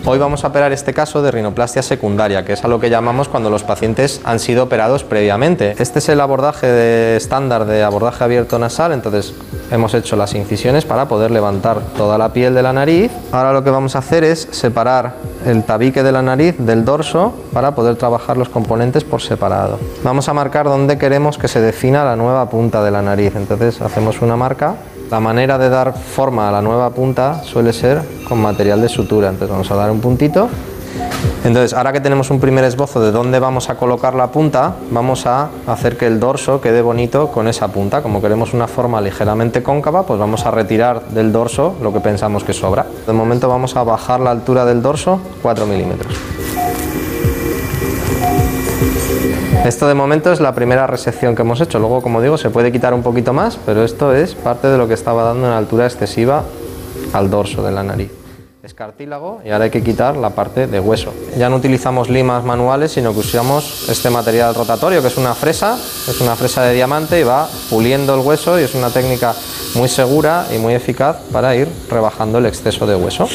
Hoy 0.08 0.20
vamos 0.20 0.44
a 0.44 0.50
operar 0.50 0.72
este 0.72 0.94
caso 0.94 1.24
de 1.24 1.32
rinoplastia 1.32 1.82
secundaria, 1.82 2.46
que 2.46 2.54
es 2.54 2.64
a 2.64 2.68
lo 2.68 2.80
que 2.80 2.92
llamamos 2.92 3.28
cuando 3.28 3.50
los 3.50 3.64
pacientes 3.64 4.22
han 4.24 4.40
sido 4.40 4.66
operados 4.66 5.04
previamente. 5.04 5.74
Este 5.80 5.98
es 5.98 6.10
el 6.10 6.22
abordaje 6.22 6.68
de 6.68 7.18
estándar 7.18 7.66
de 7.66 7.82
abordaje 7.82 8.24
abierto 8.24 8.60
nasal, 8.60 8.92
entonces 8.92 9.34
hemos 9.72 9.96
hecho 9.96 10.16
las 10.16 10.36
incisiones 10.36 10.86
para 10.86 11.08
poder 11.08 11.32
levantar 11.32 11.82
toda 11.98 12.20
la 12.20 12.32
piel 12.34 12.54
de 12.54 12.62
la 12.62 12.72
nariz. 12.72 13.12
Ahora 13.32 13.52
lo 13.52 13.64
que 13.64 13.72
vamos 13.72 13.96
a 13.96 14.00
hacer 14.00 14.24
es 14.24 14.48
separar 14.52 15.14
el 15.44 15.64
tabique 15.64 16.04
de 16.04 16.12
la 16.12 16.22
nariz 16.22 16.56
del 16.60 16.86
dorso 16.86 17.34
para 17.52 17.74
poder 17.74 17.96
trabajar 17.96 18.38
los 18.38 18.50
componentes 18.50 19.04
por 19.04 19.24
separado. 19.24 19.80
Vamos 20.04 20.30
a 20.30 20.36
marcar 20.36 20.66
dónde 20.66 21.00
queremos 21.00 21.40
que 21.40 21.48
se 21.48 21.62
defina 21.62 22.06
la 22.06 22.16
nueva 22.16 22.48
punta 22.48 22.84
de 22.84 22.92
la 22.92 23.02
nariz, 23.02 23.36
entonces 23.36 23.82
hacemos 23.82 24.22
una 24.22 24.36
marca 24.36 24.76
la 25.10 25.20
manera 25.20 25.58
de 25.58 25.70
dar 25.70 25.94
forma 25.94 26.50
a 26.50 26.52
la 26.52 26.62
nueva 26.62 26.90
punta 26.90 27.44
suele 27.44 27.74
ser 27.74 28.02
con 28.28 28.42
material 28.42 28.82
de 28.82 28.90
sutura. 28.90 29.30
Entonces 29.30 29.50
vamos 29.50 29.72
a 29.72 29.76
dar 29.76 29.92
un 29.92 30.02
puntito. 30.02 30.50
Entonces, 31.44 31.74
ahora 31.74 31.94
que 31.94 32.00
tenemos 32.00 32.32
un 32.32 32.40
primer 32.40 32.64
esbozo 32.64 33.00
de 33.02 33.12
dónde 33.12 33.40
vamos 33.40 33.70
a 33.70 33.76
colocar 33.76 34.16
la 34.16 34.32
punta, 34.32 34.76
vamos 34.90 35.28
a 35.28 35.50
hacer 35.68 35.98
que 35.98 36.08
el 36.08 36.20
dorso 36.20 36.60
quede 36.60 36.82
bonito 36.82 37.28
con 37.28 37.48
esa 37.48 37.68
punta. 37.68 38.02
Como 38.02 38.22
queremos 38.22 38.54
una 38.54 38.68
forma 38.68 39.00
ligeramente 39.00 39.62
cóncava, 39.62 40.04
pues 40.04 40.20
vamos 40.20 40.46
a 40.46 40.52
retirar 40.52 41.04
del 41.10 41.32
dorso 41.32 41.76
lo 41.82 41.94
que 41.94 42.00
pensamos 42.00 42.44
que 42.44 42.54
sobra. 42.54 42.86
De 43.06 43.14
momento 43.14 43.48
vamos 43.48 43.76
a 43.76 43.84
bajar 43.84 44.22
la 44.22 44.32
altura 44.32 44.66
del 44.66 44.82
dorso 44.82 45.20
4 45.44 45.66
milímetros. 45.68 46.16
Esto 49.66 49.88
de 49.88 49.96
momento 49.96 50.32
es 50.32 50.40
la 50.42 50.54
primera 50.54 50.86
resección 50.86 51.36
que 51.36 51.42
hemos 51.42 51.60
hecho. 51.60 51.80
Luego, 51.80 52.04
como 52.04 52.22
digo, 52.22 52.38
se 52.38 52.52
puede 52.52 52.72
quitar 52.72 52.94
un 52.94 53.02
poquito 53.02 53.34
más, 53.34 53.58
pero 53.66 53.84
esto 53.84 54.14
es 54.14 54.36
parte 54.36 54.68
de 54.68 54.78
lo 54.78 54.88
que 54.88 54.94
estaba 54.94 55.24
dando 55.24 55.48
una 55.48 55.58
altura 55.58 55.88
excesiva 55.88 56.44
al 57.14 57.32
dorso 57.32 57.64
de 57.64 57.72
la 57.72 57.82
nariz. 57.82 58.12
Es 58.62 58.76
cartílago 58.76 59.42
y 59.44 59.50
ahora 59.50 59.64
hay 59.66 59.72
que 59.72 59.82
quitar 59.82 60.18
la 60.18 60.30
parte 60.30 60.68
de 60.68 60.80
hueso. 60.80 61.12
Ya 61.36 61.50
no 61.50 61.56
utilizamos 61.56 62.12
limas 62.12 62.44
manuales, 62.44 62.92
sino 62.92 63.12
que 63.14 63.22
usamos 63.22 63.90
este 63.90 64.12
material 64.12 64.54
rotatorio, 64.54 65.02
que 65.02 65.08
es 65.08 65.18
una 65.18 65.34
fresa, 65.34 65.80
es 66.08 66.22
una 66.22 66.36
fresa 66.36 66.62
de 66.62 66.76
diamante 66.76 67.20
y 67.20 67.24
va 67.24 67.50
puliendo 67.68 68.14
el 68.14 68.20
hueso 68.20 68.60
y 68.60 68.64
es 68.64 68.76
una 68.76 68.92
técnica 68.92 69.34
muy 69.74 69.90
segura 69.90 70.46
y 70.54 70.60
muy 70.60 70.76
eficaz 70.76 71.18
para 71.32 71.56
ir 71.56 71.68
rebajando 71.90 72.38
el 72.38 72.46
exceso 72.46 72.86
de 72.86 72.96
hueso. 72.96 73.28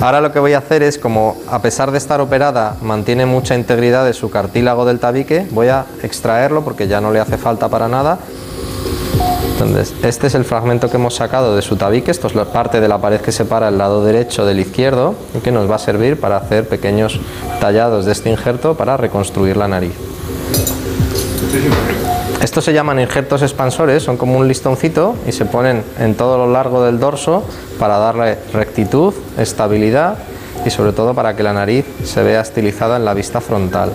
Ahora 0.00 0.20
lo 0.20 0.32
que 0.32 0.38
voy 0.38 0.52
a 0.52 0.58
hacer 0.58 0.84
es, 0.84 0.96
como 0.96 1.36
a 1.50 1.60
pesar 1.60 1.90
de 1.90 1.98
estar 1.98 2.20
operada, 2.20 2.76
mantiene 2.82 3.26
mucha 3.26 3.56
integridad 3.56 4.04
de 4.04 4.12
su 4.12 4.30
cartílago 4.30 4.84
del 4.84 5.00
tabique, 5.00 5.46
voy 5.50 5.68
a 5.68 5.86
extraerlo 6.02 6.62
porque 6.62 6.86
ya 6.86 7.00
no 7.00 7.12
le 7.12 7.18
hace 7.18 7.36
falta 7.36 7.68
para 7.68 7.88
nada. 7.88 8.18
Entonces, 9.52 9.92
este 10.04 10.28
es 10.28 10.36
el 10.36 10.44
fragmento 10.44 10.88
que 10.88 10.98
hemos 10.98 11.16
sacado 11.16 11.56
de 11.56 11.62
su 11.62 11.74
tabique, 11.74 12.12
esto 12.12 12.28
es 12.28 12.36
la 12.36 12.44
parte 12.44 12.80
de 12.80 12.86
la 12.86 12.98
pared 12.98 13.20
que 13.20 13.32
separa 13.32 13.68
el 13.68 13.78
lado 13.78 14.04
derecho 14.04 14.46
del 14.46 14.60
izquierdo 14.60 15.16
y 15.36 15.40
que 15.40 15.50
nos 15.50 15.68
va 15.68 15.74
a 15.74 15.80
servir 15.80 16.20
para 16.20 16.36
hacer 16.36 16.68
pequeños 16.68 17.18
tallados 17.60 18.04
de 18.04 18.12
este 18.12 18.30
injerto 18.30 18.76
para 18.76 18.96
reconstruir 18.96 19.56
la 19.56 19.66
nariz. 19.66 19.94
Estos 22.48 22.64
se 22.64 22.72
llaman 22.72 22.98
injertos 22.98 23.42
expansores, 23.42 24.02
son 24.02 24.16
como 24.16 24.38
un 24.38 24.48
listoncito 24.48 25.16
y 25.26 25.32
se 25.32 25.44
ponen 25.44 25.84
en 25.98 26.14
todo 26.14 26.38
lo 26.38 26.50
largo 26.50 26.82
del 26.82 26.98
dorso 26.98 27.44
para 27.78 27.98
darle 27.98 28.38
rectitud, 28.54 29.12
estabilidad 29.36 30.16
y 30.64 30.70
sobre 30.70 30.92
todo 30.92 31.12
para 31.12 31.36
que 31.36 31.42
la 31.42 31.52
nariz 31.52 31.84
se 32.04 32.22
vea 32.22 32.40
estilizada 32.40 32.96
en 32.96 33.04
la 33.04 33.12
vista 33.12 33.42
frontal. 33.42 33.92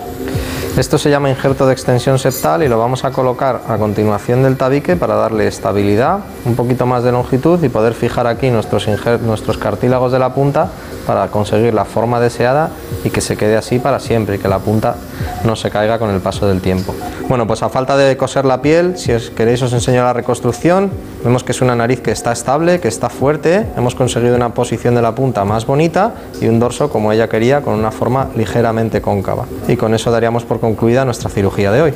Esto 0.78 0.98
se 0.98 1.10
llama 1.10 1.30
injerto 1.30 1.66
de 1.66 1.72
extensión 1.72 2.20
septal 2.20 2.62
y 2.62 2.68
lo 2.68 2.78
vamos 2.78 3.04
a 3.04 3.10
colocar 3.10 3.62
a 3.66 3.76
continuación 3.76 4.44
del 4.44 4.56
tabique 4.56 4.94
para 4.94 5.16
darle 5.16 5.48
estabilidad, 5.48 6.20
un 6.44 6.54
poquito 6.54 6.86
más 6.86 7.02
de 7.02 7.10
longitud 7.10 7.60
y 7.60 7.68
poder 7.68 7.92
fijar 7.92 8.28
aquí 8.28 8.50
nuestros, 8.50 8.86
nuestros 9.22 9.58
cartílagos 9.58 10.12
de 10.12 10.20
la 10.20 10.32
punta 10.32 10.70
para 11.06 11.28
conseguir 11.28 11.74
la 11.74 11.84
forma 11.84 12.20
deseada 12.20 12.70
y 13.04 13.10
que 13.10 13.20
se 13.20 13.36
quede 13.36 13.56
así 13.56 13.78
para 13.78 14.00
siempre 14.00 14.36
y 14.36 14.38
que 14.38 14.48
la 14.48 14.58
punta 14.58 14.96
no 15.44 15.56
se 15.56 15.70
caiga 15.70 15.98
con 15.98 16.10
el 16.10 16.20
paso 16.20 16.46
del 16.46 16.60
tiempo. 16.60 16.94
Bueno, 17.28 17.46
pues 17.46 17.62
a 17.62 17.68
falta 17.68 17.96
de 17.96 18.16
coser 18.16 18.44
la 18.44 18.60
piel, 18.62 18.98
si 18.98 19.12
os 19.12 19.30
queréis 19.30 19.62
os 19.62 19.72
enseño 19.72 20.02
la 20.02 20.12
reconstrucción. 20.12 20.90
Vemos 21.24 21.44
que 21.44 21.52
es 21.52 21.60
una 21.60 21.74
nariz 21.74 22.00
que 22.00 22.10
está 22.10 22.32
estable, 22.32 22.80
que 22.80 22.88
está 22.88 23.08
fuerte. 23.08 23.66
Hemos 23.76 23.94
conseguido 23.94 24.36
una 24.36 24.50
posición 24.54 24.94
de 24.94 25.02
la 25.02 25.14
punta 25.14 25.44
más 25.44 25.66
bonita 25.66 26.14
y 26.40 26.46
un 26.46 26.58
dorso 26.58 26.90
como 26.90 27.12
ella 27.12 27.28
quería 27.28 27.62
con 27.62 27.74
una 27.74 27.90
forma 27.90 28.28
ligeramente 28.36 29.00
cóncava. 29.00 29.46
Y 29.68 29.76
con 29.76 29.94
eso 29.94 30.10
daríamos 30.10 30.44
por 30.44 30.60
concluida 30.60 31.04
nuestra 31.04 31.30
cirugía 31.30 31.72
de 31.72 31.82
hoy. 31.82 31.94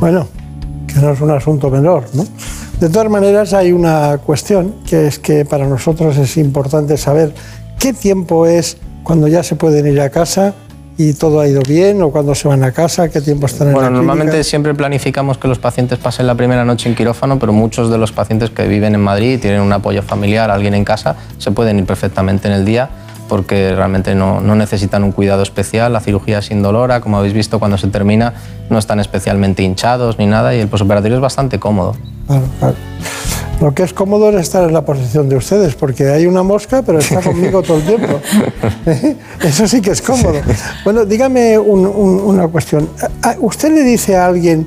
Bueno, 0.00 0.26
que 0.86 1.00
no 1.00 1.10
es 1.10 1.20
un 1.20 1.30
asunto 1.30 1.70
menor, 1.70 2.04
¿no? 2.12 2.24
De 2.84 2.90
todas 2.90 3.08
maneras, 3.08 3.54
hay 3.54 3.72
una 3.72 4.18
cuestión 4.18 4.74
que 4.86 5.06
es 5.06 5.18
que 5.18 5.46
para 5.46 5.66
nosotros 5.66 6.18
es 6.18 6.36
importante 6.36 6.98
saber 6.98 7.32
qué 7.78 7.94
tiempo 7.94 8.44
es 8.44 8.76
cuando 9.02 9.26
ya 9.26 9.42
se 9.42 9.56
pueden 9.56 9.86
ir 9.86 10.02
a 10.02 10.10
casa 10.10 10.52
y 10.98 11.14
todo 11.14 11.40
ha 11.40 11.48
ido 11.48 11.62
bien 11.66 12.02
o 12.02 12.10
cuando 12.10 12.34
se 12.34 12.46
van 12.46 12.62
a 12.62 12.72
casa, 12.72 13.08
qué 13.08 13.22
tiempo 13.22 13.46
están 13.46 13.68
en 13.68 13.72
Bueno, 13.72 13.88
la 13.88 13.96
normalmente 13.96 14.32
clínica? 14.32 14.50
siempre 14.50 14.74
planificamos 14.74 15.38
que 15.38 15.48
los 15.48 15.58
pacientes 15.58 15.98
pasen 15.98 16.26
la 16.26 16.34
primera 16.34 16.66
noche 16.66 16.90
en 16.90 16.94
quirófano, 16.94 17.38
pero 17.38 17.54
muchos 17.54 17.88
de 17.88 17.96
los 17.96 18.12
pacientes 18.12 18.50
que 18.50 18.68
viven 18.68 18.94
en 18.94 19.00
Madrid 19.00 19.32
y 19.32 19.38
tienen 19.38 19.62
un 19.62 19.72
apoyo 19.72 20.02
familiar, 20.02 20.50
alguien 20.50 20.74
en 20.74 20.84
casa, 20.84 21.16
se 21.38 21.52
pueden 21.52 21.78
ir 21.78 21.86
perfectamente 21.86 22.48
en 22.48 22.52
el 22.52 22.66
día 22.66 22.90
porque 23.28 23.74
realmente 23.74 24.14
no, 24.14 24.40
no 24.40 24.54
necesitan 24.54 25.02
un 25.04 25.12
cuidado 25.12 25.42
especial, 25.42 25.92
la 25.92 26.00
cirugía 26.00 26.38
es 26.38 26.50
indolora, 26.50 27.00
como 27.00 27.18
habéis 27.18 27.34
visto 27.34 27.58
cuando 27.58 27.78
se 27.78 27.88
termina 27.88 28.34
no 28.70 28.78
están 28.78 29.00
especialmente 29.00 29.62
hinchados 29.62 30.18
ni 30.18 30.26
nada 30.26 30.54
y 30.54 30.60
el 30.60 30.68
posoperatorio 30.68 31.16
es 31.16 31.22
bastante 31.22 31.58
cómodo. 31.58 31.94
Claro, 32.26 32.44
claro. 32.58 32.74
Lo 33.60 33.72
que 33.72 33.84
es 33.84 33.92
cómodo 33.94 34.30
es 34.30 34.36
estar 34.36 34.64
en 34.64 34.72
la 34.74 34.84
posición 34.84 35.28
de 35.28 35.36
ustedes, 35.36 35.74
porque 35.76 36.08
hay 36.08 36.26
una 36.26 36.42
mosca, 36.42 36.82
pero 36.82 36.98
está 36.98 37.20
conmigo 37.22 37.62
todo 37.62 37.76
el 37.78 37.84
tiempo. 37.84 38.20
Eso 39.42 39.68
sí 39.68 39.80
que 39.80 39.90
es 39.92 40.02
cómodo. 40.02 40.34
Bueno, 40.84 41.04
dígame 41.04 41.58
un- 41.58 41.86
un- 41.86 42.20
una 42.20 42.48
cuestión. 42.48 42.88
¿A- 43.22 43.36
¿Usted 43.40 43.72
le 43.72 43.82
dice 43.82 44.16
a 44.16 44.26
alguien, 44.26 44.66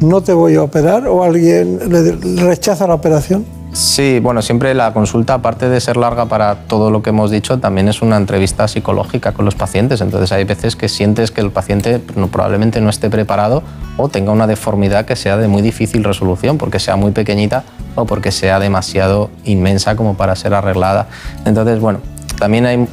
no 0.00 0.20
te 0.22 0.32
voy 0.32 0.56
a 0.56 0.62
operar, 0.62 1.06
o 1.06 1.22
alguien 1.22 1.78
le 1.90 2.12
rechaza 2.44 2.86
la 2.86 2.94
operación? 2.94 3.44
Sí, 3.74 4.20
bueno, 4.20 4.40
siempre 4.40 4.72
la 4.72 4.92
consulta, 4.92 5.34
aparte 5.34 5.68
de 5.68 5.80
ser 5.80 5.96
larga 5.96 6.26
para 6.26 6.54
todo 6.68 6.92
lo 6.92 7.02
que 7.02 7.10
hemos 7.10 7.32
dicho, 7.32 7.58
también 7.58 7.88
es 7.88 8.02
una 8.02 8.16
entrevista 8.16 8.68
psicológica 8.68 9.32
con 9.32 9.44
los 9.44 9.56
pacientes. 9.56 10.00
Entonces 10.00 10.30
hay 10.30 10.44
veces 10.44 10.76
que 10.76 10.88
sientes 10.88 11.32
que 11.32 11.40
el 11.40 11.50
paciente 11.50 11.98
probablemente 11.98 12.80
no 12.80 12.88
esté 12.88 13.10
preparado 13.10 13.64
o 13.96 14.08
tenga 14.08 14.30
una 14.30 14.46
deformidad 14.46 15.06
que 15.06 15.16
sea 15.16 15.36
de 15.38 15.48
muy 15.48 15.60
difícil 15.60 16.04
resolución, 16.04 16.56
porque 16.56 16.78
sea 16.78 16.94
muy 16.94 17.10
pequeñita 17.10 17.64
o 17.96 18.04
porque 18.04 18.30
sea 18.30 18.60
demasiado 18.60 19.30
inmensa 19.44 19.96
como 19.96 20.14
para 20.14 20.36
ser 20.36 20.54
arreglada. 20.54 21.08
Entonces, 21.44 21.80
bueno, 21.80 21.98
también 22.38 22.66
hay 22.66 22.86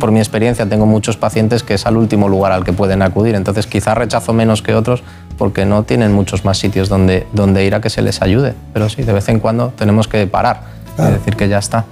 por 0.00 0.10
mi 0.10 0.18
experiencia 0.18 0.68
tengo 0.68 0.86
muchos 0.86 1.16
pacientes 1.16 1.62
que 1.62 1.74
es 1.74 1.86
al 1.86 1.96
último 1.96 2.28
lugar 2.28 2.50
al 2.50 2.64
que 2.64 2.72
pueden 2.72 3.02
acudir, 3.02 3.36
entonces 3.36 3.68
quizás 3.68 3.96
rechazo 3.96 4.32
menos 4.32 4.62
que 4.62 4.74
otros 4.74 5.04
porque 5.38 5.64
no 5.64 5.84
tienen 5.84 6.12
muchos 6.12 6.44
más 6.44 6.58
sitios 6.58 6.88
donde, 6.88 7.28
donde 7.32 7.64
ir 7.64 7.76
a 7.76 7.80
que 7.80 7.90
se 7.90 8.02
les 8.02 8.20
ayude, 8.20 8.54
pero 8.72 8.88
sí, 8.88 9.04
de 9.04 9.12
vez 9.12 9.28
en 9.28 9.38
cuando 9.38 9.72
tenemos 9.78 10.08
que 10.08 10.26
parar 10.26 10.62
y 10.98 11.12
decir 11.12 11.36
que 11.36 11.48
ya 11.48 11.58
está. 11.58 11.84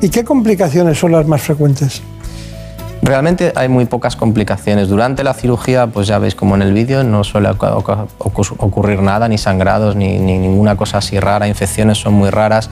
¿Y 0.00 0.10
qué 0.10 0.22
complicaciones 0.22 0.98
son 0.98 1.12
las 1.12 1.26
más 1.26 1.42
frecuentes? 1.42 2.02
Realmente 3.02 3.52
hay 3.54 3.68
muy 3.68 3.84
pocas 3.84 4.16
complicaciones. 4.16 4.88
Durante 4.88 5.24
la 5.24 5.34
cirugía, 5.34 5.88
pues 5.88 6.06
ya 6.06 6.18
veis 6.18 6.34
como 6.34 6.54
en 6.54 6.62
el 6.62 6.72
vídeo, 6.72 7.04
no 7.04 7.22
suele 7.22 7.50
ocurrir 7.50 9.02
nada, 9.02 9.28
ni 9.28 9.36
sangrados, 9.36 9.94
ni, 9.94 10.18
ni 10.18 10.38
ninguna 10.38 10.76
cosa 10.76 10.98
así 10.98 11.20
rara, 11.20 11.46
infecciones 11.46 11.98
son 11.98 12.14
muy 12.14 12.30
raras. 12.30 12.70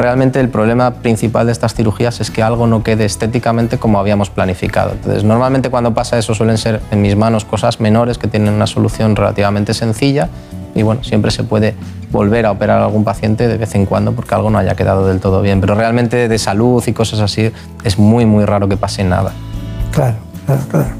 Realmente 0.00 0.40
el 0.40 0.48
problema 0.48 0.94
principal 0.94 1.44
de 1.44 1.52
estas 1.52 1.74
cirugías 1.74 2.22
es 2.22 2.30
que 2.30 2.42
algo 2.42 2.66
no 2.66 2.82
quede 2.82 3.04
estéticamente 3.04 3.76
como 3.76 3.98
habíamos 3.98 4.30
planificado. 4.30 4.92
Entonces, 4.92 5.24
normalmente 5.24 5.68
cuando 5.68 5.92
pasa 5.92 6.16
eso 6.16 6.34
suelen 6.34 6.56
ser 6.56 6.80
en 6.90 7.02
mis 7.02 7.16
manos 7.16 7.44
cosas 7.44 7.80
menores 7.80 8.16
que 8.16 8.26
tienen 8.26 8.54
una 8.54 8.66
solución 8.66 9.14
relativamente 9.14 9.74
sencilla 9.74 10.30
y 10.74 10.82
bueno, 10.82 11.04
siempre 11.04 11.30
se 11.30 11.44
puede 11.44 11.74
volver 12.10 12.46
a 12.46 12.52
operar 12.52 12.80
a 12.80 12.86
algún 12.86 13.04
paciente 13.04 13.46
de 13.46 13.58
vez 13.58 13.74
en 13.74 13.84
cuando 13.84 14.12
porque 14.12 14.34
algo 14.34 14.48
no 14.48 14.56
haya 14.56 14.74
quedado 14.74 15.06
del 15.06 15.20
todo 15.20 15.42
bien. 15.42 15.60
Pero 15.60 15.74
realmente 15.74 16.28
de 16.28 16.38
salud 16.38 16.82
y 16.86 16.94
cosas 16.94 17.20
así 17.20 17.52
es 17.84 17.98
muy, 17.98 18.24
muy 18.24 18.46
raro 18.46 18.68
que 18.68 18.78
pase 18.78 19.04
nada. 19.04 19.32
Claro, 19.92 20.16
claro, 20.46 20.62
claro. 20.70 20.90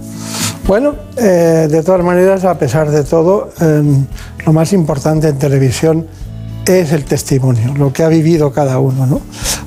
Bueno, 0.67 0.95
eh, 1.17 1.69
de 1.71 1.83
todas 1.83 2.05
maneras, 2.05 2.45
a 2.45 2.59
pesar 2.59 2.91
de 2.91 3.03
todo, 3.03 3.49
eh, 3.61 3.83
lo 4.45 4.53
más 4.53 4.75
importante 4.75 5.29
en 5.29 5.39
televisión 5.39 6.07
es 6.67 6.93
el 6.93 7.05
testimonio, 7.05 7.75
lo 7.75 7.93
que 7.93 8.03
ha 8.03 8.09
vivido 8.09 8.53
cada 8.53 8.79
uno, 8.79 9.07
¿no? 9.07 9.21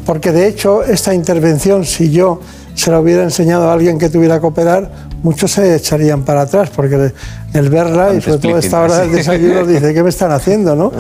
Porque 0.06 0.32
de 0.32 0.48
hecho, 0.48 0.84
esta 0.84 1.14
intervención, 1.14 1.86
si 1.86 2.11
yo 2.11 2.40
se 2.76 2.91
la 2.91 2.99
hubiera 2.99 3.24
enseñado 3.24 3.70
a 3.70 3.74
alguien 3.74 3.98
que 3.98 4.10
tuviera 4.10 4.40
que 4.40 4.45
operar, 4.45 4.90
muchos 5.22 5.52
se 5.52 5.76
echarían 5.76 6.24
para 6.24 6.41
atrás, 6.41 6.70
porque 6.76 7.14
el 7.53 7.70
verla, 7.70 8.14
y 8.14 8.22
sobre 8.22 8.38
todo 8.40 8.57
esta 8.57 8.82
hora 8.82 8.99
del 8.99 9.11
desayuno, 9.11 9.65
dice, 9.68 9.94
¿qué 9.94 10.03
me 10.03 10.10
están 10.10 10.32
haciendo, 10.32 10.76
no? 10.76 10.91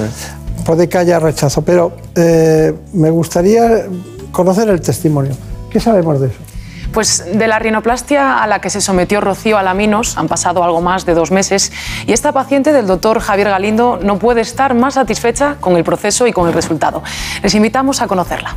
Puede 0.65 0.87
que 0.87 0.97
haya 0.97 1.19
rechazo, 1.19 1.61
pero 1.61 1.93
eh, 2.15 2.73
me 2.93 3.09
gustaría 3.09 3.85
conocer 4.31 4.69
el 4.69 4.81
testimonio. 4.81 5.33
¿Qué 5.69 5.79
sabemos 5.79 6.21
de 6.21 6.27
eso? 6.27 6.37
Pues 6.93 7.25
de 7.25 7.47
la 7.47 7.57
rinoplastia 7.57 8.37
a 8.43 8.45
la 8.45 8.61
que 8.61 8.69
se 8.69 8.79
sometió 8.79 9.19
Rocío 9.19 9.57
Alaminos 9.57 10.15
han 10.15 10.27
pasado 10.27 10.63
algo 10.63 10.79
más 10.79 11.07
de 11.07 11.15
dos 11.15 11.31
meses 11.31 11.71
y 12.05 12.13
esta 12.13 12.31
paciente 12.31 12.71
del 12.71 12.85
doctor 12.85 13.19
Javier 13.19 13.49
Galindo 13.49 13.99
no 14.01 14.19
puede 14.19 14.41
estar 14.41 14.75
más 14.75 14.93
satisfecha 14.93 15.55
con 15.59 15.75
el 15.75 15.83
proceso 15.83 16.27
y 16.27 16.31
con 16.31 16.47
el 16.47 16.53
resultado. 16.53 17.01
Les 17.41 17.55
invitamos 17.55 18.01
a 18.01 18.07
conocerla. 18.07 18.55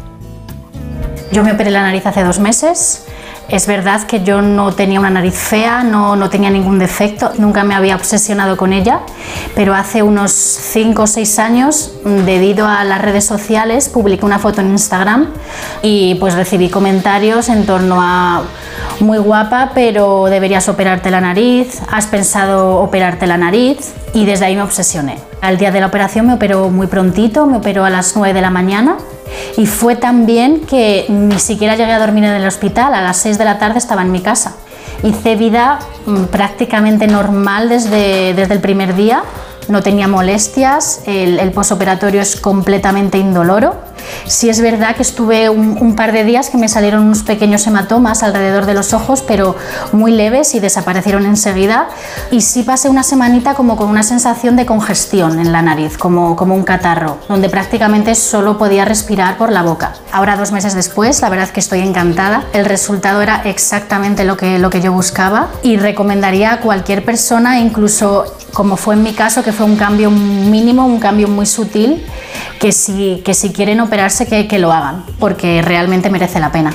Yo 1.33 1.43
me 1.43 1.53
operé 1.53 1.71
la 1.71 1.81
nariz 1.81 2.05
hace 2.05 2.23
dos 2.23 2.39
meses. 2.39 3.07
Es 3.48 3.68
verdad 3.68 4.02
que 4.09 4.24
yo 4.24 4.43
no 4.43 4.73
tenía 4.73 4.98
una 4.98 5.10
nariz 5.10 5.36
fea, 5.36 5.85
no, 5.85 6.16
no 6.16 6.28
tenía 6.31 6.51
ningún 6.51 6.81
defecto, 6.81 7.31
nunca 7.39 7.62
me 7.62 7.77
había 7.77 7.94
obsesionado 7.94 8.56
con 8.56 8.73
ella, 8.73 9.02
pero 9.55 9.73
hace 9.73 10.02
unos 10.02 10.32
5 10.32 11.02
o 11.02 11.06
6 11.06 11.39
años, 11.39 11.93
debido 12.05 12.66
a 12.66 12.82
las 12.82 13.01
redes 13.01 13.24
sociales, 13.24 13.89
publiqué 13.89 14.27
una 14.27 14.40
foto 14.40 14.62
en 14.62 14.70
Instagram 14.70 15.28
y 15.81 16.16
pues 16.16 16.35
recibí 16.35 16.70
comentarios 16.70 17.48
en 17.48 17.66
torno 17.66 18.02
a 18.02 18.43
muy 19.01 19.18
guapa, 19.18 19.73
pero 19.74 20.27
deberías 20.27 20.68
operarte 20.68 21.10
la 21.10 21.20
nariz, 21.20 21.81
has 21.90 22.06
pensado 22.06 22.81
operarte 22.81 23.27
la 23.27 23.36
nariz 23.36 23.94
y 24.14 24.24
desde 24.24 24.47
ahí 24.47 24.56
me 24.56 24.62
obsesioné. 24.62 25.18
Al 25.40 25.59
día 25.59 25.70
de 25.70 25.81
la 25.81 25.86
operación 25.86 26.27
me 26.27 26.35
operó 26.35 26.70
muy 26.70 26.86
prontito, 26.86 27.47
me 27.47 27.59
operó 27.59 27.85
a 27.85 27.90
las 27.90 28.16
9 28.16 28.35
de 28.35 28.40
la 28.40 28.51
mañana 28.51 28.97
y 29.56 29.66
fue 29.66 29.97
tan 29.97 30.27
bien 30.27 30.60
que 30.60 31.06
ni 31.09 31.39
siquiera 31.39 31.77
llegué 31.77 31.93
a 31.93 31.98
dormir 31.98 32.24
en 32.24 32.35
el 32.35 32.47
hospital, 32.47 32.94
a 32.94 33.02
las 33.02 33.18
6 33.18 33.39
de 33.39 33.44
la 33.44 33.59
tarde 33.59 33.78
estaba 33.78 34.02
en 34.02 34.12
mi 34.12 34.20
casa. 34.20 34.55
Hice 35.02 35.36
vida 35.36 35.78
mm, 36.06 36.24
prácticamente 36.24 37.06
normal 37.06 37.68
desde, 37.68 38.35
desde 38.35 38.55
el 38.55 38.60
primer 38.60 38.94
día, 38.94 39.23
no 39.68 39.82
tenía 39.82 40.09
molestias, 40.09 41.02
el, 41.06 41.39
el 41.39 41.51
posoperatorio 41.51 42.20
es 42.20 42.36
completamente 42.36 43.18
indoloro 43.18 43.74
Sí 44.27 44.49
es 44.49 44.61
verdad 44.61 44.97
que 44.97 45.03
estuve 45.03 45.49
un, 45.49 45.78
un 45.81 45.97
par 45.97 46.12
de 46.12 46.24
días 46.24 46.51
que 46.51 46.59
me 46.59 46.69
salieron 46.69 47.05
unos 47.05 47.23
pequeños 47.23 47.66
hematomas 47.66 48.23
alrededor 48.23 48.66
de 48.66 48.74
los 48.74 48.93
ojos, 48.93 49.23
pero 49.27 49.57
muy 49.93 50.12
leves 50.12 50.55
y 50.55 50.61
desaparecieron 50.61 51.27
enseguida. 51.27 51.89
Y 52.31 52.41
sí 52.41 52.62
pasé 52.62 52.89
una 52.89 53.03
semanita 53.03 53.55
como 53.55 53.77
con 53.77 53.89
una 53.89 54.03
sensación 54.03 54.57
de 54.57 54.66
congestión 54.66 55.39
en 55.39 55.53
la 55.53 55.62
nariz, 55.62 55.97
como, 55.99 56.37
como 56.37 56.55
un 56.55 56.65
catarro, 56.65 57.19
donde 57.28 57.49
prácticamente 57.49 58.15
solo 58.15 58.59
podía 58.59 58.85
respirar 58.85 59.37
por 59.37 59.51
la 59.53 59.62
boca. 59.62 59.95
Ahora, 60.12 60.37
dos 60.37 60.53
meses 60.53 60.74
después, 60.74 61.20
la 61.20 61.28
verdad 61.28 61.51
que 61.51 61.61
estoy 61.61 61.81
encantada. 61.81 62.45
El 62.53 62.65
resultado 62.65 63.23
era 63.23 63.43
exactamente 63.45 64.24
lo 64.24 64.37
que, 64.37 64.59
lo 64.59 64.70
que 64.70 64.81
yo 64.81 64.93
buscaba 64.93 65.49
y 65.62 65.77
recomendaría 65.77 66.53
a 66.53 66.61
cualquier 66.61 67.05
persona, 67.05 67.59
incluso 67.61 68.24
como 68.53 68.77
fue 68.77 68.95
en 68.95 69.03
mi 69.03 69.12
caso, 69.12 69.43
que 69.43 69.53
fue 69.53 69.66
un 69.66 69.77
cambio 69.77 70.11
mínimo, 70.11 70.87
un 70.87 70.99
cambio 70.99 71.28
muy 71.28 71.45
sutil, 71.45 72.03
que 72.59 72.73
si, 72.73 73.20
que 73.24 73.35
si 73.35 73.53
quieren 73.53 73.81
operarse, 73.97 74.27
que, 74.27 74.47
que 74.47 74.59
lo 74.59 74.73
hagan, 74.73 75.06
porque 75.18 75.62
realmente 75.62 76.10
merece 76.10 76.39
la 76.39 76.52
pena. 76.52 76.70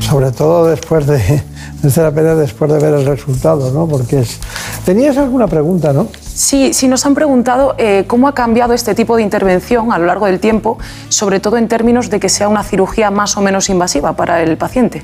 Sobre 0.00 0.32
todo 0.32 0.66
después 0.66 1.06
de, 1.06 1.44
merece 1.80 2.02
la 2.02 2.10
pena 2.10 2.34
después 2.34 2.72
de 2.72 2.80
ver 2.80 2.94
el 2.94 3.06
resultado, 3.06 3.70
¿no? 3.70 3.86
Porque 3.86 4.18
es... 4.20 4.40
Tenías 4.84 5.16
alguna 5.16 5.46
pregunta, 5.46 5.92
¿no? 5.92 6.08
Sí, 6.20 6.74
sí 6.74 6.88
nos 6.88 7.06
han 7.06 7.14
preguntado 7.14 7.76
eh, 7.78 8.04
cómo 8.08 8.26
ha 8.26 8.34
cambiado 8.34 8.74
este 8.74 8.96
tipo 8.96 9.14
de 9.14 9.22
intervención 9.22 9.92
a 9.92 9.98
lo 9.98 10.06
largo 10.06 10.26
del 10.26 10.40
tiempo, 10.40 10.78
sobre 11.08 11.38
todo 11.38 11.56
en 11.56 11.68
términos 11.68 12.10
de 12.10 12.18
que 12.18 12.28
sea 12.28 12.48
una 12.48 12.64
cirugía 12.64 13.12
más 13.12 13.36
o 13.36 13.40
menos 13.40 13.70
invasiva 13.70 14.14
para 14.14 14.42
el 14.42 14.56
paciente. 14.56 15.02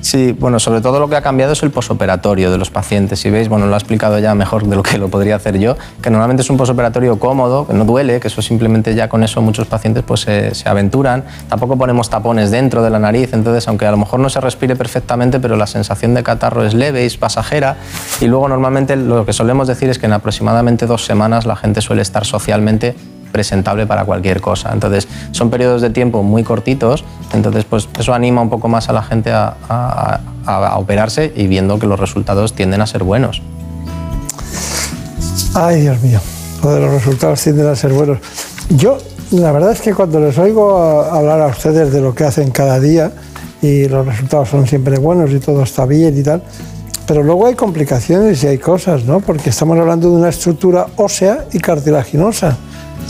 Sí, 0.00 0.32
bueno, 0.32 0.58
sobre 0.58 0.80
todo 0.80 0.98
lo 0.98 1.08
que 1.08 1.16
ha 1.16 1.22
cambiado 1.22 1.52
es 1.52 1.62
el 1.62 1.70
posoperatorio 1.70 2.50
de 2.50 2.56
los 2.56 2.70
pacientes. 2.70 3.20
Si 3.20 3.28
veis, 3.28 3.48
bueno, 3.48 3.66
lo 3.66 3.74
ha 3.74 3.78
explicado 3.78 4.18
ya 4.18 4.34
mejor 4.34 4.64
de 4.66 4.74
lo 4.74 4.82
que 4.82 4.96
lo 4.96 5.08
podría 5.08 5.36
hacer 5.36 5.58
yo, 5.58 5.76
que 6.00 6.10
normalmente 6.10 6.42
es 6.42 6.48
un 6.48 6.56
posoperatorio 6.56 7.18
cómodo, 7.18 7.66
que 7.66 7.74
no 7.74 7.84
duele, 7.84 8.18
que 8.18 8.28
eso 8.28 8.40
simplemente 8.40 8.94
ya 8.94 9.08
con 9.08 9.22
eso 9.22 9.42
muchos 9.42 9.66
pacientes 9.66 10.02
pues 10.06 10.20
se, 10.20 10.52
aventuran. 10.64 11.24
Tampoco 11.48 11.76
ponemos 11.76 12.08
tapones 12.08 12.50
dentro 12.50 12.82
de 12.82 12.90
la 12.90 12.98
nariz, 12.98 13.32
entonces 13.34 13.68
aunque 13.68 13.86
a 13.86 13.90
lo 13.90 13.98
mejor 13.98 14.20
no 14.20 14.30
se 14.30 14.40
respire 14.40 14.74
perfectamente, 14.74 15.38
pero 15.38 15.56
la 15.56 15.66
sensación 15.66 16.14
de 16.14 16.22
catarro 16.22 16.64
es 16.64 16.72
leve 16.72 17.04
es 17.04 17.16
pasajera. 17.18 17.76
Y 18.20 18.26
luego 18.26 18.48
normalmente 18.48 18.96
lo 18.96 19.26
que 19.26 19.32
solemos 19.32 19.68
decir 19.68 19.90
es 19.90 19.98
que 19.98 20.06
en 20.06 20.14
aproximadamente 20.14 20.86
dos 20.86 21.04
semanas 21.04 21.44
la 21.44 21.56
gente 21.56 21.82
suele 21.82 22.02
estar 22.02 22.24
socialmente 22.24 22.94
presentable 23.30 23.86
para 23.86 24.04
cualquier 24.04 24.40
cosa. 24.40 24.70
Entonces, 24.72 25.08
son 25.32 25.50
periodos 25.50 25.82
de 25.82 25.90
tiempo 25.90 26.22
muy 26.22 26.44
cortitos, 26.44 27.04
entonces 27.32 27.64
pues 27.64 27.88
eso 27.98 28.14
anima 28.14 28.42
un 28.42 28.50
poco 28.50 28.68
más 28.68 28.88
a 28.88 28.92
la 28.92 29.02
gente 29.02 29.30
a, 29.32 30.20
operarse 30.76 31.32
y 31.36 31.46
viendo 31.46 31.78
que 31.78 31.86
los 31.86 32.00
resultados 32.00 32.54
tienden 32.54 32.80
a 32.80 32.86
ser 32.86 33.04
buenos. 33.04 33.40
Ay, 35.54 35.82
Dios 35.82 36.00
mío, 36.02 36.20
lo 36.62 36.74
de 36.74 36.80
los 36.80 36.92
resultados 36.92 37.40
tienden 37.40 37.68
a 37.68 37.76
ser 37.76 37.92
buenos. 37.92 38.18
Yo, 38.70 38.98
la 39.30 39.52
verdad 39.52 39.72
es 39.72 39.80
que 39.80 39.94
cuando 39.94 40.18
les 40.18 40.36
oigo 40.38 41.02
hablar 41.02 41.40
a 41.40 41.46
ustedes 41.46 41.92
de 41.92 42.00
lo 42.00 42.14
que 42.14 42.24
hacen 42.24 42.50
cada 42.50 42.80
día 42.80 43.12
y 43.62 43.86
los 43.86 44.06
resultados 44.06 44.48
son 44.48 44.66
siempre 44.66 44.98
buenos 44.98 45.30
y 45.30 45.38
todo 45.38 45.62
está 45.62 45.86
bien 45.86 46.18
y 46.18 46.22
tal, 46.22 46.42
pero 47.10 47.24
luego 47.24 47.46
hay 47.46 47.56
complicaciones 47.56 48.44
y 48.44 48.46
hay 48.46 48.58
cosas, 48.58 49.04
¿no? 49.04 49.18
Porque 49.18 49.50
estamos 49.50 49.76
hablando 49.76 50.08
de 50.10 50.16
una 50.16 50.28
estructura 50.28 50.86
ósea 50.94 51.44
y 51.52 51.58
cartilaginosa. 51.58 52.56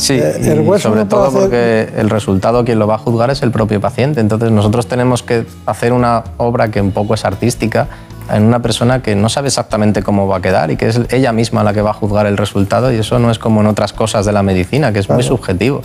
Sí, 0.01 0.15
Eh, 0.15 0.41
y 0.43 0.49
el 0.49 0.61
hueso 0.61 0.89
sobre 0.89 1.03
no 1.03 1.09
todo 1.09 1.27
hacer- 1.27 1.41
porque 1.41 1.89
el 1.97 2.09
resultado 2.09 2.65
quien 2.65 2.79
lo 2.79 2.87
va 2.87 2.95
a 2.95 2.99
juzgar 2.99 3.29
es 3.31 3.43
el 3.43 3.51
propio 3.51 3.81
paciente. 3.83 4.21
Entonces 4.21 4.51
nosotros 4.51 4.87
tenemos 4.87 5.23
que 5.23 5.47
hacer 5.67 5.93
una 5.93 6.25
obra 6.39 6.71
que 6.71 6.81
un 6.81 6.91
poco 6.93 7.13
es 7.15 7.25
artística 7.27 7.87
en 8.33 8.45
una 8.45 8.61
persona 8.63 9.03
que 9.03 9.15
no 9.15 9.29
sabe 9.29 9.49
exactamente 9.49 10.03
cómo 10.03 10.27
va 10.27 10.39
a 10.39 10.41
quedar 10.41 10.71
y 10.71 10.77
que 10.77 10.89
es 10.89 11.01
ella 11.11 11.33
misma 11.33 11.63
la 11.65 11.75
que 11.75 11.83
va 11.83 11.91
a 11.91 11.95
juzgar 11.95 12.27
el 12.27 12.37
resultado 12.39 12.91
y 12.93 12.97
eso 12.97 13.19
no 13.19 13.31
es 13.31 13.39
como 13.39 13.61
en 13.61 13.67
otras 13.67 13.93
cosas 13.93 14.25
de 14.25 14.33
la 14.33 14.43
medicina, 14.43 14.93
que 14.93 15.01
es 15.01 15.09
muy 15.11 15.23
subjetivo. 15.23 15.83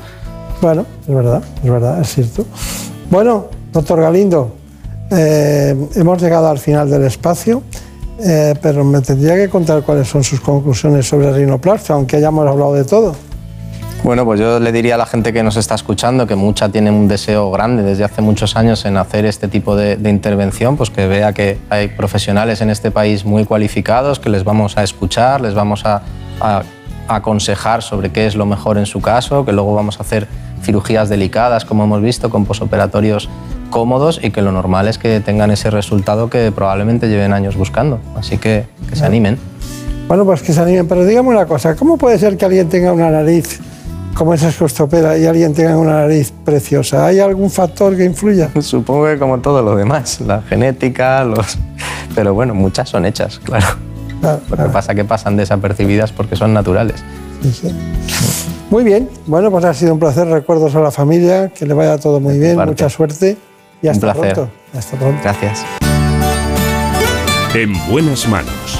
Bueno, 0.61 0.85
es 1.07 1.13
verdad, 1.13 1.43
es 1.63 1.69
verdad, 1.69 1.99
es 1.99 2.07
cierto. 2.13 2.45
Bueno, 3.09 3.47
doctor 3.73 3.99
Galindo, 3.99 4.51
eh, 5.11 5.75
hemos 5.95 6.21
llegado 6.21 6.47
al 6.47 6.59
final 6.59 6.89
del 6.89 7.03
espacio, 7.03 7.63
eh, 8.23 8.53
pero 8.61 8.85
me 8.85 9.01
tendría 9.01 9.35
que 9.35 9.49
contar 9.49 9.81
cuáles 9.81 10.07
son 10.07 10.23
sus 10.23 10.39
conclusiones 10.39 11.05
sobre 11.07 11.27
el 11.29 11.35
rinoplastia, 11.35 11.95
aunque 11.95 12.15
hayamos 12.15 12.47
hablado 12.47 12.73
de 12.75 12.85
todo. 12.85 13.13
Bueno, 14.05 14.23
pues 14.23 14.39
yo 14.39 14.59
le 14.59 14.71
diría 14.71 14.93
a 14.93 14.97
la 14.99 15.07
gente 15.07 15.33
que 15.33 15.41
nos 15.41 15.57
está 15.57 15.73
escuchando 15.73 16.27
que 16.27 16.35
mucha 16.35 16.69
tiene 16.69 16.91
un 16.91 17.07
deseo 17.07 17.49
grande 17.49 17.81
desde 17.81 18.03
hace 18.03 18.21
muchos 18.21 18.55
años 18.55 18.85
en 18.85 18.97
hacer 18.97 19.25
este 19.25 19.47
tipo 19.47 19.75
de, 19.75 19.97
de 19.97 20.11
intervención, 20.11 20.77
pues 20.77 20.91
que 20.91 21.07
vea 21.07 21.33
que 21.33 21.57
hay 21.71 21.87
profesionales 21.87 22.61
en 22.61 22.69
este 22.69 22.91
país 22.91 23.25
muy 23.25 23.45
cualificados, 23.45 24.19
que 24.19 24.29
les 24.29 24.43
vamos 24.43 24.77
a 24.77 24.83
escuchar, 24.83 25.41
les 25.41 25.55
vamos 25.55 25.85
a, 25.87 26.03
a- 26.39 26.61
a 27.07 27.15
aconsejar 27.15 27.81
sobre 27.81 28.11
qué 28.11 28.27
es 28.27 28.35
lo 28.35 28.45
mejor 28.45 28.77
en 28.77 28.85
su 28.85 29.01
caso, 29.01 29.43
que 29.43 29.51
luego 29.53 29.73
vamos 29.73 29.99
a 29.99 30.03
hacer 30.03 30.27
cirugías 30.61 31.09
delicadas, 31.09 31.65
como 31.65 31.83
hemos 31.85 32.01
visto, 32.03 32.29
con 32.29 32.45
posoperatorios 32.45 33.27
cómodos 33.71 34.19
y 34.23 34.29
que 34.29 34.43
lo 34.43 34.51
normal 34.51 34.87
es 34.87 34.99
que 34.99 35.19
tengan 35.19 35.49
ese 35.49 35.71
resultado 35.71 36.29
que 36.29 36.51
probablemente 36.51 37.07
lleven 37.09 37.33
años 37.33 37.55
buscando. 37.57 37.99
Así 38.15 38.37
que 38.37 38.65
que 38.87 38.95
se 38.95 39.03
animen. 39.05 39.39
Bueno, 40.07 40.25
pues 40.25 40.43
que 40.43 40.53
se 40.53 40.61
animen, 40.61 40.87
pero 40.87 41.03
dígame 41.05 41.29
una 41.29 41.47
cosa, 41.47 41.75
¿cómo 41.75 41.97
puede 41.97 42.19
ser 42.19 42.37
que 42.37 42.45
alguien 42.45 42.69
tenga 42.69 42.93
una 42.93 43.09
nariz 43.09 43.59
como 44.15 44.33
esas 44.33 44.59
opera 44.79 45.17
y 45.17 45.25
alguien 45.25 45.53
tenga 45.53 45.77
una 45.77 46.01
nariz 46.01 46.31
preciosa? 46.43 47.05
¿Hay 47.05 47.19
algún 47.19 47.51
factor 47.51 47.95
que 47.95 48.05
influya? 48.05 48.49
Supongo 48.61 49.05
que 49.05 49.19
como 49.19 49.39
todo 49.39 49.61
lo 49.61 49.75
demás, 49.75 50.21
la 50.21 50.41
genética, 50.41 51.23
los... 51.23 51.57
Pero 52.15 52.33
bueno, 52.33 52.55
muchas 52.55 52.89
son 52.89 53.05
hechas, 53.05 53.39
claro. 53.39 53.67
Lo 54.49 54.57
que 54.57 54.63
pasa 54.69 54.93
es 54.93 54.95
que 54.95 55.05
pasan 55.05 55.35
desapercibidas 55.37 56.11
porque 56.11 56.35
son 56.35 56.53
naturales. 56.53 57.03
Sí, 57.43 57.51
sí. 57.51 57.75
Muy 58.71 58.83
bien, 58.83 59.07
bueno, 59.27 59.51
pues 59.51 59.63
ha 59.65 59.73
sido 59.73 59.93
un 59.93 59.99
placer, 59.99 60.25
recuerdos 60.27 60.73
a 60.75 60.79
la 60.79 60.89
familia, 60.89 61.49
que 61.49 61.65
le 61.67 61.73
vaya 61.75 61.97
todo 61.99 62.19
muy 62.19 62.39
bien, 62.39 62.55
parte. 62.55 62.71
mucha 62.71 62.89
suerte 62.89 63.37
y 63.81 63.85
Un 63.87 63.91
hasta 63.91 64.13
placer. 64.13 64.33
pronto. 64.33 64.51
Hasta 64.75 64.97
pronto. 64.97 65.19
Gracias. 65.21 65.63
En 67.53 67.73
buenas 67.91 68.27
manos. 68.27 68.79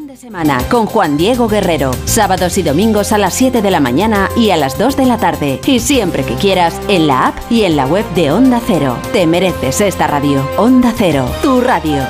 Semana 0.31 0.63
con 0.69 0.85
Juan 0.85 1.17
Diego 1.17 1.49
Guerrero. 1.49 1.91
Sábados 2.05 2.57
y 2.57 2.63
domingos 2.63 3.11
a 3.11 3.17
las 3.17 3.33
7 3.33 3.61
de 3.61 3.69
la 3.69 3.81
mañana 3.81 4.29
y 4.37 4.51
a 4.51 4.55
las 4.55 4.77
2 4.79 4.95
de 4.95 5.05
la 5.05 5.17
tarde. 5.17 5.59
Y 5.65 5.81
siempre 5.81 6.23
que 6.23 6.35
quieras 6.35 6.79
en 6.87 7.07
la 7.07 7.27
app 7.27 7.51
y 7.51 7.63
en 7.63 7.75
la 7.75 7.85
web 7.85 8.05
de 8.13 8.31
Onda 8.31 8.61
Cero. 8.65 8.97
Te 9.11 9.27
mereces 9.27 9.81
esta 9.81 10.07
radio. 10.07 10.49
Onda 10.57 10.93
Cero, 10.95 11.29
tu 11.41 11.59
radio. 11.59 12.07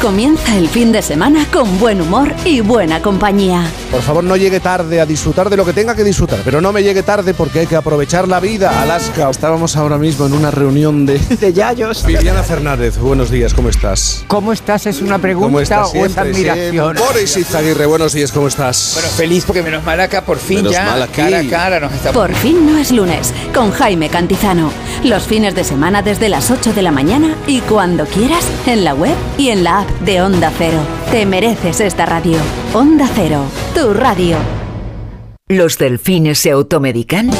Comienza 0.00 0.56
el 0.56 0.66
fin 0.70 0.92
de 0.92 1.02
semana 1.02 1.46
con 1.52 1.78
buen 1.78 2.00
humor 2.00 2.34
y 2.46 2.62
buena 2.62 3.02
compañía. 3.02 3.66
Por 3.90 4.00
favor, 4.00 4.24
no 4.24 4.34
llegue 4.34 4.58
tarde 4.58 4.98
a 4.98 5.04
disfrutar 5.04 5.50
de 5.50 5.58
lo 5.58 5.66
que 5.66 5.74
tenga 5.74 5.94
que 5.94 6.02
disfrutar, 6.04 6.38
pero 6.42 6.62
no 6.62 6.72
me 6.72 6.82
llegue 6.82 7.02
tarde 7.02 7.34
porque 7.34 7.60
hay 7.60 7.66
que 7.66 7.76
aprovechar 7.76 8.26
la 8.26 8.40
vida. 8.40 8.80
Alaska, 8.80 9.28
estábamos 9.28 9.76
ahora 9.76 9.98
mismo 9.98 10.24
en 10.24 10.32
una 10.32 10.50
reunión 10.50 11.04
de... 11.04 11.18
De 11.40 11.52
Yayos. 11.52 12.06
Viviana 12.06 12.42
Fernández, 12.42 12.96
buenos 12.96 13.30
días, 13.30 13.52
¿cómo 13.52 13.68
estás? 13.68 14.24
¿Cómo 14.26 14.54
estás? 14.54 14.86
¿Es 14.86 15.02
una 15.02 15.18
pregunta 15.18 15.46
¿Cómo 15.46 15.60
estás 15.60 15.90
o 15.94 16.06
es 16.06 16.16
admiración? 16.16 16.70
siempre? 16.96 17.02
Boris 17.02 17.36
Izaguirre, 17.36 17.84
buenos 17.84 18.14
días, 18.14 18.32
¿cómo 18.32 18.48
estás? 18.48 18.92
Bueno, 18.94 19.08
feliz 19.10 19.44
porque 19.44 19.62
menos 19.62 19.84
mal 19.84 20.00
acá 20.00 20.24
por 20.24 20.38
fin 20.38 20.58
Menos 20.58 20.72
ya 20.72 20.86
mal 20.86 21.02
aquí. 21.02 21.16
cara 21.16 21.40
a 21.40 21.48
cara 21.48 21.80
nos 21.80 21.92
estamos... 21.92 22.16
Por 22.16 22.34
fin 22.36 22.66
no 22.66 22.78
es 22.78 22.90
lunes, 22.90 23.34
con 23.52 23.70
Jaime 23.70 24.08
Cantizano. 24.08 24.72
Los 25.04 25.24
fines 25.24 25.54
de 25.54 25.64
semana 25.64 26.00
desde 26.00 26.30
las 26.30 26.50
8 26.50 26.72
de 26.72 26.80
la 26.82 26.90
mañana 26.90 27.36
y 27.46 27.60
cuando 27.60 28.06
quieras 28.06 28.46
en 28.66 28.84
la 28.84 28.94
web 28.94 29.14
y 29.36 29.50
en 29.50 29.64
la 29.64 29.80
app 29.80 29.89
de 30.04 30.22
Onda 30.22 30.52
Cero. 30.56 30.78
Te 31.10 31.26
mereces 31.26 31.80
esta 31.80 32.06
radio. 32.06 32.38
Onda 32.74 33.08
Cero, 33.14 33.44
tu 33.74 33.92
radio. 33.92 34.36
¿Los 35.48 35.78
delfines 35.78 36.38
se 36.38 36.50
automedican? 36.50 37.30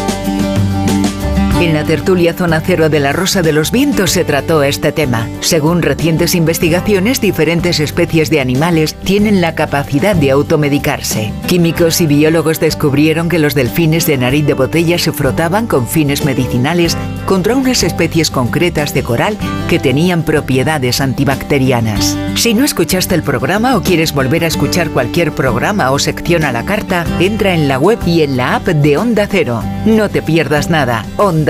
En 1.61 1.75
la 1.75 1.85
tertulia 1.85 2.33
Zona 2.33 2.63
Cero 2.65 2.89
de 2.89 3.01
la 3.01 3.13
Rosa 3.13 3.43
de 3.43 3.53
los 3.53 3.71
Vientos 3.71 4.13
se 4.13 4.25
trató 4.25 4.63
este 4.63 4.93
tema. 4.93 5.29
Según 5.41 5.83
recientes 5.83 6.35
investigaciones, 6.35 7.21
diferentes 7.21 7.81
especies 7.81 8.31
de 8.31 8.41
animales 8.41 8.95
tienen 8.95 9.43
la 9.43 9.55
capacidad 9.55 10.17
de 10.17 10.31
automedicarse. 10.31 11.35
Químicos 11.49 12.01
y 12.01 12.07
biólogos 12.07 12.61
descubrieron 12.61 13.29
que 13.29 13.39
los 13.39 13.55
delfines 13.55 14.07
de 14.07 14.17
nariz 14.17 14.47
de 14.47 14.55
botella 14.55 14.99
se 14.99 15.13
frotaban 15.13 15.67
con 15.67 15.87
fines 15.87 16.25
medicinales 16.25 16.97
contra 17.27 17.55
unas 17.55 17.83
especies 17.83 18.31
concretas 18.31 18.95
de 18.95 19.03
coral 19.03 19.37
que 19.69 19.79
tenían 19.79 20.23
propiedades 20.23 21.03
antibacterianas. 21.03 22.17
Si 22.37 22.55
no 22.55 22.65
escuchaste 22.65 23.15
el 23.15 23.23
programa 23.23 23.77
o 23.77 23.83
quieres 23.83 24.15
volver 24.15 24.45
a 24.45 24.49
escuchar 24.49 24.89
cualquier 24.91 25.33
programa 25.33 25.91
o 25.91 25.99
sección 25.99 26.45
a 26.45 26.53
la 26.53 26.65
carta, 26.65 27.05
entra 27.21 27.53
en 27.53 27.69
la 27.69 27.79
web 27.79 27.99
y 28.07 28.23
en 28.23 28.39
la 28.39 28.57
app 28.57 28.67
de 28.67 28.97
Onda 28.97 29.29
Cero. 29.31 29.63
No 29.85 30.09
te 30.09 30.23
pierdas 30.23 30.71
nada. 30.71 31.05
Onda 31.19 31.50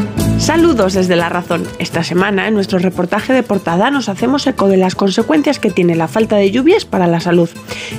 Saludos 0.41 0.93
desde 0.93 1.15
La 1.15 1.29
Razón. 1.29 1.67
Esta 1.77 2.03
semana, 2.03 2.47
en 2.47 2.55
nuestro 2.55 2.79
reportaje 2.79 3.31
de 3.31 3.43
portada, 3.43 3.91
nos 3.91 4.09
hacemos 4.09 4.47
eco 4.47 4.67
de 4.67 4.75
las 4.75 4.95
consecuencias 4.95 5.59
que 5.59 5.69
tiene 5.69 5.95
la 5.95 6.07
falta 6.07 6.35
de 6.35 6.49
lluvias 6.49 6.83
para 6.83 7.05
la 7.05 7.19
salud. 7.19 7.47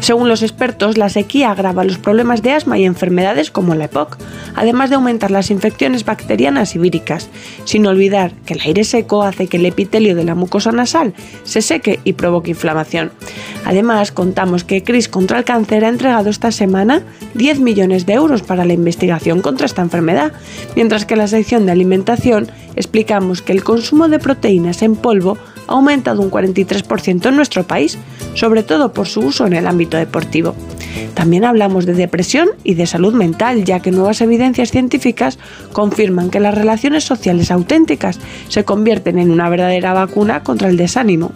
Según 0.00 0.28
los 0.28 0.42
expertos, 0.42 0.98
la 0.98 1.08
sequía 1.08 1.52
agrava 1.52 1.84
los 1.84 1.98
problemas 1.98 2.42
de 2.42 2.50
asma 2.50 2.78
y 2.78 2.84
enfermedades 2.84 3.52
como 3.52 3.76
la 3.76 3.84
EPOC, 3.84 4.18
además 4.56 4.90
de 4.90 4.96
aumentar 4.96 5.30
las 5.30 5.52
infecciones 5.52 6.04
bacterianas 6.04 6.74
y 6.74 6.80
víricas. 6.80 7.28
Sin 7.64 7.86
olvidar 7.86 8.32
que 8.44 8.54
el 8.54 8.60
aire 8.60 8.82
seco 8.82 9.22
hace 9.22 9.46
que 9.46 9.58
el 9.58 9.66
epitelio 9.66 10.16
de 10.16 10.24
la 10.24 10.34
mucosa 10.34 10.72
nasal 10.72 11.14
se 11.44 11.62
seque 11.62 12.00
y 12.02 12.14
provoque 12.14 12.50
inflamación. 12.50 13.12
Además, 13.64 14.10
contamos 14.10 14.64
que 14.64 14.82
CRIS 14.82 15.08
contra 15.08 15.38
el 15.38 15.44
cáncer 15.44 15.84
ha 15.84 15.88
entregado 15.88 16.28
esta 16.28 16.50
semana 16.50 17.02
10 17.34 17.60
millones 17.60 18.04
de 18.04 18.14
euros 18.14 18.42
para 18.42 18.64
la 18.64 18.72
investigación 18.72 19.40
contra 19.42 19.66
esta 19.66 19.82
enfermedad, 19.82 20.32
mientras 20.74 21.06
que 21.06 21.14
la 21.14 21.28
sección 21.28 21.66
de 21.66 21.72
alimentación 21.72 22.31
explicamos 22.76 23.42
que 23.42 23.52
el 23.52 23.64
consumo 23.64 24.08
de 24.08 24.18
proteínas 24.18 24.82
en 24.82 24.96
polvo 24.96 25.38
ha 25.66 25.72
aumentado 25.72 26.20
un 26.22 26.30
43% 26.30 27.26
en 27.26 27.36
nuestro 27.36 27.64
país, 27.64 27.98
sobre 28.34 28.62
todo 28.62 28.92
por 28.92 29.06
su 29.06 29.20
uso 29.20 29.46
en 29.46 29.52
el 29.52 29.66
ámbito 29.66 29.96
deportivo. 29.96 30.54
También 31.14 31.44
hablamos 31.44 31.86
de 31.86 31.94
depresión 31.94 32.48
y 32.64 32.74
de 32.74 32.86
salud 32.86 33.14
mental, 33.14 33.64
ya 33.64 33.80
que 33.80 33.90
nuevas 33.90 34.20
evidencias 34.20 34.70
científicas 34.70 35.38
confirman 35.72 36.30
que 36.30 36.40
las 36.40 36.54
relaciones 36.54 37.04
sociales 37.04 37.50
auténticas 37.50 38.18
se 38.48 38.64
convierten 38.64 39.18
en 39.18 39.30
una 39.30 39.48
verdadera 39.48 39.92
vacuna 39.92 40.42
contra 40.42 40.68
el 40.68 40.76
desánimo. 40.76 41.32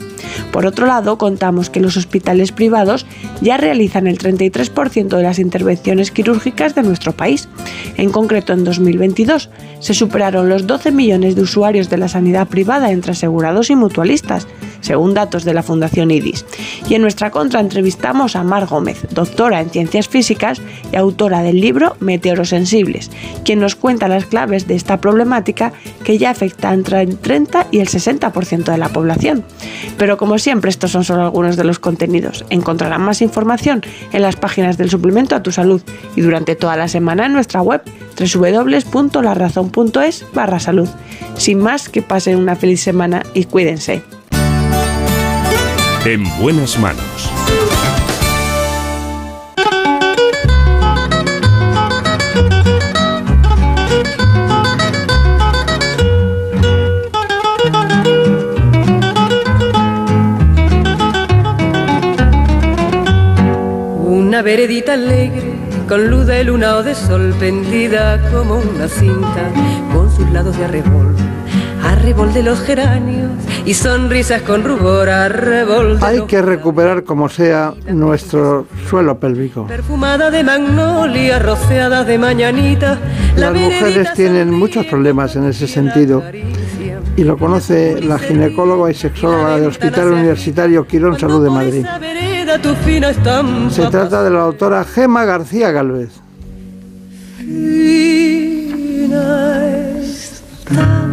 Por 0.53 0.67
otro 0.67 0.87
lado, 0.87 1.19
contamos 1.19 1.71
que 1.71 1.81
los 1.81 1.97
hospitales 1.97 2.53
privados 2.53 3.07
ya 3.41 3.57
realizan 3.57 4.07
el 4.07 4.19
33% 4.19 5.17
de 5.17 5.23
las 5.23 5.39
intervenciones 5.39 6.11
quirúrgicas 6.11 6.75
de 6.75 6.83
nuestro 6.83 7.13
país. 7.13 7.49
En 7.97 8.11
concreto, 8.11 8.53
en 8.53 8.65
2022 8.65 9.51
se 9.81 9.95
superaron 9.95 10.49
los 10.49 10.67
12 10.67 10.93
millones 10.93 11.37
de 11.37 11.43
usuarios 11.43 11.91
de 11.91 11.99
la 11.99 12.09
sanidad 12.09 12.49
privada 12.49 12.91
entre 12.91 13.13
asegurados 13.13 13.71
y 13.71 13.77
mutualistas, 13.77 14.47
según 14.87 15.15
datos 15.15 15.45
de 15.45 15.53
la 15.53 15.63
Fundación 15.63 16.11
IDIS. 16.11 16.47
Y 16.89 16.95
en 16.95 17.03
nuestra 17.03 17.31
contra 17.31 17.61
entrevistamos 17.61 18.37
a 18.37 18.45
Mar 18.45 18.67
Gómez, 18.67 19.07
doctora 19.11 19.61
en 19.61 19.71
ciencias 19.71 20.09
físicas 20.09 20.63
y 20.93 20.97
autora 20.97 21.43
del 21.43 21.61
libro 21.61 21.97
Meteorosensibles, 22.01 23.11
quien 23.45 23.61
nos 23.61 23.77
cuenta 23.77 24.09
las 24.09 24.27
claves 24.27 24.67
de 24.67 24.75
esta 24.75 25.01
problemática 25.01 25.73
que 26.05 26.19
ya 26.19 26.31
afecta 26.31 26.73
entre 26.73 27.03
el 27.03 27.19
30 27.19 27.67
y 27.71 27.81
el 27.81 27.89
60% 27.89 28.65
de 28.65 28.79
la 28.79 28.89
población. 28.89 29.45
Pero 29.99 30.17
como 30.17 30.39
siempre, 30.39 30.71
estos 30.71 30.93
son 30.93 31.05
solo 31.05 31.23
algunos 31.23 31.57
de 31.57 31.65
los 31.65 31.79
contenidos. 31.79 32.45
Encontrarán 32.51 33.03
más 33.03 33.23
información 33.23 33.83
en 34.13 34.23
las 34.23 34.37
páginas 34.37 34.79
del 34.79 34.91
suplemento 34.91 35.35
a 35.35 35.43
tu 35.43 35.51
salud 35.53 35.83
y 36.15 36.21
durante 36.21 36.55
toda 36.55 36.77
la 36.77 36.89
semana 36.89 37.27
en 37.27 37.33
nuestra 37.33 37.63
web 37.63 37.83
www.larazón.es 38.19 40.25
barra 40.33 40.61
salud. 40.61 40.89
Sin 41.37 41.59
más, 41.59 41.89
que 41.89 42.03
pasen 42.03 42.39
una 42.39 42.57
feliz 42.57 42.81
semana 42.81 43.23
y 43.35 43.45
cuídense. 43.45 44.03
En 46.05 46.23
buenas 46.39 46.79
manos. 46.79 47.31
Una 64.05 64.43
veredita 64.43 64.93
alegre, 64.93 65.55
con 65.89 66.09
luz 66.09 66.27
de 66.27 66.45
luna 66.45 66.77
o 66.77 66.83
de 66.83 66.95
sol, 66.95 67.35
pendida 67.41 68.21
como 68.31 68.57
una 68.59 68.87
cinta, 68.89 69.51
con 69.93 70.15
sus 70.15 70.31
lados 70.31 70.57
de 70.59 70.65
arrebol, 70.67 71.17
arrebol 71.87 72.33
de 72.35 72.43
los 72.43 72.61
geranios 72.61 73.31
y 73.65 73.75
sonrisas 73.75 74.43
con 74.43 74.65
rubor, 74.65 75.09
arrebol 75.09 75.99
de 76.01 76.07
Hay 76.07 76.19
los- 76.19 76.27
que 76.27 76.43
recuperar 76.43 77.05
como 77.05 77.29
sea 77.29 77.73
nuestro 77.93 78.67
suelo 78.89 79.19
pélvico. 79.19 79.67
perfumada 79.67 80.31
de 80.31 80.43
magnolia, 80.45 81.39
rociada 81.39 82.05
de 82.05 82.19
mañanita. 82.19 82.99
La 83.37 83.51
Las 83.51 83.61
mujeres 83.61 84.13
tienen 84.15 84.53
muchos 84.53 84.87
problemas 84.87 85.37
en 85.37 85.45
ese 85.47 85.67
sentido 85.69 86.23
y 87.17 87.25
lo 87.25 87.37
conoce 87.39 88.01
la 88.03 88.19
ginecóloga 88.19 88.91
y 88.91 88.95
sexóloga 88.95 89.57
del 89.57 89.69
Hospital 89.69 90.13
Universitario 90.13 90.87
Quirón 90.87 91.19
Salud 91.19 91.43
de 91.43 91.51
Madrid. 91.51 91.87
Se 93.71 93.87
trata 93.87 94.23
de 94.23 94.31
la 94.31 94.41
doctora 94.41 94.85
Gema 94.85 95.25
García 95.25 95.71
Galvez. 95.73 96.11
Fina 100.67 101.06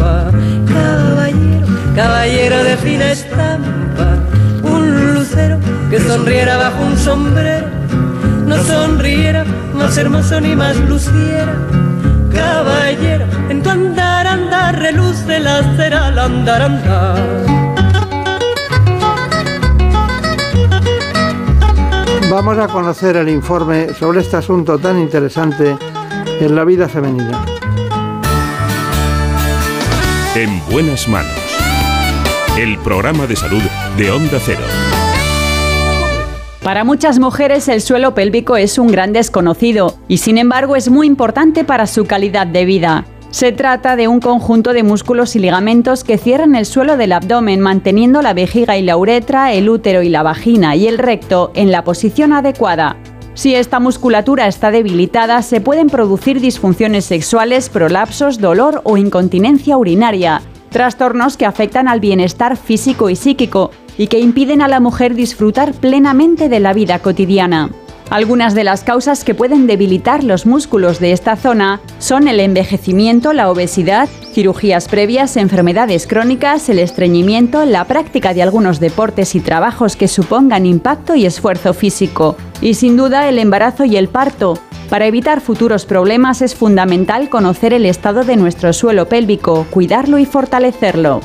caballero, 0.00 1.66
caballero 1.94 2.64
de 2.64 2.76
fina 2.78 3.12
estampa, 3.12 4.16
un 4.62 5.14
lucero 5.14 5.58
que 5.90 6.00
sonriera 6.00 6.56
bajo 6.56 6.82
un 6.82 6.96
sombrero, 6.96 7.66
no 8.46 8.56
sonriera 8.64 9.44
más 9.74 9.96
hermoso 9.96 10.40
ni 10.40 10.56
más 10.56 10.76
luciera. 10.76 11.54
Caballero, 12.32 13.26
en 13.48 13.62
tu 13.62 13.70
andar, 13.70 14.26
andar, 14.26 14.78
reluce 14.78 15.40
la 15.40 15.62
cera 15.76 16.06
al 16.06 16.18
andar, 16.18 16.62
andar. 16.62 17.60
Vamos 22.30 22.58
a 22.58 22.68
conocer 22.68 23.16
el 23.16 23.28
informe 23.28 23.92
sobre 23.92 24.20
este 24.20 24.36
asunto 24.36 24.78
tan 24.78 24.98
interesante 24.98 25.76
en 26.40 26.54
la 26.54 26.64
vida 26.64 26.88
femenina. 26.88 27.44
En 30.36 30.60
buenas 30.70 31.08
manos. 31.08 31.32
El 32.56 32.78
programa 32.78 33.26
de 33.26 33.34
salud 33.34 33.62
de 33.98 34.12
Onda 34.12 34.38
Cero. 34.38 34.60
Para 36.62 36.84
muchas 36.84 37.18
mujeres 37.18 37.66
el 37.66 37.80
suelo 37.80 38.14
pélvico 38.14 38.56
es 38.56 38.78
un 38.78 38.92
gran 38.92 39.12
desconocido 39.12 39.96
y 40.06 40.18
sin 40.18 40.38
embargo 40.38 40.76
es 40.76 40.88
muy 40.88 41.08
importante 41.08 41.64
para 41.64 41.88
su 41.88 42.04
calidad 42.04 42.46
de 42.46 42.64
vida. 42.64 43.06
Se 43.30 43.50
trata 43.50 43.96
de 43.96 44.06
un 44.06 44.20
conjunto 44.20 44.72
de 44.72 44.84
músculos 44.84 45.34
y 45.34 45.40
ligamentos 45.40 46.04
que 46.04 46.16
cierran 46.16 46.54
el 46.54 46.64
suelo 46.64 46.96
del 46.96 47.10
abdomen 47.10 47.58
manteniendo 47.58 48.22
la 48.22 48.32
vejiga 48.32 48.78
y 48.78 48.82
la 48.82 48.96
uretra, 48.96 49.52
el 49.52 49.68
útero 49.68 50.00
y 50.02 50.10
la 50.10 50.22
vagina 50.22 50.76
y 50.76 50.86
el 50.86 50.98
recto 50.98 51.50
en 51.56 51.72
la 51.72 51.82
posición 51.82 52.32
adecuada. 52.32 52.96
Si 53.34 53.54
esta 53.54 53.80
musculatura 53.80 54.46
está 54.46 54.70
debilitada, 54.70 55.42
se 55.42 55.60
pueden 55.60 55.88
producir 55.88 56.40
disfunciones 56.40 57.04
sexuales, 57.04 57.68
prolapsos, 57.68 58.38
dolor 58.38 58.82
o 58.84 58.96
incontinencia 58.96 59.78
urinaria, 59.78 60.42
trastornos 60.70 61.36
que 61.36 61.46
afectan 61.46 61.88
al 61.88 62.00
bienestar 62.00 62.56
físico 62.56 63.08
y 63.08 63.16
psíquico 63.16 63.70
y 63.96 64.08
que 64.08 64.18
impiden 64.18 64.62
a 64.62 64.68
la 64.68 64.80
mujer 64.80 65.14
disfrutar 65.14 65.72
plenamente 65.74 66.48
de 66.48 66.60
la 66.60 66.72
vida 66.72 66.98
cotidiana. 66.98 67.70
Algunas 68.10 68.56
de 68.56 68.64
las 68.64 68.82
causas 68.82 69.22
que 69.22 69.36
pueden 69.36 69.68
debilitar 69.68 70.24
los 70.24 70.44
músculos 70.44 70.98
de 70.98 71.12
esta 71.12 71.36
zona 71.36 71.80
son 72.00 72.26
el 72.26 72.40
envejecimiento, 72.40 73.32
la 73.32 73.48
obesidad, 73.48 74.08
cirugías 74.32 74.88
previas, 74.88 75.36
enfermedades 75.36 76.08
crónicas, 76.08 76.68
el 76.68 76.80
estreñimiento, 76.80 77.64
la 77.64 77.84
práctica 77.84 78.34
de 78.34 78.42
algunos 78.42 78.80
deportes 78.80 79.36
y 79.36 79.40
trabajos 79.40 79.94
que 79.94 80.08
supongan 80.08 80.66
impacto 80.66 81.14
y 81.14 81.24
esfuerzo 81.24 81.72
físico, 81.72 82.36
y 82.60 82.74
sin 82.74 82.96
duda 82.96 83.28
el 83.28 83.38
embarazo 83.38 83.84
y 83.84 83.96
el 83.96 84.08
parto. 84.08 84.58
Para 84.88 85.06
evitar 85.06 85.40
futuros 85.40 85.86
problemas 85.86 86.42
es 86.42 86.56
fundamental 86.56 87.28
conocer 87.28 87.72
el 87.72 87.86
estado 87.86 88.24
de 88.24 88.34
nuestro 88.34 88.72
suelo 88.72 89.08
pélvico, 89.08 89.68
cuidarlo 89.70 90.18
y 90.18 90.26
fortalecerlo. 90.26 91.20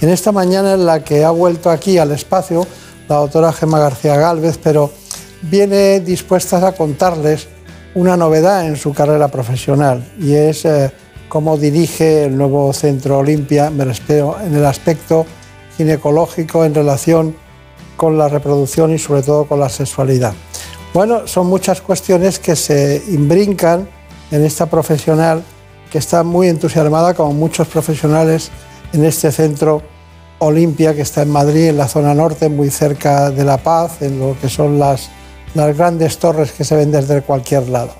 En 0.00 0.08
esta 0.08 0.30
mañana 0.30 0.74
en 0.74 0.86
la 0.86 1.02
que 1.02 1.24
ha 1.24 1.30
vuelto 1.30 1.68
aquí 1.68 1.98
al 1.98 2.12
espacio 2.12 2.64
la 3.08 3.16
doctora 3.16 3.52
Gemma 3.52 3.80
García 3.80 4.16
Gálvez, 4.16 4.58
pero 4.62 4.92
viene 5.42 6.00
dispuesta 6.00 6.66
a 6.66 6.72
contarles 6.72 7.48
una 7.94 8.16
novedad 8.16 8.66
en 8.66 8.76
su 8.76 8.92
carrera 8.92 9.28
profesional 9.28 10.06
y 10.20 10.34
es 10.34 10.64
eh, 10.64 10.90
cómo 11.28 11.56
dirige 11.56 12.24
el 12.24 12.36
nuevo 12.36 12.72
Centro 12.72 13.18
Olimpia 13.18 13.66
en 13.68 14.54
el 14.54 14.64
aspecto 14.66 15.26
ginecológico 15.76 16.64
en 16.64 16.74
relación 16.74 17.36
con 17.96 18.18
la 18.18 18.28
reproducción 18.28 18.92
y 18.94 18.98
sobre 18.98 19.22
todo 19.22 19.46
con 19.46 19.60
la 19.60 19.68
sexualidad. 19.68 20.32
Bueno, 20.94 21.26
son 21.26 21.46
muchas 21.46 21.80
cuestiones 21.80 22.38
que 22.38 22.56
se 22.56 23.02
imbrincan 23.08 23.88
en 24.30 24.44
esta 24.44 24.66
profesional 24.66 25.42
que 25.90 25.98
está 25.98 26.22
muy 26.22 26.48
entusiasmada, 26.48 27.14
como 27.14 27.32
muchos 27.32 27.66
profesionales, 27.68 28.50
en 28.92 29.04
este 29.04 29.32
centro 29.32 29.82
Olimpia 30.38 30.94
que 30.94 31.02
está 31.02 31.22
en 31.22 31.30
Madrid, 31.30 31.68
en 31.68 31.78
la 31.78 31.88
zona 31.88 32.14
norte, 32.14 32.48
muy 32.48 32.70
cerca 32.70 33.30
de 33.30 33.44
La 33.44 33.58
Paz, 33.58 34.02
en 34.02 34.18
lo 34.18 34.36
que 34.40 34.48
son 34.48 34.78
las 34.78 35.10
las 35.54 35.76
grandes 35.76 36.18
torres 36.18 36.52
que 36.52 36.64
se 36.64 36.76
ven 36.76 36.90
desde 36.90 37.22
cualquier 37.22 37.68
lado. 37.68 37.94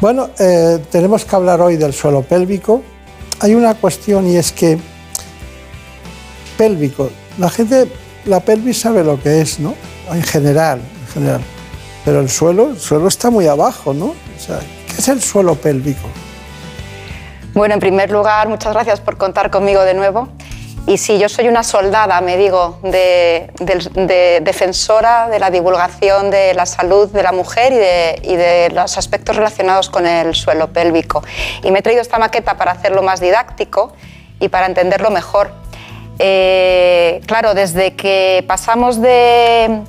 Bueno, 0.00 0.30
eh, 0.38 0.78
tenemos 0.90 1.24
que 1.24 1.36
hablar 1.36 1.60
hoy 1.60 1.76
del 1.76 1.92
suelo 1.92 2.22
pélvico. 2.22 2.82
Hay 3.40 3.54
una 3.54 3.74
cuestión 3.74 4.26
y 4.26 4.36
es 4.36 4.52
que 4.52 4.78
pélvico, 6.56 7.10
la 7.38 7.50
gente, 7.50 7.88
la 8.26 8.40
pelvis 8.40 8.80
sabe 8.80 9.02
lo 9.02 9.20
que 9.20 9.40
es, 9.40 9.58
¿no? 9.58 9.74
En 10.10 10.22
general, 10.22 10.80
en 10.80 11.12
general. 11.12 11.40
Pero 12.04 12.20
el 12.20 12.28
suelo, 12.28 12.70
el 12.70 12.78
suelo 12.78 13.08
está 13.08 13.30
muy 13.30 13.46
abajo, 13.46 13.94
¿no? 13.94 14.06
O 14.06 14.40
sea, 14.40 14.60
¿qué 14.86 14.94
es 14.98 15.08
el 15.08 15.22
suelo 15.22 15.54
pélvico? 15.54 16.08
Bueno, 17.54 17.74
en 17.74 17.80
primer 17.80 18.10
lugar, 18.10 18.48
muchas 18.48 18.72
gracias 18.72 19.00
por 19.00 19.16
contar 19.16 19.50
conmigo 19.50 19.82
de 19.82 19.94
nuevo. 19.94 20.28
Y 20.86 20.98
sí, 20.98 21.18
yo 21.18 21.30
soy 21.30 21.48
una 21.48 21.62
soldada, 21.62 22.20
me 22.20 22.36
digo, 22.36 22.78
de, 22.82 23.50
defensora 24.42 25.28
de 25.28 25.38
la 25.38 25.50
divulgación 25.50 26.30
de 26.30 26.52
la 26.52 26.66
salud 26.66 27.08
de 27.08 27.22
la 27.22 27.32
mujer 27.32 27.72
y 28.22 28.36
de, 28.36 28.70
los 28.74 28.98
aspectos 28.98 29.34
relacionados 29.34 29.88
con 29.88 30.06
el 30.06 30.34
suelo 30.34 30.68
pélvico. 30.74 31.22
Y 31.62 31.70
me 31.70 31.78
he 31.78 31.82
traído 31.82 32.02
esta 32.02 32.18
maqueta 32.18 32.58
para 32.58 32.72
hacerlo 32.72 33.02
más 33.02 33.20
didáctico 33.20 33.94
y 34.40 34.50
para 34.50 34.66
entenderlo 34.66 35.10
mejor. 35.10 35.52
Eh, 36.18 37.22
claro, 37.26 37.54
desde 37.54 37.94
que 37.94 38.44
pasamos 38.46 39.00
de, 39.00 39.80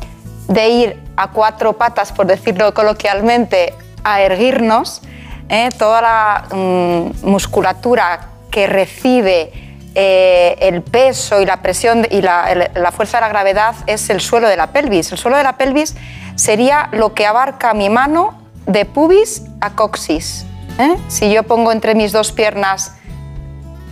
ir 0.47 0.97
a 1.17 1.31
cuatro 1.31 1.73
patas, 1.73 2.13
por 2.13 2.25
decirlo 2.25 2.73
coloquialmente, 2.73 3.73
a 4.05 4.21
erguirnos, 4.21 5.01
eh, 5.49 5.69
toda 5.77 6.01
la 6.01 6.45
mm, 6.55 7.27
musculatura 7.29 8.29
que 8.49 8.65
recibe 8.65 9.64
eh, 9.97 10.57
el 10.59 10.81
peso 10.81 11.41
y 11.41 11.45
la 11.45 11.61
presión 11.61 12.05
y 12.09 12.21
la, 12.21 12.91
fuerza 12.93 13.17
de 13.17 13.21
la 13.21 13.29
gravedad 13.29 13.75
es 13.87 14.09
el 14.09 14.19
suelo 14.19 14.49
de 14.49 14.57
la 14.57 14.67
pelvis. 14.67 15.13
El 15.13 15.17
suelo 15.17 15.37
de 15.37 15.43
la 15.43 15.57
pelvis 15.57 15.95
sería 16.35 16.89
lo 16.91 17.13
que 17.13 17.25
abarca 17.25 17.73
mi 17.73 17.89
mano 17.89 18.37
de 18.65 18.83
pubis 18.83 19.43
a 19.61 19.71
coxis. 19.71 20.45
¿eh? 20.79 20.97
Si 21.07 21.31
yo 21.31 21.43
pongo 21.43 21.71
entre 21.71 21.95
mis 21.95 22.11
dos 22.11 22.33
piernas 22.33 22.95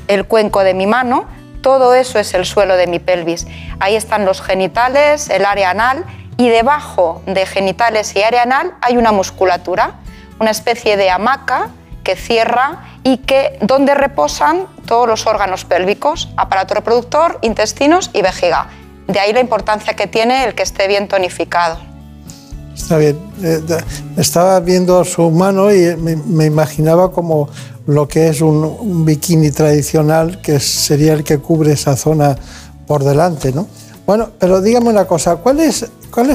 el 0.09 0.25
cuenco 0.25 0.65
de 0.65 0.73
mi 0.73 0.87
mano, 0.87 1.25
todo 1.61 1.93
eso 1.93 2.19
es 2.19 2.33
el 2.33 2.45
suelo 2.45 2.75
de 2.75 2.87
mi 2.87 2.99
pelvis. 2.99 3.47
Ahí 3.79 3.95
están 3.95 4.25
los 4.25 4.41
genitales, 4.41 5.29
el 5.29 5.45
área 5.45 5.69
anal 5.69 6.03
y 6.35 6.49
debajo 6.49 7.21
de 7.25 7.45
genitales 7.45 8.13
y 8.17 8.23
área 8.23 8.43
anal 8.43 8.73
hay 8.81 8.97
una 8.97 9.13
musculatura, 9.13 9.95
una 10.39 10.51
especie 10.51 10.97
de 10.97 11.09
hamaca 11.09 11.69
que 12.03 12.17
cierra 12.17 12.79
y 13.03 13.17
que 13.17 13.57
donde 13.61 13.93
reposan 13.93 14.65
todos 14.85 15.07
los 15.07 15.27
órganos 15.27 15.65
pélvicos, 15.65 16.29
aparato 16.37 16.73
reproductor, 16.73 17.37
intestinos 17.41 18.09
y 18.13 18.21
vejiga. 18.21 18.69
De 19.07 19.19
ahí 19.19 19.33
la 19.33 19.41
importancia 19.41 19.95
que 19.95 20.07
tiene 20.07 20.45
el 20.45 20.55
que 20.55 20.63
esté 20.63 20.87
bien 20.87 21.07
tonificado. 21.07 21.77
Está 22.73 22.97
bien. 22.97 23.19
Eh, 23.43 23.61
estaba 24.17 24.59
viendo 24.59 25.03
su 25.03 25.29
mano 25.29 25.71
y 25.71 25.95
me, 25.97 26.45
imaginaba 26.45 27.11
como 27.11 27.49
lo 27.85 28.07
que 28.07 28.29
es 28.29 28.41
un, 28.41 29.05
bikini 29.05 29.51
tradicional, 29.51 30.41
que 30.41 30.59
sería 30.59 31.13
el 31.13 31.23
que 31.23 31.37
cubre 31.39 31.73
esa 31.73 31.95
zona 31.95 32.37
por 32.87 33.03
delante, 33.03 33.51
¿no? 33.51 33.67
Bueno, 34.05 34.31
pero 34.39 34.61
dígame 34.61 34.89
una 34.89 35.05
cosa, 35.05 35.37
¿cuáles, 35.37 35.85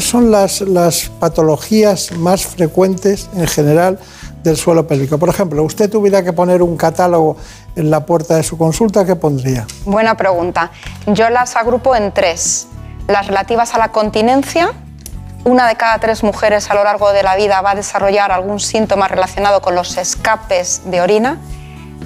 son 0.01 0.31
las 0.31 1.11
patologías 1.21 2.13
más 2.13 2.47
frecuentes 2.47 3.29
en 3.35 3.47
general 3.47 3.99
del 4.43 4.57
suelo 4.57 4.87
pélvico. 4.87 5.19
Por 5.19 5.29
ejemplo, 5.29 5.63
usted 5.63 5.91
tuviera 5.91 6.23
que 6.23 6.33
poner 6.33 6.63
un 6.63 6.77
catálogo 6.77 7.37
en 7.77 7.91
la 7.91 8.05
puerta 8.07 8.37
de 8.37 8.43
su 8.43 8.57
consulta, 8.59 9.05
¿qué 9.05 9.17
pondría? 9.17 9.67
Buena 9.85 10.17
pregunta. 10.17 10.71
Yo 11.07 11.31
las 11.31 11.57
agrupo 11.57 11.95
en 11.95 12.13
tres. 12.13 12.69
Las 13.07 13.27
relativas 13.27 13.75
a 13.75 13.79
la 13.79 13.91
continencia, 13.91 14.73
una 15.45 15.67
de 15.67 15.77
cada 15.77 15.99
tres 15.99 16.23
mujeres 16.23 16.71
a 16.71 16.75
lo 16.75 16.85
largo 16.85 17.13
de 17.13 17.23
la 17.23 17.37
vida 17.37 17.61
va 17.63 17.71
a 17.71 17.75
desarrollar 17.75 18.33
algún 18.33 18.61
síntoma 18.61 19.09
relacionado 19.09 19.63
con 19.63 19.75
los 19.75 19.97
escapes 19.97 20.83
de 20.85 21.01
orina. 21.01 21.39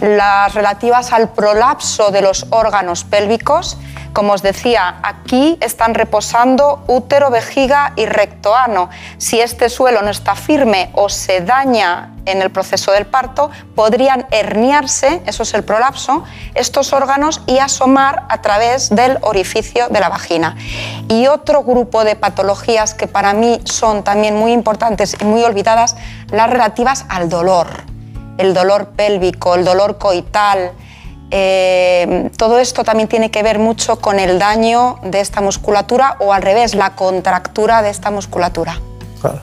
Las 0.03 0.53
relativas 0.55 1.13
al 1.13 1.29
prolapso 1.29 2.11
de 2.11 2.23
los 2.23 2.47
órganos 2.51 3.05
pélvicos, 3.05 3.79
como 4.13 4.33
os 4.33 4.43
decía, 4.43 4.97
aquí 5.05 5.57
están 5.61 5.95
reposando 5.95 6.83
útero, 6.89 7.31
vejiga 7.31 7.93
y 7.95 8.07
recto 8.07 8.53
ano. 8.53 8.91
Si 9.19 9.41
este 9.41 9.71
suelo 9.71 10.03
no 10.03 10.11
está 10.11 10.35
firme 10.35 10.91
o 10.95 11.09
se 11.09 11.43
daña 11.43 12.11
en 12.27 12.43
el 12.43 12.51
proceso 12.51 12.91
del 12.91 13.07
parto, 13.07 13.53
podrían 13.77 14.27
herniarse, 14.33 15.23
eso 15.25 15.45
es 15.45 15.55
el 15.55 15.63
prolapso, 15.63 16.25
estos 16.57 16.93
órganos 16.93 17.41
y 17.47 17.59
asomar 17.59 18.25
a 18.29 18.43
través 18.43 18.91
del 18.91 19.19
orificio 19.21 19.89
de 19.89 20.01
la 20.01 20.09
vagina. 20.09 20.57
Y 21.09 21.29
otro 21.29 21.63
grupo 21.63 22.03
de 22.03 22.17
patologías 22.17 22.95
que 22.95 23.07
para 23.07 23.35
mí 23.35 23.61
son 23.67 24.03
también 24.03 24.35
muy 24.35 24.51
importantes 24.51 25.17
y 25.21 25.25
muy 25.25 25.45
olvidadas, 25.45 25.95
las 26.33 26.51
relativas 26.51 27.05
al 27.09 27.29
dolor. 27.29 27.92
El 28.39 28.55
dolor 28.55 28.89
pélvico, 28.97 29.55
el 29.55 29.65
dolor 29.65 29.99
coital, 29.99 30.73
eh, 31.35 32.31
todo 32.37 32.59
esto 32.59 32.85
también 32.85 33.09
tiene 33.09 33.31
que 33.31 33.43
ver 33.43 33.59
mucho 33.59 33.97
con 33.97 34.19
el 34.19 34.39
daño 34.39 34.99
de 35.03 35.21
esta 35.21 35.41
musculatura 35.41 36.19
o 36.21 36.35
al 36.35 36.43
revés, 36.43 36.75
la 36.75 36.95
contractura 36.95 37.81
de 37.81 37.89
esta 37.89 38.11
musculatura. 38.11 38.79
Claro. 39.21 39.41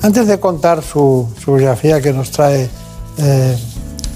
Antes 0.00 0.26
de 0.26 0.40
contar 0.40 0.82
su, 0.82 1.28
biografía 1.46 2.00
que 2.00 2.14
nos 2.14 2.30
trae 2.30 2.70
eh, 3.18 3.58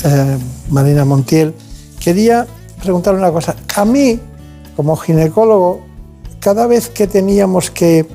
eh, 0.05 0.39
Marina 0.71 1.05
Montiel, 1.05 1.55
quería 2.01 2.47
preguntarle 2.81 3.21
una 3.21 3.31
cosa. 3.31 3.57
A 3.77 3.85
mí, 3.85 4.19
como 4.75 4.97
ginecólogo, 4.97 5.85
cada 6.41 6.67
vez 6.67 6.89
que 6.89 7.07
teníamos 7.07 7.71
que 7.71 8.07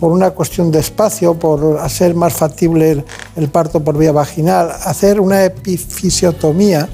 por 0.00 0.10
una 0.12 0.30
cuestión 0.30 0.70
de 0.70 0.78
espacio, 0.78 1.34
por 1.34 1.78
hacer 1.80 2.14
más 2.14 2.32
factible 2.32 3.04
el, 3.38 3.48
parto 3.48 3.82
por 3.82 3.96
vía 3.96 4.12
vaginal, 4.12 4.70
hacer 4.84 5.20
una 5.20 5.44
epifisiotomía, 5.44 6.88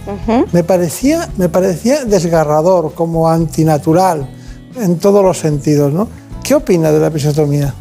me, 0.53 0.63
parecía, 0.63 1.29
me 1.37 1.49
parecía 1.49 2.05
desgarrador, 2.05 2.95
como 2.95 3.29
antinatural, 3.29 4.29
en 4.77 4.99
todos 4.99 5.25
los 5.25 5.39
sentidos. 5.39 5.93
¿no? 5.93 6.09
¿Qué 6.43 6.55
opina 6.55 6.93
de 6.93 7.01
la 7.01 7.09
episiotomía? 7.09 7.75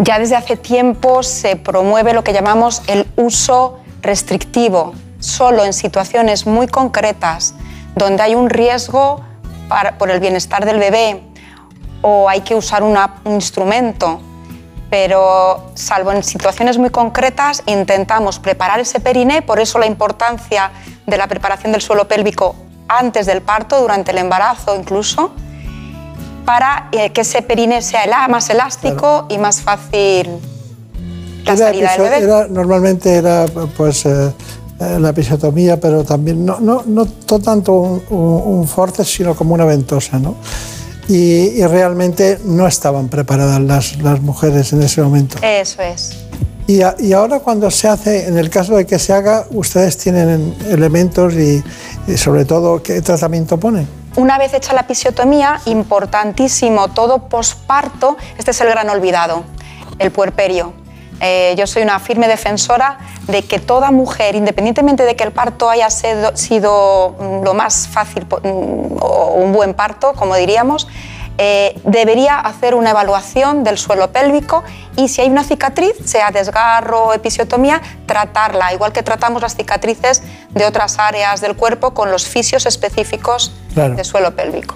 Ya 0.00 0.18
desde 0.18 0.36
hace 0.36 0.56
tiempo 0.56 1.22
se 1.22 1.56
promueve 1.56 2.12
lo 2.12 2.22
que 2.22 2.32
llamamos 2.32 2.82
el 2.86 3.06
uso 3.16 3.78
restrictivo, 4.02 4.92
solo 5.18 5.64
en 5.64 5.72
situaciones 5.72 6.46
muy 6.46 6.68
concretas, 6.68 7.54
donde 7.96 8.22
hay 8.22 8.34
un 8.34 8.48
riesgo 8.48 9.22
por 9.98 10.10
el 10.10 10.20
bienestar 10.20 10.64
del 10.64 10.78
bebé 10.78 11.20
o 12.02 12.28
hay 12.28 12.42
que 12.42 12.54
usar 12.54 12.82
un 12.82 12.96
instrumento 13.26 14.20
pero 14.90 15.70
salvo 15.74 16.12
en 16.12 16.22
situaciones 16.22 16.78
muy 16.78 16.90
concretas 16.90 17.62
intentamos 17.66 18.38
preparar 18.38 18.80
ese 18.80 19.00
periné, 19.00 19.42
por 19.42 19.60
eso 19.60 19.78
la 19.78 19.86
importancia 19.86 20.70
de 21.06 21.16
la 21.16 21.26
preparación 21.26 21.72
del 21.72 21.82
suelo 21.82 22.08
pélvico 22.08 22.54
antes 22.88 23.26
del 23.26 23.42
parto, 23.42 23.80
durante 23.80 24.12
el 24.12 24.18
embarazo 24.18 24.74
incluso, 24.76 25.32
para 26.44 26.88
eh, 26.92 27.10
que 27.10 27.20
ese 27.20 27.42
periné 27.42 27.82
sea 27.82 28.28
más 28.28 28.48
elástico 28.48 29.26
y 29.28 29.36
más 29.36 29.60
fácil 29.60 30.40
la 31.44 31.56
salida 31.56 31.92
del 31.92 32.26
bebé. 32.26 32.46
normalmente 32.48 33.14
era 33.14 33.46
pues 33.76 34.06
eh, 34.06 34.32
eh, 34.80 34.98
la 34.98 35.10
episiotomía, 35.10 35.78
pero 35.78 36.04
también 36.04 36.44
no, 36.44 36.60
no, 36.60 36.82
no 36.86 37.06
tanto 37.06 37.72
un, 37.72 38.02
un, 38.10 38.68
forceps, 38.68 39.10
sino 39.10 39.34
como 39.34 39.54
una 39.54 39.64
ventosa, 39.64 40.18
¿no? 40.18 40.36
Y, 41.08 41.60
y 41.60 41.66
realmente 41.66 42.38
no 42.44 42.66
estaban 42.66 43.08
preparadas 43.08 43.60
las, 43.60 43.96
las 44.02 44.20
mujeres 44.20 44.72
en 44.72 44.82
ese 44.82 45.02
momento. 45.02 45.38
Eso 45.42 45.82
es. 45.82 46.16
Y, 46.66 46.82
a- 46.82 46.94
y 46.98 47.14
ahora 47.14 47.40
cuando 47.40 47.70
se 47.70 47.88
hace, 47.88 48.26
en 48.28 48.36
el 48.36 48.50
caso 48.50 48.76
de 48.76 48.84
que 48.86 48.98
se 48.98 49.12
haga, 49.14 49.46
ustedes 49.50 49.96
tienen 49.96 50.54
elementos 50.68 51.32
y, 51.34 51.62
y 52.06 52.16
sobre 52.18 52.44
todo 52.44 52.82
qué 52.82 53.00
tratamiento 53.00 53.58
ponen. 53.58 53.88
Una 54.16 54.36
vez 54.38 54.52
hecha 54.52 54.72
la 54.74 54.82
episiotomía, 54.82 55.60
importantísimo, 55.66 56.88
todo 56.88 57.28
posparto, 57.28 58.16
este 58.36 58.50
es 58.50 58.60
el 58.60 58.68
gran 58.68 58.88
olvidado, 58.90 59.44
el 59.98 60.10
puerperio. 60.10 60.72
Eh, 61.20 61.54
yo 61.58 61.66
soy 61.66 61.82
una 61.82 61.98
firme 61.98 62.28
defensora 62.28 62.98
de 63.26 63.44
que 63.44 63.58
toda 63.58 63.90
mujer, 63.90 64.34
independientemente 64.36 65.04
de 65.04 65.16
que 65.16 65.24
el 65.24 65.32
parto 65.32 65.68
haya 65.68 65.90
sido, 65.90 66.36
sido, 66.36 67.16
mm, 67.18 67.44
lo 67.44 67.54
más 67.54 67.88
fácil 67.88 68.24
mm, 68.24 68.98
o 69.00 69.32
un 69.36 69.52
buen 69.52 69.74
parto, 69.74 70.12
como 70.12 70.36
diríamos, 70.36 70.86
eh, 71.40 71.80
debería 71.84 72.40
hacer 72.40 72.74
una 72.74 72.90
evaluación 72.90 73.62
del 73.62 73.78
suelo 73.78 74.10
pélvico 74.10 74.64
y 74.96 75.08
si 75.08 75.20
hay 75.20 75.28
una 75.30 75.44
cicatriz, 75.44 75.92
sea 76.04 76.30
desgarro 76.32 77.04
o 77.04 77.12
episiotomía, 77.14 77.80
tratarla, 78.06 78.72
igual 78.72 78.92
que 78.92 79.04
tratamos 79.04 79.40
las 79.40 79.54
cicatrices 79.54 80.22
de 80.50 80.66
otras 80.66 80.98
áreas 80.98 81.40
del 81.40 81.54
cuerpo 81.54 81.94
con 81.94 82.10
los 82.10 82.26
fisios 82.26 82.66
específicos 82.66 83.52
Claro. 83.72 83.94
de 83.94 84.02
suelo 84.02 84.34
pélvico. 84.34 84.74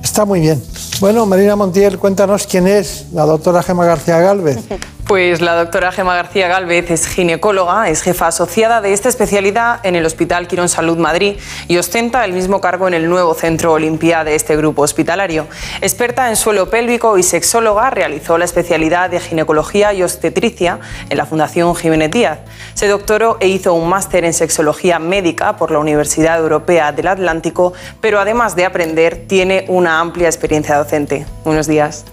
Está 0.00 0.24
muy 0.24 0.38
bien. 0.40 0.62
Bueno, 1.00 1.26
Marina 1.26 1.56
Montiel, 1.56 1.98
cuéntanos 1.98 2.46
quién 2.46 2.68
es 2.68 3.06
la 3.12 3.24
doctora 3.24 3.62
Gema 3.64 3.84
García 3.84 4.20
Galvez. 4.20 4.58
Pues 5.08 5.40
la 5.40 5.54
doctora 5.54 5.90
Gema 5.90 6.14
García 6.14 6.48
Gálvez 6.48 6.90
es 6.90 7.06
ginecóloga, 7.06 7.88
es 7.88 8.02
jefa 8.02 8.26
asociada 8.26 8.82
de 8.82 8.92
esta 8.92 9.08
especialidad 9.08 9.80
en 9.82 9.96
el 9.96 10.04
Hospital 10.04 10.46
Quirón 10.46 10.68
Salud 10.68 10.98
Madrid 10.98 11.38
y 11.66 11.78
ostenta 11.78 12.26
el 12.26 12.34
mismo 12.34 12.60
cargo 12.60 12.88
en 12.88 12.92
el 12.92 13.08
nuevo 13.08 13.32
Centro 13.32 13.72
Olimpia 13.72 14.22
de 14.22 14.34
este 14.34 14.54
grupo 14.54 14.82
hospitalario. 14.82 15.46
Experta 15.80 16.28
en 16.28 16.36
suelo 16.36 16.68
pélvico 16.68 17.16
y 17.16 17.22
sexóloga, 17.22 17.88
realizó 17.88 18.36
la 18.36 18.44
especialidad 18.44 19.08
de 19.08 19.18
ginecología 19.18 19.94
y 19.94 20.02
obstetricia 20.02 20.78
en 21.08 21.16
la 21.16 21.24
Fundación 21.24 21.74
Jiménez 21.74 22.10
Díaz. 22.10 22.40
Se 22.74 22.86
doctoró 22.86 23.38
e 23.40 23.48
hizo 23.48 23.72
un 23.72 23.88
máster 23.88 24.26
en 24.26 24.34
sexología 24.34 24.98
médica 24.98 25.56
por 25.56 25.70
la 25.70 25.78
Universidad 25.78 26.38
Europea 26.38 26.92
del 26.92 27.06
Atlántico, 27.06 27.72
pero 28.02 28.20
además 28.20 28.56
de 28.56 28.66
aprender, 28.66 29.24
tiene 29.26 29.64
una 29.68 30.00
amplia 30.00 30.28
experiencia 30.28 30.76
docente. 30.76 31.24
Buenos 31.44 31.66
días. 31.66 32.04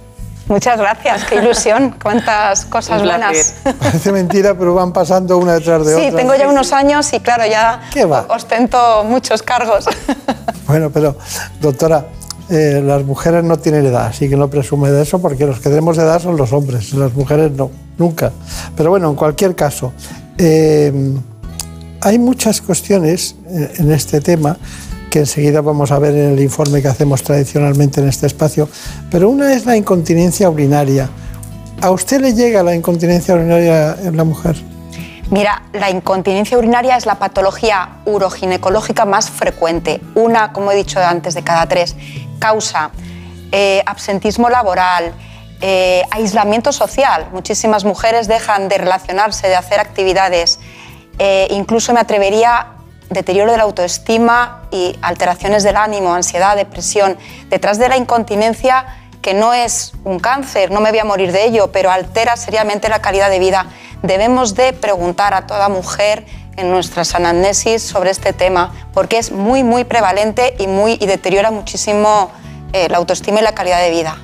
Muchas 0.47 0.77
gracias, 0.77 1.23
qué 1.25 1.37
ilusión, 1.37 1.95
cuántas 2.01 2.65
cosas 2.65 3.01
buenas. 3.01 3.55
Parece 3.79 4.11
mentira, 4.11 4.55
pero 4.55 4.75
van 4.75 4.93
pasando 4.93 5.37
una 5.39 5.53
detrás 5.53 5.85
de 5.85 5.95
Sí, 5.95 6.07
otra. 6.07 6.17
tengo 6.19 6.35
ya 6.35 6.47
unos 6.47 6.71
años 6.71 7.11
y 7.13 7.19
claro, 7.19 7.45
ya 7.47 7.81
ostento 8.29 9.03
muchos 9.05 9.41
cargos. 9.41 9.85
Bueno, 10.67 10.89
pero 10.89 11.15
doctora, 11.61 12.07
eh, 12.49 12.81
las 12.83 13.03
mujeres 13.03 13.43
no 13.43 13.55
tienen 13.57 13.85
edad, 13.85 14.07
así 14.07 14.27
que 14.27 14.35
no 14.35 14.49
presume 14.49 14.89
de 14.89 15.03
eso 15.03 15.19
porque 15.19 15.45
los 15.45 15.59
que 15.59 15.69
tenemos 15.69 15.95
edad 15.99 16.19
son 16.19 16.37
los 16.37 16.53
hombres, 16.53 16.91
las 16.93 17.13
mujeres 17.13 17.51
no, 17.51 17.69
nunca. 17.99 18.31
Pero 18.75 18.89
bueno, 18.89 19.07
en 19.11 19.15
cualquier 19.15 19.53
caso, 19.53 19.93
eh, 20.39 20.91
hay 22.01 22.17
muchas 22.17 22.61
cuestiones 22.61 23.35
eh, 23.47 23.73
en 23.77 23.91
este 23.91 24.21
tema 24.21 24.57
que 25.15 25.19
enseguida 25.19 25.61
vamos 25.61 25.93
a 25.93 25.99
ver 25.99 26.13
en 26.13 26.33
el 26.33 26.41
informe 26.41 26.81
que 26.81 26.89
hacemos 26.89 27.23
tradicionalmente 27.23 28.01
en 28.01 28.09
este 28.09 28.27
espacio, 28.27 28.67
pero 29.09 29.29
una 29.29 29.53
es 29.53 29.65
la 29.65 29.77
incontinencia 29.77 30.49
urinaria. 30.49 31.09
¿A 31.81 31.89
usted 31.91 32.19
le 32.19 32.33
llega 32.33 32.61
la 32.63 32.75
incontinencia 32.75 33.33
urinaria 33.33 33.95
en 34.03 34.17
la 34.17 34.25
mujer? 34.25 34.57
Mira, 35.31 35.63
la 35.71 35.89
incontinencia 35.89 36.57
urinaria 36.57 36.97
es 36.97 37.05
la 37.05 37.15
patología 37.15 38.01
uroginecológica 38.03 39.05
más 39.05 39.29
frecuente. 39.29 40.01
Una, 40.15 40.51
como 40.51 40.73
he 40.73 40.75
dicho 40.75 40.99
antes, 40.99 41.33
de 41.33 41.43
cada 41.43 41.65
tres. 41.65 41.95
Causa 42.37 42.91
eh, 43.53 43.83
absentismo 43.85 44.49
laboral, 44.49 45.13
eh, 45.61 46.03
aislamiento 46.11 46.73
social. 46.73 47.29
Muchísimas 47.31 47.85
mujeres 47.85 48.27
dejan 48.27 48.67
de 48.67 48.79
relacionarse, 48.79 49.47
de 49.47 49.55
hacer 49.55 49.79
actividades. 49.79 50.59
Eh, 51.19 51.47
incluso 51.51 51.93
me 51.93 52.01
atrevería 52.01 52.74
deterioro 53.15 53.51
de 53.51 53.57
la 53.57 53.63
autoestima 53.63 54.67
y 54.69 54.95
alteraciones 55.01 55.63
del 55.63 55.77
ánimo, 55.77 56.13
ansiedad, 56.13 56.55
depresión. 56.55 57.17
Detrás 57.49 57.79
de 57.79 57.89
la 57.89 57.97
incontinencia, 57.97 58.85
que 59.21 59.33
no 59.33 59.53
es 59.53 59.93
un 60.03 60.19
cáncer, 60.19 60.69
no 60.69 60.81
me 60.81 60.91
voy 60.91 60.99
a 60.99 61.05
morir 61.05 61.31
de 61.31 61.45
ello, 61.45 61.71
pero 61.71 61.89
altera 61.89 62.37
seriamente 62.37 62.89
la 62.89 63.01
calidad 63.01 63.31
de 63.31 63.39
vida. 63.39 63.65
Debemos 64.03 64.53
de 64.53 64.73
preguntar 64.73 65.33
a 65.33 65.47
toda 65.47 65.67
mujer 65.67 66.25
en 66.57 66.69
nuestras 66.69 67.15
anamnesis 67.15 67.81
sobre 67.81 68.11
este 68.11 68.33
tema, 68.33 68.73
porque 68.93 69.17
es 69.17 69.31
muy, 69.31 69.63
muy 69.63 69.83
prevalente 69.83 70.55
y, 70.59 70.67
muy, 70.67 70.97
y 71.01 71.07
deteriora 71.07 71.49
muchísimo 71.49 72.29
eh, 72.73 72.87
la 72.89 72.97
autoestima 72.97 73.39
y 73.39 73.43
la 73.43 73.55
calidad 73.55 73.81
de 73.81 73.89
vida. 73.89 74.17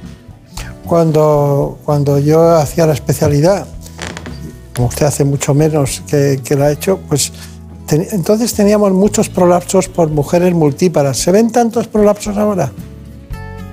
Cuando, 0.85 1.79
cuando 1.83 2.19
yo 2.19 2.55
hacía 2.55 2.85
la 2.85 2.93
especialidad, 2.93 3.65
como 4.75 4.87
usted 4.87 5.05
hace 5.05 5.23
mucho 5.23 5.53
menos 5.53 6.03
que, 6.07 6.41
que 6.43 6.55
la 6.55 6.65
ha 6.65 6.71
hecho, 6.71 6.99
pues 7.09 7.31
ten- 7.91 8.07
entonces 8.11 8.53
teníamos 8.53 8.93
muchos 8.93 9.27
prolapsos 9.27 9.89
por 9.89 10.07
mujeres 10.09 10.53
multíparas. 10.53 11.17
¿Se 11.17 11.29
ven 11.31 11.51
tantos 11.51 11.87
prolapsos 11.89 12.37
ahora? 12.37 12.71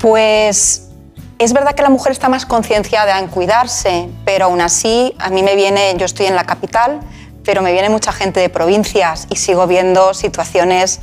Pues 0.01 0.89
es 1.39 1.53
verdad 1.53 1.74
que 1.77 1.82
la 1.82 1.89
mujer 1.90 2.11
está 2.11 2.28
más 2.28 2.45
concienciada 2.45 3.20
en 3.20 3.28
cuidarse, 3.28 4.09
pero 4.24 4.47
aún 4.47 4.61
así 4.61 5.15
a 5.20 5.31
mí 5.31 5.45
me 5.45 5.55
viene, 5.55 5.95
yo 5.97 6.05
estoy 6.05 6.27
en 6.27 6.35
la 6.35 6.43
capital, 6.45 6.99
pero 7.45 7.62
me 7.62 7.73
viene 7.73 7.90
mucha 7.90 8.11
gente 8.12 8.40
de 8.40 8.49
provincias 8.49 9.28
y 9.31 9.36
sigo 9.36 9.69
viendo 9.69 10.12
situaciones 10.15 10.99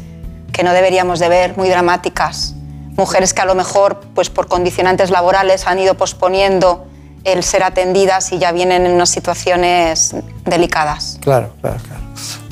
que 0.52 0.64
no 0.64 0.74
deberíamos 0.74 1.20
de 1.20 1.30
ver, 1.30 1.56
muy 1.58 1.70
dramáticas. 1.70 2.54
Mujeres 2.98 3.34
que 3.34 3.42
a 3.42 3.46
lo 3.46 3.56
mejor, 3.56 4.02
pues 4.14 4.30
por 4.30 4.48
condicionantes 4.50 5.10
laborales, 5.10 5.68
han 5.68 5.80
ido 5.80 5.96
posponiendo 5.96 6.86
el 7.24 7.44
ser 7.44 7.64
atendidas 7.64 8.34
y 8.34 8.40
ya 8.40 8.52
vienen 8.52 8.86
en 8.86 8.92
unas 8.92 9.10
situaciones 9.10 10.16
delicadas. 10.46 11.18
Claro, 11.22 11.52
claro, 11.62 11.78
claro. 11.88 12.02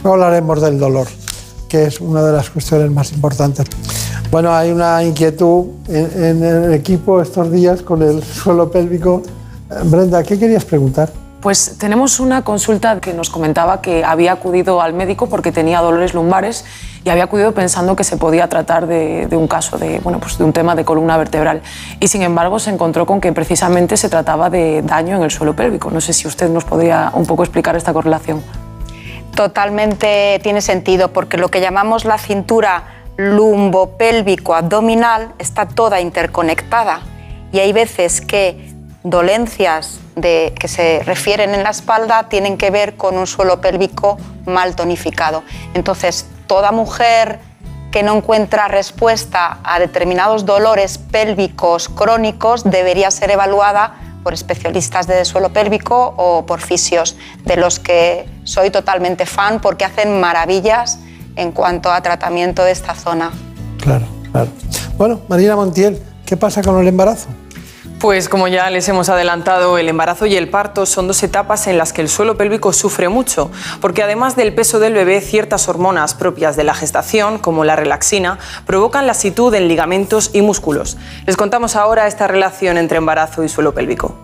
Luego 0.03 0.15
hablaremos 0.15 0.61
del 0.61 0.77
dolor, 0.77 1.07
que 1.69 1.85
es 1.85 2.01
una 2.01 2.21
de 2.21 2.33
las 2.33 2.49
cuestiones 2.49 2.91
más 2.91 3.13
importantes. 3.13 3.65
Bueno, 4.29 4.53
hay 4.53 4.69
una 4.71 5.01
inquietud 5.01 5.67
en, 5.87 6.43
el 6.43 6.73
equipo 6.73 7.21
estos 7.21 7.49
días 7.49 7.81
con 7.83 8.01
el 8.01 8.21
suelo 8.23 8.69
pélvico. 8.69 9.21
Eh, 9.71 9.75
Brenda, 9.85 10.21
¿qué 10.23 10.37
querías 10.37 10.65
preguntar? 10.65 11.09
Pues 11.39 11.77
tenemos 11.77 12.19
una 12.19 12.43
consulta 12.43 12.99
que 12.99 13.13
nos 13.13 13.29
comentaba 13.29 13.81
que 13.81 14.03
había 14.03 14.33
acudido 14.33 14.81
al 14.81 14.93
médico 14.93 15.27
porque 15.27 15.53
tenía 15.53 15.79
dolores 15.79 16.13
lumbares 16.13 16.65
y 17.05 17.09
había 17.09 17.25
acudido 17.25 17.53
pensando 17.53 17.95
que 17.95 18.03
se 18.03 18.17
podía 18.17 18.49
tratar 18.49 18.87
de, 18.87 19.27
de 19.27 19.37
un 19.37 19.47
caso 19.47 19.77
de, 19.77 19.99
bueno, 19.99 20.19
pues 20.19 20.37
de 20.37 20.43
un 20.43 20.51
tema 20.51 20.75
de 20.75 20.83
columna 20.83 21.15
vertebral. 21.15 21.61
Y 22.01 22.09
sin 22.09 22.23
embargo 22.23 22.59
se 22.59 22.71
encontró 22.71 23.05
con 23.05 23.21
que 23.21 23.31
precisamente 23.31 23.95
se 23.95 24.09
trataba 24.09 24.49
de 24.49 24.81
daño 24.81 25.15
en 25.15 25.23
el 25.23 25.31
suelo 25.31 25.55
pélvico. 25.55 25.91
No 25.91 26.01
sé 26.01 26.11
si 26.11 26.27
usted 26.27 26.49
nos 26.49 26.65
podría 26.65 27.11
un 27.13 27.25
poco 27.25 27.43
explicar 27.43 27.75
esta 27.77 27.93
correlación. 27.93 28.41
Totalmente 29.35 30.39
tiene 30.43 30.61
sentido, 30.61 31.11
porque 31.11 31.37
lo 31.37 31.49
que 31.49 31.59
llamamos 31.59 32.05
la 32.05 32.17
cintura 32.17 32.83
lumbopélvico-abdominal 33.17 35.33
está 35.39 35.67
toda 35.67 35.99
interconectada 36.01 37.01
y 37.51 37.59
hay 37.59 37.73
veces 37.73 38.21
que 38.21 38.73
dolencias 39.03 39.99
que 40.15 40.67
se 40.67 41.01
refieren 41.03 41.55
en 41.55 41.63
la 41.63 41.71
espalda 41.71 42.29
tienen 42.29 42.57
que 42.57 42.71
ver 42.71 42.95
con 42.95 43.17
un 43.17 43.27
suelo 43.27 43.59
pélvico 43.61 44.17
mal 44.45 44.75
tonificado. 44.75 45.43
Entonces, 45.73 46.27
toda 46.47 46.71
mujer 46.71 47.39
que 47.91 48.03
no 48.03 48.15
encuentra 48.15 48.67
respuesta 48.67 49.59
a 49.63 49.79
determinados 49.79 50.45
dolores 50.45 50.97
pélvicos 50.97 51.89
crónicos 51.89 52.63
debería 52.63 53.11
ser 53.11 53.31
evaluada 53.31 53.95
por 54.23 54.33
especialistas 54.33 55.05
de 55.07 55.25
suelo 55.25 55.49
pélvico 55.49 56.13
o 56.17 56.45
por 56.45 56.61
fisios, 56.61 57.15
de 57.45 57.57
los 57.57 57.79
que 57.79 58.25
soy 58.43 58.69
totalmente 58.69 59.25
fan 59.25 59.59
porque 59.61 59.85
hacen 59.85 60.19
maravillas 60.19 60.99
en 61.35 61.51
cuanto 61.51 61.91
a 61.91 62.01
tratamiento 62.01 62.63
de 62.63 62.71
esta 62.71 62.95
zona. 62.95 63.31
Claro, 63.81 64.05
claro. 64.31 64.49
Bueno, 64.97 65.21
Marina 65.27 65.55
Montiel, 65.55 66.01
¿qué 66.25 66.37
pasa 66.37 66.61
con 66.61 66.79
el 66.79 66.87
embarazo? 66.87 67.27
Pues 68.03 68.27
como 68.27 68.49
ya 68.49 68.69
les 68.69 68.89
hemos 68.89 69.07
adelantado, 69.07 69.77
el 69.77 69.87
embarazo 69.87 70.25
y 70.25 70.35
el 70.35 70.49
parto 70.49 70.85
son 70.85 71.07
dos 71.07 71.23
etapas 71.23 71.67
en 71.67 71.77
las 71.77 71.93
que 71.93 72.01
el 72.01 72.09
suelo 72.09 72.35
pélvico 72.35 72.73
sufre 72.73 73.07
mucho, 73.07 73.49
porque 73.79 74.03
además 74.03 74.35
del 74.35 74.53
peso 74.53 74.79
del 74.79 74.91
bebé, 74.91 75.21
ciertas 75.21 75.69
hormonas 75.69 76.13
propias 76.13 76.57
de 76.57 76.65
la 76.65 76.73
gestación, 76.73 77.39
como 77.39 77.63
la 77.63 77.77
relaxina, 77.77 78.39
provocan 78.65 79.07
lasitud 79.07 79.53
en 79.53 79.69
ligamentos 79.69 80.31
y 80.33 80.41
músculos. 80.41 80.97
Les 81.25 81.37
contamos 81.37 81.77
ahora 81.77 82.05
esta 82.05 82.27
relación 82.27 82.77
entre 82.77 82.97
embarazo 82.97 83.41
y 83.41 83.47
suelo 83.47 83.73
pélvico. 83.73 84.17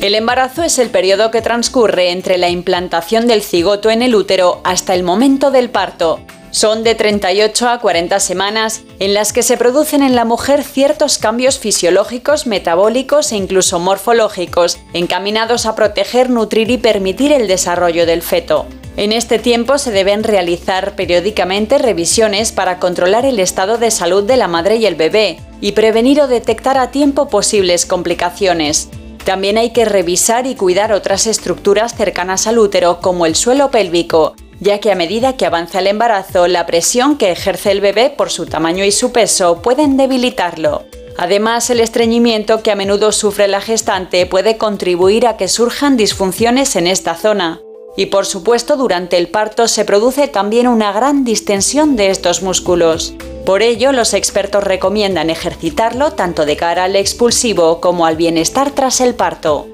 El 0.00 0.14
embarazo 0.14 0.62
es 0.62 0.78
el 0.78 0.88
periodo 0.88 1.30
que 1.30 1.42
transcurre 1.42 2.10
entre 2.10 2.38
la 2.38 2.48
implantación 2.48 3.26
del 3.26 3.42
cigoto 3.42 3.90
en 3.90 4.00
el 4.00 4.14
útero 4.14 4.62
hasta 4.64 4.94
el 4.94 5.02
momento 5.02 5.50
del 5.50 5.68
parto. 5.68 6.20
Son 6.54 6.84
de 6.84 6.94
38 6.94 7.68
a 7.68 7.80
40 7.80 8.20
semanas 8.20 8.84
en 9.00 9.12
las 9.12 9.32
que 9.32 9.42
se 9.42 9.56
producen 9.56 10.04
en 10.04 10.14
la 10.14 10.24
mujer 10.24 10.62
ciertos 10.62 11.18
cambios 11.18 11.58
fisiológicos, 11.58 12.46
metabólicos 12.46 13.32
e 13.32 13.36
incluso 13.36 13.80
morfológicos, 13.80 14.78
encaminados 14.92 15.66
a 15.66 15.74
proteger, 15.74 16.30
nutrir 16.30 16.70
y 16.70 16.78
permitir 16.78 17.32
el 17.32 17.48
desarrollo 17.48 18.06
del 18.06 18.22
feto. 18.22 18.66
En 18.96 19.10
este 19.10 19.40
tiempo 19.40 19.78
se 19.78 19.90
deben 19.90 20.22
realizar 20.22 20.94
periódicamente 20.94 21.78
revisiones 21.78 22.52
para 22.52 22.78
controlar 22.78 23.26
el 23.26 23.40
estado 23.40 23.76
de 23.76 23.90
salud 23.90 24.22
de 24.22 24.36
la 24.36 24.46
madre 24.46 24.76
y 24.76 24.86
el 24.86 24.94
bebé 24.94 25.40
y 25.60 25.72
prevenir 25.72 26.20
o 26.20 26.28
detectar 26.28 26.78
a 26.78 26.92
tiempo 26.92 27.28
posibles 27.28 27.84
complicaciones. 27.84 28.90
También 29.24 29.58
hay 29.58 29.70
que 29.70 29.86
revisar 29.86 30.46
y 30.46 30.54
cuidar 30.54 30.92
otras 30.92 31.26
estructuras 31.26 31.96
cercanas 31.96 32.46
al 32.46 32.60
útero 32.60 33.00
como 33.00 33.26
el 33.26 33.34
suelo 33.34 33.72
pélvico, 33.72 34.36
ya 34.60 34.78
que 34.78 34.92
a 34.92 34.94
medida 34.94 35.36
que 35.36 35.46
avanza 35.46 35.80
el 35.80 35.86
embarazo, 35.86 36.46
la 36.46 36.66
presión 36.66 37.16
que 37.16 37.30
ejerce 37.30 37.70
el 37.70 37.80
bebé 37.80 38.10
por 38.10 38.30
su 38.30 38.46
tamaño 38.46 38.84
y 38.84 38.92
su 38.92 39.12
peso 39.12 39.62
pueden 39.62 39.96
debilitarlo. 39.96 40.84
Además, 41.16 41.70
el 41.70 41.80
estreñimiento 41.80 42.62
que 42.62 42.72
a 42.72 42.76
menudo 42.76 43.12
sufre 43.12 43.46
la 43.46 43.60
gestante 43.60 44.26
puede 44.26 44.56
contribuir 44.56 45.26
a 45.26 45.36
que 45.36 45.48
surjan 45.48 45.96
disfunciones 45.96 46.74
en 46.76 46.86
esta 46.86 47.14
zona. 47.14 47.60
Y 47.96 48.06
por 48.06 48.26
supuesto, 48.26 48.76
durante 48.76 49.16
el 49.18 49.28
parto 49.28 49.68
se 49.68 49.84
produce 49.84 50.26
también 50.26 50.66
una 50.66 50.90
gran 50.90 51.24
distensión 51.24 51.94
de 51.94 52.10
estos 52.10 52.42
músculos. 52.42 53.14
Por 53.46 53.62
ello, 53.62 53.92
los 53.92 54.14
expertos 54.14 54.64
recomiendan 54.64 55.30
ejercitarlo 55.30 56.12
tanto 56.12 56.46
de 56.46 56.56
cara 56.56 56.84
al 56.84 56.96
expulsivo 56.96 57.80
como 57.80 58.06
al 58.06 58.16
bienestar 58.16 58.72
tras 58.72 59.00
el 59.00 59.14
parto. 59.14 59.68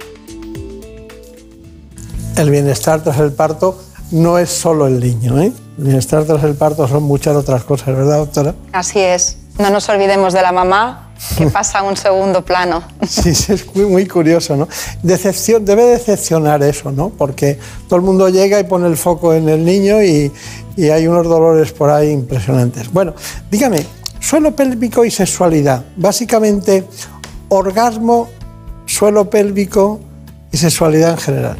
El 2.36 2.50
bienestar 2.50 3.02
tras 3.02 3.18
el 3.18 3.32
parto 3.32 3.78
no 4.10 4.38
es 4.38 4.50
solo 4.50 4.86
el 4.86 5.00
niño, 5.00 5.40
¿eh? 5.40 5.52
El 5.78 5.84
bienestar 5.84 6.24
tras 6.24 6.42
el 6.44 6.54
parto 6.54 6.86
son 6.88 7.02
muchas 7.02 7.36
otras 7.36 7.64
cosas, 7.64 7.88
¿verdad, 7.88 8.18
doctora? 8.18 8.54
Así 8.72 8.98
es. 8.98 9.36
No 9.58 9.70
nos 9.70 9.88
olvidemos 9.88 10.32
de 10.32 10.42
la 10.42 10.52
mamá, 10.52 11.12
que 11.36 11.46
pasa 11.52 11.80
a 11.80 11.82
un 11.82 11.96
segundo 11.96 12.44
plano. 12.44 12.82
Sí, 13.06 13.34
sí, 13.34 13.52
es 13.52 13.74
muy, 13.74 13.86
muy 13.86 14.06
curioso, 14.06 14.56
¿no? 14.56 14.68
Decepción, 15.02 15.64
debe 15.64 15.84
decepcionar 15.84 16.62
eso, 16.62 16.90
¿no? 16.90 17.10
Porque 17.10 17.58
todo 17.88 17.96
el 17.96 18.02
mundo 18.02 18.28
llega 18.28 18.58
y 18.58 18.64
pone 18.64 18.86
el 18.86 18.96
foco 18.96 19.34
en 19.34 19.48
el 19.48 19.64
niño 19.64 20.02
y, 20.02 20.32
y 20.76 20.88
hay 20.90 21.06
unos 21.06 21.26
dolores 21.26 21.72
por 21.72 21.90
ahí 21.90 22.10
impresionantes. 22.10 22.92
Bueno, 22.92 23.14
dígame, 23.50 23.84
suelo 24.18 24.56
pélvico 24.56 25.04
y 25.04 25.10
sexualidad. 25.10 25.84
Básicamente, 25.96 26.84
orgasmo, 27.48 28.28
suelo 28.86 29.28
pélvico 29.28 30.00
y 30.50 30.56
sexualidad 30.56 31.12
en 31.12 31.18
general. 31.18 31.56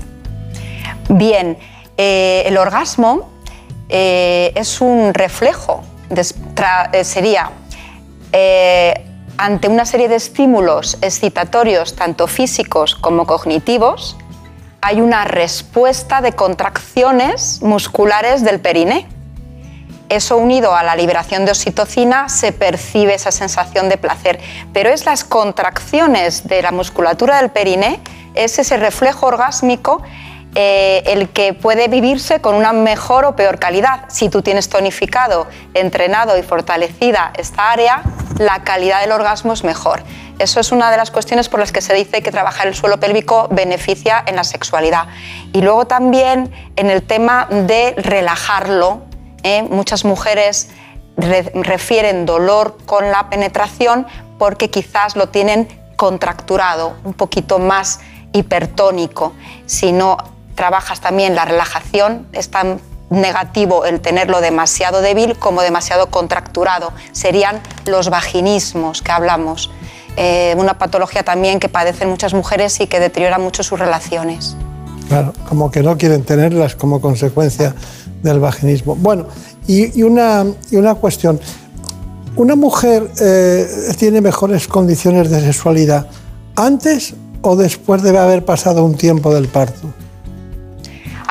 Bien, 1.11 1.59
eh, 2.03 2.45
el 2.47 2.57
orgasmo 2.57 3.29
eh, 3.91 4.53
es 4.55 4.81
un 4.81 5.13
reflejo, 5.13 5.83
de- 6.09 6.25
eh, 6.93 7.05
sería 7.05 7.51
ante 9.37 9.69
una 9.69 9.85
serie 9.85 10.09
de 10.09 10.17
estímulos 10.17 10.97
excitatorios, 11.03 11.97
tanto 11.97 12.27
físicos 12.27 12.95
como 12.95 13.27
cognitivos, 13.27 14.17
hay 14.81 15.01
una 15.01 15.25
respuesta 15.25 16.21
de 16.23 16.33
contracciones 16.33 17.61
musculares 17.61 18.43
del 18.45 18.61
periné. 18.61 19.07
Eso 20.09 20.37
unido 20.39 20.75
a 20.75 20.83
la 20.83 20.95
liberación 20.97 21.45
de 21.45 21.51
oxitocina 21.51 22.29
se 22.29 22.53
percibe 22.53 23.15
esa 23.15 23.31
sensación 23.31 23.89
de 23.89 23.97
placer, 23.99 24.39
pero 24.73 24.91
es 24.91 25.05
las 25.05 25.25
contracciones 25.25 26.47
de 26.49 26.63
la 26.63 26.73
musculatura 26.73 27.37
del 27.41 27.51
periné, 27.51 28.01
es 28.35 28.59
ese 28.59 28.77
reflejo 28.77 29.27
orgásmico 29.27 30.03
eh, 30.55 31.03
el 31.07 31.29
que 31.29 31.55
puede 31.55 31.89
vivirse 31.89 32.41
con 32.41 32.55
una 32.55 32.73
mejor 32.73 33.25
o 33.25 33.37
peor 33.37 33.59
calidad. 33.59 34.05
Si 34.09 34.29
tú 34.29 34.43
tienes 34.43 34.69
tonificado, 34.69 35.47
entrenado 35.75 36.37
y 36.39 36.43
fortalecida 36.43 37.33
esta 37.37 37.71
área, 37.71 38.03
la 38.39 38.65
calidad 38.65 39.01
del 39.01 39.13
orgasmo 39.13 39.53
es 39.53 39.65
mejor. 39.65 40.03
Eso 40.39 40.59
es 40.59 40.73
una 40.73 40.91
de 40.91 40.97
las 40.97 41.11
cuestiones 41.11 41.49
por 41.51 41.61
las 41.61 41.71
que 41.71 41.83
se 41.83 41.93
dice 41.93 42.23
que 42.23 42.31
trabajar 42.31 42.67
el 42.67 42.75
suelo 42.75 42.99
pélvico 42.99 43.49
beneficia 43.51 44.25
en 44.27 44.37
la 44.37 44.45
sexualidad. 44.45 45.07
Y 45.53 45.61
luego 45.61 45.87
también 45.87 46.51
en 46.77 46.89
el 46.89 47.03
tema 47.03 47.47
de 47.51 47.95
relajarlo. 47.99 49.03
¿eh? 49.43 49.63
Muchas 49.63 50.07
mujeres 50.07 50.71
re- 51.19 51.53
refieren 51.55 52.25
dolor 52.25 52.79
con 52.87 53.11
la 53.11 53.29
penetración 53.29 54.07
porque 54.39 54.71
quizás 54.71 55.15
lo 55.15 55.29
tienen 55.29 55.69
contracturado, 55.97 56.97
un 57.05 57.13
poquito 57.13 57.59
más 57.59 58.01
hipertónico. 58.33 59.35
Si 59.67 59.93
no 59.93 60.17
trabajas 60.55 61.01
también 61.01 61.35
la 61.35 61.45
relajación, 61.45 62.27
es 62.33 62.51
tan 62.51 62.81
negativo 63.11 63.85
el 63.85 64.01
tenerlo 64.01 64.41
demasiado 64.41 65.03
débil 65.03 65.37
como 65.37 65.63
demasiado 65.63 66.11
contracturado. 66.11 66.93
Serían 67.13 67.61
los 67.87 68.09
vaginismos 68.09 69.03
que 69.03 69.13
hablamos. 69.13 69.71
Eh, 70.17 70.55
una 70.57 70.79
patología 70.79 71.23
también 71.23 71.61
que 71.61 71.69
padecen 71.69 72.09
muchas 72.09 72.35
mujeres 72.35 72.81
y 72.81 72.87
que 72.87 73.01
deteriora 73.01 73.39
mucho 73.39 73.63
sus 73.63 73.79
relaciones. 73.79 74.57
Claro, 75.09 75.33
como 75.49 75.71
que 75.71 75.83
no 75.83 75.99
quieren 75.99 76.23
tenerlas 76.25 76.77
como 76.77 77.01
consecuencia 77.01 77.75
del 78.23 78.39
vaginismo. 78.39 78.95
Bueno, 78.95 79.27
y, 79.67 80.03
una, 80.03 80.45
y 80.71 80.77
una 80.77 80.95
cuestión. 80.95 81.41
¿Una 82.37 82.55
mujer 82.55 83.11
eh, 83.21 83.67
tiene 83.99 84.21
mejores 84.21 84.69
condiciones 84.69 85.31
de 85.31 85.41
sexualidad 85.41 86.07
antes 86.55 87.15
o 87.43 87.57
después 87.57 88.03
de 88.03 88.17
haber 88.17 88.45
pasado 88.45 88.85
un 88.85 88.95
tiempo 88.95 89.35
del 89.35 89.49
parto? 89.49 89.93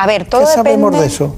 A 0.02 0.08
ver, 0.08 0.24
todo 0.26 0.42
¿Qué 0.46 0.54
sabemos 0.54 0.92
depende- 0.94 1.00
de 1.02 1.06
eso? 1.08 1.36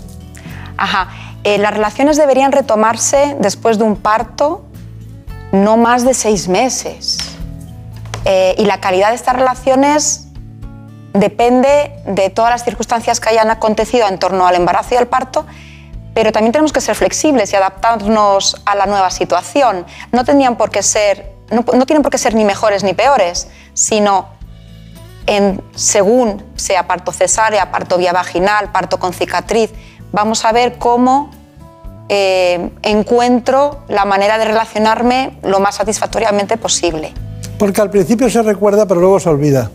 Ajá. 0.77 1.09
Eh, 1.43 1.57
las 1.57 1.73
relaciones 1.73 2.17
deberían 2.17 2.51
retomarse 2.51 3.35
después 3.39 3.79
de 3.79 3.83
un 3.85 3.95
parto 3.95 4.63
no 5.51 5.77
más 5.77 6.05
de 6.05 6.13
seis 6.13 6.47
meses. 6.47 7.17
Eh, 8.25 8.53
y 8.59 8.65
la 8.65 8.79
calidad 8.79 9.09
de 9.09 9.15
estas 9.15 9.35
relaciones 9.35 10.27
depende 11.13 11.91
de 12.05 12.29
todas 12.29 12.51
las 12.51 12.63
circunstancias 12.63 13.19
que 13.19 13.29
hayan 13.29 13.49
acontecido 13.49 14.07
en 14.07 14.19
torno 14.19 14.45
al 14.45 14.53
embarazo 14.55 14.93
y 14.93 14.97
al 14.97 15.07
parto, 15.07 15.45
pero 16.13 16.31
también 16.31 16.51
tenemos 16.51 16.71
que 16.71 16.81
ser 16.81 16.95
flexibles 16.95 17.51
y 17.53 17.55
adaptarnos 17.55 18.61
a 18.65 18.75
la 18.75 18.85
nueva 18.85 19.09
situación. 19.09 19.85
No 20.11 20.23
tendrían 20.23 20.55
por 20.55 20.69
qué 20.69 20.83
ser, 20.83 21.33
no, 21.49 21.65
no 21.73 21.85
tienen 21.87 22.03
por 22.03 22.11
qué 22.11 22.19
ser 22.19 22.35
ni 22.35 22.45
mejores 22.45 22.83
ni 22.83 22.93
peores, 22.93 23.47
sino 23.73 24.27
en, 25.27 25.61
según 25.75 26.43
sea 26.55 26.87
parto 26.87 27.11
cesárea, 27.11 27.71
parto 27.71 27.97
vía 27.97 28.13
vaginal, 28.13 28.71
parto 28.71 28.99
con 28.99 29.13
cicatriz, 29.13 29.71
vamos 30.11 30.45
a 30.45 30.51
ver 30.51 30.77
cómo 30.77 31.31
eh, 32.09 32.71
encuentro 32.81 33.83
la 33.87 34.05
manera 34.05 34.37
de 34.37 34.45
relacionarme 34.45 35.37
lo 35.43 35.59
más 35.59 35.75
satisfactoriamente 35.75 36.57
posible. 36.57 37.13
Porque 37.57 37.81
al 37.81 37.89
principio 37.89 38.29
se 38.29 38.41
recuerda, 38.41 38.85
pero 38.87 38.99
luego 38.99 39.19
se 39.19 39.29
olvida. 39.29 39.71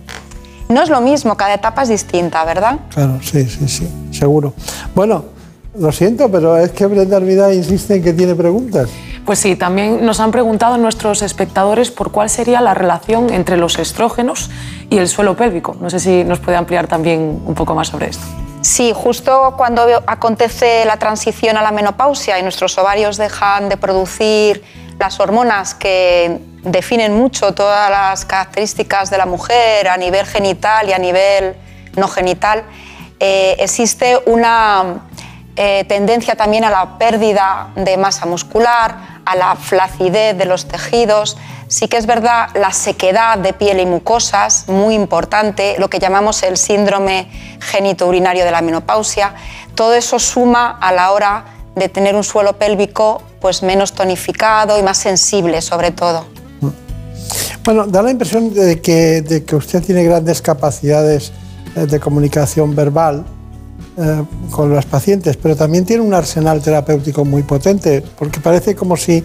No 0.69 0.83
es 0.83 0.89
lo 0.89 1.01
mismo, 1.01 1.37
cada 1.37 1.55
etapa 1.55 1.83
es 1.83 1.89
distinta, 1.89 2.45
¿verdad? 2.45 2.81
Claro, 2.91 3.21
sí, 3.23 3.49
sí, 3.49 3.69
sí, 3.69 3.89
seguro. 4.11 4.53
Bueno, 4.95 5.36
lo 5.79 5.93
siento, 5.93 6.31
pero 6.31 6.57
es 6.57 6.71
que 6.71 6.87
Brenda 6.87 7.17
Armida 7.17 7.53
insiste 7.53 7.97
en 7.97 8.03
que 8.03 8.13
tiene 8.13 8.35
preguntas. 8.35 8.89
Pues 9.25 9.39
sí, 9.39 9.57
también 9.57 10.05
nos 10.05 10.21
han 10.21 10.31
preguntado 10.31 10.79
nuestros 10.79 11.23
espectadores 11.23 11.91
por 11.91 12.13
cuál 12.13 12.31
sería 12.31 12.61
la 12.61 12.75
relación 12.75 13.33
entre 13.33 13.57
los 13.57 13.79
estrógenos 13.79 14.51
y 14.89 14.99
el 14.99 15.09
suelo 15.09 15.37
pélvico. 15.37 15.77
No 15.81 15.91
sé 15.91 15.99
si 15.99 16.25
nos 16.25 16.39
puede 16.39 16.57
ampliar 16.57 16.87
también 16.87 17.43
un 17.45 17.55
poco 17.55 17.75
más 17.75 17.89
sobre 17.89 18.11
esto. 18.11 18.25
Sí, 18.61 18.93
justo 18.95 19.55
cuando 19.57 19.83
acontece 20.07 20.85
la 20.85 20.97
transición 20.97 21.57
a 21.57 21.63
la 21.63 21.73
menopausia 21.73 22.39
y 22.39 22.43
nuestros 22.43 22.77
ovarios 22.79 23.17
dejan 23.17 23.69
de 23.69 23.77
producir 23.77 24.63
las 24.99 25.21
hormonas 25.21 25.75
que 25.75 26.41
definen 26.63 27.15
mucho 27.15 27.53
todas 27.53 27.91
las 27.91 28.25
características 28.25 29.11
de 29.11 29.19
la 29.19 29.27
mujer 29.27 29.89
a 29.89 29.97
nivel 29.97 30.25
genital 30.27 30.89
y 30.89 30.93
a 30.93 30.99
nivel 30.99 31.55
no 31.97 32.09
genital, 32.09 32.65
eh, 33.19 33.57
existe 33.59 34.19
una 34.27 35.03
eh, 35.59 35.85
tendencia 35.89 36.37
también 36.37 36.65
a 36.65 36.71
la 36.71 36.99
pérdida 36.99 37.71
de 37.77 37.97
masa 37.97 38.27
muscular, 38.27 39.21
a 39.25 39.35
la 39.35 39.57
flacidez 39.57 40.37
de 40.37 40.45
los 40.45 40.69
tejidos. 40.69 41.39
Sí 41.69 41.89
que 41.89 41.97
es 41.97 42.05
verdad 42.05 42.51
la 42.55 42.73
sequedad 42.73 43.39
de 43.39 43.55
piel 43.55 43.81
y 43.81 43.87
mucosas, 43.87 44.69
muy 44.69 44.95
importante, 44.95 45.77
lo 45.79 45.89
que 45.89 45.99
llamamos 45.99 46.43
el 46.43 46.59
síndrome 46.59 47.29
genitourinario 47.61 48.45
de 48.45 48.51
la 48.51 48.61
menopausia. 48.61 49.35
Todo 49.75 49.95
eso 49.95 50.19
suma 50.19 50.77
a 50.79 50.93
la 50.93 51.11
hora 51.13 51.45
de 51.75 51.89
tener 51.89 52.17
un 52.17 52.25
suelo 52.25 52.59
pélvico 52.59 53.23
pues 53.41 53.63
menos 53.63 53.95
tonificado 53.95 54.79
y 54.79 54.83
más 54.83 54.99
sensible 54.99 55.63
sobre 55.63 55.91
todo. 55.91 56.27
Bueno, 57.65 57.87
da 57.87 58.03
la 58.03 58.11
impresión 58.11 58.53
de 58.53 58.81
que, 58.83 59.45
usted 59.55 59.83
tiene 59.83 60.05
grandes 60.05 60.43
capacidades 60.43 61.33
eh, 61.75 61.87
de 61.87 61.99
comunicación 61.99 62.77
verbal 62.77 63.25
eh, 63.99 64.25
con 64.51 64.75
las 64.75 64.87
pacientes, 64.87 65.37
pero 65.37 65.57
también 65.57 65.85
tiene 65.85 66.03
un 66.03 66.15
arsenal 66.15 66.63
terapéutico 66.63 67.25
muy 67.25 67.43
potente, 67.43 68.03
porque 68.19 68.41
parece 68.41 68.75
como 68.75 68.97
si 68.97 69.23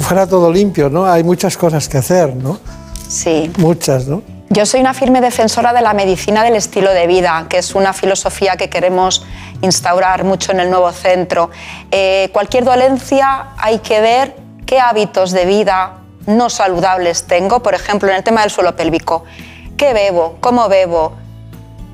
fuera 0.00 0.26
todo 0.26 0.52
limpio, 0.52 0.88
¿no? 0.88 1.06
Hay 1.06 1.24
muchas 1.24 1.56
cosas 1.56 1.88
que 1.88 1.98
hacer, 1.98 2.34
¿no? 2.34 2.58
Sí. 3.08 3.50
Muchas, 3.58 4.06
¿no? 4.06 4.22
Yo 4.50 4.64
soy 4.64 4.80
una 4.80 4.94
firme 4.94 5.20
defensora 5.20 5.74
de 5.74 5.82
la 5.82 5.92
medicina 5.92 6.42
del 6.42 6.56
estilo 6.56 6.92
de 6.94 7.06
vida, 7.06 7.46
que 7.50 7.58
es 7.58 7.74
una 7.74 7.92
filosofía 7.92 8.56
que 8.56 8.70
queremos 8.70 9.26
instaurar 9.60 10.24
mucho 10.24 10.52
en 10.52 10.60
el 10.60 10.70
nuevo 10.70 10.90
centro. 10.92 11.50
Eh, 11.90 12.30
cualquier 12.32 12.64
dolencia 12.64 13.48
hay 13.58 13.80
que 13.80 14.00
ver 14.00 14.36
qué 14.64 14.80
hábitos 14.80 15.32
de 15.32 15.44
vida 15.44 15.98
no 16.26 16.48
saludables 16.50 17.24
tengo, 17.24 17.62
por 17.62 17.74
ejemplo, 17.74 18.08
en 18.08 18.16
el 18.16 18.24
tema 18.24 18.40
del 18.42 18.50
suelo 18.50 18.74
pélvico. 18.74 19.24
¿Qué 19.76 19.92
bebo? 19.92 20.36
¿Cómo 20.40 20.68
bebo? 20.68 21.12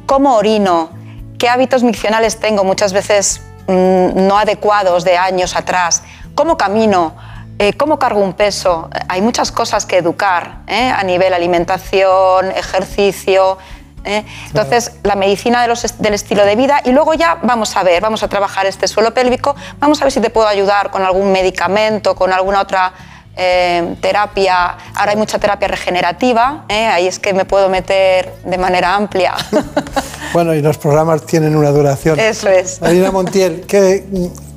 ¿Cómo 0.07 0.37
orino? 0.37 0.91
Qué 1.39 1.49
hábitos 1.49 1.83
miccionales 1.83 2.39
tengo 2.39 2.65
muchas 2.65 2.93
veces 2.93 3.41
mm, 3.67 4.27
no 4.27 4.39
adecuados 4.39 5.05
de 5.05 5.17
años 5.17 5.57
atrás, 5.57 6.03
cómo 6.35 6.57
camino, 6.57 7.15
eh, 7.59 7.73
cómo 7.75 7.99
cargo 7.99 8.21
un 8.21 8.33
peso. 8.33 8.91
Hay 9.09 9.23
muchas 9.23 9.53
cosas 9.53 9.87
que 9.87 9.99
educar 9.99 10.59
¿eh? 10.67 10.91
a 10.91 11.03
nivel 11.05 11.33
alimentación, 11.35 12.51
ejercicio. 12.51 13.59
¿eh? 14.05 14.25
Entonces, 14.47 14.93
la 15.03 15.15
medicina 15.15 15.63
de 15.63 15.69
los, 15.69 15.99
del 15.99 16.15
estilo 16.15 16.45
de 16.45 16.57
vida 16.57 16.81
y 16.85 16.91
luego 16.91 17.15
ya 17.15 17.39
vamos 17.43 17.77
a 17.77 17.83
ver, 17.83 18.03
vamos 18.03 18.23
a 18.23 18.29
trabajar 18.29 18.67
este 18.67 18.89
suelo 18.89 19.15
pélvico, 19.15 19.55
vamos 19.79 20.01
a 20.01 20.05
ver 20.05 20.13
si 20.13 20.21
te 20.21 20.31
puedo 20.31 20.47
ayudar 20.47 20.91
con 20.91 21.03
algún 21.03 21.33
medicamento, 21.33 22.15
con 22.15 22.33
alguna 22.33 22.61
otra 22.61 22.93
eh, 23.37 23.97
terapia, 24.01 24.77
ahora 24.95 25.11
hay 25.11 25.17
mucha 25.17 25.39
terapia 25.39 25.67
regenerativa, 25.67 26.65
¿eh? 26.69 26.87
ahí 26.87 27.09
es 27.09 27.19
que 27.19 27.33
me 27.33 27.45
puedo 27.45 27.69
meter 27.69 28.33
de 28.45 28.59
manera 28.59 28.95
amplia. 28.95 29.35
bueno, 30.35 30.53
y 30.53 30.61
los 30.61 30.77
programas 30.79 31.25
tienen 31.25 31.55
una 31.55 31.71
duración. 31.71 32.19
Eso 32.19 32.49
es. 32.49 32.81
Marina 32.83 33.13
Montiel, 33.13 33.61
que 33.69 34.05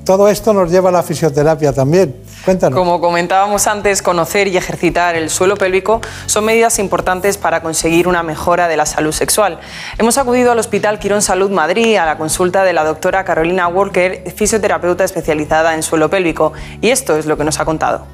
todo 0.04 0.28
esto 0.28 0.52
nos 0.52 0.72
lleva 0.72 0.90
a 0.90 0.91
la 0.91 1.04
fisioterapia 1.04 1.72
también. 1.72 2.16
Cuéntanos. 2.44 2.76
Como 2.76 2.99
comentábamos 2.99 3.68
antes, 3.68 4.02
conocer 4.02 4.48
y 4.48 4.58
ejercitar 4.58 5.16
el 5.16 5.30
suelo 5.30 5.56
pélvico 5.56 6.02
son 6.26 6.45
medidas 6.45 6.80
importantes 6.80 7.38
para 7.38 7.62
conseguir 7.62 8.08
una 8.08 8.24
mejora 8.24 8.68
de 8.68 8.76
la 8.76 8.88
salud 8.88 9.12
sexual. 9.12 9.60
Hemos 9.99 10.18
acudido 10.18 10.52
al 10.52 10.58
Hospital 10.58 10.98
Quirón 10.98 11.22
Salud 11.22 11.52
Madrid 11.52 11.98
a 11.98 12.06
la 12.08 12.18
consulta 12.18 12.64
de 12.64 12.74
la 12.74 12.84
doctora 12.84 13.24
Carolina 13.24 13.68
Walker, 13.68 14.24
fisioterapeuta 14.36 15.04
especializada 15.04 15.76
en 15.76 15.84
suelo 15.84 16.10
pélvico, 16.10 16.54
y 16.82 16.90
esto 16.90 17.18
es 17.18 17.28
lo 17.28 17.38
que 17.38 17.44
nos 17.44 17.60
ha 17.60 17.66
contado. 17.66 18.08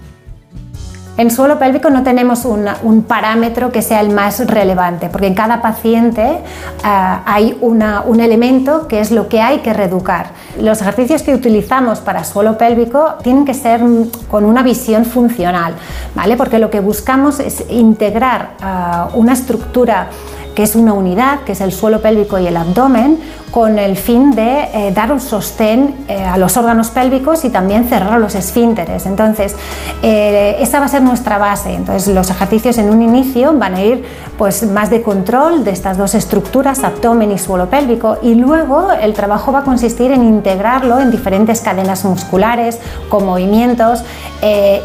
En 1.15 1.29
suelo 1.29 1.59
pélvico 1.59 1.91
no 1.91 2.01
tenemos 2.01 2.43
un 2.43 3.03
parámetro 3.03 3.71
que 3.71 3.83
sea 3.83 4.01
el 4.01 4.09
más 4.09 4.47
relevante, 4.47 5.09
porque 5.09 5.27
en 5.27 5.35
cada 5.35 5.61
paciente 5.61 6.23
eh, 6.23 6.39
hay 6.83 7.55
un 7.61 8.19
elemento 8.19 8.87
que 8.87 8.99
es 8.99 9.11
lo 9.11 9.29
que 9.29 9.39
hay 9.39 9.59
que 9.59 9.73
reeducar. 9.73 10.31
Los 10.59 10.81
ejercicios 10.81 11.21
que 11.21 11.35
utilizamos 11.35 11.99
para 11.99 12.23
suelo 12.23 12.57
pélvico 12.57 13.13
tienen 13.21 13.45
que 13.45 13.53
ser 13.53 13.81
con 14.27 14.43
una 14.43 14.63
visión 14.63 15.05
funcional, 15.05 15.75
¿vale? 16.15 16.35
porque 16.35 16.57
lo 16.57 16.71
que 16.71 16.79
buscamos 16.79 17.39
es 17.39 17.63
integrar 17.69 18.53
eh, 18.59 19.15
una 19.15 19.33
estructura 19.33 20.07
que 20.55 20.63
es 20.63 20.75
una 20.75 20.93
unidad, 20.93 21.41
que 21.41 21.51
es 21.51 21.61
el 21.61 21.71
suelo 21.71 22.01
pélvico 22.01 22.39
y 22.39 22.47
el 22.47 22.57
abdomen, 22.57 23.19
con 23.53 23.77
el 23.77 23.97
fin 23.97 24.31
de 24.31 24.67
eh, 24.73 24.91
dar 24.95 25.11
un 25.11 25.19
sostén 25.19 26.05
eh, 26.07 26.23
a 26.23 26.39
los 26.39 26.57
órganos 26.57 26.89
pélvicos 26.89 27.45
y 27.45 27.51
también 27.51 27.87
cerrar 27.87 28.19
los 28.19 28.33
esfínteres. 28.33 29.05
Entonces, 29.05 29.55
eh, 30.01 30.55
esa 30.59 30.79
va 30.79 30.85
a 30.85 30.87
ser 30.87 31.03
nuestra 31.03 31.37
base. 31.37 31.71
Entonces, 31.71 32.11
los 32.15 32.31
ejercicios 32.31 32.79
en 32.79 32.89
un 32.89 33.03
inicio 33.03 33.53
van 33.55 33.75
a 33.75 33.83
ir 33.83 34.03
pues, 34.39 34.63
más 34.63 34.89
de 34.89 35.03
control 35.03 35.63
de 35.63 35.69
estas 35.69 35.99
dos 35.99 36.15
estructuras, 36.15 36.83
abdomen 36.83 37.31
y 37.31 37.37
suelo 37.37 37.69
pélvico, 37.69 38.17
y 38.23 38.33
luego 38.33 38.87
el 38.91 39.13
trabajo 39.13 39.51
va 39.51 39.59
a 39.59 39.63
consistir 39.63 40.11
en 40.11 40.23
integrarlo 40.23 40.99
en 40.99 41.11
diferentes 41.11 41.61
cadenas 41.61 42.03
musculares, 42.05 42.79
con 43.07 43.23
movimientos, 43.23 44.03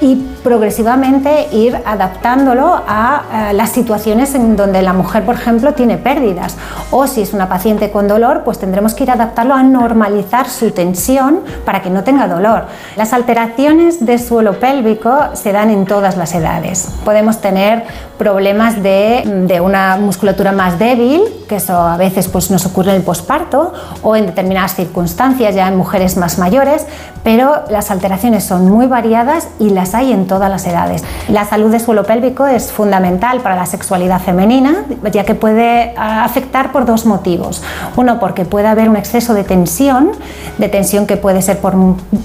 y 0.00 0.14
progresivamente 0.44 1.48
ir 1.50 1.80
adaptándolo 1.84 2.80
a 2.86 3.50
las 3.52 3.70
situaciones 3.70 4.36
en 4.36 4.54
donde 4.54 4.82
la 4.82 4.92
mujer, 4.92 5.24
por 5.24 5.34
ejemplo, 5.34 5.74
tiene 5.74 5.96
pérdidas, 5.96 6.56
o 6.92 7.08
si 7.08 7.22
es 7.22 7.32
una 7.32 7.48
paciente 7.48 7.90
con 7.90 8.06
dolor, 8.06 8.42
pues 8.44 8.57
tendremos 8.58 8.94
que 8.94 9.04
ir 9.04 9.10
a 9.10 9.14
adaptarlo 9.14 9.54
a 9.54 9.62
normalizar 9.62 10.48
su 10.48 10.70
tensión 10.70 11.40
para 11.64 11.82
que 11.82 11.90
no 11.90 12.04
tenga 12.04 12.28
dolor. 12.28 12.66
Las 12.96 13.12
alteraciones 13.12 14.04
de 14.04 14.18
suelo 14.18 14.58
pélvico 14.58 15.16
se 15.34 15.52
dan 15.52 15.70
en 15.70 15.84
todas 15.84 16.16
las 16.16 16.34
edades. 16.34 16.88
Podemos 17.04 17.40
tener 17.40 17.84
problemas 18.18 18.82
de, 18.82 19.60
una 19.62 19.96
musculatura 19.96 20.52
más 20.52 20.78
débil, 20.78 21.22
que 21.48 21.56
eso 21.56 21.74
a 21.74 21.96
veces 21.96 22.28
pues, 22.28 22.50
nos 22.50 22.66
ocurre 22.66 22.90
en 22.90 22.96
el 22.96 23.02
posparto 23.02 23.72
o 24.02 24.16
en 24.16 24.26
determinadas 24.26 24.74
circunstancias, 24.74 25.54
ya 25.54 25.68
en 25.68 25.76
mujeres 25.76 26.16
más 26.16 26.38
mayores, 26.38 26.86
pero 27.22 27.62
las 27.70 27.90
alteraciones 27.90 28.44
son 28.44 28.68
muy 28.70 28.86
variadas 28.86 29.48
y 29.58 29.70
las 29.70 29.94
hay 29.94 30.12
en 30.12 30.26
todas 30.26 30.50
las 30.50 30.66
edades. 30.66 31.04
La 31.28 31.44
salud 31.44 31.70
de 31.70 31.80
suelo 31.80 32.04
pélvico 32.04 32.46
es 32.46 32.72
fundamental 32.72 33.40
para 33.40 33.54
la 33.56 33.66
sexualidad 33.66 34.20
femenina, 34.20 34.84
ya 35.12 35.24
que 35.24 35.34
puede 35.34 35.94
ah, 35.96 36.24
afectar 36.24 36.72
por 36.72 36.84
dos 36.84 37.06
motivos. 37.06 37.62
Uno, 37.96 38.18
porque 38.18 38.44
puede 38.44 38.66
haber 38.66 38.88
un 38.88 38.96
exceso 38.96 39.34
de 39.34 39.44
tensión, 39.44 40.10
de 40.58 40.68
tensión 40.68 41.06
que 41.06 41.16
puede 41.16 41.42
ser 41.42 41.58
por, 41.58 41.74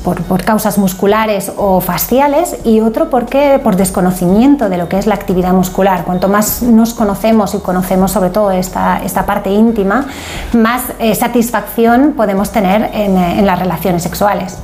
por, 0.03 0.43
causas 0.43 0.77
musculares 0.77 1.51
o 1.55 1.79
faciales, 1.79 2.57
y 2.63 2.79
otro 2.79 3.09
porque 3.09 3.59
por 3.63 3.75
desconocimiento 3.75 4.69
de 4.69 4.77
lo 4.77 4.89
que 4.89 4.97
es 4.97 5.07
la 5.07 5.15
actividad 5.15 5.53
muscular. 5.53 5.82
Cuanto 6.05 6.27
más 6.27 6.61
nos 6.61 6.93
conocemos 6.93 7.53
y 7.55 7.59
conocemos 7.59 8.11
sobre 8.11 8.29
todo 8.29 8.51
esta, 8.51 9.03
esta 9.03 9.25
parte 9.25 9.49
íntima, 9.49 10.07
más 10.53 10.83
eh, 10.99 11.13
satisfacción 11.15 12.13
podemos 12.15 12.51
tener 12.51 12.89
en, 12.93 13.17
en 13.17 13.45
las 13.45 13.59
relaciones 13.59 14.03
sexuales. 14.03 14.57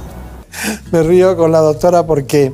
Me 0.92 1.04
río 1.04 1.38
con 1.38 1.52
la 1.52 1.60
doctora 1.60 2.04
porque 2.04 2.54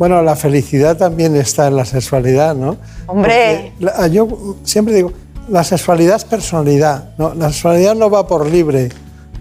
bueno, 0.00 0.22
la 0.22 0.34
felicidad 0.34 0.96
también 0.96 1.36
está 1.36 1.66
en 1.66 1.76
la 1.76 1.84
sexualidad, 1.84 2.54
¿no? 2.54 2.78
Hombre. 3.06 3.74
yo 4.10 4.56
siempre 4.64 4.94
digo, 4.94 5.12
la 5.50 5.62
sexualidad 5.62 6.16
es 6.16 6.24
personalidad, 6.24 7.10
¿no? 7.18 7.34
la 7.34 7.52
sexualidad 7.52 7.94
no 7.94 8.08
va 8.08 8.26
por 8.26 8.46
libre, 8.46 8.88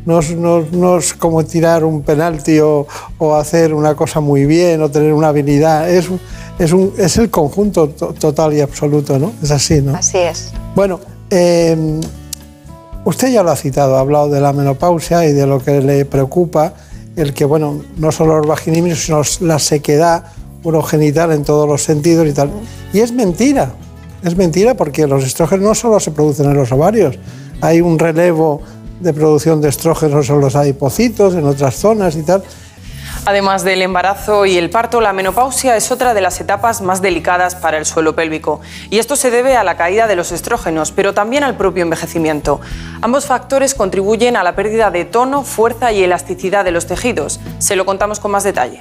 no 0.06 0.98
es, 0.98 1.14
como 1.14 1.44
tirar 1.46 1.84
un 1.84 2.02
penalti 2.02 2.60
o, 2.60 2.88
hacer 3.36 3.74
una 3.74 3.96
cosa 3.96 4.20
muy 4.20 4.46
bien 4.46 4.82
o 4.82 4.90
tener 4.90 5.14
una 5.14 5.30
habilidad, 5.30 5.90
es, 5.90 6.10
es, 6.58 6.72
un, 6.72 6.94
es 6.98 7.18
el 7.18 7.30
conjunto 7.30 7.90
total 7.90 8.54
y 8.54 8.62
absoluto, 8.62 9.20
¿no? 9.20 9.34
Es 9.42 9.52
así, 9.52 9.82
¿no? 9.82 9.96
Así 9.96 10.18
es. 10.18 10.52
Bueno, 10.76 11.00
em, 11.30 12.00
usted 13.06 13.32
ya 13.32 13.44
lo 13.44 13.52
ha 13.52 13.56
citado, 13.56 13.98
ha 13.98 14.00
hablado 14.00 14.30
de 14.30 14.42
la 14.42 14.54
menopausia 14.54 15.26
y 15.26 15.34
de 15.34 15.46
lo 15.46 15.60
que 15.60 15.82
le 15.82 16.06
preocupa, 16.06 16.74
el 17.16 17.34
que, 17.34 17.46
bueno, 17.46 17.82
no 17.98 18.12
solo 18.12 18.38
los 18.38 18.48
vaginismos, 18.48 19.00
sino 19.00 19.22
la 19.42 19.60
sequedad 19.60 20.26
urogenital 20.64 21.32
en 21.32 21.44
todos 21.44 21.68
los 21.68 21.84
sentidos 21.84 22.28
y 22.28 22.34
tal. 22.34 22.52
Y 22.94 23.00
es 23.00 23.12
mentira, 23.12 23.74
es 24.24 24.36
mentira 24.36 24.76
porque 24.76 25.08
los 25.08 25.24
estrógenos 25.24 25.66
no 25.66 25.76
solo 25.76 26.00
se 26.00 26.12
producen 26.12 26.48
en 26.48 26.56
los 26.56 26.72
ovarios, 26.72 27.18
hay 27.62 27.82
un 27.82 28.00
relevo 28.00 28.62
de 29.00 29.14
producción 29.14 29.62
de 29.62 29.70
estrógenos 29.70 30.30
en 30.30 30.42
los 30.42 30.56
adipocitos, 30.56 31.34
en 31.36 31.46
otras 31.46 31.76
zonas 31.76 32.16
y 32.16 32.24
tal. 32.24 32.44
Además 33.26 33.64
del 33.64 33.82
embarazo 33.82 34.46
y 34.46 34.58
el 34.58 34.70
parto, 34.70 35.02
la 35.02 35.14
menopausia 35.14 35.76
es 35.76 35.92
otra 35.92 36.14
de 36.14 36.22
las 36.22 36.40
etapas 36.40 36.82
más 36.82 37.02
delicadas 37.02 37.56
para 37.56 37.78
el 37.78 37.86
suelo 37.86 38.16
pélvico. 38.16 38.62
Y 38.90 39.00
esto 39.00 39.16
se 39.16 39.30
debe 39.30 39.56
a 39.56 39.64
la 39.64 39.78
caída 39.78 40.08
de 40.08 40.16
los 40.16 40.32
estrógenos, 40.32 40.92
pero 40.92 41.14
también 41.14 41.44
al 41.44 41.58
propio 41.58 41.84
envejecimiento. 41.84 42.62
Ambos 43.02 43.26
factores 43.26 43.76
contribuyen 43.76 44.38
a 44.38 44.44
la 44.44 44.56
pérdida 44.56 44.90
de 44.90 45.06
tono, 45.06 45.44
fuerza 45.44 45.92
y 45.92 46.04
elasticidad 46.04 46.64
de 46.64 46.72
los 46.72 46.88
tejidos. 46.88 47.40
Se 47.60 47.76
lo 47.76 47.86
contamos 47.86 48.20
con 48.20 48.32
más 48.32 48.44
detalle. 48.44 48.80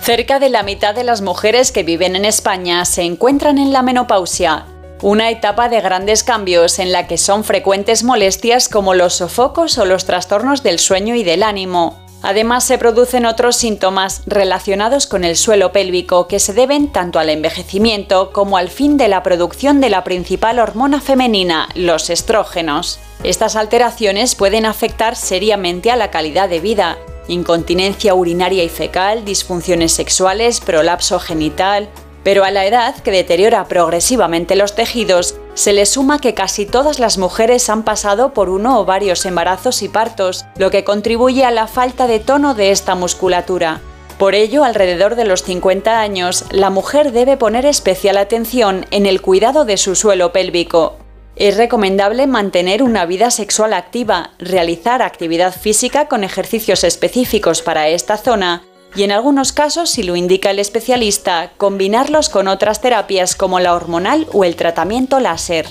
Cerca 0.00 0.38
de 0.38 0.50
la 0.50 0.62
mitad 0.62 0.94
de 0.94 1.02
las 1.02 1.22
mujeres 1.22 1.72
que 1.72 1.82
viven 1.82 2.14
en 2.14 2.26
España 2.26 2.84
se 2.84 3.02
encuentran 3.02 3.58
en 3.58 3.72
la 3.72 3.82
menopausia, 3.82 4.66
una 5.04 5.28
etapa 5.28 5.68
de 5.68 5.82
grandes 5.82 6.24
cambios 6.24 6.78
en 6.78 6.90
la 6.90 7.06
que 7.06 7.18
son 7.18 7.44
frecuentes 7.44 8.04
molestias 8.04 8.70
como 8.70 8.94
los 8.94 9.12
sofocos 9.16 9.76
o 9.76 9.84
los 9.84 10.06
trastornos 10.06 10.62
del 10.62 10.78
sueño 10.78 11.14
y 11.14 11.22
del 11.22 11.42
ánimo. 11.42 12.00
Además, 12.22 12.64
se 12.64 12.78
producen 12.78 13.26
otros 13.26 13.54
síntomas 13.54 14.22
relacionados 14.24 15.06
con 15.06 15.24
el 15.24 15.36
suelo 15.36 15.72
pélvico 15.72 16.26
que 16.26 16.38
se 16.38 16.54
deben 16.54 16.90
tanto 16.90 17.18
al 17.18 17.28
envejecimiento 17.28 18.32
como 18.32 18.56
al 18.56 18.70
fin 18.70 18.96
de 18.96 19.08
la 19.08 19.22
producción 19.22 19.82
de 19.82 19.90
la 19.90 20.04
principal 20.04 20.58
hormona 20.58 21.02
femenina, 21.02 21.68
los 21.74 22.08
estrógenos. 22.08 22.98
Estas 23.24 23.56
alteraciones 23.56 24.34
pueden 24.34 24.64
afectar 24.64 25.16
seriamente 25.16 25.90
a 25.90 25.96
la 25.96 26.10
calidad 26.10 26.48
de 26.48 26.60
vida, 26.60 26.96
incontinencia 27.28 28.14
urinaria 28.14 28.64
y 28.64 28.70
fecal, 28.70 29.26
disfunciones 29.26 29.92
sexuales, 29.92 30.60
prolapso 30.60 31.20
genital, 31.20 31.90
pero 32.24 32.42
a 32.42 32.50
la 32.50 32.66
edad 32.66 32.96
que 32.96 33.12
deteriora 33.12 33.66
progresivamente 33.66 34.56
los 34.56 34.74
tejidos, 34.74 35.36
se 35.54 35.72
le 35.72 35.86
suma 35.86 36.18
que 36.18 36.34
casi 36.34 36.66
todas 36.66 36.98
las 36.98 37.18
mujeres 37.18 37.70
han 37.70 37.84
pasado 37.84 38.32
por 38.32 38.48
uno 38.48 38.80
o 38.80 38.84
varios 38.84 39.24
embarazos 39.26 39.82
y 39.82 39.88
partos, 39.88 40.44
lo 40.56 40.70
que 40.70 40.82
contribuye 40.82 41.44
a 41.44 41.52
la 41.52 41.68
falta 41.68 42.08
de 42.08 42.18
tono 42.18 42.54
de 42.54 42.72
esta 42.72 42.96
musculatura. 42.96 43.80
Por 44.18 44.34
ello, 44.34 44.64
alrededor 44.64 45.14
de 45.16 45.24
los 45.24 45.42
50 45.42 46.00
años, 46.00 46.46
la 46.50 46.70
mujer 46.70 47.12
debe 47.12 47.36
poner 47.36 47.66
especial 47.66 48.16
atención 48.16 48.86
en 48.90 49.06
el 49.06 49.20
cuidado 49.20 49.64
de 49.64 49.76
su 49.76 49.94
suelo 49.94 50.32
pélvico, 50.32 50.96
es 51.36 51.56
recomendable 51.56 52.28
mantener 52.28 52.82
una 52.82 53.06
vida 53.06 53.30
sexual 53.32 53.72
activa, 53.72 54.30
realizar 54.38 55.02
actividad 55.02 55.52
física 55.52 56.06
con 56.06 56.22
ejercicios 56.22 56.84
específicos 56.84 57.60
para 57.60 57.88
esta 57.88 58.16
zona 58.16 58.62
y 58.96 59.02
en 59.02 59.12
algunos 59.12 59.52
casos, 59.52 59.90
si 59.90 60.02
lo 60.02 60.16
indica 60.16 60.50
el 60.50 60.58
especialista, 60.58 61.52
combinarlos 61.56 62.28
con 62.28 62.48
otras 62.48 62.80
terapias 62.80 63.34
como 63.34 63.58
la 63.60 63.74
hormonal 63.74 64.26
o 64.32 64.44
el 64.44 64.56
tratamiento 64.56 65.20
láser. 65.20 65.66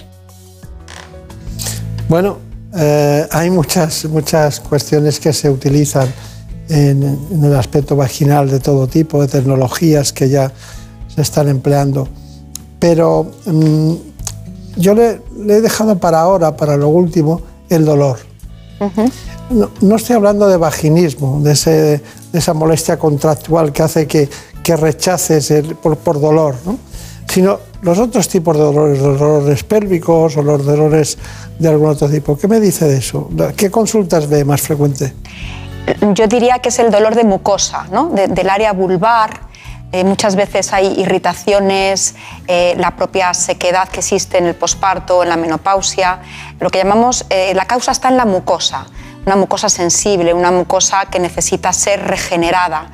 Bueno, 2.10 2.38
eh, 2.76 3.28
hay 3.32 3.50
muchas, 3.50 4.06
muchas 4.06 4.60
cuestiones 4.60 5.20
que 5.20 5.32
se 5.32 5.50
utilizan 5.50 6.12
en, 6.70 7.18
el 7.44 7.56
aspecto 7.56 7.95
vaginal 7.95 8.50
de 8.50 8.60
todo 8.60 8.88
tipo, 8.88 9.22
de 9.22 9.28
tecnologías 9.28 10.12
que 10.12 10.30
ya 10.30 10.52
se 11.14 11.22
están 11.22 11.48
empleando, 11.48 12.08
pero... 12.80 13.32
Mm, 13.45 13.94
yo 14.76 14.95
le, 14.95 15.22
he 15.50 15.62
dejado 15.62 16.00
para 16.00 16.20
ahora, 16.22 16.58
para 16.58 16.78
lo 16.78 16.88
último, 16.90 17.41
el 17.70 17.86
dolor. 17.86 18.18
no, 19.52 19.70
no 19.82 19.95
estoy 19.95 20.16
hablando 20.16 20.48
de 20.48 20.58
vaginismo, 20.58 21.41
de, 21.44 21.52
ese- 21.52 22.02
de 22.34 22.40
esa 22.40 22.54
molestia 22.54 22.98
contractual 22.98 23.72
que 23.72 23.84
hace 23.84 24.08
que, 24.08 24.28
que 24.62 24.76
rechaces 24.76 25.54
por, 25.82 25.96
por 25.98 26.20
dolor, 26.20 26.56
¿no? 26.66 26.78
sino 27.30 27.60
los 27.82 28.00
otros 28.00 28.28
tipos 28.28 28.56
de 28.58 28.64
dolores, 28.64 29.00
los 29.00 29.20
dolores 29.20 29.64
pélvicos 29.64 30.38
o 30.38 30.44
los 30.44 30.66
dolores 30.66 31.18
de 31.58 31.68
algún 31.68 31.90
otro 31.90 32.10
tipo. 32.10 32.38
¿Qué 32.38 32.48
me 32.48 32.60
dice 32.60 32.86
de 32.86 32.98
eso? 32.98 33.30
¿Qué 33.56 33.72
consultas 33.72 34.28
ve 34.28 34.46
más 34.46 34.62
frecuente? 34.62 35.14
Yo 36.14 36.28
diría 36.28 36.60
que 36.60 36.70
es 36.70 36.80
el 36.80 36.92
dolor 36.92 37.16
de 37.16 37.24
mucosa, 37.24 37.86
del 38.14 38.50
área 38.50 38.72
vulvar. 38.72 39.42
Eh, 39.92 40.04
muchas 40.04 40.36
veces 40.36 40.74
hay 40.74 41.00
irritaciones, 41.00 42.16
eh, 42.48 42.74
la 42.78 42.96
propia 42.96 43.34
sequedad 43.34 43.88
que 43.90 44.00
existe 44.00 44.40
en 44.40 44.48
el 44.48 44.56
posparto, 44.56 45.22
en 45.22 45.30
la 45.30 45.38
menopausia. 45.38 46.20
Lo 46.60 46.70
que 46.70 46.80
llamamos, 46.80 47.26
eh, 47.30 47.54
la 47.54 47.66
causa 47.66 47.92
está 47.92 48.10
en 48.10 48.18
la 48.18 48.26
mucosa, 48.26 48.88
una 49.26 49.36
mucosa 49.36 49.70
sensible, 49.70 50.34
una 50.34 50.52
mucosa 50.52 51.06
que 51.06 51.20
necesita 51.20 51.74
ser 51.74 52.02
regenerada. 52.06 52.88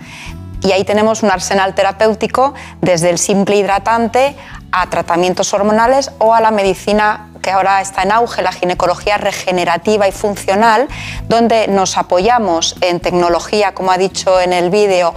Y 0.62 0.72
ahí 0.74 0.84
tenemos 0.84 1.24
un 1.24 1.32
arsenal 1.32 1.74
terapéutico 1.74 2.54
desde 2.82 3.10
el 3.10 3.18
simple 3.18 3.56
hidratante 3.56 4.36
a 4.72 4.90
tratamientos 4.90 5.54
hormonales 5.54 6.12
o 6.20 6.34
a 6.34 6.42
la 6.42 6.52
medicina 6.52 7.30
que 7.42 7.52
ahora 7.52 7.80
está 7.82 8.04
en 8.04 8.12
auge, 8.12 8.42
la 8.42 8.52
ginecología 8.52 9.18
regenerativa 9.18 10.08
y 10.08 10.12
funcional, 10.12 10.88
donde 11.30 11.68
nos 11.70 11.98
apoyamos 11.98 12.76
en 12.82 13.00
tecnología, 13.00 13.74
como 13.74 13.92
ha 13.92 13.98
dicho 13.98 14.40
en 14.42 14.52
el 14.52 14.70
vídeo, 14.70 15.14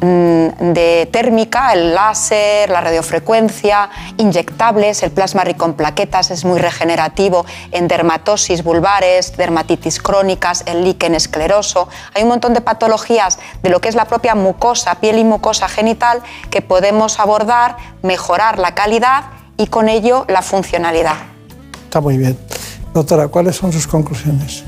de 0.00 1.08
térmica, 1.12 1.72
el 1.72 1.94
láser, 1.94 2.70
la 2.70 2.80
radiofrecuencia, 2.80 3.90
inyectables, 4.16 5.02
el 5.02 5.10
plasma 5.10 5.44
rico 5.44 5.66
en 5.66 5.74
plaquetas 5.74 6.30
es 6.30 6.44
muy 6.44 6.58
regenerativo, 6.58 7.44
en 7.70 7.86
dermatosis 7.86 8.64
vulvares, 8.64 9.36
dermatitis 9.36 10.00
crónicas, 10.00 10.62
el 10.66 10.84
líquen 10.84 11.14
escleroso. 11.14 11.88
Hay 12.14 12.22
un 12.22 12.30
montón 12.30 12.54
de 12.54 12.60
patologías 12.60 13.38
de 13.62 13.68
lo 13.68 13.80
que 13.80 13.88
es 13.88 13.94
la 13.94 14.06
propia 14.06 14.34
mucosa, 14.34 14.94
piel 14.96 15.18
y 15.18 15.24
mucosa 15.24 15.68
genital, 15.68 16.22
que 16.50 16.62
podemos 16.62 17.20
abordar, 17.20 17.76
mejorar 18.02 18.58
la 18.58 18.74
calidad 18.74 19.24
y 19.56 19.66
con 19.66 19.88
ello 19.88 20.24
la 20.28 20.40
funcionalidad. 20.40 21.16
Está 21.84 22.00
muy 22.00 22.16
bien. 22.16 22.38
Doctora, 22.94 23.28
¿cuáles 23.28 23.56
son 23.56 23.72
sus 23.72 23.86
conclusiones? 23.86 24.64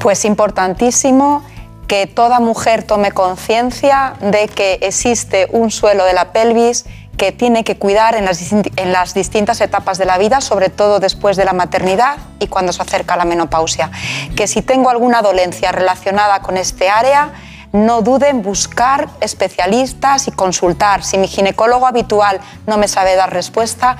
Pues 0.00 0.24
importantísimo 0.24 1.42
que 1.86 2.06
toda 2.06 2.40
mujer 2.40 2.82
tome 2.82 3.12
conciencia 3.12 4.14
de 4.20 4.48
que 4.48 4.78
existe 4.82 5.48
un 5.52 5.70
suelo 5.70 6.04
de 6.04 6.12
la 6.12 6.32
pelvis 6.32 6.84
que 7.16 7.32
tiene 7.32 7.64
que 7.64 7.78
cuidar 7.78 8.14
en 8.14 8.24
las, 8.24 8.52
en 8.52 8.92
las 8.92 9.14
distintas 9.14 9.60
etapas 9.60 9.96
de 9.98 10.04
la 10.04 10.18
vida, 10.18 10.40
sobre 10.40 10.68
todo 10.68 11.00
después 11.00 11.36
de 11.36 11.44
la 11.44 11.52
maternidad 11.52 12.18
y 12.40 12.46
cuando 12.48 12.72
se 12.72 12.82
acerca 12.82 13.16
la 13.16 13.24
menopausia. 13.24 13.90
Que 14.36 14.46
si 14.46 14.62
tengo 14.62 14.90
alguna 14.90 15.22
dolencia 15.22 15.72
relacionada 15.72 16.40
con 16.42 16.56
este 16.56 16.90
área, 16.90 17.32
no 17.72 18.02
dude 18.02 18.28
en 18.28 18.42
buscar 18.42 19.08
especialistas 19.20 20.28
y 20.28 20.32
consultar. 20.32 21.02
Si 21.04 21.18
mi 21.18 21.28
ginecólogo 21.28 21.86
habitual 21.86 22.40
no 22.66 22.76
me 22.76 22.88
sabe 22.88 23.16
dar 23.16 23.32
respuesta, 23.32 23.96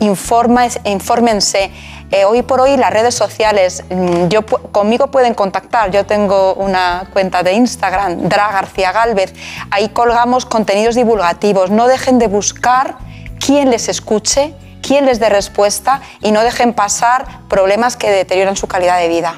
informa, 0.00 0.66
infórmense. 0.84 1.70
Eh, 2.12 2.24
hoy 2.24 2.42
por 2.42 2.60
hoy 2.60 2.76
las 2.76 2.92
redes 2.92 3.14
sociales, 3.14 3.84
mm, 3.88 4.26
yo, 4.28 4.44
conmigo 4.44 5.12
pueden 5.12 5.34
contactar. 5.34 5.92
Yo 5.92 6.04
tengo 6.04 6.54
una 6.54 7.08
cuenta 7.12 7.44
de 7.44 7.52
Instagram, 7.52 8.28
Dra 8.28 8.50
García 8.50 8.90
Galvez. 8.90 9.32
Ahí 9.70 9.90
colgamos 9.90 10.44
contenidos 10.44 10.96
divulgativos. 10.96 11.70
No 11.70 11.86
dejen 11.86 12.18
de 12.18 12.26
buscar 12.26 12.96
quién 13.38 13.70
les 13.70 13.88
escuche, 13.88 14.54
quién 14.82 15.06
les 15.06 15.20
dé 15.20 15.28
respuesta 15.28 16.00
y 16.20 16.32
no 16.32 16.42
dejen 16.42 16.72
pasar 16.72 17.26
problemas 17.48 17.96
que 17.96 18.10
deterioran 18.10 18.56
su 18.56 18.66
calidad 18.66 18.98
de 18.98 19.08
vida. 19.08 19.34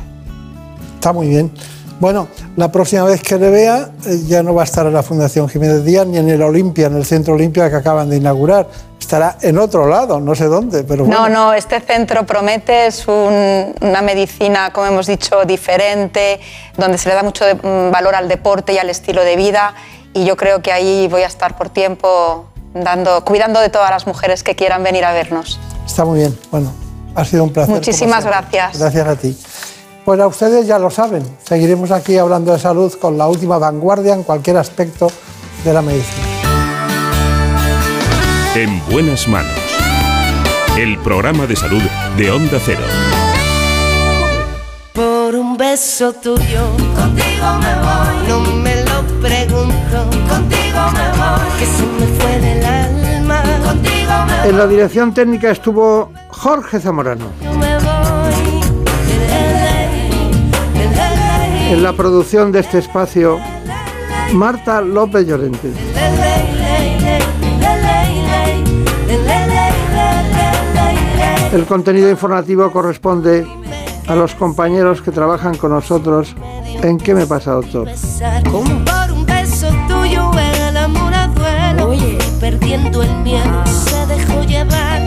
Está 0.94 1.12
muy 1.12 1.28
bien. 1.28 1.52
Bueno, 2.00 2.28
la 2.56 2.72
próxima 2.72 3.04
vez 3.04 3.22
que 3.22 3.36
le 3.36 3.50
vea 3.50 3.90
eh, 4.06 4.22
ya 4.26 4.42
no 4.42 4.54
va 4.54 4.62
a 4.62 4.64
estar 4.64 4.86
en 4.86 4.94
la 4.94 5.02
Fundación 5.02 5.48
Jiménez 5.48 5.84
Díaz 5.84 6.06
ni 6.06 6.18
en 6.18 6.28
el 6.28 6.42
Olimpia, 6.42 6.86
en 6.86 6.96
el 6.96 7.04
Centro 7.04 7.34
Olimpia 7.34 7.68
que 7.68 7.76
acaban 7.76 8.08
de 8.08 8.16
inaugurar. 8.16 8.66
Estará 9.02 9.36
en 9.42 9.58
otro 9.58 9.88
lado, 9.88 10.20
no 10.20 10.32
sé 10.36 10.44
dónde, 10.44 10.84
pero 10.84 11.04
bueno. 11.04 11.22
No, 11.22 11.28
no, 11.28 11.52
este 11.54 11.80
centro 11.80 12.24
promete, 12.24 12.86
es 12.86 13.08
un- 13.08 13.74
una 13.80 14.00
medicina, 14.00 14.72
como 14.72 14.86
hemos 14.86 15.08
dicho, 15.08 15.44
diferente, 15.44 16.38
donde 16.76 16.98
se 16.98 17.08
le 17.08 17.16
da 17.16 17.24
mucho 17.24 17.44
de- 17.44 17.56
mm, 17.56 17.90
valor 17.90 18.14
al 18.14 18.28
deporte 18.28 18.72
y 18.74 18.78
al 18.78 18.88
estilo 18.90 19.24
de 19.24 19.34
vida 19.34 19.74
y 20.14 20.24
yo 20.24 20.36
creo 20.36 20.62
que 20.62 20.70
ahí 20.70 21.08
voy 21.10 21.22
a 21.22 21.26
estar 21.26 21.56
por 21.56 21.68
tiempo 21.68 22.46
dando, 22.74 23.24
cuidando 23.24 23.58
de 23.58 23.70
todas 23.70 23.90
las 23.90 24.06
mujeres 24.06 24.44
que 24.44 24.54
quieran 24.54 24.84
venir 24.84 25.04
a 25.04 25.12
vernos. 25.12 25.58
Está 25.84 26.04
muy 26.04 26.20
bien. 26.20 26.38
Bueno, 26.52 26.72
ha 27.16 27.24
sido 27.24 27.42
un 27.42 27.52
placer. 27.52 27.74
Muchísimas 27.74 28.24
gracias. 28.24 28.78
Gracias 28.78 29.08
a 29.08 29.16
ti. 29.16 29.36
Pues 30.04 30.20
a 30.20 30.28
ustedes 30.28 30.64
ya 30.68 30.78
lo 30.78 30.90
saben. 30.90 31.24
Seguiremos 31.44 31.90
aquí 31.90 32.16
hablando 32.18 32.52
de 32.52 32.60
salud 32.60 32.92
con 33.00 33.18
la 33.18 33.26
última 33.26 33.58
vanguardia 33.58 34.14
en 34.14 34.22
cualquier 34.22 34.58
aspecto 34.58 35.08
de 35.64 35.72
la 35.74 35.82
medicina. 35.82 36.41
En 38.54 38.84
buenas 38.90 39.26
manos. 39.28 39.50
El 40.76 40.98
programa 40.98 41.46
de 41.46 41.56
salud 41.56 41.80
de 42.18 42.30
Onda 42.30 42.58
Cero. 42.62 42.82
Por 44.92 45.34
un 45.34 45.56
beso 45.56 46.12
tuyo, 46.12 46.68
contigo 46.94 47.46
me 47.60 47.74
voy. 47.80 48.28
No 48.28 48.40
me 48.56 48.76
lo 48.84 49.02
pregunto, 49.22 50.10
contigo 50.28 50.80
me 50.92 51.08
voy. 51.18 51.48
Que 51.58 51.64
se 51.64 51.82
me 51.98 52.06
fue 52.18 52.40
del 52.40 52.62
alma, 52.62 53.42
contigo 53.64 54.12
me 54.26 54.48
En 54.50 54.58
la 54.58 54.66
dirección 54.66 55.14
técnica 55.14 55.50
estuvo 55.50 56.12
Jorge 56.28 56.78
Zamorano. 56.78 57.32
me 57.58 57.78
voy. 57.78 57.92
En 61.70 61.82
la 61.82 61.94
producción 61.94 62.52
de 62.52 62.60
este 62.60 62.80
espacio, 62.80 63.40
Marta 64.34 64.82
López 64.82 65.26
Llorente. 65.26 65.72
El 71.52 71.66
contenido 71.66 72.08
informativo 72.08 72.70
corresponde 72.72 73.46
a 74.08 74.14
los 74.14 74.34
compañeros 74.34 75.02
que 75.02 75.10
trabajan 75.10 75.56
con 75.56 75.70
nosotros 75.70 76.34
en 76.82 76.98
¿Qué 76.98 77.14
me 77.14 77.26
pasa, 77.26 77.52
doctor? 77.52 77.88
Por 78.50 79.12
un 79.12 79.26
beso 79.26 79.68
tuyo 79.86 80.30
el 80.38 80.76
amor 80.76 81.14
a 81.14 81.28
duelo 81.28 81.94
y 81.94 82.18
perdiendo 82.40 83.02
el 83.02 83.14
miedo 83.18 83.64
se 83.66 84.06
dejó 84.06 84.42
llevar 84.42 85.00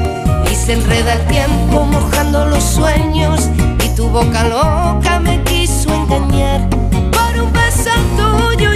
y 0.50 0.56
se 0.56 0.74
enreda 0.74 1.14
el 1.14 1.28
tiempo 1.28 1.84
mojando 1.86 2.46
los 2.46 2.64
sueños. 2.64 3.50
Y 3.84 3.96
tu 3.96 4.08
boca 4.08 4.44
loca 4.44 5.20
me 5.20 5.44
quiso 5.44 5.94
engañar. 5.94 6.70
Por 6.70 7.42
un 7.44 7.52
beso 7.52 7.90
tuyo 8.16 8.72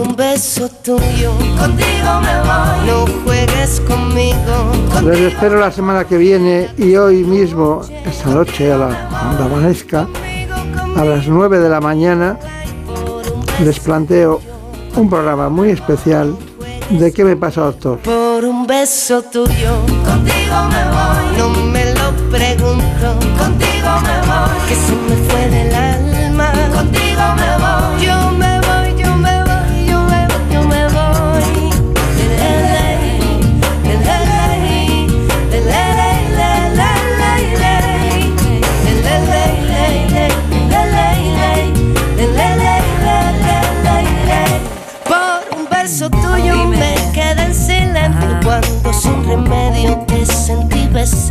un 0.00 0.16
beso 0.16 0.68
tuyo 0.82 1.32
contigo 1.58 2.20
me 2.22 2.40
voy 2.40 2.86
no 2.86 3.06
juegues 3.24 3.80
conmigo 3.80 4.80
Les 5.04 5.32
espero 5.32 5.58
la 5.58 5.70
semana 5.70 6.04
que 6.04 6.18
viene 6.18 6.68
y 6.76 6.94
hoy 6.96 7.24
mismo, 7.24 7.80
esta 8.04 8.30
noche, 8.30 8.70
a 8.72 8.76
la, 8.76 9.08
cuando 9.08 9.44
amanezca, 9.44 10.06
a 10.96 11.04
las 11.04 11.26
9 11.26 11.58
de 11.58 11.68
la 11.68 11.80
mañana, 11.80 12.38
les 13.64 13.80
planteo 13.80 14.40
un 14.96 15.08
programa 15.08 15.48
muy 15.48 15.70
especial 15.70 16.36
de 16.90 17.12
¿Qué 17.12 17.24
me 17.24 17.36
pasa, 17.36 17.62
doctor? 17.62 17.98
Por 18.00 18.44
un 18.44 18.66
beso 18.66 19.22
tuyo, 19.22 19.72
contigo 20.04 20.56
me 20.70 20.84
voy. 20.90 21.38
No 21.38 21.48
me 21.70 21.94
lo 21.94 22.10
pregunto, 22.30 23.06
contigo 23.38 23.90
me 24.02 24.16
voy. 24.26 24.68
Que 24.68 24.74
se 24.74 25.09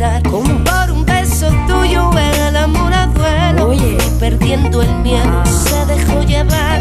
besar. 0.00 0.22
Por 0.22 0.90
un 0.90 1.04
beso 1.04 1.48
tuyo 1.66 2.10
el 2.16 2.56
amor 2.56 2.92
a 2.92 3.06
duelo 3.06 3.72
y 3.72 3.98
perdiendo 4.18 4.82
el 4.82 4.94
miedo 4.96 5.44
se 5.46 5.86
dejó 5.86 6.22
llevar 6.22 6.80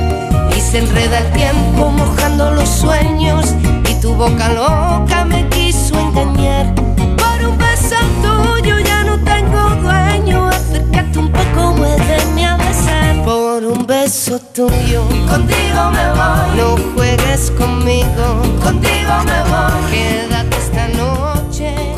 y 0.56 0.62
se 0.62 0.80
enreda 0.80 1.20
el 1.20 1.32
tiempo 1.34 1.90
mojando 1.90 2.52
los 2.52 2.70
sueños 2.70 3.54
y 3.90 3.94
tu 4.02 4.14
boca 4.14 4.50
loca 4.54 5.26
me 5.26 5.48
quiso 5.50 6.00
engañar. 6.00 6.74
Por 6.76 7.48
un 7.48 7.58
beso 7.58 7.96
tuyo 8.22 8.80
ya 8.80 9.04
no 9.04 9.20
tengo 9.20 9.70
dueño, 9.82 10.48
acércate 10.48 11.20
un 11.20 11.32
poco, 11.32 11.74
muéveme 11.74 12.46
a 12.46 12.58
besar. 12.58 13.24
Por 13.24 13.64
un 13.64 13.86
beso 13.86 14.40
tuyo, 14.54 15.04
contigo 15.30 15.92
me 15.92 16.06
voy. 16.18 16.58
No 16.58 16.78
juegues 16.96 17.52
conmigo, 17.52 18.42
contigo 18.64 19.14
me 19.26 19.40
voy. 19.50 19.92
Queda 19.92 20.44